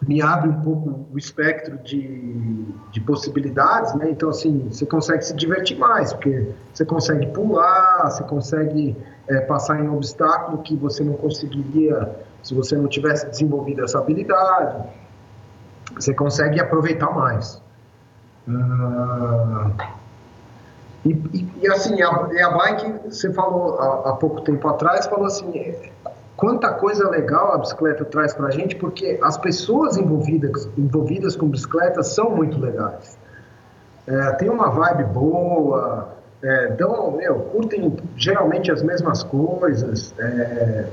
me 0.07 0.21
abre 0.21 0.49
um 0.49 0.61
pouco 0.61 1.07
o 1.11 1.17
espectro 1.17 1.77
de, 1.79 2.65
de 2.91 3.01
possibilidades, 3.01 3.93
né? 3.95 4.09
Então, 4.09 4.29
assim, 4.29 4.69
você 4.69 4.85
consegue 4.85 5.25
se 5.25 5.35
divertir 5.35 5.77
mais, 5.77 6.13
porque 6.13 6.53
você 6.73 6.85
consegue 6.85 7.27
pular, 7.27 8.09
você 8.09 8.23
consegue 8.23 8.95
é, 9.27 9.41
passar 9.41 9.83
em 9.83 9.89
um 9.89 9.97
obstáculo 9.97 10.59
que 10.59 10.73
você 10.75 11.03
não 11.03 11.13
conseguiria 11.13 12.15
se 12.43 12.53
você 12.53 12.75
não 12.75 12.87
tivesse 12.87 13.27
desenvolvido 13.27 13.83
essa 13.83 13.99
habilidade. 13.99 14.83
Você 15.95 16.13
consegue 16.13 16.59
aproveitar 16.59 17.11
mais. 17.11 17.61
Uh, 18.47 19.71
e, 21.05 21.11
e, 21.11 21.51
e, 21.61 21.67
assim, 21.67 22.01
a, 22.01 22.09
a 22.09 22.51
bike, 22.51 22.93
você 23.09 23.31
falou 23.33 23.79
há, 23.79 24.09
há 24.09 24.13
pouco 24.13 24.41
tempo 24.41 24.67
atrás, 24.67 25.07
falou 25.07 25.25
assim, 25.25 25.75
quanta 26.35 26.73
coisa 26.73 27.09
legal 27.09 27.53
a 27.53 27.57
bicicleta 27.57 28.05
traz 28.05 28.33
para 28.33 28.47
a 28.47 28.51
gente, 28.51 28.75
porque 28.75 29.19
as 29.21 29.37
pessoas 29.37 29.97
envolvidas, 29.97 30.69
envolvidas 30.77 31.35
com 31.35 31.47
bicicleta 31.47 32.03
são 32.03 32.31
muito 32.31 32.59
legais. 32.59 33.17
É, 34.07 34.31
tem 34.33 34.49
uma 34.49 34.69
vibe 34.69 35.03
boa, 35.05 36.09
é, 36.41 36.67
dão, 36.69 37.11
meu, 37.11 37.39
curtem 37.41 37.95
geralmente 38.15 38.71
as 38.71 38.81
mesmas 38.81 39.23
coisas, 39.23 40.13
é, 40.17 40.87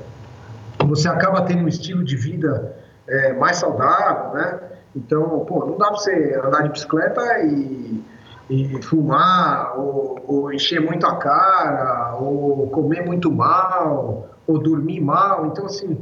você 0.87 1.09
acaba 1.09 1.43
tendo 1.43 1.65
um 1.65 1.69
estilo 1.69 2.05
de 2.05 2.17
vida 2.17 2.77
é, 3.09 3.33
mais 3.35 3.59
saudável, 3.59 4.35
né? 4.35 4.61
Então, 4.95 5.41
pô, 5.41 5.67
não 5.67 5.77
dá 5.77 5.89
para 5.89 5.97
você 5.97 6.41
andar 6.43 6.63
de 6.63 6.71
bicicleta 6.71 7.21
e, 7.45 8.03
e 8.49 8.83
fumar, 8.83 9.79
ou, 9.79 10.19
ou 10.27 10.53
encher 10.53 10.81
muito 10.81 11.07
a 11.07 11.17
cara, 11.17 12.17
ou 12.17 12.69
comer 12.71 13.05
muito 13.05 13.31
mal, 13.31 14.29
ou 14.47 14.59
dormir 14.59 15.01
mal. 15.01 15.47
Então, 15.47 15.67
assim, 15.67 15.99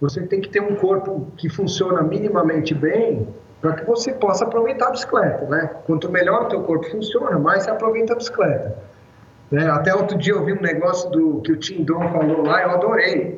você 0.00 0.22
tem 0.22 0.40
que 0.40 0.48
ter 0.48 0.60
um 0.60 0.76
corpo 0.76 1.26
que 1.36 1.48
funciona 1.48 2.02
minimamente 2.02 2.74
bem 2.74 3.28
para 3.60 3.72
que 3.72 3.84
você 3.84 4.12
possa 4.12 4.44
aproveitar 4.44 4.88
a 4.88 4.90
bicicleta, 4.90 5.46
né? 5.46 5.70
Quanto 5.86 6.10
melhor 6.10 6.42
o 6.42 6.48
teu 6.48 6.62
corpo 6.62 6.88
funciona, 6.88 7.38
mais 7.38 7.64
você 7.64 7.70
aproveita 7.70 8.12
a 8.12 8.16
bicicleta. 8.16 8.76
Né? 9.50 9.68
Até 9.70 9.94
outro 9.94 10.18
dia 10.18 10.34
eu 10.34 10.44
vi 10.44 10.52
um 10.52 10.60
negócio 10.60 11.10
do 11.10 11.40
que 11.40 11.52
o 11.52 11.56
Tim 11.56 11.84
Don 11.84 12.00
falou 12.10 12.44
lá, 12.44 12.62
eu 12.62 12.70
adorei. 12.70 13.36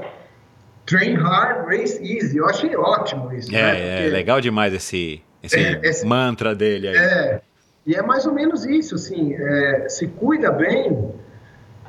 Train 0.88 1.16
hard, 1.16 1.66
race 1.66 2.00
easy. 2.02 2.38
Eu 2.38 2.46
achei 2.46 2.74
ótimo 2.74 3.32
isso. 3.32 3.54
É, 3.54 3.72
né? 3.72 4.06
é 4.06 4.10
legal 4.10 4.40
demais 4.40 4.72
esse, 4.72 5.22
esse, 5.42 5.58
é, 5.58 5.80
esse, 5.82 6.06
mantra 6.06 6.54
dele 6.54 6.88
aí. 6.88 6.96
É, 6.96 7.40
e 7.86 7.94
é 7.94 8.02
mais 8.02 8.24
ou 8.24 8.32
menos 8.32 8.64
isso, 8.64 8.94
assim, 8.94 9.34
é, 9.34 9.88
se 9.88 10.06
cuida 10.06 10.50
bem, 10.50 11.12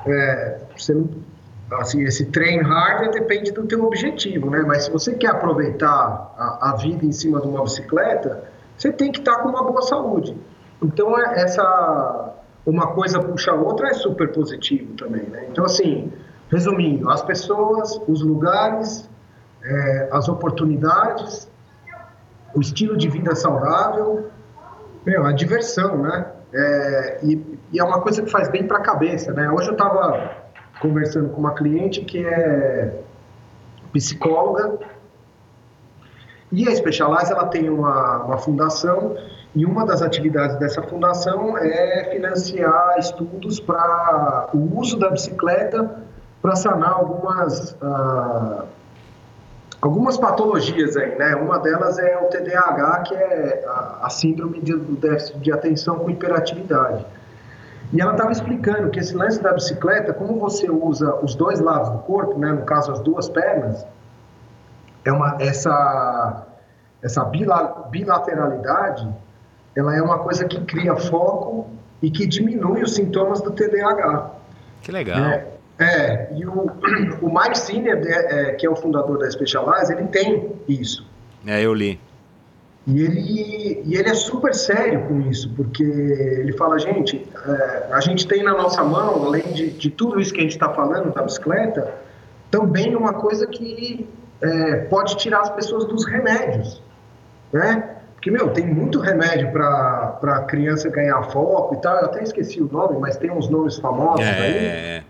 é, 0.06 0.60
você 0.78 0.94
assim, 1.72 2.04
esse 2.04 2.26
train 2.26 2.62
hard 2.62 3.12
depende 3.12 3.52
do 3.52 3.66
teu 3.66 3.86
objetivo, 3.86 4.50
né? 4.50 4.64
Mas 4.66 4.86
se 4.86 4.92
você 4.92 5.14
quer 5.14 5.30
aproveitar 5.30 6.34
a, 6.38 6.72
a 6.72 6.76
vida 6.76 7.06
em 7.06 7.12
cima 7.12 7.40
de 7.40 7.48
uma 7.48 7.64
bicicleta, 7.64 8.44
você 8.78 8.92
tem 8.92 9.12
que 9.12 9.20
estar 9.20 9.38
com 9.38 9.50
uma 9.50 9.64
boa 9.64 9.82
saúde. 9.82 10.36
Então, 10.82 11.18
é, 11.18 11.42
essa 11.44 12.34
uma 12.66 12.88
coisa 12.88 13.20
puxa 13.20 13.52
a 13.52 13.56
outra 13.56 13.90
é 13.90 13.94
super 13.94 14.32
positivo 14.32 14.94
também, 14.94 15.24
né? 15.24 15.46
Então, 15.50 15.66
assim, 15.66 16.12
resumindo, 16.50 17.10
as 17.10 17.22
pessoas, 17.22 18.02
os 18.08 18.22
lugares, 18.22 19.10
é, 19.64 20.10
as 20.12 20.28
oportunidades, 20.28 21.50
o 22.54 22.60
estilo 22.60 22.98
de 22.98 23.08
vida 23.08 23.36
saudável, 23.36 24.30
meu, 25.06 25.26
a 25.26 25.32
diversão, 25.32 25.98
né? 26.00 26.26
É, 26.52 27.20
e, 27.24 27.60
e, 27.72 27.80
é 27.80 27.84
uma 27.84 28.02
coisa 28.02 28.24
que 28.24 28.32
faz 28.32 28.50
bem 28.50 28.68
para 28.68 28.78
a 28.78 28.82
cabeça, 28.82 29.32
né? 29.32 29.50
Hoje 29.52 29.70
eu 29.70 29.74
estava 29.74 30.32
conversando 30.82 31.30
com 31.30 31.40
uma 31.40 31.54
cliente 31.54 32.02
que 32.02 32.26
é 32.26 33.00
psicóloga 33.94 34.80
e 36.52 36.68
a 36.68 36.76
Specialize 36.76 37.32
ela 37.32 37.46
tem 37.46 37.70
uma, 37.70 38.24
uma 38.24 38.38
fundação 38.38 39.16
e 39.56 39.66
uma 39.66 39.86
das 39.86 40.02
atividades 40.02 40.58
dessa 40.58 40.82
fundação 40.82 41.58
é 41.58 42.10
financiar 42.12 42.98
estudos 42.98 43.60
para 43.60 44.50
o 44.54 44.80
uso 44.80 44.98
da 44.98 45.10
bicicleta 45.10 46.04
para 46.42 46.56
sanar 46.56 46.92
algumas 46.92 47.72
uh, 47.74 48.64
algumas 49.82 50.18
patologias 50.18 50.96
aí, 50.98 51.18
né? 51.18 51.36
Uma 51.36 51.60
delas 51.60 51.98
é 52.00 52.18
o 52.18 52.26
TDAH, 52.26 53.00
que 53.00 53.16
é 53.16 53.66
a, 53.68 54.00
a 54.04 54.10
síndrome 54.10 54.62
de, 54.62 54.74
do 54.74 54.96
déficit 54.96 55.40
de 55.40 55.52
atenção 55.52 56.00
com 56.00 56.10
hiperatividade. 56.10 57.06
E 57.92 58.00
ela 58.00 58.12
estava 58.12 58.32
explicando 58.32 58.90
que 58.90 59.00
esse 59.00 59.16
lance 59.16 59.42
da 59.42 59.52
bicicleta, 59.52 60.14
como 60.14 60.40
você 60.40 60.70
usa 60.70 61.16
os 61.24 61.34
dois 61.34 61.60
lados 61.60 61.90
do 61.90 61.98
corpo, 62.00 62.38
né, 62.38 62.52
no 62.52 62.64
caso 62.64 62.92
as 62.92 63.00
duas 63.00 63.28
pernas, 63.28 63.86
é 65.04 65.12
uma 65.12 65.38
essa 65.40 66.46
essa 67.02 67.24
bilateralidade, 67.24 69.08
ela 69.76 69.96
é 69.96 70.02
uma 70.02 70.20
coisa 70.20 70.44
que 70.46 70.60
cria 70.66 70.96
foco 70.98 71.68
e 72.02 72.12
que 72.12 72.28
diminui 72.28 72.84
os 72.84 72.94
sintomas 72.94 73.42
do 73.42 73.52
TDAH. 73.52 74.32
Que 74.82 74.92
legal. 74.92 75.18
É, 75.18 75.48
é 75.80 76.28
e 76.36 76.46
o, 76.46 76.72
o 77.22 77.34
Mike 77.34 77.58
Sinner, 77.58 78.02
é, 78.06 78.52
que 78.54 78.66
é 78.66 78.70
o 78.70 78.76
fundador 78.76 79.18
da 79.18 79.30
Specialize, 79.32 79.92
ele 79.92 80.08
tem 80.08 80.52
isso. 80.68 81.08
É, 81.46 81.62
eu 81.62 81.74
li. 81.74 82.00
E 82.88 83.02
ele, 83.02 83.82
e 83.86 83.96
ele 83.96 84.10
é 84.10 84.14
super 84.14 84.54
sério 84.54 85.06
com 85.08 85.22
isso, 85.22 85.54
porque 85.56 85.84
ele 85.84 86.54
fala, 86.54 86.80
gente, 86.80 87.28
é, 87.46 87.88
a 87.92 88.00
gente 88.00 88.28
tem 88.28 88.44
na 88.44 88.54
nossa 88.54 88.84
mão, 88.84 89.26
além 89.26 89.44
de, 89.54 89.70
de 89.70 89.90
tudo 89.92 90.20
isso 90.20 90.34
que 90.34 90.40
a 90.40 90.44
gente 90.44 90.54
está 90.54 90.70
falando 90.74 91.14
da 91.14 91.22
bicicleta, 91.22 91.94
também 92.50 92.96
uma 92.96 93.14
coisa 93.14 93.46
que 93.46 94.08
é, 94.42 94.76
pode 94.86 95.18
tirar 95.18 95.42
as 95.42 95.50
pessoas 95.52 95.86
dos 95.86 96.06
remédios, 96.06 96.82
né? 97.54 97.96
Porque, 98.16 98.32
meu, 98.32 98.50
tem 98.50 98.66
muito 98.66 99.00
remédio 99.00 99.52
para 99.52 100.46
criança 100.50 100.90
ganhar 100.90 101.22
foco 101.32 101.76
e 101.76 101.78
tal, 101.82 101.96
eu 101.98 102.06
até 102.06 102.24
esqueci 102.24 102.62
o 102.62 102.70
nome, 102.70 102.98
mas 103.00 103.16
tem 103.16 103.32
uns 103.32 103.48
nomes 103.50 103.78
famosos 103.78 104.26
é, 104.26 104.30
aí. 104.30 104.58
É, 104.58 105.04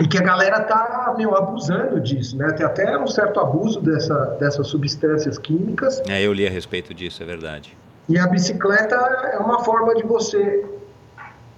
e 0.00 0.08
que 0.08 0.18
a 0.18 0.22
galera 0.22 0.60
tá 0.60 1.14
meu, 1.16 1.36
abusando 1.36 2.00
disso, 2.00 2.36
né? 2.36 2.52
Tem 2.52 2.66
até 2.66 2.98
um 2.98 3.06
certo 3.06 3.38
abuso 3.38 3.80
dessa, 3.80 4.36
dessas 4.40 4.66
substâncias 4.66 5.38
químicas. 5.38 6.02
É, 6.08 6.20
eu 6.22 6.32
li 6.32 6.46
a 6.46 6.50
respeito 6.50 6.92
disso, 6.92 7.22
é 7.22 7.26
verdade. 7.26 7.76
E 8.08 8.18
a 8.18 8.26
bicicleta 8.26 8.96
é 9.32 9.38
uma 9.38 9.64
forma 9.64 9.94
de 9.94 10.02
você 10.02 10.64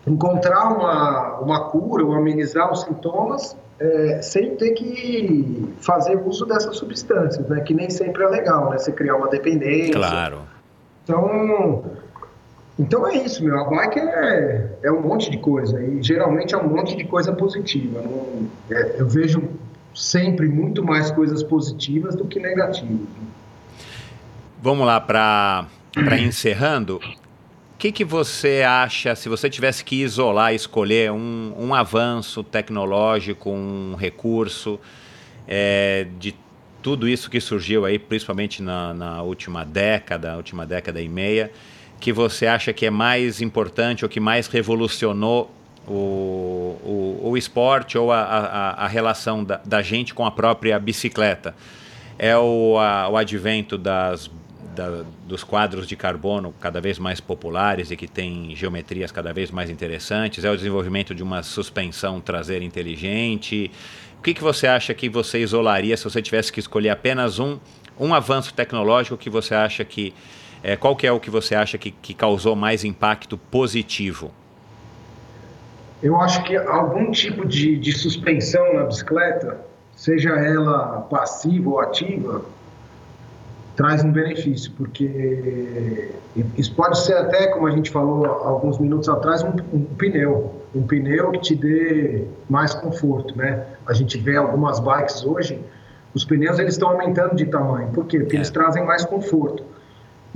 encontrar 0.06 0.68
uma, 0.68 1.38
uma 1.40 1.70
cura 1.70 2.04
ou 2.04 2.14
amenizar 2.14 2.70
os 2.72 2.82
sintomas 2.82 3.56
é, 3.80 4.20
sem 4.22 4.54
ter 4.56 4.70
que 4.72 5.74
fazer 5.80 6.16
uso 6.16 6.46
dessas 6.46 6.76
substâncias, 6.76 7.46
né? 7.48 7.60
Que 7.60 7.74
nem 7.74 7.90
sempre 7.90 8.22
é 8.22 8.28
legal, 8.28 8.70
né? 8.70 8.78
Você 8.78 8.92
criar 8.92 9.16
uma 9.16 9.28
dependência. 9.28 9.94
Claro. 9.94 10.42
Então, 11.02 11.84
Então 12.78 13.07
é 13.07 13.16
isso, 13.16 13.43
meu. 13.43 13.59
A 13.59 13.65
bike 13.65 13.98
é, 13.98 14.78
é 14.82 14.93
um 14.93 15.01
monte 15.01 15.31
de 15.31 15.39
coisa 15.39 15.82
e 15.82 16.03
geralmente 16.03 16.55
é 16.55 16.59
um 16.59 16.69
monte 16.69 16.94
de 16.94 17.05
coisa 17.05 17.32
positiva. 17.32 18.03
Não, 18.03 18.48
é, 18.70 19.01
eu 19.01 19.09
vejo 19.09 19.43
sempre 19.94 20.47
muito 20.47 20.85
mais 20.85 21.11
coisas 21.11 21.43
positivas 21.43 22.15
do 22.15 22.27
que 22.27 22.39
negativas. 22.39 23.09
Vamos 24.62 24.86
lá 24.86 25.01
para 25.01 25.69
encerrando. 26.20 27.01
O 27.77 27.78
que, 27.78 27.93
que 27.93 28.05
você 28.05 28.62
acha, 28.66 29.15
se 29.15 29.28
você 29.28 29.48
tivesse 29.48 29.85
que 29.85 30.03
isolar, 30.03 30.55
escolher 30.55 31.12
um, 31.12 31.55
um 31.59 31.74
avanço 31.74 32.43
tecnológico, 32.43 33.51
um 33.51 33.94
recurso 33.94 34.78
é, 35.47 36.07
de 36.19 36.35
tudo 36.82 37.09
isso 37.09 37.31
que 37.31 37.40
surgiu 37.40 37.85
aí, 37.85 37.98
principalmente 37.98 38.62
na, 38.62 38.94
na 38.94 39.23
última 39.23 39.65
década, 39.65 40.36
última 40.36 40.65
década 40.65 41.01
e 41.01 41.09
meia, 41.09 41.51
que 42.01 42.12
você 42.12 42.47
acha 42.47 42.73
que 42.73 42.86
é 42.86 42.90
mais 42.90 43.40
importante 43.40 44.05
ou 44.05 44.09
que 44.09 44.20
mais 44.20 44.47
revolucionou 44.47 45.51
o, 45.86 45.93
o, 45.93 47.20
o 47.31 47.36
esporte 47.36 47.97
ou 47.97 48.12
a, 48.12 48.20
a, 48.20 48.70
a 48.85 48.86
relação 48.86 49.44
da, 49.44 49.60
da, 49.64 49.82
gente 49.82 50.12
com 50.12 50.24
a 50.24 50.31
própria 50.31 50.78
bicicleta? 50.78 51.55
É 52.18 52.36
o, 52.36 52.78
a, 52.78 53.09
o 53.09 53.16
advento 53.16 53.78
das, 53.78 54.31
da, 54.74 55.05
dos 55.27 55.43
quadros 55.43 55.86
de 55.86 55.97
carbono 55.97 56.55
cada 56.60 56.81
vez 56.81 56.98
mais 56.98 57.20
populares 57.20 57.90
e 57.90 57.97
que 57.97 58.06
têm 58.06 58.55
geometrias 58.55 59.10
cada 59.10 59.32
vez 59.32 59.51
mais 59.51 59.70
interessantes? 59.70 60.44
É 60.44 60.51
o 60.51 60.56
desenvolvimento 60.56 61.14
de 61.14 61.23
uma 61.23 61.43
suspensão 61.43 62.20
traseira 62.20 62.64
inteligente? 62.64 63.70
O 64.18 64.23
que, 64.23 64.35
que 64.35 64.43
você 64.43 64.66
acha 64.66 64.93
que 64.93 65.09
você 65.09 65.39
isolaria 65.40 65.97
se 65.97 66.05
você 66.05 66.20
tivesse 66.20 66.52
que 66.52 66.60
escolher 66.60 66.90
apenas 66.90 67.39
um, 67.39 67.59
um 67.98 68.12
avanço 68.12 68.52
tecnológico 68.52 69.16
que 69.16 69.31
você 69.31 69.55
acha 69.55 69.85
que 69.85 70.12
é, 70.62 70.76
qual 70.76 70.96
que 70.96 71.06
é 71.06 71.12
o 71.12 71.20
que 71.20 71.30
você 71.30 71.54
acha 71.54 71.78
que, 71.78 71.90
que 71.90 72.14
causou 72.14 72.56
mais 72.56 72.84
impacto 72.84 73.36
positivo? 73.36 74.30
Eu 76.02 76.20
acho 76.20 76.42
que 76.44 76.56
algum 76.56 77.10
tipo 77.10 77.46
de, 77.46 77.76
de 77.78 77.92
suspensão 77.92 78.74
na 78.74 78.84
bicicleta, 78.84 79.60
seja 79.94 80.30
ela 80.30 81.00
passiva 81.10 81.70
ou 81.70 81.80
ativa, 81.80 82.44
traz 83.76 84.02
um 84.02 84.10
benefício, 84.10 84.72
porque 84.76 86.10
isso 86.56 86.74
pode 86.74 86.98
ser 86.98 87.14
até, 87.14 87.48
como 87.48 87.66
a 87.66 87.70
gente 87.70 87.90
falou 87.90 88.26
alguns 88.26 88.78
minutos 88.78 89.08
atrás, 89.08 89.42
um, 89.42 89.52
um, 89.72 89.84
pneu, 89.84 90.62
um 90.74 90.82
pneu 90.82 91.30
que 91.32 91.40
te 91.40 91.54
dê 91.54 92.24
mais 92.48 92.74
conforto, 92.74 93.36
né? 93.36 93.66
A 93.86 93.92
gente 93.92 94.18
vê 94.18 94.36
algumas 94.36 94.80
bikes 94.80 95.24
hoje, 95.24 95.62
os 96.14 96.24
pneus 96.24 96.58
eles 96.58 96.74
estão 96.74 96.88
aumentando 96.88 97.36
de 97.36 97.46
tamanho, 97.46 97.88
por 97.88 98.06
quê? 98.06 98.20
Porque 98.20 98.36
é. 98.36 98.38
eles 98.38 98.50
trazem 98.50 98.84
mais 98.84 99.04
conforto. 99.04 99.62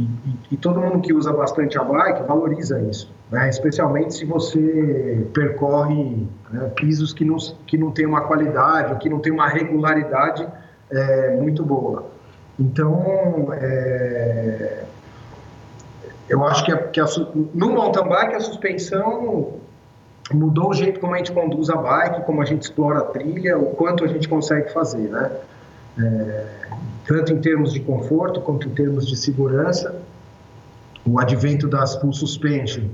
E, 0.01 0.02
e, 0.02 0.39
e, 0.52 0.56
todo 0.56 0.81
mundo 0.81 1.02
que 1.02 1.12
usa 1.12 1.31
bastante 1.31 1.78
a 1.78 1.85
bike 1.85 2.22
valoriza 2.22 2.81
isso, 2.81 3.12
né? 3.31 3.51
especialmente 3.51 4.14
se 4.14 4.24
você 4.24 5.28
percorre 5.35 6.27
né, 6.51 6.72
pisos 6.74 7.12
que 7.12 7.22
não, 7.22 7.36
que 7.66 7.77
não 7.77 7.90
tem 7.90 8.06
uma 8.06 8.22
qualidade, 8.22 8.98
que 8.98 9.10
não 9.10 9.18
tem 9.18 9.31
uma 9.31 9.47
regularidade 9.47 10.48
é, 10.90 11.36
muito 11.36 11.62
boa. 11.62 12.06
Então, 12.59 13.52
é, 13.52 14.85
eu 16.31 16.43
acho 16.47 16.64
que, 16.64 16.72
a, 16.72 16.78
que 16.78 16.98
a, 16.98 17.05
no 17.55 17.70
mountain 17.70 18.09
bike 18.09 18.36
a 18.36 18.40
suspensão 18.40 19.60
mudou 20.32 20.70
o 20.70 20.74
jeito 20.74 20.98
como 20.98 21.14
a 21.14 21.18
gente 21.18 21.32
conduz 21.32 21.68
a 21.68 21.77
bike, 21.77 22.24
como 22.24 22.40
a 22.40 22.47
gente 22.47 22.62
explora 22.62 23.01
a 23.01 23.05
trilha, 23.05 23.59
o 23.59 23.74
quanto 23.74 24.02
a 24.02 24.06
gente 24.06 24.27
consegue 24.27 24.72
fazer, 24.72 25.10
né? 25.10 25.31
É, 25.98 26.60
tanto 27.06 27.32
em 27.32 27.40
termos 27.40 27.72
de 27.72 27.81
conforto 27.81 28.40
quanto 28.40 28.68
em 28.68 28.70
termos 28.72 29.06
de 29.06 29.16
segurança. 29.16 30.01
O 31.05 31.18
advento 31.18 31.66
das 31.66 31.97
full 31.97 32.12
suspension, 32.12 32.85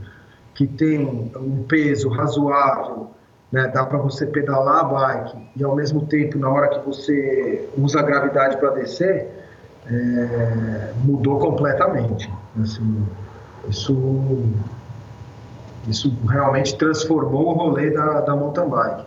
que 0.54 0.66
tem 0.66 1.04
um 1.36 1.64
peso 1.64 2.08
razoável, 2.08 3.10
né, 3.50 3.68
dá 3.68 3.84
para 3.84 3.98
você 3.98 4.26
pedalar 4.26 4.80
a 4.80 4.84
bike 4.84 5.48
e 5.56 5.64
ao 5.64 5.74
mesmo 5.74 6.06
tempo, 6.06 6.38
na 6.38 6.48
hora 6.48 6.68
que 6.68 6.86
você 6.86 7.68
usa 7.76 8.00
a 8.00 8.02
gravidade 8.02 8.56
para 8.56 8.70
descer, 8.70 9.28
é, 9.86 10.92
mudou 11.04 11.38
completamente. 11.38 12.30
Assim, 12.60 13.06
isso, 13.68 14.42
isso 15.88 16.16
realmente 16.28 16.76
transformou 16.76 17.48
o 17.48 17.52
rolê 17.52 17.90
da, 17.90 18.20
da 18.20 18.36
mountain 18.36 18.68
bike. 18.68 19.04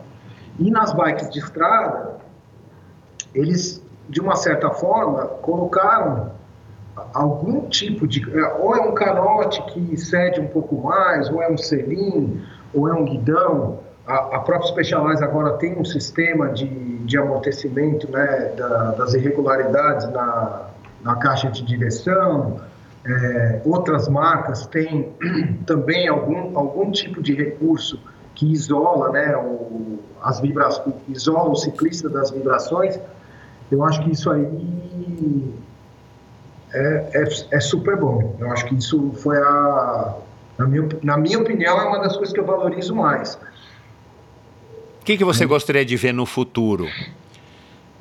E 0.59 0.71
nas 0.71 0.93
bikes 0.93 1.29
de 1.29 1.39
estrada, 1.39 2.17
eles 3.33 3.78
de 4.09 4.19
uma 4.19 4.35
certa 4.35 4.71
forma, 4.71 5.25
colocaram 5.41 6.31
algum 7.13 7.69
tipo 7.69 8.07
de. 8.07 8.21
É, 8.37 8.53
ou 8.55 8.75
é 8.75 8.81
um 8.81 8.93
canote 8.93 9.61
que 9.67 9.95
cede 9.97 10.41
um 10.41 10.47
pouco 10.47 10.75
mais, 10.81 11.29
ou 11.29 11.41
é 11.41 11.49
um 11.49 11.57
selim, 11.57 12.41
ou 12.73 12.89
é 12.89 12.93
um 12.93 13.05
guidão. 13.05 13.79
A, 14.07 14.37
a 14.37 14.39
própria 14.39 14.67
Specialized 14.67 15.23
agora 15.23 15.53
tem 15.57 15.77
um 15.77 15.85
sistema 15.85 16.49
de, 16.49 16.67
de 16.99 17.17
amortecimento 17.17 18.11
né, 18.11 18.53
da, 18.57 18.91
das 18.91 19.13
irregularidades 19.13 20.09
na, 20.09 20.69
na 21.03 21.15
caixa 21.15 21.49
de 21.51 21.63
direção. 21.63 22.59
É, 23.05 23.61
outras 23.63 24.09
marcas 24.09 24.65
têm 24.65 25.13
também 25.65 26.07
algum, 26.07 26.57
algum 26.57 26.91
tipo 26.91 27.21
de 27.21 27.33
recurso 27.33 27.99
que 28.33 28.51
isola, 28.51 29.11
né, 29.11 29.37
o, 29.37 29.99
as 30.21 30.39
vibrações, 30.39 30.95
isola 31.07 31.49
o 31.49 31.55
ciclista 31.55 32.09
das 32.09 32.31
vibrações 32.31 32.99
eu 33.71 33.83
acho 33.83 34.03
que 34.03 34.11
isso 34.11 34.29
aí 34.31 34.45
é, 36.73 37.09
é, 37.13 37.23
é, 37.51 37.59
super 37.59 37.97
bom. 37.97 38.35
Eu 38.39 38.51
acho 38.51 38.65
que 38.65 38.75
isso 38.75 39.11
foi 39.13 39.37
a. 39.37 40.15
Na 40.57 40.67
minha, 40.67 40.89
na 41.01 41.17
minha 41.17 41.39
opinião, 41.39 41.79
é 41.79 41.85
uma 41.85 41.99
das 41.99 42.15
coisas 42.15 42.33
que 42.33 42.39
eu 42.39 42.45
valorizo 42.45 42.93
mais. 42.93 43.35
O 45.01 45.05
que, 45.05 45.17
que 45.17 45.23
você 45.23 45.45
gostaria 45.45 45.85
de 45.85 45.95
ver 45.95 46.13
no 46.13 46.25
futuro? 46.25 46.87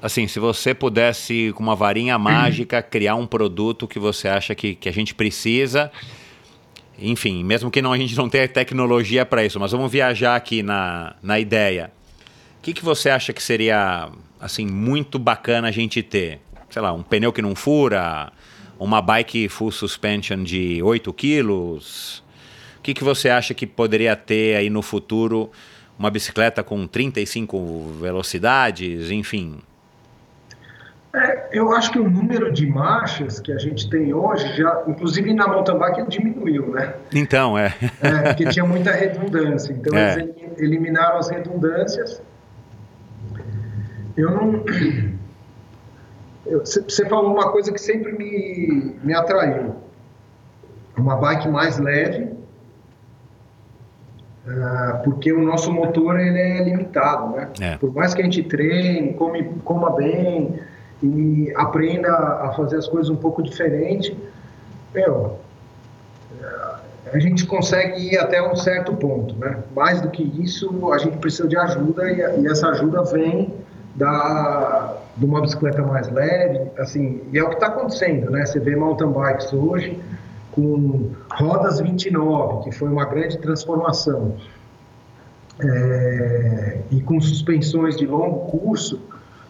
Assim, 0.02 0.26
se 0.26 0.38
você 0.38 0.74
pudesse, 0.74 1.52
com 1.54 1.62
uma 1.62 1.74
varinha 1.74 2.18
mágica, 2.18 2.82
criar 2.82 3.14
um 3.14 3.26
produto 3.26 3.86
que 3.86 3.98
você 3.98 4.28
acha 4.28 4.54
que, 4.54 4.74
que 4.74 4.88
a 4.88 4.92
gente 4.92 5.14
precisa, 5.14 5.90
enfim, 6.98 7.44
mesmo 7.44 7.70
que 7.70 7.80
não, 7.80 7.92
a 7.92 7.96
gente 7.96 8.16
não 8.16 8.28
tenha 8.28 8.46
tecnologia 8.48 9.24
para 9.24 9.44
isso, 9.44 9.58
mas 9.58 9.72
vamos 9.72 9.90
viajar 9.90 10.36
aqui 10.36 10.62
na, 10.62 11.14
na 11.22 11.38
ideia. 11.38 11.92
O 12.58 12.62
que, 12.62 12.74
que 12.74 12.84
você 12.84 13.08
acha 13.08 13.32
que 13.32 13.42
seria 13.42 14.10
assim 14.40 14.66
muito 14.66 15.19
bacana 15.19 15.69
a 15.69 15.70
gente 15.70 16.02
ter? 16.02 16.40
Sei 16.70 16.82
lá, 16.82 16.93
um 16.93 17.02
pneu 17.02 17.32
que 17.32 17.43
não 17.43 17.55
fura, 17.55 18.32
uma 18.78 19.02
bike 19.02 19.48
full 19.48 19.73
suspension 19.73 20.43
de 20.43 20.82
8 20.82 21.12
quilos. 21.12 22.23
O 22.78 22.82
que, 22.82 22.94
que 22.94 23.02
você 23.02 23.28
acha 23.28 23.55
que 23.55 23.66
poderia 23.66 24.15
ter 24.15 24.56
aí 24.56 24.70
no 24.70 24.82
futuro 24.82 25.51
uma 25.98 26.10
bicicleta 26.10 26.62
com 26.62 26.86
35 26.86 27.97
velocidades, 28.01 29.10
enfim? 29.10 29.59
É, 31.15 31.48
eu 31.52 31.73
acho 31.73 31.90
que 31.90 31.98
o 31.98 32.09
número 32.09 32.52
de 32.52 32.66
marchas 32.66 33.40
que 33.40 33.51
a 33.51 33.59
gente 33.59 33.89
tem 33.89 34.12
hoje, 34.12 34.56
já, 34.56 34.85
inclusive 34.86 35.32
na 35.35 35.48
mountain 35.48 35.78
bike, 35.78 36.09
diminuiu, 36.09 36.70
né? 36.70 36.94
Então, 37.12 37.59
é. 37.59 37.74
é 38.01 38.23
porque 38.28 38.47
tinha 38.47 38.65
muita 38.65 38.93
redundância. 38.93 39.73
Então, 39.73 39.97
é. 39.98 40.20
eles 40.20 40.59
eliminaram 40.59 41.19
as 41.19 41.31
redundâncias 41.31 42.23
eu 44.18 44.30
não. 44.32 44.64
Você 46.44 47.06
falou 47.08 47.32
uma 47.32 47.52
coisa 47.52 47.72
que 47.72 47.80
sempre 47.80 48.12
me, 48.12 48.96
me 49.02 49.14
atraiu. 49.14 49.76
Uma 50.96 51.16
bike 51.16 51.48
mais 51.48 51.78
leve, 51.78 52.24
uh, 54.46 55.02
porque 55.04 55.32
o 55.32 55.40
nosso 55.40 55.72
motor 55.72 56.18
ele 56.18 56.38
é 56.38 56.64
limitado, 56.64 57.36
né? 57.36 57.48
É. 57.60 57.76
Por 57.76 57.94
mais 57.94 58.14
que 58.14 58.22
a 58.22 58.24
gente 58.24 58.42
treine, 58.42 59.14
come, 59.14 59.44
coma 59.64 59.90
bem 59.94 60.58
e 61.00 61.52
aprenda 61.54 62.12
a 62.12 62.52
fazer 62.56 62.78
as 62.78 62.88
coisas 62.88 63.08
um 63.08 63.16
pouco 63.16 63.40
diferente, 63.42 64.18
meu, 64.92 65.38
a 67.12 67.18
gente 67.20 67.46
consegue 67.46 68.14
ir 68.14 68.18
até 68.18 68.42
um 68.42 68.56
certo 68.56 68.92
ponto, 68.94 69.36
né? 69.36 69.62
Mais 69.76 70.00
do 70.00 70.10
que 70.10 70.24
isso, 70.42 70.92
a 70.92 70.98
gente 70.98 71.18
precisa 71.18 71.46
de 71.46 71.56
ajuda 71.56 72.10
e, 72.10 72.40
e 72.40 72.46
essa 72.48 72.70
ajuda 72.70 73.04
vem 73.04 73.54
da, 73.98 74.96
de 75.16 75.24
uma 75.24 75.40
bicicleta 75.40 75.82
mais 75.82 76.08
leve, 76.08 76.70
assim, 76.78 77.20
e 77.32 77.38
é 77.38 77.42
o 77.42 77.48
que 77.48 77.54
está 77.54 77.66
acontecendo, 77.66 78.30
né? 78.30 78.46
Você 78.46 78.60
vê 78.60 78.76
mountain 78.76 79.10
bikes 79.10 79.52
hoje 79.52 80.00
com 80.52 81.10
rodas 81.30 81.80
29, 81.80 82.64
que 82.64 82.72
foi 82.72 82.88
uma 82.88 83.04
grande 83.04 83.38
transformação, 83.38 84.36
é, 85.60 86.78
e 86.92 87.00
com 87.00 87.20
suspensões 87.20 87.96
de 87.96 88.06
longo 88.06 88.46
curso, 88.46 89.00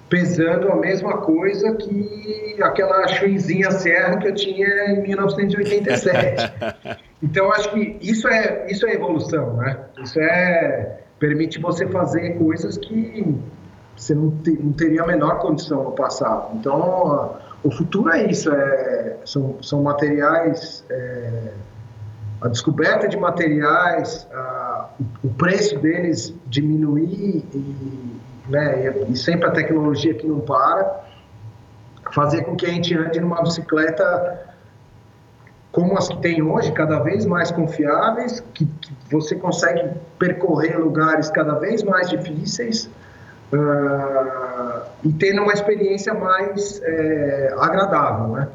pesando 0.08 0.72
a 0.72 0.76
mesma 0.76 1.18
coisa 1.18 1.74
que 1.74 2.56
aquela 2.62 3.06
chuizinha 3.08 3.70
serra 3.70 4.16
que 4.16 4.28
eu 4.28 4.34
tinha 4.34 4.92
em 4.92 5.02
1987. 5.02 6.52
então, 7.22 7.52
acho 7.52 7.70
que 7.72 7.98
isso 8.00 8.26
é, 8.26 8.66
isso 8.70 8.86
é 8.86 8.94
evolução, 8.94 9.58
né? 9.58 9.78
Isso 10.02 10.18
é 10.18 11.00
permite 11.18 11.60
você 11.60 11.86
fazer 11.88 12.38
coisas 12.38 12.78
que 12.78 13.36
você 13.98 14.14
não, 14.14 14.30
te, 14.30 14.52
não 14.52 14.72
teria 14.72 15.02
a 15.02 15.06
menor 15.06 15.40
condição 15.40 15.84
no 15.84 15.92
passado. 15.92 16.56
Então, 16.56 17.36
o 17.62 17.70
futuro 17.70 18.10
é 18.10 18.24
isso, 18.30 18.50
é, 18.50 19.16
são, 19.24 19.60
são 19.60 19.82
materiais 19.82 20.84
é, 20.88 21.52
a 22.40 22.48
descoberta 22.48 23.08
de 23.08 23.16
materiais, 23.16 24.26
a, 24.32 24.90
o 25.24 25.28
preço 25.30 25.78
deles 25.78 26.34
diminuir 26.46 27.44
e, 27.52 28.20
né, 28.48 28.94
e, 29.08 29.16
sempre 29.16 29.48
a 29.48 29.50
tecnologia 29.50 30.14
que 30.14 30.26
não 30.26 30.40
para, 30.40 31.04
fazer 32.12 32.44
com 32.44 32.56
que 32.56 32.64
a 32.64 32.70
gente 32.70 32.96
ande 32.96 33.20
numa 33.20 33.42
bicicleta 33.42 34.46
como 35.70 35.98
as 35.98 36.08
que 36.08 36.16
tem 36.18 36.42
hoje, 36.42 36.72
cada 36.72 37.00
vez 37.00 37.26
mais 37.26 37.50
confiáveis, 37.50 38.42
que, 38.54 38.64
que 38.64 38.92
você 39.10 39.36
consegue 39.36 39.90
percorrer 40.18 40.78
lugares 40.78 41.28
cada 41.30 41.54
vez 41.54 41.82
mais 41.82 42.08
difíceis 42.08 42.88
uh, 43.52 44.82
e 45.04 45.12
tendo 45.12 45.42
uma 45.42 45.52
experiência 45.52 46.12
mais 46.14 46.80
é, 46.82 47.54
agradável, 47.58 48.28
né? 48.28 48.48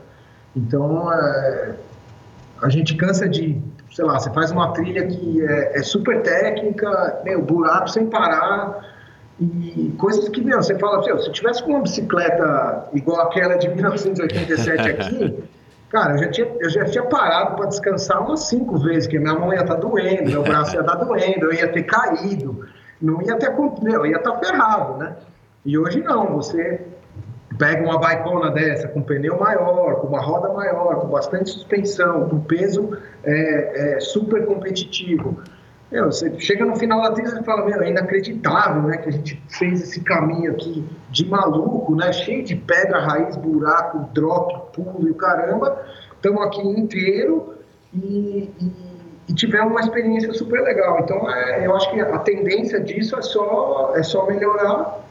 Então, 0.55 1.11
é, 1.11 1.75
a 2.61 2.69
gente 2.69 2.95
cansa 2.95 3.27
de, 3.27 3.61
sei 3.91 4.05
lá, 4.05 4.19
você 4.19 4.29
faz 4.31 4.51
uma 4.51 4.73
trilha 4.73 5.07
que 5.07 5.45
é, 5.45 5.79
é 5.79 5.83
super 5.83 6.21
técnica, 6.21 7.21
meu, 7.23 7.41
buraco 7.41 7.89
sem 7.89 8.07
parar, 8.07 8.93
e 9.39 9.93
coisas 9.97 10.29
que, 10.29 10.41
meu, 10.41 10.61
você 10.61 10.77
fala, 10.77 11.01
se 11.03 11.09
eu 11.09 11.31
tivesse 11.31 11.63
com 11.63 11.71
uma 11.71 11.81
bicicleta 11.81 12.87
igual 12.93 13.21
aquela 13.21 13.55
de 13.55 13.67
1987 13.67 14.89
aqui, 14.89 15.43
cara, 15.89 16.13
eu 16.13 16.17
já 16.19 16.29
tinha, 16.29 16.47
eu 16.59 16.69
já 16.69 16.85
tinha 16.85 17.03
parado 17.03 17.55
para 17.55 17.65
descansar 17.65 18.23
umas 18.23 18.41
cinco 18.41 18.77
vezes, 18.77 19.05
porque 19.05 19.19
minha 19.19 19.33
mão 19.33 19.51
ia 19.51 19.61
estar 19.61 19.75
tá 19.75 19.81
doendo, 19.81 20.29
meu 20.29 20.43
braço 20.43 20.75
ia 20.75 20.81
estar 20.81 20.95
tá 20.95 21.03
doendo, 21.03 21.45
eu 21.45 21.53
ia 21.53 21.67
ter 21.67 21.83
caído, 21.83 22.67
não 23.03 23.21
ia 23.21 23.35
ter, 23.37 23.53
meu, 23.81 24.05
ia 24.05 24.17
estar 24.17 24.31
tá 24.31 24.39
ferrado, 24.39 24.97
né? 24.97 25.15
E 25.65 25.77
hoje 25.77 26.01
não, 26.01 26.33
você 26.33 26.81
pega 27.57 27.83
uma 27.83 27.99
baicona 27.99 28.49
dessa 28.49 28.87
com 28.87 29.01
pneu 29.01 29.37
maior, 29.39 29.95
com 29.95 30.07
uma 30.07 30.21
roda 30.21 30.51
maior, 30.53 31.01
com 31.01 31.07
bastante 31.07 31.49
suspensão, 31.49 32.29
com 32.29 32.39
peso 32.39 32.97
é, 33.23 33.95
é, 33.95 33.99
super 33.99 34.45
competitivo. 34.45 35.37
Meu, 35.91 36.05
você 36.05 36.39
chega 36.39 36.65
no 36.65 36.75
final 36.75 37.01
da 37.03 37.11
trilha 37.11 37.39
e 37.39 37.43
fala, 37.43 37.65
meu, 37.65 37.81
é 37.81 37.89
inacreditável, 37.89 38.81
né, 38.83 38.97
que 38.97 39.09
a 39.09 39.11
gente 39.11 39.41
fez 39.47 39.81
esse 39.81 40.01
caminho 40.01 40.51
aqui 40.51 40.83
de 41.11 41.25
maluco, 41.27 41.95
né, 41.95 42.11
cheio 42.11 42.43
de 42.43 42.55
pedra, 42.55 42.99
raiz, 42.99 43.35
buraco, 43.35 44.09
drop, 44.13 44.73
pulo 44.73 45.07
e 45.07 45.11
o 45.11 45.15
caramba. 45.15 45.79
Estamos 46.15 46.41
aqui 46.41 46.61
inteiro 46.61 47.53
e, 47.93 48.49
e, 48.59 48.71
e 49.27 49.33
tivemos 49.33 49.71
uma 49.71 49.79
experiência 49.79 50.33
super 50.33 50.61
legal. 50.61 50.99
Então, 50.99 51.29
é, 51.29 51.65
eu 51.65 51.75
acho 51.75 51.89
que 51.91 51.99
a 51.99 52.19
tendência 52.19 52.79
disso 52.79 53.17
é 53.17 53.21
só, 53.21 53.93
é 53.95 54.03
só 54.03 54.25
melhorar 54.25 55.03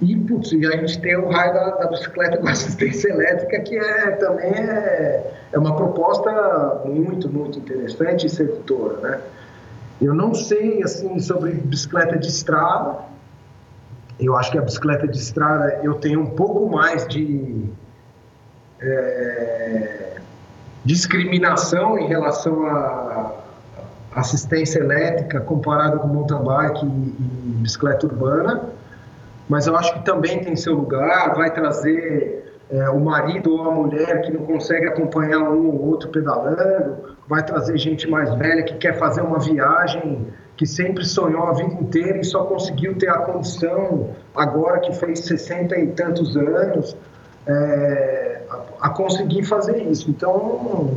e, 0.00 0.14
putz, 0.14 0.52
a 0.52 0.76
gente 0.76 1.00
tem 1.00 1.16
o 1.16 1.28
raio 1.30 1.54
da, 1.54 1.70
da, 1.70 1.86
bicicleta 1.86 2.36
com 2.36 2.46
assistência 2.48 3.08
elétrica, 3.08 3.60
que 3.60 3.78
é, 3.78 4.10
também 4.12 4.52
é, 4.52 5.32
é 5.52 5.58
uma 5.58 5.74
proposta 5.74 6.82
muito, 6.84 7.30
muito 7.30 7.58
interessante 7.58 8.26
e 8.26 8.30
sedutora, 8.30 8.96
né? 8.98 9.20
Eu 10.00 10.12
não 10.14 10.34
sei, 10.34 10.82
assim, 10.82 11.18
sobre 11.18 11.52
bicicleta 11.52 12.18
de 12.18 12.28
estrada. 12.28 12.98
Eu 14.20 14.36
acho 14.36 14.52
que 14.52 14.58
a 14.58 14.60
bicicleta 14.60 15.08
de 15.08 15.16
estrada 15.16 15.80
eu 15.82 15.94
tenho 15.94 16.20
um 16.20 16.30
pouco 16.30 16.68
mais 16.68 17.06
de 17.08 17.64
é, 18.78 20.16
discriminação 20.84 21.98
em 21.98 22.06
relação 22.06 22.66
à 22.66 23.45
assistência 24.16 24.80
elétrica 24.80 25.40
comparado 25.40 26.00
com 26.00 26.08
mountain 26.08 26.42
bike 26.42 26.84
e, 26.84 26.88
e 26.88 27.52
bicicleta 27.62 28.06
urbana 28.06 28.76
mas 29.48 29.66
eu 29.66 29.76
acho 29.76 29.92
que 29.94 30.04
também 30.04 30.42
tem 30.42 30.56
seu 30.56 30.74
lugar, 30.74 31.34
vai 31.34 31.52
trazer 31.52 32.52
é, 32.70 32.88
o 32.90 32.98
marido 32.98 33.54
ou 33.54 33.70
a 33.70 33.74
mulher 33.74 34.22
que 34.22 34.32
não 34.32 34.44
consegue 34.44 34.86
acompanhar 34.88 35.40
um 35.40 35.68
ou 35.68 35.88
outro 35.88 36.08
pedalando, 36.08 37.16
vai 37.28 37.44
trazer 37.44 37.78
gente 37.78 38.08
mais 38.08 38.32
velha 38.34 38.62
que 38.64 38.74
quer 38.74 38.98
fazer 38.98 39.20
uma 39.20 39.38
viagem 39.38 40.26
que 40.56 40.66
sempre 40.66 41.04
sonhou 41.04 41.44
a 41.44 41.52
vida 41.52 41.74
inteira 41.74 42.18
e 42.18 42.24
só 42.24 42.44
conseguiu 42.44 42.96
ter 42.96 43.08
a 43.08 43.18
condição 43.18 44.10
agora 44.34 44.80
que 44.80 44.92
fez 44.92 45.20
60 45.20 45.78
e 45.78 45.88
tantos 45.88 46.36
anos 46.36 46.96
é, 47.46 48.40
a, 48.50 48.86
a, 48.86 48.90
conseguir 48.90 49.44
fazer 49.44 49.82
isso. 49.82 50.10
Então, 50.10 50.96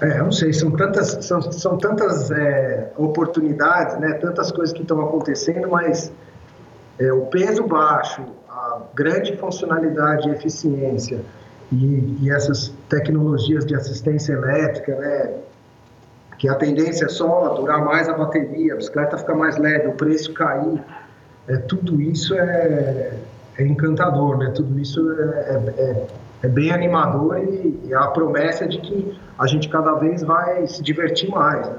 é, 0.00 0.18
não 0.18 0.30
sei, 0.30 0.52
são 0.52 0.70
tantas, 0.70 1.24
são, 1.24 1.40
são 1.52 1.76
tantas 1.76 2.30
é, 2.30 2.92
oportunidades, 2.96 3.98
né, 3.98 4.14
tantas 4.14 4.52
coisas 4.52 4.72
que 4.72 4.82
estão 4.82 5.00
acontecendo, 5.00 5.68
mas 5.68 6.12
é, 6.98 7.12
o 7.12 7.26
peso 7.26 7.66
baixo, 7.66 8.22
a 8.48 8.82
grande 8.94 9.36
funcionalidade 9.36 10.28
e 10.28 10.32
eficiência 10.32 11.20
e, 11.72 12.16
e, 12.22 12.30
essas 12.30 12.72
tecnologias 12.88 13.66
de 13.66 13.74
assistência 13.74 14.32
elétrica, 14.32 14.94
né, 14.96 15.34
que 16.38 16.48
a 16.48 16.54
tendência 16.54 17.06
é 17.06 17.08
só 17.08 17.54
durar 17.54 17.84
mais 17.84 18.08
a 18.08 18.14
bateria, 18.14 18.74
a 18.74 18.76
bicicleta 18.76 19.18
ficar 19.18 19.34
mais 19.34 19.58
leve, 19.58 19.88
o 19.88 19.92
preço 19.92 20.32
cair, 20.32 20.80
é, 21.48 21.56
tudo 21.56 22.00
isso 22.00 22.34
é, 22.34 23.18
é 23.58 23.66
encantador, 23.66 24.38
né? 24.38 24.52
tudo 24.54 24.78
isso 24.78 25.10
é, 25.10 25.60
é, 25.76 26.06
é, 26.42 26.46
é 26.46 26.48
bem 26.48 26.70
animador 26.70 27.38
e, 27.38 27.80
e, 27.86 27.94
a 27.94 28.08
promessa 28.08 28.66
de 28.66 28.78
que 28.78 29.18
a 29.38 29.46
gente 29.46 29.68
cada 29.68 29.94
vez 29.94 30.22
vai 30.22 30.66
se 30.66 30.82
divertir 30.82 31.28
mais. 31.30 31.66
Né? 31.68 31.78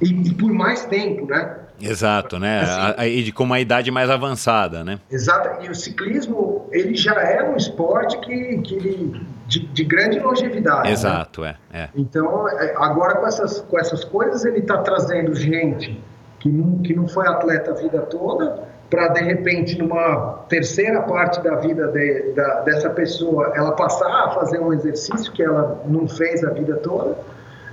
E, 0.00 0.28
e 0.28 0.34
por 0.34 0.52
mais 0.52 0.84
tempo, 0.84 1.26
né? 1.26 1.56
Exato, 1.80 2.38
né? 2.38 2.60
Assim, 2.60 3.08
e 3.08 3.32
com 3.32 3.44
uma 3.44 3.58
idade 3.58 3.90
mais 3.90 4.08
avançada, 4.08 4.84
né? 4.84 5.00
Exato. 5.10 5.64
E 5.64 5.68
o 5.68 5.74
ciclismo, 5.74 6.68
ele 6.70 6.94
já 6.94 7.14
é 7.14 7.42
um 7.42 7.56
esporte 7.56 8.18
que, 8.20 8.58
que 8.58 9.20
de, 9.46 9.60
de 9.66 9.84
grande 9.84 10.18
longevidade. 10.20 10.88
Né? 10.88 10.92
Exato, 10.92 11.42
né? 11.42 11.56
é, 11.72 11.80
é. 11.80 11.88
Então, 11.94 12.48
é, 12.48 12.74
agora 12.76 13.16
com 13.16 13.26
essas, 13.26 13.60
com 13.60 13.78
essas 13.78 14.04
coisas, 14.04 14.44
ele 14.44 14.58
está 14.58 14.78
trazendo 14.78 15.34
gente 15.34 16.00
que 16.38 16.48
não, 16.48 16.78
que 16.78 16.94
não 16.94 17.06
foi 17.06 17.26
atleta 17.26 17.72
a 17.72 17.74
vida 17.74 18.00
toda, 18.02 18.68
para 18.92 19.08
de 19.08 19.22
repente, 19.22 19.78
numa 19.78 20.44
terceira 20.50 21.00
parte 21.00 21.42
da 21.42 21.56
vida 21.56 21.88
de, 21.88 22.32
da, 22.34 22.60
dessa 22.60 22.90
pessoa, 22.90 23.50
ela 23.56 23.72
passar 23.72 24.26
a 24.26 24.30
fazer 24.32 24.60
um 24.60 24.70
exercício 24.70 25.32
que 25.32 25.42
ela 25.42 25.82
não 25.86 26.06
fez 26.06 26.44
a 26.44 26.50
vida 26.50 26.76
toda 26.76 27.16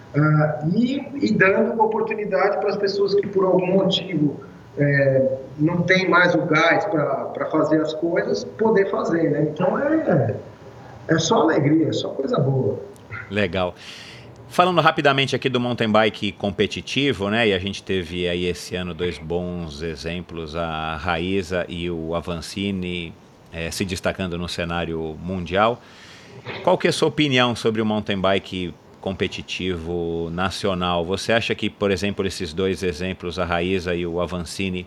Uh, 0.10 0.76
e, 0.76 1.28
e, 1.28 1.32
dando 1.32 1.80
oportunidade 1.80 2.58
para 2.58 2.70
as 2.70 2.78
pessoas 2.78 3.14
que 3.14 3.28
por 3.28 3.46
algum 3.46 3.68
motivo 3.68 4.40
é, 4.76 5.38
não 5.56 5.84
tem 5.84 6.10
mais 6.10 6.34
o 6.34 6.42
gás 6.48 6.84
para 6.86 7.46
fazer 7.52 7.80
as 7.80 7.94
coisas, 7.94 8.44
poder 8.44 8.90
fazer, 8.90 9.30
né? 9.30 9.50
Então 9.54 9.78
é, 9.78 10.36
é 11.10 11.20
só 11.20 11.42
alegria, 11.42 11.90
é 11.90 11.94
só 11.94 12.10
coisa 12.10 12.40
boa. 12.40 12.80
Legal. 13.30 13.76
Falando 14.50 14.82
rapidamente 14.82 15.36
aqui 15.36 15.48
do 15.48 15.60
mountain 15.60 15.92
bike 15.92 16.32
competitivo, 16.34 17.30
né? 17.30 17.48
E 17.48 17.54
a 17.54 17.60
gente 17.60 17.84
teve 17.84 18.28
aí 18.28 18.46
esse 18.46 18.76
ano 18.76 18.94
dois 18.94 19.18
bons 19.18 19.82
exemplos, 19.82 20.56
a 20.56 20.98
Raíza 20.98 21.66
e 21.70 21.90
o 21.90 22.16
Avancini 22.16 23.14
é, 23.54 23.70
se 23.72 23.86
destacando 23.86 24.38
no 24.38 24.50
cenário 24.50 25.18
mundial. 25.22 25.82
Qual 26.64 26.78
que 26.78 26.88
é 26.88 26.90
a 26.90 26.94
sua 26.94 27.08
opinião 27.08 27.56
sobre 27.56 27.82
o 27.82 27.86
mountain 27.86 28.20
bike 28.20 28.74
competitivo 29.00 30.30
nacional. 30.32 31.06
Você 31.06 31.32
acha 31.32 31.56
que, 31.56 31.70
por 31.70 31.92
exemplo, 31.92 32.26
esses 32.26 32.54
dois 32.54 32.84
exemplos, 32.84 33.40
a 33.40 33.46
Raíza 33.46 33.96
e 33.96 34.06
o 34.06 34.22
Avancini, 34.22 34.86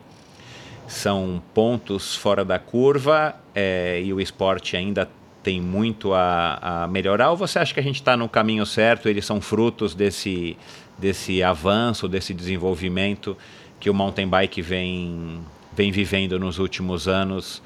são 0.86 1.42
pontos 1.54 2.16
fora 2.16 2.44
da 2.44 2.58
curva 2.58 3.34
é, 3.54 4.00
e 4.02 4.12
o 4.12 4.20
esporte 4.20 4.76
ainda 4.76 5.08
tem 5.42 5.60
muito 5.60 6.14
a, 6.14 6.84
a, 6.84 6.86
melhorar? 6.86 7.30
Ou 7.30 7.36
você 7.36 7.58
acha 7.58 7.74
que 7.74 7.80
a 7.80 7.82
gente 7.82 7.96
está 7.96 8.16
no 8.16 8.28
caminho 8.28 8.64
certo? 8.64 9.08
Eles 9.08 9.24
são 9.24 9.40
frutos 9.40 9.94
desse, 9.94 10.56
desse 10.98 11.42
avanço, 11.42 12.08
desse 12.08 12.32
desenvolvimento 12.32 13.36
que 13.80 13.90
o 13.90 13.94
mountain 13.94 14.28
bike 14.28 14.62
vem, 14.62 15.40
vem 15.72 15.90
vivendo 15.90 16.38
nos 16.38 16.58
últimos 16.58 17.08
anos? 17.08 17.60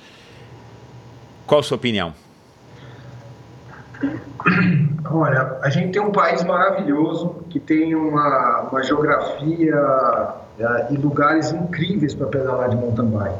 Qual 1.47 1.61
a 1.61 1.63
sua 1.63 1.77
opinião? 1.77 2.15
Olha, 5.11 5.59
a 5.63 5.71
gente 5.71 5.93
tem 5.93 6.03
um 6.03 6.11
país 6.11 6.43
maravilhoso 6.43 7.45
que 7.51 7.61
tem 7.61 7.95
uma, 7.95 8.69
uma 8.71 8.83
geografia 8.83 9.77
é, 10.59 10.93
e 10.93 10.97
lugares 10.97 11.53
incríveis 11.53 12.15
para 12.15 12.27
pedalar 12.27 12.71
de 12.71 12.77
mountain 12.77 13.07
bike. 13.07 13.39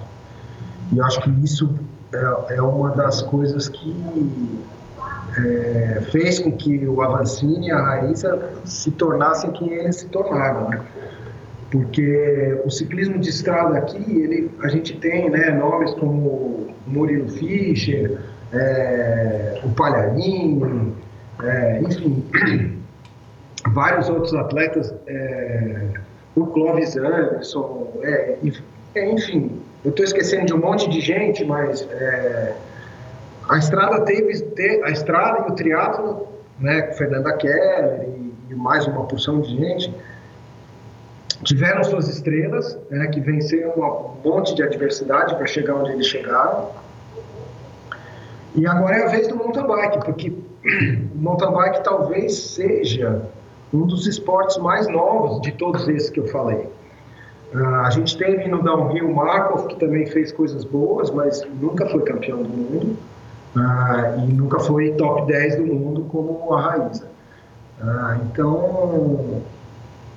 E 0.93 0.99
eu 0.99 1.05
acho 1.05 1.21
que 1.23 1.31
isso 1.43 1.75
é, 2.17 2.57
é 2.57 2.63
uma 2.63 2.91
das 2.91 3.23
coisas 3.23 3.69
que 3.69 3.95
é, 5.39 6.01
fez 6.11 6.39
com 6.39 6.53
que 6.53 6.87
o 6.87 7.03
Avancini 7.03 7.69
e 7.69 7.71
a 7.71 7.81
Raíssa 7.81 8.51
se 8.65 8.91
tornassem 8.91 9.53
quem 9.53 9.73
eles 9.73 9.97
se 9.97 10.07
tornaram. 10.09 10.71
Né? 10.71 10.81
Porque 11.71 12.61
o 12.65 12.71
ciclismo 12.71 13.19
de 13.19 13.29
estrada 13.29 13.77
aqui, 13.77 13.99
ele, 13.99 14.51
a 14.63 14.69
gente 14.69 14.97
tem 14.99 15.29
né, 15.31 15.51
nomes 15.51 15.93
como 15.95 16.69
Murilo 16.87 17.29
Fischer, 17.29 18.19
é, 18.53 19.61
o 19.65 19.71
Palharini, 19.71 20.95
é, 21.43 21.81
enfim, 21.83 22.25
vários 23.75 24.09
outros 24.09 24.33
atletas, 24.35 24.95
é, 25.07 25.89
o 26.35 26.47
Clóvis 26.47 26.97
Anderson, 26.97 27.93
é, 28.03 28.39
é, 28.95 29.13
enfim, 29.13 29.61
eu 29.87 29.91
estou 29.91 30.05
esquecendo 30.05 30.47
de 30.47 30.53
um 30.53 30.59
monte 30.59 30.91
de 30.91 31.01
gente, 31.01 31.45
mas 31.45 31.81
é, 31.93 32.57
a 33.49 33.57
estrada 33.57 34.01
teve, 34.01 34.33
a 34.83 34.91
estrada 34.91 35.47
e 35.47 35.53
o 35.53 35.55
triatlo, 35.55 36.27
né, 36.59 36.83
com 36.83 36.95
Fernanda 36.95 37.33
Keller 37.35 38.03
e, 38.03 38.35
e 38.51 38.55
mais 38.57 38.85
uma 38.89 39.05
porção 39.05 39.41
de 39.41 39.57
gente, 39.57 39.95
tiveram 41.45 41.85
suas 41.85 42.09
estrelas, 42.09 42.77
né, 42.91 43.07
que 43.07 43.21
venceram 43.21 43.75
um 43.77 44.29
monte 44.29 44.57
de 44.57 44.63
adversidade 44.65 45.37
para 45.37 45.47
chegar 45.47 45.77
onde 45.77 45.93
eles 45.93 46.07
chegaram. 46.09 46.69
E 48.57 48.67
agora 48.67 48.97
é 48.97 49.05
a 49.05 49.09
vez 49.09 49.29
do 49.29 49.37
mountain 49.37 49.69
bike, 49.69 50.05
porque 50.05 50.31
o 51.15 51.17
mountain 51.17 51.53
bike 51.53 51.85
talvez 51.85 52.37
seja 52.37 53.23
um 53.73 53.87
dos 53.87 54.09
esportes 54.09 54.57
mais 54.57 54.89
novos 54.89 55.41
de 55.43 55.53
todos 55.53 55.87
esses 55.87 56.11
que 56.11 56.19
eu 56.19 56.27
falei. 56.27 56.75
Uh, 57.55 57.65
a 57.85 57.91
gente 57.91 58.17
teve 58.19 58.49
no 58.49 58.63
downhill 58.63 59.09
Markov, 59.13 59.69
que 59.69 59.77
também 59.77 60.07
fez 60.07 60.33
coisas 60.33 60.65
boas, 60.65 61.11
mas 61.11 61.43
nunca 61.61 61.87
foi 61.87 62.03
campeão 62.03 62.43
do 62.43 62.49
mundo. 62.49 62.97
Uh, 63.55 64.29
e 64.29 64.33
nunca 64.33 64.61
foi 64.61 64.93
top 64.93 65.27
10 65.27 65.57
do 65.57 65.67
mundo 65.67 66.05
como 66.11 66.53
a 66.55 66.61
Raíza. 66.61 67.07
Uh, 67.81 68.23
então, 68.25 69.43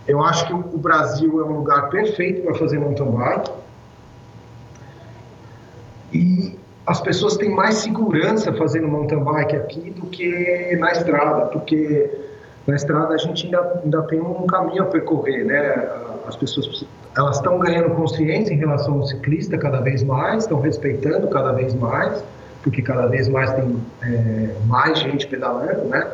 eu 0.08 0.22
acho 0.24 0.48
que 0.48 0.54
o 0.54 0.78
Brasil 0.78 1.40
é 1.40 1.46
um 1.46 1.58
lugar 1.58 1.90
perfeito 1.90 2.42
para 2.42 2.56
fazer 2.56 2.80
mountain 2.80 3.12
bike. 3.12 3.52
E 6.12 6.60
as 6.88 7.00
pessoas 7.00 7.38
têm 7.38 7.54
mais 7.54 7.76
segurança 7.76 8.52
fazendo 8.54 8.88
mountain 8.88 9.24
bike 9.24 9.56
aqui 9.56 9.92
do 9.92 10.08
que 10.08 10.76
na 10.80 10.92
estrada, 10.92 11.46
porque 11.46 12.10
na 12.66 12.76
estrada 12.76 13.14
a 13.14 13.18
gente 13.18 13.46
ainda, 13.46 13.82
ainda 13.84 14.02
tem 14.04 14.20
um 14.20 14.48
caminho 14.48 14.84
a 14.84 14.86
percorrer, 14.88 15.46
né? 15.46 15.90
As 16.28 16.36
pessoas 16.36 16.86
elas 17.16 17.38
estão 17.38 17.60
ganhando 17.60 17.90
consciência 17.96 18.54
em 18.54 18.58
relação 18.58 18.96
ao 18.96 19.04
ciclista 19.04 19.58
cada 19.58 19.82
vez 19.82 20.04
mais, 20.04 20.44
estão 20.44 20.60
respeitando 20.60 21.28
cada 21.28 21.52
vez 21.52 21.74
mais, 21.74 22.24
porque 22.64 22.82
cada 22.82 23.08
vez 23.08 23.28
mais 23.28 23.52
tem 23.54 23.78
é, 24.04 24.56
mais 24.68 25.00
gente 25.00 25.28
pedalando, 25.28 25.86
né? 25.86 26.08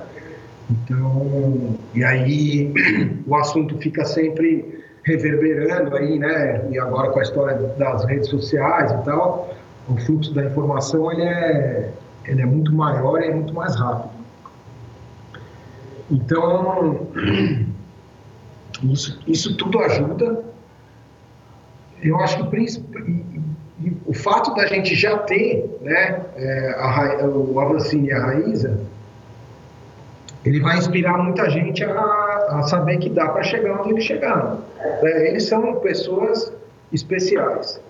Então, 0.70 1.76
e 1.94 2.04
aí 2.04 2.74
o 3.28 3.36
assunto 3.36 3.78
fica 3.78 4.06
sempre 4.06 4.84
reverberando 5.04 5.96
aí, 5.96 6.18
né? 6.18 6.68
E 6.72 6.80
agora 6.80 7.12
com 7.12 7.20
a 7.20 7.24
história 7.24 7.56
das 7.78 8.06
redes 8.06 8.30
sociais 8.30 8.92
e 8.92 8.98
tal, 9.06 9.54
o 9.88 9.98
fluxo 9.98 10.34
da 10.34 10.46
informação 10.46 11.12
ele 11.12 11.24
é, 11.24 11.92
ele 12.26 12.42
é 12.42 12.46
muito 12.46 12.74
maior 12.74 13.22
e 13.22 13.28
é 13.28 13.34
muito 13.34 13.54
mais 13.54 13.76
rápido. 13.76 14.16
Então, 16.10 17.08
isso, 18.84 19.20
isso 19.28 19.58
tudo 19.58 19.80
ajuda. 19.80 20.45
Eu 22.02 22.20
acho 22.20 22.38
que 22.38 22.44
o, 22.44 22.48
príncipe, 22.48 23.42
o 24.06 24.14
fato 24.14 24.54
da 24.54 24.66
gente 24.68 24.96
já 24.96 25.18
ter 25.20 25.78
né, 25.82 26.22
é, 26.36 26.76
a, 26.78 27.26
o 27.26 27.60
Avancini 27.60 28.10
e 28.10 28.14
a 28.14 28.26
Raíza, 28.26 28.80
ele 30.44 30.60
vai 30.60 30.78
inspirar 30.78 31.18
muita 31.18 31.50
gente 31.50 31.84
a, 31.84 31.92
a 32.50 32.64
saber 32.64 32.98
que 33.00 33.10
dá 33.10 33.30
para 33.30 33.42
chegar 33.44 33.82
onde 33.82 33.92
eles 33.92 34.04
chegaram. 34.04 34.60
É, 34.80 35.30
eles 35.30 35.46
são 35.48 35.76
pessoas 35.78 36.54
especiais. 36.94 37.82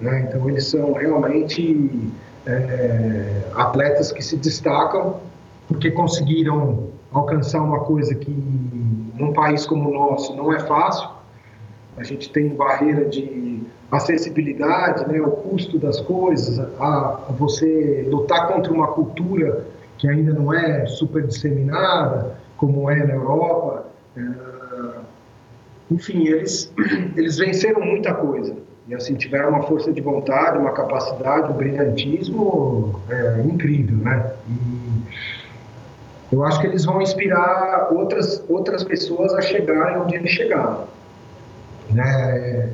Né? 0.00 0.26
Então, 0.28 0.48
eles 0.50 0.66
são 0.66 0.92
realmente 0.92 2.12
é, 2.46 3.42
atletas 3.54 4.10
que 4.10 4.22
se 4.22 4.36
destacam 4.36 5.20
porque 5.68 5.90
conseguiram 5.90 6.88
alcançar 7.12 7.62
uma 7.62 7.80
coisa 7.80 8.14
que 8.14 8.30
num 9.14 9.32
país 9.32 9.64
como 9.66 9.90
o 9.90 9.94
nosso 9.94 10.34
não 10.34 10.52
é 10.52 10.58
fácil. 10.60 11.08
A 11.96 12.02
gente 12.02 12.30
tem 12.30 12.48
barreira 12.48 13.04
de 13.04 13.62
acessibilidade, 13.90 15.06
né, 15.08 15.20
o 15.20 15.30
custo 15.30 15.78
das 15.78 16.00
coisas, 16.00 16.58
a, 16.58 17.20
a 17.28 17.32
você 17.32 18.06
lutar 18.10 18.48
contra 18.48 18.72
uma 18.72 18.88
cultura 18.88 19.64
que 19.98 20.08
ainda 20.08 20.32
não 20.32 20.52
é 20.52 20.86
super 20.86 21.26
disseminada, 21.26 22.36
como 22.56 22.90
é 22.90 23.04
na 23.06 23.14
Europa. 23.14 23.86
É, 24.16 24.22
enfim, 25.90 26.26
eles, 26.26 26.72
eles 27.16 27.38
venceram 27.38 27.80
muita 27.80 28.12
coisa. 28.14 28.56
E 28.86 28.94
assim, 28.94 29.14
tiveram 29.14 29.50
uma 29.50 29.62
força 29.62 29.92
de 29.92 30.00
vontade, 30.00 30.58
uma 30.58 30.72
capacidade, 30.72 31.50
um 31.50 31.56
brilhantismo 31.56 33.00
é, 33.08 33.40
incrível, 33.42 33.96
né? 33.96 34.32
E 34.48 36.34
eu 36.34 36.44
acho 36.44 36.60
que 36.60 36.66
eles 36.66 36.84
vão 36.84 37.00
inspirar 37.00 37.88
outras, 37.92 38.44
outras 38.48 38.84
pessoas 38.84 39.32
a 39.34 39.40
chegarem 39.40 39.98
onde 39.98 40.16
eles 40.16 40.30
chegaram. 40.30 40.84
Né? 41.90 42.70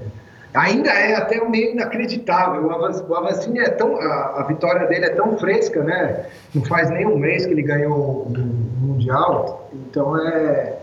Ainda 0.55 0.91
é 0.91 1.15
até 1.15 1.43
meio 1.49 1.73
inacreditável. 1.73 2.67
O 2.67 3.15
Avancini 3.15 3.61
é 3.61 3.69
tão. 3.69 3.97
A, 3.97 4.41
a, 4.41 4.45
vitória 4.45 4.87
dele 4.89 5.07
é 5.07 5.11
tão 5.11 5.39
fresca, 5.39 5.83
né? 5.83 6.27
Não 6.55 6.65
faz 6.65 6.91
nem 6.91 7.07
um 7.07 7.17
mês 7.17 7.47
que 7.47 7.53
ele 7.53 7.63
ganhou 7.63 8.27
o 8.27 8.33
Mundial. 8.81 9.71
Então 9.73 10.17
é. 10.19 10.77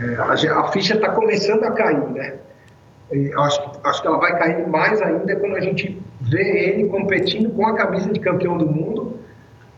é 0.00 0.14
a, 0.16 0.60
a, 0.60 0.68
ficha 0.68 0.94
está 0.94 1.10
começando 1.10 1.64
a 1.64 1.72
cair, 1.72 2.08
né? 2.10 2.34
acho, 3.36 3.80
acho 3.84 4.00
que 4.00 4.08
ela 4.08 4.18
vai 4.18 4.38
cair 4.38 4.66
mais 4.66 5.00
ainda 5.02 5.36
quando 5.36 5.56
a 5.56 5.60
gente 5.60 6.02
vê 6.22 6.70
ele 6.70 6.88
competindo 6.88 7.50
com 7.50 7.66
a 7.66 7.76
camisa 7.76 8.10
de 8.10 8.18
campeão 8.18 8.56
do 8.56 8.66
mundo. 8.66 9.13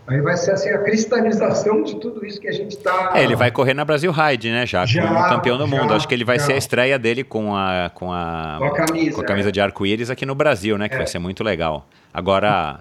Aí 0.07 0.21
vai 0.21 0.37
ser 0.37 0.53
assim 0.53 0.71
a 0.71 0.79
cristalização 0.79 1.83
de 1.83 1.97
tudo 1.97 2.25
isso 2.25 2.41
que 2.41 2.47
a 2.47 2.53
gente 2.53 2.77
está. 2.77 3.13
É, 3.15 3.25
ele 3.25 3.35
vai 3.35 3.51
correr 3.51 3.75
na 3.75 3.85
Brasil 3.85 4.13
Ride, 4.13 4.51
né? 4.51 4.65
Já, 4.65 4.87
já 4.87 5.07
como 5.07 5.29
campeão 5.29 5.59
do 5.59 5.67
já, 5.67 5.77
mundo. 5.77 5.95
Acho 5.95 6.07
que 6.07 6.15
ele 6.15 6.25
vai 6.25 6.39
já. 6.39 6.47
ser 6.47 6.53
a 6.53 6.57
estreia 6.57 6.99
dele 6.99 7.25
com 7.25 7.55
a 7.57 7.91
com 7.93 8.13
a, 8.13 8.57
com 8.59 8.65
a 8.65 8.75
camisa, 8.75 9.17
com 9.17 9.21
a 9.21 9.25
camisa 9.25 9.49
é. 9.49 9.53
de 9.53 9.61
arco-íris 9.61 10.09
aqui 10.09 10.25
no 10.25 10.35
Brasil, 10.35 10.79
né? 10.79 10.89
Que 10.89 10.95
é. 10.95 10.99
vai 10.99 11.07
ser 11.07 11.19
muito 11.19 11.43
legal. 11.43 11.87
Agora. 12.15 12.81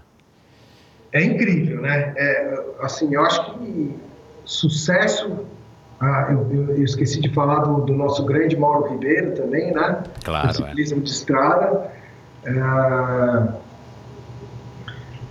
É 1.11 1.23
incrível, 1.23 1.81
né? 1.81 2.13
É, 2.15 2.59
assim, 2.81 3.13
eu 3.13 3.21
acho 3.21 3.53
que 3.53 3.95
sucesso 4.43 5.45
ah, 5.99 6.27
eu, 6.29 6.75
eu, 6.75 6.83
esqueci 6.83 7.21
de 7.21 7.29
falar 7.33 7.59
do, 7.59 7.81
do, 7.81 7.93
nosso 7.93 8.25
grande 8.25 8.55
Mauro 8.57 8.89
Ribeiro 8.91 9.33
também, 9.33 9.71
né? 9.71 10.03
Claro. 10.23 10.49
O 10.49 10.53
ciclismo 10.53 11.01
de 11.01 11.09
estrada. 11.09 11.89
É, 12.43 13.64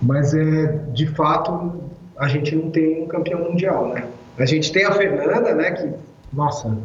mas, 0.05 0.33
é, 0.33 0.67
de 0.93 1.07
fato, 1.07 1.81
a 2.17 2.27
gente 2.27 2.55
não 2.55 2.69
tem 2.69 3.03
um 3.03 3.07
campeão 3.07 3.39
mundial, 3.49 3.89
né? 3.89 4.05
A 4.37 4.45
gente 4.45 4.71
tem 4.71 4.85
a 4.85 4.91
Fernanda, 4.91 5.53
né? 5.55 5.71
Que, 5.71 5.89
nossa, 6.31 6.77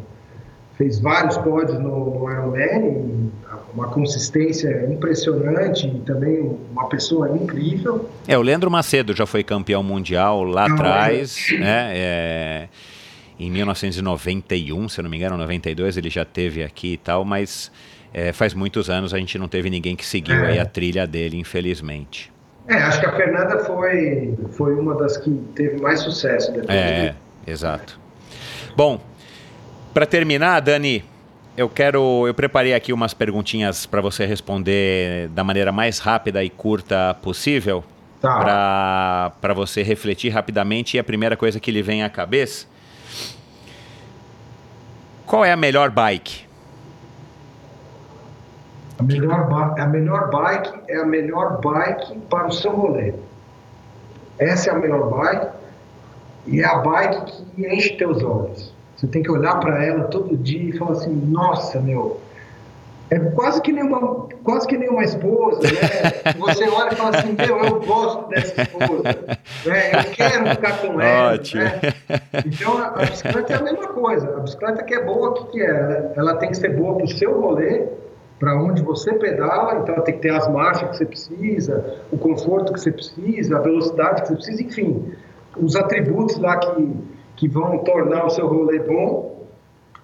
fez 0.77 0.99
vários 0.99 1.37
pódios 1.37 1.77
no, 1.77 2.19
no 2.19 2.31
Ironman, 2.31 3.31
uma 3.73 3.87
consistência 3.89 4.87
impressionante 4.91 5.87
e 5.87 5.99
também 5.99 6.57
uma 6.71 6.89
pessoa 6.89 7.29
incrível. 7.29 8.09
É, 8.27 8.37
o 8.37 8.41
Leandro 8.41 8.71
Macedo 8.71 9.15
já 9.15 9.25
foi 9.25 9.43
campeão 9.43 9.83
mundial 9.83 10.43
lá 10.43 10.67
não, 10.67 10.75
atrás, 10.75 11.47
é... 11.53 11.57
né? 11.59 11.91
É 11.93 12.67
em 13.41 13.49
1991, 13.49 14.87
se 14.87 14.99
eu 14.99 15.03
não 15.03 15.09
me 15.09 15.17
engano, 15.17 15.35
92 15.35 15.97
ele 15.97 16.11
já 16.11 16.23
teve 16.23 16.61
aqui 16.61 16.93
e 16.93 16.97
tal, 16.97 17.25
mas 17.25 17.71
é, 18.13 18.31
faz 18.31 18.53
muitos 18.53 18.87
anos 18.87 19.15
a 19.15 19.17
gente 19.17 19.35
não 19.39 19.47
teve 19.47 19.67
ninguém 19.67 19.95
que 19.95 20.05
seguiu 20.05 20.35
é. 20.35 20.59
a 20.59 20.65
trilha 20.65 21.07
dele, 21.07 21.37
infelizmente. 21.37 22.31
É, 22.67 22.75
acho 22.75 22.99
que 22.99 23.05
a 23.05 23.15
Fernanda 23.15 23.59
foi, 23.59 24.37
foi 24.51 24.75
uma 24.75 24.95
das 24.95 25.17
que 25.17 25.29
teve 25.55 25.81
mais 25.81 25.99
sucesso. 25.99 26.51
Depois 26.51 26.69
é, 26.69 27.15
exato. 27.45 27.99
Bom, 28.75 29.01
para 29.93 30.05
terminar, 30.05 30.59
Dani, 30.61 31.03
eu 31.57 31.67
quero, 31.67 32.25
eu 32.27 32.33
preparei 32.33 32.73
aqui 32.73 32.93
umas 32.93 33.13
perguntinhas 33.13 33.85
para 33.85 33.99
você 33.99 34.25
responder 34.25 35.27
da 35.29 35.43
maneira 35.43 35.71
mais 35.71 35.99
rápida 35.99 36.43
e 36.43 36.49
curta 36.49 37.15
possível, 37.21 37.83
tá. 38.21 39.31
para 39.41 39.53
você 39.53 39.83
refletir 39.83 40.29
rapidamente. 40.29 40.95
E 40.95 40.99
a 40.99 41.03
primeira 41.03 41.35
coisa 41.35 41.59
que 41.59 41.71
lhe 41.71 41.81
vem 41.81 42.03
à 42.03 42.09
cabeça 42.09 42.67
qual 45.31 45.45
é 45.45 45.51
a 45.53 45.55
melhor 45.55 45.89
bike? 45.89 46.43
A 49.01 49.03
melhor, 49.03 49.79
a 49.79 49.87
melhor 49.87 50.29
bike 50.29 50.71
é 50.87 50.97
a 50.97 51.05
melhor 51.05 51.59
bike 51.59 52.19
para 52.29 52.47
o 52.47 52.51
seu 52.51 52.71
rolê. 52.71 53.15
Essa 54.37 54.69
é 54.69 54.73
a 54.73 54.77
melhor 54.77 55.09
bike 55.09 55.47
e 56.45 56.61
é 56.61 56.65
a 56.65 56.77
bike 56.77 57.31
que 57.31 57.67
enche 57.67 57.97
teus 57.97 58.21
olhos. 58.23 58.71
Você 58.95 59.07
tem 59.07 59.23
que 59.23 59.31
olhar 59.31 59.59
para 59.59 59.83
ela 59.83 60.03
todo 60.03 60.37
dia 60.37 60.69
e 60.69 60.77
falar 60.77 60.91
assim: 60.91 61.15
nossa, 61.15 61.79
meu, 61.79 62.21
é 63.09 63.17
quase 63.17 63.59
que 63.63 63.71
nem 63.71 63.83
uma, 63.83 64.27
quase 64.43 64.67
que 64.67 64.77
nem 64.77 64.87
uma 64.87 65.03
esposa, 65.03 65.61
né? 65.63 66.33
Você 66.37 66.69
olha 66.69 66.93
e 66.93 66.95
fala 66.95 67.17
assim, 67.17 67.33
meu, 67.33 67.57
eu 67.57 67.81
gosto 67.81 68.29
dessa 68.29 68.61
esposa, 68.61 69.03
né? 69.65 69.91
eu 69.93 70.11
quero 70.11 70.49
ficar 70.51 70.77
com 70.77 71.01
ela. 71.01 71.33
Ótimo. 71.33 71.63
Né? 71.63 71.81
Então, 72.45 72.77
a, 72.77 72.87
a, 72.87 73.05
bicicleta 73.05 73.53
é 73.53 73.55
a 73.55 73.63
mesma 73.63 73.87
coisa. 73.87 74.37
A 74.37 74.39
bicicleta 74.41 74.83
que 74.83 74.93
é 74.93 75.03
boa, 75.03 75.31
o 75.31 75.33
que, 75.33 75.51
que 75.53 75.61
é? 75.61 75.69
Ela, 75.69 76.13
ela 76.15 76.35
tem 76.35 76.49
que 76.49 76.57
ser 76.57 76.69
boa 76.77 76.95
para 76.95 77.05
o 77.05 77.07
seu 77.09 77.41
rolê, 77.41 77.87
para 78.41 78.59
onde 78.59 78.81
você 78.81 79.13
pedala, 79.13 79.75
então 79.75 80.01
tem 80.01 80.15
que 80.15 80.21
ter 80.21 80.31
as 80.31 80.51
marchas 80.51 80.89
que 80.89 80.97
você 80.97 81.05
precisa, 81.05 82.01
o 82.11 82.17
conforto 82.17 82.73
que 82.73 82.79
você 82.79 82.91
precisa, 82.91 83.55
a 83.55 83.61
velocidade 83.61 84.23
que 84.23 84.29
você 84.29 84.33
precisa, 84.33 84.63
enfim, 84.63 85.13
os 85.55 85.75
atributos 85.75 86.39
lá 86.39 86.57
que, 86.57 86.91
que 87.35 87.47
vão 87.47 87.77
tornar 87.83 88.25
o 88.25 88.31
seu 88.31 88.47
rolê 88.47 88.79
bom 88.79 89.45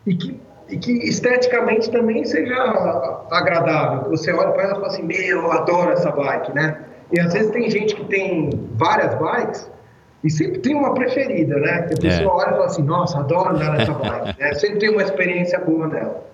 e 0.05 0.15
que 0.15 0.47
e 0.69 0.77
que 0.77 0.91
esteticamente 1.07 1.89
também 1.89 2.25
seja 2.25 2.53
agradável. 3.31 4.09
Você 4.09 4.33
olha 4.33 4.51
para 4.51 4.63
ela 4.63 4.71
e 4.73 4.75
fala 4.75 4.87
assim: 4.87 5.03
Meu, 5.03 5.17
eu 5.17 5.51
adoro 5.51 5.91
essa 5.91 6.11
bike, 6.11 6.53
né? 6.53 6.81
E 7.09 7.19
às 7.21 7.33
vezes 7.33 7.51
tem 7.51 7.69
gente 7.69 7.95
que 7.95 8.03
tem 8.05 8.49
várias 8.73 9.15
bikes 9.15 9.71
E 10.23 10.29
sempre 10.29 10.59
tem 10.59 10.75
uma 10.75 10.93
preferida, 10.93 11.55
né? 11.55 11.83
Que 11.83 11.93
a 11.93 11.97
pessoa 11.97 12.33
é. 12.33 12.35
olha 12.35 12.49
e 12.49 12.51
fala 12.51 12.65
assim, 12.65 12.83
nossa, 12.83 13.19
adoro 13.19 13.55
andar 13.55 13.77
nessa 13.77 13.93
bike. 13.93 14.39
né? 14.39 14.53
Sempre 14.55 14.79
tem 14.79 14.89
uma 14.89 15.03
experiência 15.03 15.57
boa 15.59 15.87
nela. 15.87 16.27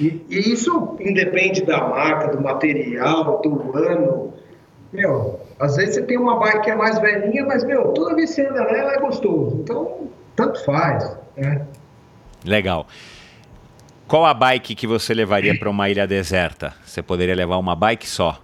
E, 0.00 0.24
e, 0.28 0.52
isso 0.52 0.96
independe 1.00 1.64
da 1.64 1.78
marca, 1.88 2.28
do 2.28 2.42
material, 2.42 3.40
do 3.40 3.76
ano. 3.76 4.34
Meu, 4.92 5.40
às 5.58 5.76
vezes 5.76 5.96
você 5.96 6.02
tem 6.02 6.18
uma 6.18 6.38
bike 6.38 6.62
que 6.62 6.70
é 6.70 6.76
mais 6.76 6.98
velhinha, 6.98 7.44
mas, 7.44 7.64
meu, 7.64 7.88
toda 7.88 8.14
vez 8.14 8.30
que 8.30 8.42
você 8.42 8.48
anda 8.48 8.64
nela 8.64 8.92
é 8.92 8.98
gostoso. 8.98 9.60
Então, 9.62 10.08
tanto 10.36 10.64
faz, 10.64 11.16
né? 11.36 11.66
Legal. 12.44 12.86
Qual 14.06 14.24
a 14.26 14.34
bike 14.34 14.74
que 14.74 14.86
você 14.86 15.14
levaria 15.14 15.58
para 15.58 15.70
uma 15.70 15.88
ilha 15.88 16.06
deserta? 16.06 16.74
Você 16.84 17.02
poderia 17.02 17.34
levar 17.34 17.56
uma 17.56 17.74
bike 17.74 18.08
só? 18.08 18.38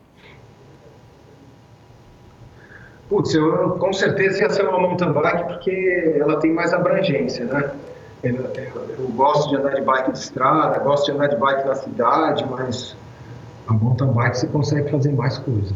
Putz, 3.08 3.34
eu 3.34 3.70
com 3.70 3.92
certeza 3.92 4.42
ia 4.42 4.50
ser 4.50 4.66
uma 4.66 4.78
mountain 4.78 5.12
bike 5.12 5.44
porque 5.48 6.16
ela 6.18 6.38
tem 6.38 6.52
mais 6.52 6.72
abrangência, 6.72 7.44
né? 7.44 7.70
Eu, 8.22 9.08
gosto 9.14 9.48
de 9.48 9.56
andar 9.56 9.74
de 9.74 9.80
bike 9.80 10.12
de 10.12 10.18
estrada, 10.18 10.78
gosto 10.80 11.06
de 11.06 11.12
andar 11.12 11.28
de 11.28 11.36
bike 11.36 11.66
na 11.66 11.74
cidade, 11.74 12.46
mas 12.50 12.96
a 13.66 13.72
mountain 13.72 14.12
bike 14.12 14.38
você 14.38 14.46
consegue 14.46 14.90
fazer 14.90 15.12
mais 15.12 15.38
coisa. 15.38 15.74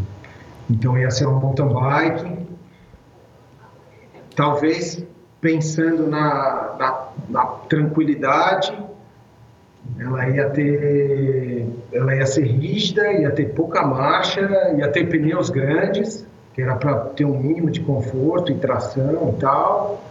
Então 0.69 0.99
ia 0.99 1.11
ser 1.11 1.27
uma 1.27 1.41
mountain 1.41 1.69
bike, 1.69 2.47
talvez 4.37 5.03
pensando 5.41 6.07
na, 6.07 6.77
na, 6.79 7.09
na 7.29 7.45
tranquilidade, 7.69 8.77
ela 9.99 10.29
ia 10.29 10.51
ter, 10.51 11.67
ela 11.93 12.15
ia 12.17 12.27
ser 12.27 12.45
rígida, 12.45 13.11
ia 13.13 13.31
ter 13.31 13.55
pouca 13.55 13.87
marcha, 13.87 14.41
ia 14.77 14.89
ter 14.89 15.09
pneus 15.09 15.51
grandes 15.51 16.27
que 16.55 16.63
era 16.63 16.77
para 16.77 16.95
ter 17.11 17.25
um 17.25 17.37
mínimo 17.37 17.69
de 17.69 17.81
conforto 17.81 18.53
e 18.53 18.55
tração 18.55 19.35
e 19.35 19.41
tal. 19.41 20.05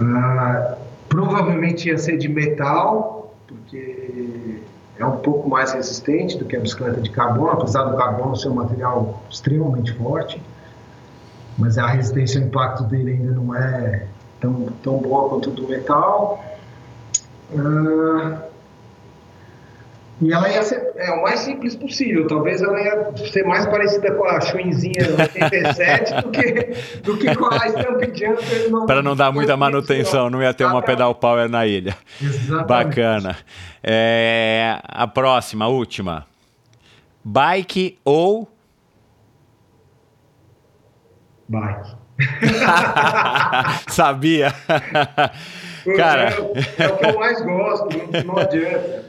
Ah, 0.00 0.76
provavelmente 1.08 1.88
ia 1.88 1.98
ser 1.98 2.18
de 2.18 2.28
metal, 2.28 3.34
porque 3.46 4.60
é 4.98 5.04
um 5.04 5.18
pouco 5.18 5.48
mais 5.48 5.72
resistente 5.72 6.38
do 6.38 6.44
que 6.44 6.56
a 6.56 6.60
bicicleta 6.60 7.00
de 7.00 7.10
carbono, 7.10 7.50
apesar 7.50 7.84
do 7.84 7.96
carbono 7.96 8.36
ser 8.36 8.48
um 8.48 8.54
material 8.54 9.22
extremamente 9.30 9.92
forte, 9.94 10.42
mas 11.58 11.78
a 11.78 11.86
resistência 11.86 12.40
ao 12.40 12.46
impacto 12.46 12.84
dele 12.84 13.12
ainda 13.12 13.32
não 13.32 13.54
é 13.54 14.06
tão, 14.40 14.66
tão 14.82 14.98
boa 14.98 15.28
quanto 15.28 15.50
do 15.50 15.68
metal. 15.68 16.44
Ah, 17.56 18.42
e 20.20 20.32
ela 20.32 20.48
ia 20.48 20.62
ser 20.62 20.92
é, 20.96 21.10
o 21.12 21.22
mais 21.22 21.40
simples 21.40 21.76
possível. 21.76 22.26
Talvez 22.26 22.62
ela 22.62 22.80
ia 22.80 23.12
ser 23.30 23.44
mais 23.44 23.66
parecida 23.66 24.14
com 24.14 24.24
a 24.24 24.40
Schwinzinha 24.40 24.94
87 25.18 26.22
do 26.22 26.30
que, 26.30 27.00
do 27.02 27.18
que 27.18 27.34
com 27.34 27.46
a 27.46 27.68
Stamp 27.68 28.02
Jumper. 28.14 28.86
Para 28.86 29.02
não 29.02 29.14
dar 29.14 29.30
muita 29.30 29.56
manutenção, 29.56 30.30
não 30.30 30.42
ia 30.42 30.54
ter 30.54 30.64
uma 30.64 30.80
pedal 30.80 31.14
power 31.14 31.50
na 31.50 31.66
ilha. 31.66 31.96
Exatamente. 32.22 32.66
Bacana. 32.66 33.36
É, 33.82 34.80
a 34.82 35.06
próxima, 35.06 35.66
a 35.66 35.68
última. 35.68 36.26
Bike 37.22 37.98
ou. 38.04 38.48
Bike. 41.46 41.94
Sabia. 43.92 44.50
Cara. 45.96 46.30
É, 46.30 46.82
é, 46.82 46.88
o 46.88 46.96
que 46.96 47.06
eu 47.06 47.18
mais 47.18 47.40
gosto, 47.42 47.88
não 48.24 48.38
adianta. 48.38 49.05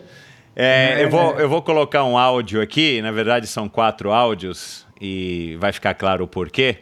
É, 0.59 1.03
eu, 1.03 1.09
vou, 1.11 1.39
eu 1.39 1.47
vou 1.47 1.61
colocar 1.61 2.03
um 2.03 2.17
áudio 2.17 2.59
aqui, 2.59 2.99
na 2.99 3.11
verdade 3.11 3.45
são 3.45 3.69
quatro 3.69 4.11
áudios 4.11 4.87
e 4.99 5.55
vai 5.59 5.71
ficar 5.71 5.93
claro 5.93 6.23
o 6.23 6.27
porquê. 6.27 6.79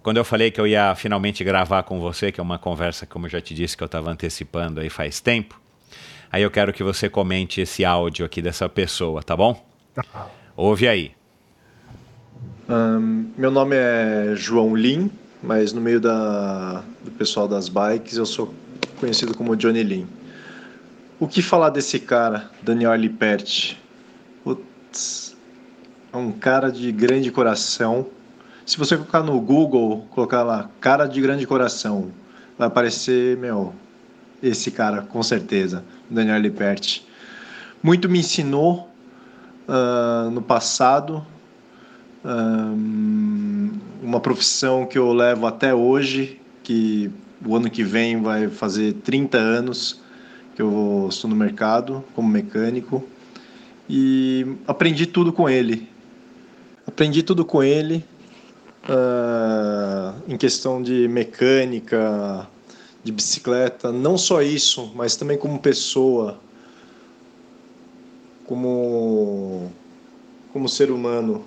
Quando 0.00 0.18
eu 0.18 0.24
falei 0.24 0.52
que 0.52 0.60
eu 0.60 0.66
ia 0.66 0.94
finalmente 0.94 1.42
gravar 1.42 1.82
com 1.82 1.98
você, 1.98 2.30
que 2.30 2.38
é 2.38 2.42
uma 2.42 2.56
conversa, 2.56 3.06
como 3.06 3.26
eu 3.26 3.30
já 3.30 3.40
te 3.40 3.52
disse, 3.52 3.76
que 3.76 3.82
eu 3.82 3.86
estava 3.86 4.12
antecipando 4.12 4.80
aí 4.80 4.88
faz 4.88 5.18
tempo, 5.18 5.60
aí 6.30 6.44
eu 6.44 6.52
quero 6.52 6.72
que 6.72 6.84
você 6.84 7.08
comente 7.08 7.60
esse 7.60 7.84
áudio 7.84 8.24
aqui 8.24 8.40
dessa 8.40 8.68
pessoa, 8.68 9.24
tá 9.24 9.36
bom? 9.36 9.60
Tá. 9.92 10.28
Ouve 10.56 10.86
aí. 10.86 11.10
Um, 12.68 13.28
meu 13.36 13.50
nome 13.50 13.74
é 13.74 14.34
João 14.36 14.76
Lin, 14.76 15.10
mas 15.42 15.72
no 15.72 15.80
meio 15.80 16.00
da, 16.00 16.84
do 17.04 17.10
pessoal 17.10 17.48
das 17.48 17.68
bikes 17.68 18.16
eu 18.16 18.24
sou 18.24 18.54
conhecido 19.00 19.36
como 19.36 19.56
Johnny 19.56 19.82
Lin. 19.82 20.19
O 21.20 21.28
que 21.28 21.42
falar 21.42 21.68
desse 21.68 21.98
cara, 21.98 22.50
Daniel 22.62 22.94
Liperti? 22.94 23.78
Putz, 24.42 25.36
é 26.10 26.16
um 26.16 26.32
cara 26.32 26.72
de 26.72 26.90
grande 26.90 27.30
coração. 27.30 28.06
Se 28.64 28.78
você 28.78 28.96
colocar 28.96 29.22
no 29.22 29.38
Google, 29.38 30.06
colocar 30.12 30.42
lá, 30.42 30.70
cara 30.80 31.06
de 31.06 31.20
grande 31.20 31.46
coração, 31.46 32.10
vai 32.56 32.68
aparecer, 32.68 33.36
meu, 33.36 33.74
esse 34.42 34.70
cara, 34.70 35.02
com 35.02 35.22
certeza, 35.22 35.84
Daniel 36.08 36.38
Liperti. 36.38 37.06
Muito 37.82 38.08
me 38.08 38.20
ensinou 38.20 38.88
uh, 39.68 40.30
no 40.30 40.40
passado, 40.40 41.22
um, 42.24 43.72
uma 44.02 44.20
profissão 44.20 44.86
que 44.86 44.96
eu 44.96 45.12
levo 45.12 45.46
até 45.46 45.74
hoje, 45.74 46.40
que 46.62 47.10
o 47.44 47.54
ano 47.54 47.68
que 47.68 47.84
vem 47.84 48.22
vai 48.22 48.48
fazer 48.48 48.94
30 48.94 49.36
anos 49.36 50.00
que 50.60 50.62
eu 50.62 51.06
estou 51.08 51.30
no 51.30 51.34
mercado 51.34 52.04
como 52.14 52.28
mecânico 52.28 53.02
e 53.88 54.46
aprendi 54.66 55.06
tudo 55.06 55.32
com 55.32 55.48
ele. 55.48 55.88
Aprendi 56.86 57.22
tudo 57.22 57.46
com 57.46 57.62
ele 57.62 58.04
uh, 58.84 60.20
em 60.28 60.36
questão 60.36 60.82
de 60.82 61.08
mecânica, 61.08 62.46
de 63.02 63.10
bicicleta, 63.10 63.90
não 63.90 64.18
só 64.18 64.42
isso, 64.42 64.92
mas 64.94 65.16
também 65.16 65.38
como 65.38 65.58
pessoa, 65.58 66.38
como 68.44 69.72
como 70.52 70.68
ser 70.68 70.90
humano. 70.90 71.42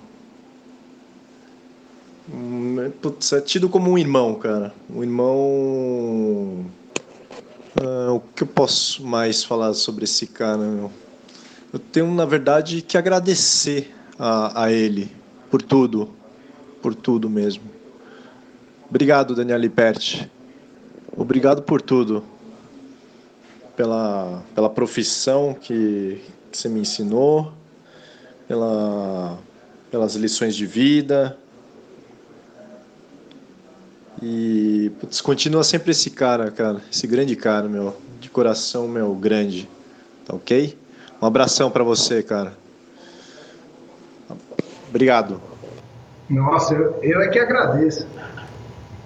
Hum, 2.32 2.90
putz, 3.00 3.32
é 3.32 3.40
tido 3.40 3.68
como 3.68 3.92
um 3.92 3.98
irmão, 3.98 4.34
cara. 4.34 4.74
Um 4.90 5.04
irmão 5.04 6.66
Uh, 7.80 8.14
o 8.14 8.20
que 8.20 8.44
eu 8.44 8.46
posso 8.46 9.04
mais 9.04 9.42
falar 9.42 9.74
sobre 9.74 10.04
esse 10.04 10.28
cara? 10.28 10.58
Meu? 10.58 10.92
Eu 11.72 11.78
tenho, 11.80 12.14
na 12.14 12.24
verdade, 12.24 12.80
que 12.82 12.96
agradecer 12.96 13.92
a, 14.16 14.64
a 14.64 14.72
ele 14.72 15.10
por 15.50 15.60
tudo, 15.60 16.14
por 16.80 16.94
tudo 16.94 17.28
mesmo. 17.28 17.64
Obrigado, 18.88 19.34
Daniel 19.34 19.58
Liperti. 19.58 20.30
Obrigado 21.16 21.62
por 21.62 21.82
tudo. 21.82 22.22
Pela, 23.76 24.44
pela 24.54 24.70
profissão 24.70 25.52
que, 25.52 26.22
que 26.52 26.56
você 26.56 26.68
me 26.68 26.78
ensinou, 26.78 27.52
pela, 28.46 29.36
pelas 29.90 30.14
lições 30.14 30.54
de 30.54 30.64
vida, 30.64 31.36
e 34.26 34.90
putz, 34.98 35.20
continua 35.20 35.62
sempre 35.62 35.90
esse 35.90 36.08
cara, 36.08 36.50
cara, 36.50 36.80
esse 36.90 37.06
grande 37.06 37.36
cara, 37.36 37.68
meu, 37.68 37.94
de 38.18 38.30
coração, 38.30 38.88
meu, 38.88 39.14
grande. 39.14 39.68
Tá 40.24 40.34
ok? 40.34 40.78
Um 41.20 41.26
abração 41.26 41.70
para 41.70 41.84
você, 41.84 42.22
cara. 42.22 42.54
Obrigado. 44.88 45.42
Nossa, 46.30 46.72
eu, 46.72 46.98
eu 47.02 47.20
é 47.20 47.28
que 47.28 47.38
agradeço. 47.38 48.06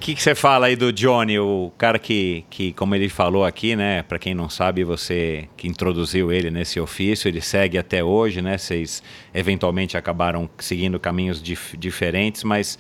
Que, 0.09 0.15
que 0.15 0.23
você 0.23 0.35
fala 0.35 0.69
aí 0.69 0.75
do 0.75 0.91
Johnny, 0.91 1.39
o 1.39 1.71
cara 1.77 1.99
que, 1.99 2.43
que 2.49 2.73
como 2.73 2.95
ele 2.95 3.11
falou 3.11 3.45
aqui, 3.45 3.77
né? 3.77 4.03
Para 4.03 4.19
quem 4.19 4.35
não 4.35 4.49
sabe, 4.49 4.83
você 4.83 5.47
que 5.55 5.69
introduziu 5.69 6.33
ele 6.33 6.51
nesse 6.51 6.81
ofício, 6.81 7.29
ele 7.29 7.43
segue 7.43 7.77
até 7.77 8.03
hoje, 8.03 8.41
né? 8.41 8.57
Vocês 8.57 9.03
eventualmente 9.35 9.99
acabaram 9.99 10.49
seguindo 10.57 10.99
caminhos 10.99 11.43
dif 11.43 11.77
diferentes, 11.77 12.43
mas 12.43 12.79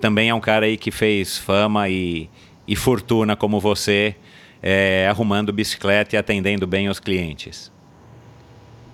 também 0.00 0.30
é 0.30 0.34
um 0.34 0.40
cara 0.40 0.64
aí 0.64 0.78
que 0.78 0.90
fez 0.90 1.36
fama 1.36 1.86
e, 1.90 2.30
e 2.66 2.74
fortuna 2.74 3.36
como 3.36 3.60
você, 3.60 4.16
é, 4.62 5.06
arrumando 5.06 5.52
bicicleta 5.52 6.16
e 6.16 6.18
atendendo 6.18 6.66
bem 6.66 6.88
os 6.88 6.98
clientes. 6.98 7.70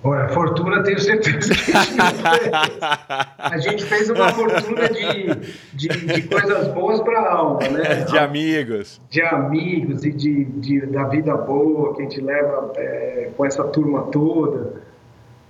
Olha, 0.05 0.29
fortuna 0.29 0.83
tenho 0.83 1.01
certeza 1.01 1.55
que 1.55 1.77
a 1.77 1.83
gente 1.83 2.23
fez. 2.23 2.79
A 3.39 3.59
gente 3.59 3.85
fez 3.85 4.11
uma 4.11 4.29
fortuna 4.31 4.89
de, 4.89 5.35
de, 5.75 5.89
de 5.89 6.23
coisas 6.23 6.69
boas 6.69 7.01
para 7.01 7.21
a 7.21 7.35
alma, 7.35 7.69
né? 7.69 8.05
De 8.05 8.19
amigos. 8.19 9.01
De 9.09 9.23
amigos 9.23 10.05
e 10.05 10.13
de, 10.13 10.45
de, 10.45 10.87
da 10.87 11.05
vida 11.05 11.37
boa 11.37 11.95
que 11.95 12.03
a 12.03 12.05
gente 12.05 12.21
leva 12.21 12.73
é, 12.77 13.31
com 13.37 13.45
essa 13.45 13.65
turma 13.65 14.03
toda. 14.13 14.75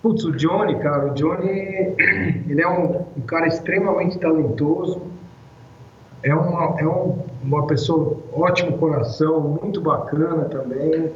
Putz, 0.03 0.25
o 0.25 0.33
Johnny, 0.33 0.79
cara, 0.79 1.07
o 1.07 1.15
Johnny, 1.15 1.95
ele 2.49 2.63
é 2.63 2.69
um, 2.69 3.05
um 3.17 3.23
cara 3.23 3.47
extremamente 3.47 4.19
talentoso, 4.19 5.03
é 6.23 6.35
uma, 6.35 6.81
é 6.81 6.87
um, 6.87 7.19
uma 7.43 7.67
pessoa, 7.67 8.19
ótimo 8.33 8.79
coração, 8.79 9.59
muito 9.63 9.81
bacana 9.81 10.45
também, 10.45 11.11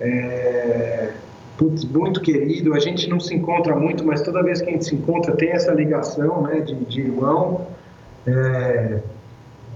é, 0.00 1.12
putz, 1.56 1.84
muito 1.84 2.20
querido. 2.20 2.74
A 2.74 2.78
gente 2.78 3.08
não 3.08 3.20
se 3.20 3.34
encontra 3.34 3.76
muito, 3.76 4.04
mas 4.04 4.22
toda 4.22 4.42
vez 4.42 4.60
que 4.60 4.68
a 4.68 4.72
gente 4.72 4.84
se 4.84 4.94
encontra 4.94 5.36
tem 5.36 5.50
essa 5.50 5.72
ligação 5.72 6.42
né, 6.42 6.60
de, 6.60 6.74
de 6.84 7.00
irmão. 7.00 7.66
É, 8.26 9.00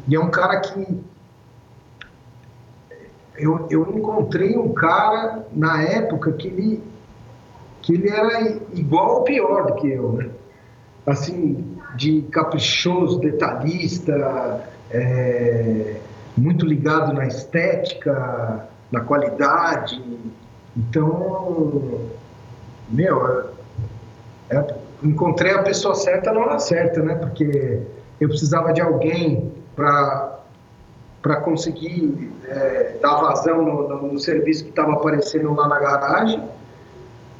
e 0.06 0.14
é 0.14 0.20
um 0.20 0.30
cara 0.30 0.60
que 0.60 1.02
eu, 3.36 3.66
eu 3.70 3.82
encontrei 3.96 4.56
um 4.56 4.72
cara 4.72 5.46
na 5.52 5.82
época 5.82 6.32
que 6.32 6.48
ele, 6.48 6.82
que 7.82 7.94
ele 7.94 8.08
era 8.08 8.40
igual 8.74 9.16
ou 9.16 9.22
pior 9.22 9.66
do 9.66 9.74
que 9.74 9.90
eu, 9.90 10.12
né? 10.12 10.30
Assim, 11.06 11.76
de 11.96 12.22
caprichoso, 12.22 13.18
detalhista, 13.18 14.68
é, 14.90 15.96
muito 16.36 16.64
ligado 16.64 17.12
na 17.12 17.26
estética, 17.26 18.68
na 18.90 19.00
qualidade. 19.00 20.02
Então, 20.76 22.08
meu, 22.88 23.50
é, 24.50 24.56
é, 24.56 24.76
encontrei 25.02 25.52
a 25.52 25.62
pessoa 25.62 25.94
certa 25.94 26.32
na 26.32 26.40
hora 26.40 26.58
certa, 26.58 27.02
né? 27.02 27.14
Porque 27.14 27.80
eu 28.20 28.28
precisava 28.28 28.72
de 28.72 28.80
alguém 28.80 29.52
para 29.74 30.32
para 31.22 31.36
conseguir 31.36 32.30
é, 32.46 32.98
dar 33.00 33.14
vazão 33.14 33.64
no, 33.64 33.88
no, 33.88 34.12
no 34.12 34.18
serviço 34.18 34.62
que 34.62 34.68
estava 34.68 34.92
aparecendo 34.92 35.54
lá 35.54 35.66
na 35.66 35.80
garagem. 35.80 36.46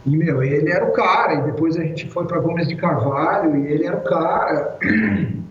E, 0.06 0.16
meu, 0.16 0.43
ele 0.43 0.70
era 0.70 0.86
o 0.86 0.93
cara. 0.93 1.35
E 1.35 1.43
depois 1.43 1.77
a 1.77 1.82
gente 1.82 2.09
foi 2.09 2.27
para 2.27 2.40
Gomes 2.40 2.66
de 2.66 2.77
Carvalho 2.77 3.55
e 3.56 3.70
ele 3.70 3.86
era 3.86 3.98
o 3.98 4.05
cara. 4.05 4.78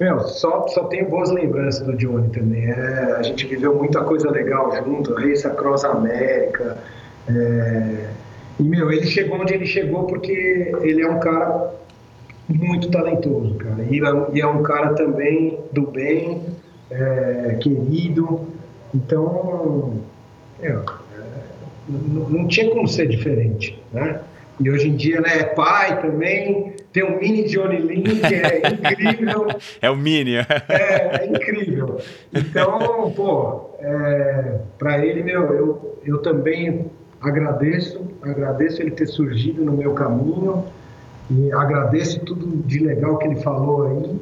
Meu, 0.00 0.20
só, 0.20 0.68
só 0.68 0.84
tenho 0.84 1.08
boas 1.08 1.30
lembranças 1.30 1.84
do 1.84 1.96
Johnny 1.96 2.28
também. 2.30 2.66
É, 2.66 3.16
a 3.18 3.22
gente 3.22 3.46
viveu 3.46 3.74
muita 3.74 4.02
coisa 4.04 4.30
legal 4.30 4.72
junto, 4.76 5.14
Race 5.14 5.46
Across 5.46 5.84
América. 5.84 6.78
É, 7.28 8.06
e, 8.60 8.62
meu, 8.62 8.92
ele 8.92 9.06
chegou 9.06 9.40
onde 9.40 9.54
ele 9.54 9.66
chegou 9.66 10.04
porque 10.04 10.72
ele 10.82 11.02
é 11.02 11.10
um 11.10 11.18
cara 11.18 11.74
muito 12.48 12.90
talentoso, 12.90 13.54
cara. 13.54 13.84
E, 13.90 14.00
e 14.36 14.40
é 14.40 14.46
um 14.46 14.62
cara 14.62 14.94
também 14.94 15.58
do 15.72 15.86
bem, 15.88 16.42
é, 16.90 17.58
querido. 17.60 18.46
Então, 18.94 19.94
é, 20.62 20.72
não, 21.88 22.28
não, 22.28 22.48
tinha 22.48 22.70
como 22.70 22.86
ser 22.86 23.08
diferente, 23.08 23.80
né? 23.92 24.20
E 24.60 24.70
hoje 24.70 24.88
em 24.88 24.96
dia, 24.96 25.20
né, 25.20 25.38
é 25.38 25.44
pai 25.44 26.00
também, 26.00 26.72
tem 26.92 27.04
um 27.04 27.18
mini 27.18 27.44
Johnny 27.44 27.78
Lin, 27.78 28.02
que 28.02 28.34
é 28.34 28.68
incrível. 28.68 29.46
é 29.80 29.90
o 29.90 29.96
mini. 29.96 30.36
é, 30.36 30.46
é 31.20 31.26
incrível. 31.26 31.98
Então, 32.32 33.12
pô, 33.14 33.70
é, 33.78 34.58
para 34.78 35.04
ele, 35.04 35.22
meu, 35.22 35.52
eu, 35.52 35.98
eu 36.04 36.18
também 36.18 36.90
agradeço, 37.20 38.00
agradeço 38.22 38.80
ele 38.80 38.92
ter 38.92 39.06
surgido 39.06 39.64
no 39.64 39.72
meu 39.72 39.92
caminho 39.92 40.64
e 41.30 41.52
agradeço 41.52 42.20
tudo 42.20 42.62
de 42.66 42.78
legal 42.78 43.18
que 43.18 43.26
ele 43.26 43.40
falou 43.40 43.86
aí. 43.86 44.20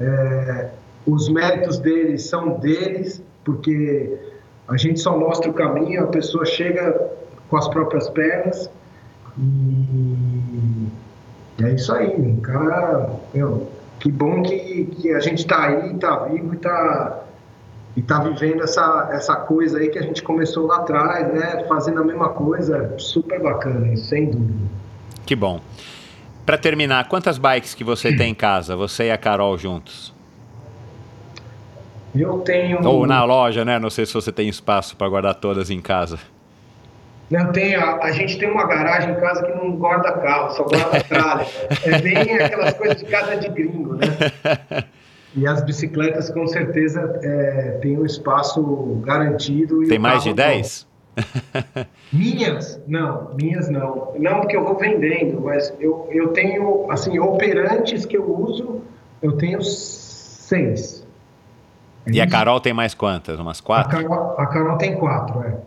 É, 0.00 0.68
os 1.06 1.28
méritos 1.28 1.78
deles 1.78 2.24
são 2.24 2.58
deles, 2.58 3.22
porque 3.44 4.18
a 4.66 4.76
gente 4.76 5.00
só 5.00 5.16
mostra 5.16 5.50
o 5.50 5.54
caminho, 5.54 6.04
a 6.04 6.06
pessoa 6.08 6.44
chega 6.44 7.10
com 7.48 7.56
as 7.56 7.68
próprias 7.68 8.10
pernas 8.10 8.70
e 9.38 10.37
é 11.60 11.72
isso 11.72 11.92
aí, 11.92 12.36
cara, 12.42 13.10
meu, 13.34 13.68
que 13.98 14.10
bom 14.10 14.42
que, 14.42 14.84
que 14.84 15.12
a 15.12 15.20
gente 15.20 15.40
está 15.40 15.66
aí, 15.66 15.94
está 15.94 16.24
vivo 16.24 16.54
e 16.54 16.56
está 16.56 17.24
e 17.96 18.02
tá 18.02 18.20
vivendo 18.20 18.62
essa, 18.62 19.08
essa 19.12 19.34
coisa 19.34 19.78
aí 19.78 19.88
que 19.88 19.98
a 19.98 20.02
gente 20.02 20.22
começou 20.22 20.68
lá 20.68 20.76
atrás, 20.76 21.34
né? 21.34 21.64
Fazendo 21.68 22.00
a 22.00 22.04
mesma 22.04 22.28
coisa, 22.28 22.94
super 22.96 23.42
bacana, 23.42 23.96
sem 23.96 24.30
dúvida. 24.30 24.68
Que 25.26 25.34
bom. 25.34 25.60
Para 26.46 26.56
terminar, 26.56 27.08
quantas 27.08 27.38
bikes 27.38 27.74
que 27.74 27.82
você 27.82 28.16
tem 28.16 28.30
em 28.30 28.34
casa, 28.34 28.76
você 28.76 29.06
e 29.06 29.10
a 29.10 29.18
Carol 29.18 29.58
juntos? 29.58 30.14
Eu 32.14 32.38
tenho. 32.38 32.86
Ou 32.86 33.04
na 33.04 33.24
loja, 33.24 33.64
né? 33.64 33.80
Não 33.80 33.90
sei 33.90 34.06
se 34.06 34.14
você 34.14 34.30
tem 34.30 34.48
espaço 34.48 34.96
para 34.96 35.08
guardar 35.08 35.34
todas 35.34 35.68
em 35.68 35.80
casa. 35.80 36.20
Não 37.30 37.52
tem, 37.52 37.74
a, 37.74 37.96
a, 37.96 38.10
gente 38.10 38.38
tem 38.38 38.50
uma 38.50 38.66
garagem 38.66 39.10
em 39.10 39.20
casa 39.20 39.44
que 39.44 39.52
não 39.52 39.76
guarda 39.76 40.12
carro, 40.12 40.50
só 40.52 40.64
guarda 40.64 41.02
tralha. 41.04 41.46
é 41.84 42.00
bem 42.00 42.38
aquelas 42.38 42.72
coisas 42.74 42.96
de 42.98 43.04
casa 43.04 43.36
de 43.36 43.48
gringo, 43.48 43.94
né? 43.94 44.06
E 45.34 45.46
as 45.46 45.62
bicicletas 45.62 46.30
com 46.30 46.46
certeza 46.46 47.20
é, 47.22 47.78
tem 47.82 47.98
um 47.98 48.06
espaço 48.06 48.62
garantido. 49.04 49.86
tem 49.86 49.98
mais 49.98 50.22
de 50.22 50.32
10? 50.32 50.88
minhas? 52.12 52.80
Não, 52.86 53.34
minhas 53.34 53.68
não. 53.68 54.14
Não, 54.18 54.40
porque 54.40 54.56
eu 54.56 54.64
vou 54.64 54.76
vendendo, 54.76 55.40
mas 55.42 55.72
eu, 55.78 56.08
eu 56.10 56.28
tenho, 56.28 56.90
assim, 56.90 57.18
operantes 57.18 58.06
que 58.06 58.16
eu 58.16 58.24
uso, 58.24 58.82
eu 59.20 59.32
tenho 59.32 59.60
seis. 59.62 61.06
E 62.06 62.20
a 62.20 62.26
Carol 62.26 62.58
tem 62.60 62.72
mais 62.72 62.94
quantas? 62.94 63.38
Umas 63.38 63.60
quatro? 63.60 63.98
A 63.98 64.02
Carol, 64.02 64.34
a 64.38 64.46
Carol 64.46 64.78
tem 64.78 64.96
quatro, 64.96 65.42
é. 65.42 65.58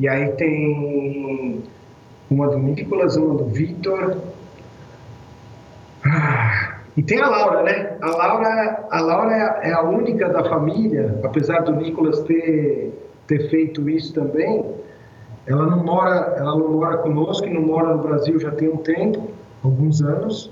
E 0.00 0.08
aí 0.08 0.32
tem 0.32 1.62
uma 2.30 2.48
do 2.48 2.58
Nicolas, 2.58 3.18
uma 3.18 3.34
do 3.34 3.44
Vitor. 3.44 4.16
Ah, 6.02 6.78
e 6.96 7.02
tem 7.02 7.20
a 7.20 7.28
Laura, 7.28 7.62
né? 7.64 7.98
A 8.00 8.06
Laura, 8.06 8.86
a 8.90 9.00
Laura 9.02 9.32
é 9.62 9.70
a 9.70 9.82
única 9.82 10.30
da 10.30 10.42
família, 10.42 11.20
apesar 11.22 11.60
do 11.64 11.72
Nicolas 11.76 12.18
ter, 12.22 12.94
ter 13.26 13.50
feito 13.50 13.90
isso 13.90 14.14
também. 14.14 14.64
Ela 15.46 15.66
não 15.66 15.84
mora, 15.84 16.34
ela 16.38 16.56
não 16.56 16.72
mora 16.72 16.96
conosco, 16.96 17.46
não 17.48 17.60
mora 17.60 17.94
no 17.94 18.02
Brasil 18.02 18.40
já 18.40 18.52
tem 18.52 18.70
um 18.70 18.78
tempo, 18.78 19.30
alguns 19.62 20.00
anos. 20.00 20.50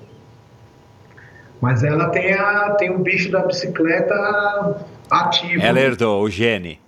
Mas 1.59 1.83
ela 1.83 2.11
tem, 2.11 2.35
a, 2.35 2.73
tem 2.73 2.91
o 2.91 2.99
bicho 2.99 3.33
da 3.33 3.47
bicicleta 3.47 4.85
ativo. 5.11 5.65
Ela 5.65 5.81
herdou 5.81 6.23
o 6.23 6.29
gene. 6.29 6.79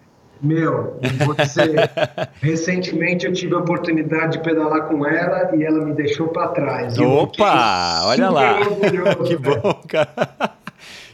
Meu, 0.42 0.98
dizer, 1.36 1.90
recentemente 2.40 3.26
eu 3.26 3.32
tive 3.32 3.54
a 3.54 3.58
oportunidade 3.58 4.38
de 4.38 4.44
pedalar 4.44 4.86
com 4.86 5.06
ela 5.06 5.54
e 5.54 5.62
ela 5.62 5.84
me 5.84 5.92
deixou 5.92 6.28
para 6.28 6.48
trás. 6.48 6.98
Opa, 6.98 8.02
olha 8.04 8.30
lá. 8.30 8.54
que 9.26 9.36
bom, 9.36 9.82
cara. 9.86 10.54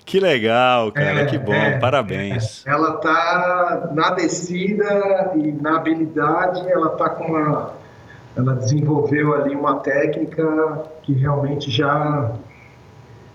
Que 0.05 0.21
legal, 0.21 0.93
cara, 0.93 1.23
é, 1.23 1.25
que 1.27 1.37
bom, 1.37 1.53
é, 1.53 1.79
parabéns. 1.79 2.65
É. 2.65 2.71
Ela 2.71 2.93
tá 2.99 3.91
na 3.93 4.11
descida 4.11 5.33
e 5.35 5.51
na 5.51 5.79
habilidade, 5.79 6.61
ela 6.71 6.91
tá 6.91 7.09
com 7.09 7.25
uma 7.25 7.75
ela 8.37 8.55
desenvolveu 8.55 9.35
ali 9.35 9.57
uma 9.57 9.81
técnica 9.81 10.85
que 11.03 11.15
realmente 11.15 11.71
já 11.71 12.33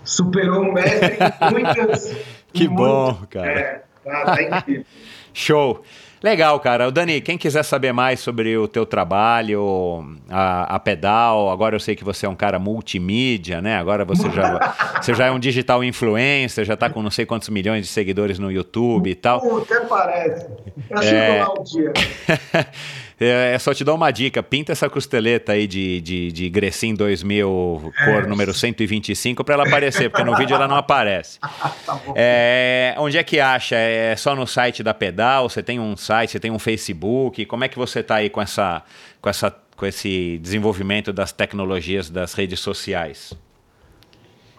superou 0.04 0.62
o 0.62 0.72
mestre 0.72 1.18
em 1.18 1.50
muitas 1.50 2.16
Que 2.52 2.68
bom, 2.68 3.18
cara. 3.28 3.50
É, 3.50 3.82
tá, 4.04 4.24
tá 4.24 4.42
incrível. 4.42 4.84
Show. 5.32 5.82
Legal, 6.22 6.60
cara. 6.60 6.86
O 6.86 6.92
Dani, 6.92 7.20
quem 7.20 7.36
quiser 7.36 7.64
saber 7.64 7.92
mais 7.92 8.20
sobre 8.20 8.56
o 8.56 8.68
teu 8.68 8.86
trabalho, 8.86 10.16
a, 10.30 10.76
a, 10.76 10.78
Pedal, 10.78 11.50
agora 11.50 11.74
eu 11.74 11.80
sei 11.80 11.96
que 11.96 12.04
você 12.04 12.26
é 12.26 12.28
um 12.28 12.36
cara 12.36 12.60
multimídia, 12.60 13.60
né? 13.60 13.76
Agora 13.76 14.04
você 14.04 14.30
já, 14.30 14.74
você 15.02 15.14
já 15.14 15.26
é 15.26 15.30
um 15.32 15.38
digital 15.40 15.82
influencer, 15.82 16.64
já 16.64 16.76
tá 16.76 16.88
com 16.88 17.02
não 17.02 17.10
sei 17.10 17.26
quantos 17.26 17.48
milhões 17.48 17.86
de 17.86 17.88
seguidores 17.88 18.38
no 18.38 18.52
YouTube 18.52 19.10
e 19.10 19.16
tal. 19.16 19.58
Até 19.58 19.80
parece. 19.80 20.46
Eu 20.90 20.98
é... 21.02 21.42
lá 21.42 21.52
um 21.52 21.64
dia. 21.64 21.92
É, 23.20 23.54
é, 23.54 23.58
só 23.58 23.72
te 23.72 23.84
dar 23.84 23.94
uma 23.94 24.10
dica, 24.10 24.42
pinta 24.42 24.72
essa 24.72 24.88
costeleta 24.88 25.52
aí 25.52 25.66
de, 25.66 26.00
de, 26.00 26.32
de 26.32 26.50
Grecin 26.50 26.94
2000, 26.94 27.92
cor 28.04 28.24
é. 28.24 28.26
número 28.26 28.52
125, 28.52 29.44
para 29.44 29.54
ela 29.54 29.64
aparecer, 29.64 30.10
porque 30.10 30.24
no 30.24 30.36
vídeo 30.36 30.54
ela 30.54 30.66
não 30.66 30.76
aparece. 30.76 31.38
tá 31.86 32.00
é, 32.14 32.94
onde 32.98 33.18
é 33.18 33.22
que 33.22 33.40
acha? 33.40 33.76
É 33.76 34.14
só 34.16 34.34
no 34.34 34.46
site 34.46 34.82
da 34.82 34.94
Pedal? 34.94 35.48
Você 35.48 35.62
tem 35.62 35.78
um 35.78 35.96
site, 35.96 36.32
você 36.32 36.40
tem 36.40 36.50
um 36.50 36.58
Facebook? 36.58 37.44
Como 37.46 37.64
é 37.64 37.68
que 37.68 37.78
você 37.78 38.00
está 38.00 38.16
aí 38.16 38.30
com, 38.30 38.40
essa, 38.40 38.82
com, 39.20 39.28
essa, 39.28 39.54
com 39.76 39.86
esse 39.86 40.38
desenvolvimento 40.38 41.12
das 41.12 41.32
tecnologias 41.32 42.10
das 42.10 42.34
redes 42.34 42.60
sociais? 42.60 43.32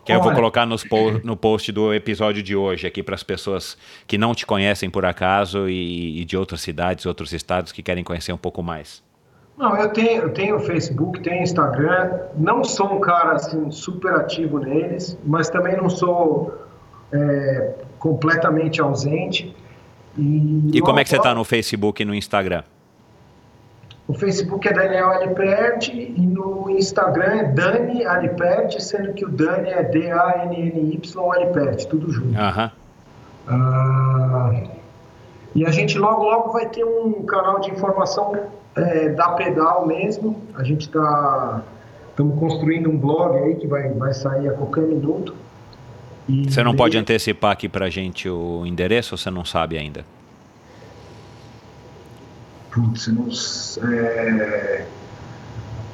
Que 0.06 0.12
Olha, 0.12 0.20
eu 0.20 0.24
vou 0.24 0.34
colocar 0.34 0.66
nos 0.66 0.84
po 0.84 1.12
no 1.24 1.38
post 1.38 1.72
do 1.72 1.94
episódio 1.94 2.44
de 2.44 2.56
hoje 2.56 2.86
aqui 2.86 3.02
para 3.02 3.16
as 3.16 3.24
pessoas 3.24 3.78
que 4.06 4.18
não 4.18 4.36
te 4.36 4.46
conhecem 4.46 4.90
por 4.90 5.06
acaso 5.06 5.70
e, 5.70 6.22
e, 6.22 6.26
de 6.26 6.36
outras 6.36 6.62
cidades, 6.62 7.06
outros 7.06 7.32
estados 7.32 7.72
que 7.72 7.82
querem 7.82 8.04
conhecer 8.04 8.34
um 8.34 8.38
pouco 8.38 8.62
mais. 8.62 9.02
Não, 9.58 9.78
eu 9.78 9.90
tenho, 9.90 10.24
eu 10.24 10.30
tenho 10.34 10.60
Facebook, 10.60 11.22
tenho 11.22 11.42
Instagram. 11.42 12.20
Não 12.36 12.64
sou 12.64 12.94
um 12.94 13.00
cara 13.00 13.34
assim 13.34 13.72
super 13.72 14.14
ativo 14.16 14.60
neles, 14.60 15.18
mas 15.24 15.50
também 15.50 15.78
não 15.78 15.90
sou 15.90 16.54
é, 17.12 17.76
completamente 18.00 18.82
ausente. 18.82 19.56
E, 20.18 20.72
e 20.74 20.82
como 20.82 21.00
é 21.00 21.04
que 21.04 21.10
você 21.10 21.18
está 21.18 21.34
no 21.34 21.44
Facebook 21.44 22.02
e 22.02 22.06
no 22.06 22.14
Instagram? 22.14 22.64
O 24.08 24.14
Facebook 24.14 24.68
é 24.68 24.74
Daniel 24.74 25.12
Aliperti 25.12 25.92
e 25.92 26.22
no 26.22 26.70
Instagram 26.70 27.36
é 27.36 27.44
Dani 27.44 28.06
Aliperti, 28.06 28.84
sendo 28.84 29.14
que 29.14 29.24
o 29.24 29.30
Dani 29.30 29.70
é 29.70 29.84
D-A-N-N-Y 29.84 31.32
Aliperti, 31.32 31.88
tudo 31.88 32.12
junto. 32.12 32.38
Uhum. 32.38 32.70
Ah, 33.48 34.64
e 35.56 35.66
a 35.66 35.72
gente 35.72 35.98
logo, 35.98 36.24
logo 36.24 36.52
vai 36.52 36.68
ter 36.68 36.84
um 36.84 37.24
canal 37.24 37.60
de 37.60 37.72
informação 37.72 38.36
é, 38.76 39.10
da 39.10 39.30
pedal 39.30 39.88
mesmo. 39.88 40.42
A 40.56 40.64
gente 40.64 40.82
está 40.82 41.64
estamos 42.10 42.40
construindo 42.40 42.90
um 42.90 42.98
blog 42.98 43.38
aí 43.38 43.56
que 43.56 43.68
vai, 43.68 43.90
vai 43.90 44.14
sair 44.14 44.48
a 44.48 44.54
qualquer 44.54 44.84
minuto. 44.84 45.36
E 46.28 46.50
você 46.50 46.64
não 46.64 46.76
pode 46.76 46.98
antecipar 46.98 47.52
aqui 47.52 47.68
para 47.68 47.90
gente 47.90 48.30
o 48.30 48.66
endereço 48.66 49.14
ou 49.14 49.18
você 49.18 49.30
não 49.30 49.44
sabe 49.44 49.78
ainda? 49.78 50.06
Putz, 52.74 53.08
não 53.08 53.28
é... 53.92 54.86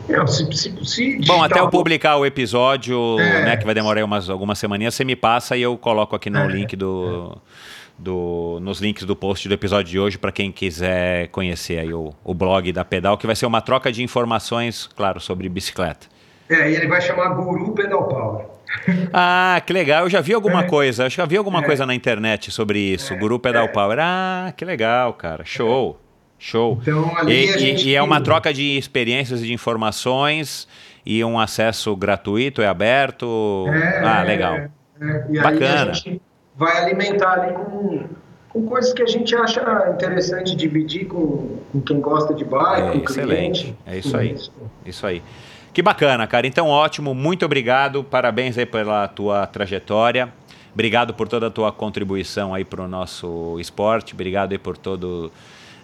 Não, 0.07 0.25
se, 0.25 0.51
se, 0.57 0.85
se 0.85 1.19
Bom, 1.27 1.43
até 1.43 1.59
eu 1.59 1.69
publicar 1.69 2.17
o 2.17 2.25
episódio, 2.25 3.19
é, 3.19 3.45
né, 3.45 3.57
que 3.57 3.65
vai 3.65 3.75
demorar 3.75 4.03
umas, 4.03 4.27
algumas 4.29 4.57
semaninhas, 4.57 4.95
você 4.95 5.05
me 5.05 5.15
passa 5.15 5.55
e 5.55 5.61
eu 5.61 5.77
coloco 5.77 6.15
aqui 6.15 6.31
no 6.31 6.39
é, 6.39 6.47
link 6.47 6.75
do, 6.75 7.37
do, 7.95 8.57
nos 8.61 8.81
links 8.81 9.03
do 9.03 9.15
post 9.15 9.47
do 9.47 9.53
episódio 9.53 9.91
de 9.91 9.99
hoje 9.99 10.17
para 10.17 10.31
quem 10.31 10.51
quiser 10.51 11.27
conhecer 11.27 11.79
aí 11.79 11.93
o, 11.93 12.11
o 12.23 12.33
blog 12.33 12.71
da 12.71 12.83
Pedal, 12.83 13.17
que 13.17 13.27
vai 13.27 13.35
ser 13.35 13.45
uma 13.45 13.61
troca 13.61 13.91
de 13.91 14.01
informações, 14.01 14.89
claro, 14.95 15.19
sobre 15.19 15.47
bicicleta. 15.47 16.07
É, 16.49 16.71
e 16.71 16.75
ele 16.75 16.87
vai 16.87 17.01
chamar 17.01 17.29
Guru 17.35 17.73
Pedal 17.73 18.07
Power. 18.07 18.45
Ah, 19.11 19.61
que 19.65 19.73
legal. 19.73 20.03
Eu 20.03 20.09
já 20.09 20.21
vi 20.21 20.33
alguma 20.33 20.61
é. 20.61 20.67
coisa. 20.67 21.05
Eu 21.05 21.09
já 21.09 21.25
vi 21.25 21.35
alguma 21.35 21.59
é. 21.59 21.65
coisa 21.65 21.87
na 21.87 21.95
internet 21.95 22.51
sobre 22.51 22.79
isso. 22.79 23.13
É. 23.13 23.17
Guru 23.17 23.39
Pedal 23.39 23.65
é. 23.65 23.67
Power. 23.67 23.97
Ah, 23.99 24.53
que 24.55 24.63
legal, 24.63 25.13
cara. 25.13 25.43
Show. 25.43 25.99
Show. 26.39 26.79
Então, 26.81 27.17
ali 27.17 27.33
e, 27.33 27.73
e, 27.73 27.87
e 27.89 27.95
é 27.95 28.01
uma 28.01 28.21
troca 28.21 28.53
de 28.53 28.77
experiências 28.77 29.41
e 29.41 29.47
de 29.47 29.53
informações 29.53 30.67
e 31.05 31.23
um 31.23 31.37
acesso 31.37 31.95
gratuito, 31.95 32.61
é 32.61 32.67
aberto. 32.67 33.65
É, 33.67 33.99
ah, 34.03 34.23
legal. 34.23 34.55
É, 34.55 34.69
é. 35.01 35.41
Bacana. 35.41 35.91
a 35.91 35.93
gente 35.93 36.21
vai 36.55 36.77
alimentar 36.77 37.33
ali 37.33 37.53
com, 37.53 38.03
com 38.49 38.65
coisas 38.65 38.93
que 38.93 39.01
a 39.01 39.05
gente 39.05 39.35
acha 39.35 39.61
interessante 39.93 40.55
dividir 40.55 41.07
com, 41.07 41.57
com 41.71 41.81
quem 41.81 41.99
gosta 41.99 42.33
de 42.33 42.45
bike, 42.45 42.99
é, 42.99 43.03
excelente. 43.03 43.61
Cliente, 43.61 43.77
é 43.85 43.97
isso 43.97 44.17
aí. 44.17 44.33
Isso. 44.33 44.51
isso 44.85 45.05
aí. 45.05 45.21
Que 45.73 45.81
bacana, 45.81 46.25
cara. 46.25 46.47
Então, 46.47 46.67
ótimo. 46.67 47.13
Muito 47.13 47.45
obrigado. 47.45 48.03
Parabéns 48.03 48.57
aí 48.57 48.65
pela 48.65 49.07
tua 49.07 49.45
trajetória. 49.45 50.31
Obrigado 50.73 51.13
por 51.13 51.27
toda 51.27 51.47
a 51.47 51.51
tua 51.51 51.71
contribuição 51.71 52.53
aí 52.53 52.63
para 52.63 52.81
o 52.81 52.87
nosso 52.87 53.59
esporte. 53.59 54.13
Obrigado 54.13 54.51
aí 54.51 54.57
por 54.57 54.77
todo 54.77 55.31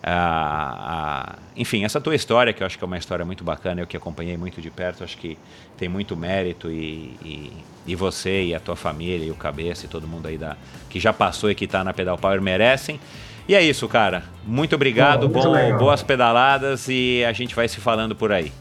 a, 0.07 1.33
a, 1.33 1.35
enfim, 1.55 1.83
essa 1.83 1.99
tua 1.99 2.13
história, 2.13 2.53
que 2.53 2.61
eu 2.61 2.67
acho 2.67 2.77
que 2.77 2.83
é 2.83 2.87
uma 2.87 2.97
história 2.97 3.25
muito 3.25 3.43
bacana, 3.43 3.81
eu 3.81 3.87
que 3.87 3.97
acompanhei 3.97 4.37
muito 4.37 4.61
de 4.61 4.69
perto, 4.69 5.03
acho 5.03 5.17
que 5.17 5.35
tem 5.75 5.89
muito 5.89 6.15
mérito 6.15 6.69
e, 6.69 7.17
e, 7.23 7.53
e 7.87 7.95
você 7.95 8.43
e 8.43 8.53
a 8.53 8.59
tua 8.59 8.75
família 8.75 9.25
e 9.25 9.31
o 9.31 9.35
Cabeça 9.35 9.85
e 9.85 9.89
todo 9.89 10.07
mundo 10.07 10.27
aí 10.27 10.37
da, 10.37 10.55
que 10.91 10.99
já 10.99 11.11
passou 11.11 11.49
e 11.49 11.55
que 11.55 11.65
está 11.65 11.83
na 11.83 11.91
Pedal 11.91 12.19
Power 12.19 12.39
merecem. 12.39 12.99
E 13.47 13.55
é 13.55 13.63
isso, 13.63 13.87
cara. 13.87 14.23
Muito 14.45 14.75
obrigado, 14.75 15.27
Bom, 15.27 15.41
bom, 15.41 15.77
boas 15.77 16.03
pedaladas 16.03 16.87
e 16.87 17.25
a 17.27 17.33
gente 17.33 17.55
vai 17.55 17.67
se 17.67 17.79
falando 17.79 18.15
por 18.15 18.31
aí. 18.31 18.53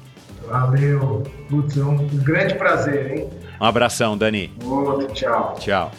Valeu. 0.46 1.24
Putz, 1.50 1.76
é 1.76 1.84
um 1.84 2.06
grande 2.06 2.54
prazer, 2.54 3.18
hein? 3.18 3.28
Um 3.60 3.66
abração, 3.66 4.16
Dani. 4.16 4.50
Outro, 4.64 5.12
tchau. 5.12 5.56
Tchau. 5.58 5.92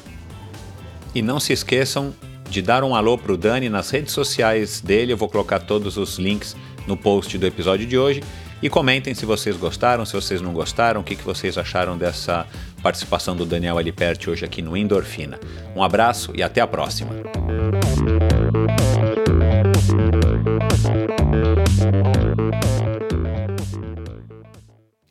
E 1.14 1.22
não 1.22 1.40
se 1.40 1.54
esqueçam 1.54 2.14
de 2.50 2.62
dar 2.62 2.84
um 2.84 2.96
alô 2.96 3.18
pro 3.18 3.38
Dani 3.38 3.70
nas 3.70 3.90
redes 3.90 4.14
sociais 4.14 4.82
dele. 4.82 5.14
Eu 5.14 5.18
vou 5.18 5.30
colocar 5.30 5.60
todos 5.60 5.98
os 5.98 6.18
links 6.18 6.56
no 6.88 6.96
post 6.96 7.38
do 7.38 7.46
episódio 7.46 7.86
de 7.86 7.98
hoje. 7.98 8.22
E 8.62 8.70
comentem 8.70 9.14
se 9.14 9.26
vocês 9.26 9.58
gostaram, 9.58 10.06
se 10.06 10.14
vocês 10.14 10.42
não 10.42 10.54
gostaram, 10.54 11.02
o 11.02 11.04
que, 11.04 11.16
que 11.16 11.24
vocês 11.24 11.58
acharam 11.58 11.98
dessa 11.98 12.48
participação 12.82 13.36
do 13.36 13.46
Daniel 13.46 13.78
Aliperti 13.78 14.30
hoje 14.30 14.46
aqui 14.46 14.62
no 14.62 14.78
Endorfina. 14.78 15.40
Um 15.76 15.84
abraço 15.84 16.32
e 16.36 16.42
até 16.42 16.62
a 16.62 16.68
próxima. 16.68 17.12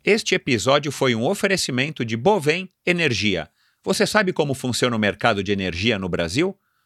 Este 0.03 0.35
episódio 0.35 0.91
foi 0.91 1.15
um 1.15 1.25
oferecimento 1.25 2.05
de 2.05 2.15
Bovem 2.15 2.69
Energia. 2.85 3.49
Você 3.83 4.05
sabe 4.05 4.33
como 4.33 4.53
funciona 4.53 4.95
o 4.95 4.99
mercado 4.99 5.43
de 5.43 5.51
energia 5.51 5.97
no 5.97 6.09
Brasil? 6.09 6.55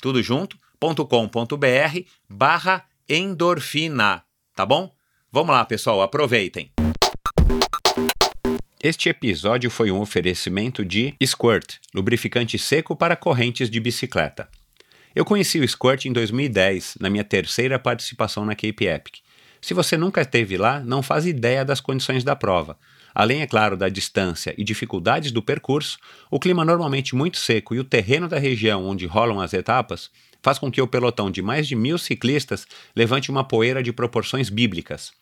tudo 0.00 0.22
junto, 0.22 0.58
.com.br 0.80 2.00
barra 2.28 2.84
endorfina, 3.08 4.22
tá 4.54 4.64
bom? 4.64 4.94
Vamos 5.30 5.54
lá, 5.54 5.64
pessoal, 5.64 6.00
aproveitem. 6.00 6.72
Este 8.82 9.10
episódio 9.10 9.70
foi 9.70 9.90
um 9.90 10.00
oferecimento 10.00 10.84
de 10.84 11.14
Squirt, 11.22 11.76
lubrificante 11.94 12.58
seco 12.58 12.96
para 12.96 13.14
correntes 13.14 13.68
de 13.68 13.78
bicicleta. 13.78 14.48
Eu 15.14 15.24
conheci 15.24 15.60
o 15.60 15.68
Squirt 15.68 16.06
em 16.06 16.12
2010, 16.12 16.96
na 16.98 17.10
minha 17.10 17.24
terceira 17.24 17.78
participação 17.78 18.46
na 18.46 18.54
Cape 18.54 18.86
Epic. 18.86 19.16
Se 19.60 19.74
você 19.74 19.96
nunca 19.98 20.22
esteve 20.22 20.56
lá, 20.56 20.80
não 20.80 21.02
faz 21.02 21.26
ideia 21.26 21.64
das 21.64 21.80
condições 21.80 22.24
da 22.24 22.34
prova. 22.34 22.78
Além, 23.14 23.42
é 23.42 23.46
claro, 23.46 23.76
da 23.76 23.88
distância 23.88 24.54
e 24.56 24.64
dificuldades 24.64 25.32
do 25.32 25.42
percurso, 25.42 25.98
o 26.30 26.38
clima 26.38 26.64
normalmente 26.64 27.14
muito 27.14 27.38
seco 27.38 27.74
e 27.74 27.80
o 27.80 27.84
terreno 27.84 28.28
da 28.28 28.38
região 28.38 28.84
onde 28.84 29.06
rolam 29.06 29.40
as 29.40 29.52
etapas 29.52 30.10
faz 30.42 30.58
com 30.58 30.70
que 30.70 30.80
o 30.80 30.86
pelotão 30.86 31.30
de 31.30 31.42
mais 31.42 31.66
de 31.68 31.76
mil 31.76 31.98
ciclistas 31.98 32.66
levante 32.94 33.30
uma 33.30 33.44
poeira 33.44 33.82
de 33.82 33.92
proporções 33.92 34.48
bíblicas. 34.48 35.12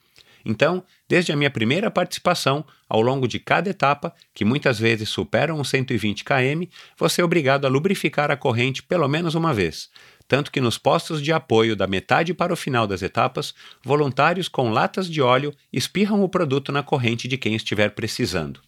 Então, 0.44 0.82
desde 1.08 1.32
a 1.32 1.36
minha 1.36 1.50
primeira 1.50 1.90
participação, 1.90 2.64
ao 2.88 3.02
longo 3.02 3.26
de 3.26 3.38
cada 3.38 3.70
etapa, 3.70 4.14
que 4.32 4.44
muitas 4.44 4.78
vezes 4.78 5.08
superam 5.08 5.60
os 5.60 5.68
120 5.68 6.24
km, 6.24 6.64
você 6.96 7.20
é 7.20 7.24
obrigado 7.24 7.64
a 7.64 7.68
lubrificar 7.68 8.30
a 8.30 8.36
corrente 8.36 8.82
pelo 8.82 9.08
menos 9.08 9.34
uma 9.34 9.52
vez, 9.52 9.90
tanto 10.28 10.52
que 10.52 10.60
nos 10.60 10.76
postos 10.76 11.22
de 11.22 11.32
apoio 11.32 11.74
da 11.74 11.86
metade 11.86 12.34
para 12.34 12.52
o 12.52 12.56
final 12.56 12.86
das 12.86 13.00
etapas, 13.00 13.54
voluntários 13.82 14.46
com 14.46 14.70
latas 14.70 15.10
de 15.10 15.22
óleo 15.22 15.54
espirram 15.72 16.22
o 16.22 16.28
produto 16.28 16.70
na 16.70 16.82
corrente 16.82 17.26
de 17.26 17.38
quem 17.38 17.54
estiver 17.54 17.92
precisando. 17.92 18.60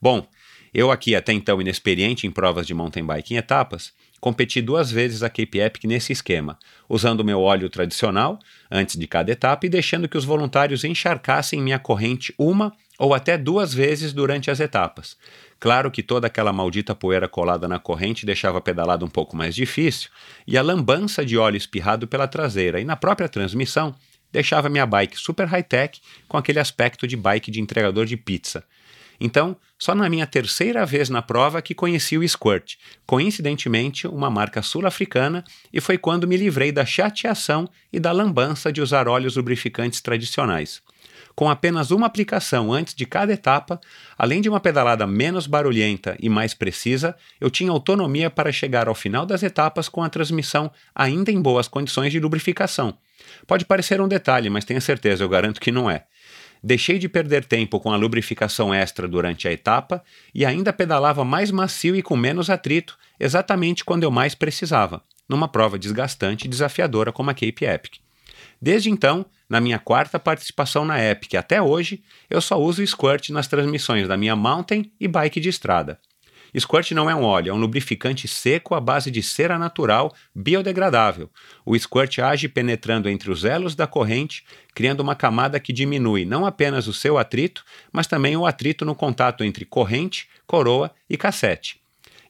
Bom, 0.00 0.26
eu 0.72 0.90
aqui 0.90 1.16
até 1.16 1.32
então 1.32 1.60
inexperiente 1.60 2.26
em 2.26 2.30
provas 2.30 2.66
de 2.66 2.74
mountain 2.74 3.04
bike 3.04 3.34
em 3.34 3.38
etapas, 3.38 3.92
competi 4.20 4.60
duas 4.60 4.90
vezes 4.90 5.22
a 5.22 5.30
Cape 5.30 5.58
Epic 5.58 5.84
nesse 5.84 6.12
esquema, 6.12 6.58
usando 6.88 7.24
meu 7.24 7.40
óleo 7.40 7.70
tradicional 7.70 8.38
antes 8.70 8.96
de 8.96 9.06
cada 9.06 9.32
etapa 9.32 9.66
e 9.66 9.70
deixando 9.70 10.08
que 10.08 10.18
os 10.18 10.24
voluntários 10.24 10.84
encharcassem 10.84 11.60
minha 11.60 11.78
corrente 11.78 12.34
uma 12.38 12.72
ou 12.98 13.14
até 13.14 13.38
duas 13.38 13.72
vezes 13.72 14.12
durante 14.12 14.50
as 14.50 14.60
etapas. 14.60 15.16
Claro 15.60 15.90
que 15.90 16.02
toda 16.02 16.26
aquela 16.26 16.54
maldita 16.54 16.94
poeira 16.94 17.28
colada 17.28 17.68
na 17.68 17.78
corrente 17.78 18.24
deixava 18.24 18.58
a 18.58 18.62
pedalada 18.62 19.04
um 19.04 19.10
pouco 19.10 19.36
mais 19.36 19.54
difícil, 19.54 20.08
e 20.46 20.56
a 20.56 20.62
lambança 20.62 21.24
de 21.24 21.36
óleo 21.36 21.58
espirrado 21.58 22.08
pela 22.08 22.26
traseira 22.26 22.80
e 22.80 22.84
na 22.84 22.96
própria 22.96 23.28
transmissão 23.28 23.94
deixava 24.32 24.70
minha 24.70 24.86
bike 24.86 25.18
super 25.18 25.46
high-tech 25.46 26.00
com 26.26 26.38
aquele 26.38 26.58
aspecto 26.58 27.06
de 27.06 27.14
bike 27.14 27.50
de 27.50 27.60
entregador 27.60 28.06
de 28.06 28.16
pizza. 28.16 28.64
Então, 29.20 29.54
só 29.78 29.94
na 29.94 30.08
minha 30.08 30.26
terceira 30.26 30.86
vez 30.86 31.10
na 31.10 31.20
prova 31.20 31.60
que 31.60 31.74
conheci 31.74 32.16
o 32.16 32.26
Squirt, 32.26 32.76
coincidentemente 33.06 34.06
uma 34.06 34.30
marca 34.30 34.62
sul-africana, 34.62 35.44
e 35.70 35.78
foi 35.78 35.98
quando 35.98 36.26
me 36.26 36.38
livrei 36.38 36.72
da 36.72 36.86
chateação 36.86 37.68
e 37.92 38.00
da 38.00 38.12
lambança 38.12 38.72
de 38.72 38.80
usar 38.80 39.06
óleos 39.06 39.36
lubrificantes 39.36 40.00
tradicionais. 40.00 40.80
Com 41.34 41.48
apenas 41.48 41.90
uma 41.90 42.06
aplicação 42.06 42.72
antes 42.72 42.94
de 42.94 43.06
cada 43.06 43.32
etapa, 43.32 43.80
além 44.18 44.40
de 44.40 44.48
uma 44.48 44.60
pedalada 44.60 45.06
menos 45.06 45.46
barulhenta 45.46 46.16
e 46.20 46.28
mais 46.28 46.54
precisa, 46.54 47.16
eu 47.40 47.50
tinha 47.50 47.70
autonomia 47.70 48.28
para 48.30 48.52
chegar 48.52 48.88
ao 48.88 48.94
final 48.94 49.24
das 49.24 49.42
etapas 49.42 49.88
com 49.88 50.02
a 50.02 50.08
transmissão 50.08 50.70
ainda 50.94 51.30
em 51.30 51.40
boas 51.40 51.68
condições 51.68 52.12
de 52.12 52.20
lubrificação. 52.20 52.94
Pode 53.46 53.64
parecer 53.64 54.00
um 54.00 54.08
detalhe, 54.08 54.50
mas 54.50 54.64
tenha 54.64 54.80
certeza, 54.80 55.24
eu 55.24 55.28
garanto 55.28 55.60
que 55.60 55.72
não 55.72 55.90
é. 55.90 56.04
Deixei 56.62 56.98
de 56.98 57.08
perder 57.08 57.44
tempo 57.46 57.80
com 57.80 57.90
a 57.90 57.96
lubrificação 57.96 58.74
extra 58.74 59.08
durante 59.08 59.48
a 59.48 59.52
etapa 59.52 60.02
e 60.34 60.44
ainda 60.44 60.72
pedalava 60.72 61.24
mais 61.24 61.50
macio 61.50 61.96
e 61.96 62.02
com 62.02 62.16
menos 62.16 62.50
atrito, 62.50 62.98
exatamente 63.18 63.82
quando 63.82 64.02
eu 64.02 64.10
mais 64.10 64.34
precisava, 64.34 65.02
numa 65.26 65.48
prova 65.48 65.78
desgastante 65.78 66.46
e 66.46 66.50
desafiadora 66.50 67.12
como 67.12 67.30
a 67.30 67.34
Cape 67.34 67.64
Epic. 67.64 68.09
Desde 68.60 68.90
então, 68.90 69.24
na 69.48 69.60
minha 69.60 69.78
quarta 69.78 70.18
participação 70.18 70.84
na 70.84 71.02
Epic 71.02 71.34
até 71.34 71.62
hoje, 71.62 72.02
eu 72.28 72.40
só 72.40 72.60
uso 72.60 72.86
Squirt 72.86 73.30
nas 73.30 73.48
transmissões 73.48 74.06
da 74.06 74.16
minha 74.16 74.36
mountain 74.36 74.92
e 75.00 75.08
bike 75.08 75.40
de 75.40 75.48
estrada. 75.48 75.98
Squirt 76.58 76.90
não 76.92 77.08
é 77.08 77.14
um 77.14 77.22
óleo, 77.22 77.50
é 77.50 77.52
um 77.54 77.58
lubrificante 77.58 78.26
seco 78.26 78.74
à 78.74 78.80
base 78.80 79.10
de 79.10 79.22
cera 79.22 79.58
natural 79.58 80.12
biodegradável. 80.34 81.30
O 81.64 81.78
Squirt 81.78 82.18
age 82.18 82.48
penetrando 82.48 83.08
entre 83.08 83.30
os 83.30 83.44
elos 83.44 83.74
da 83.74 83.86
corrente, 83.86 84.44
criando 84.74 85.00
uma 85.00 85.14
camada 85.14 85.60
que 85.60 85.72
diminui 85.72 86.24
não 86.24 86.44
apenas 86.44 86.88
o 86.88 86.92
seu 86.92 87.18
atrito, 87.18 87.64
mas 87.92 88.06
também 88.06 88.36
o 88.36 88.46
atrito 88.46 88.84
no 88.84 88.94
contato 88.94 89.44
entre 89.44 89.64
corrente, 89.64 90.28
coroa 90.46 90.90
e 91.08 91.16
cassete. 91.16 91.80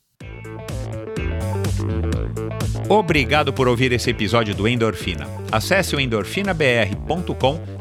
Obrigado 2.88 3.52
por 3.52 3.68
ouvir 3.68 3.92
esse 3.92 4.08
episódio 4.08 4.54
do 4.54 4.66
Endorfina. 4.66 5.26
Acesse 5.52 5.94
o 5.94 6.00
endorfinabr.com 6.00 7.77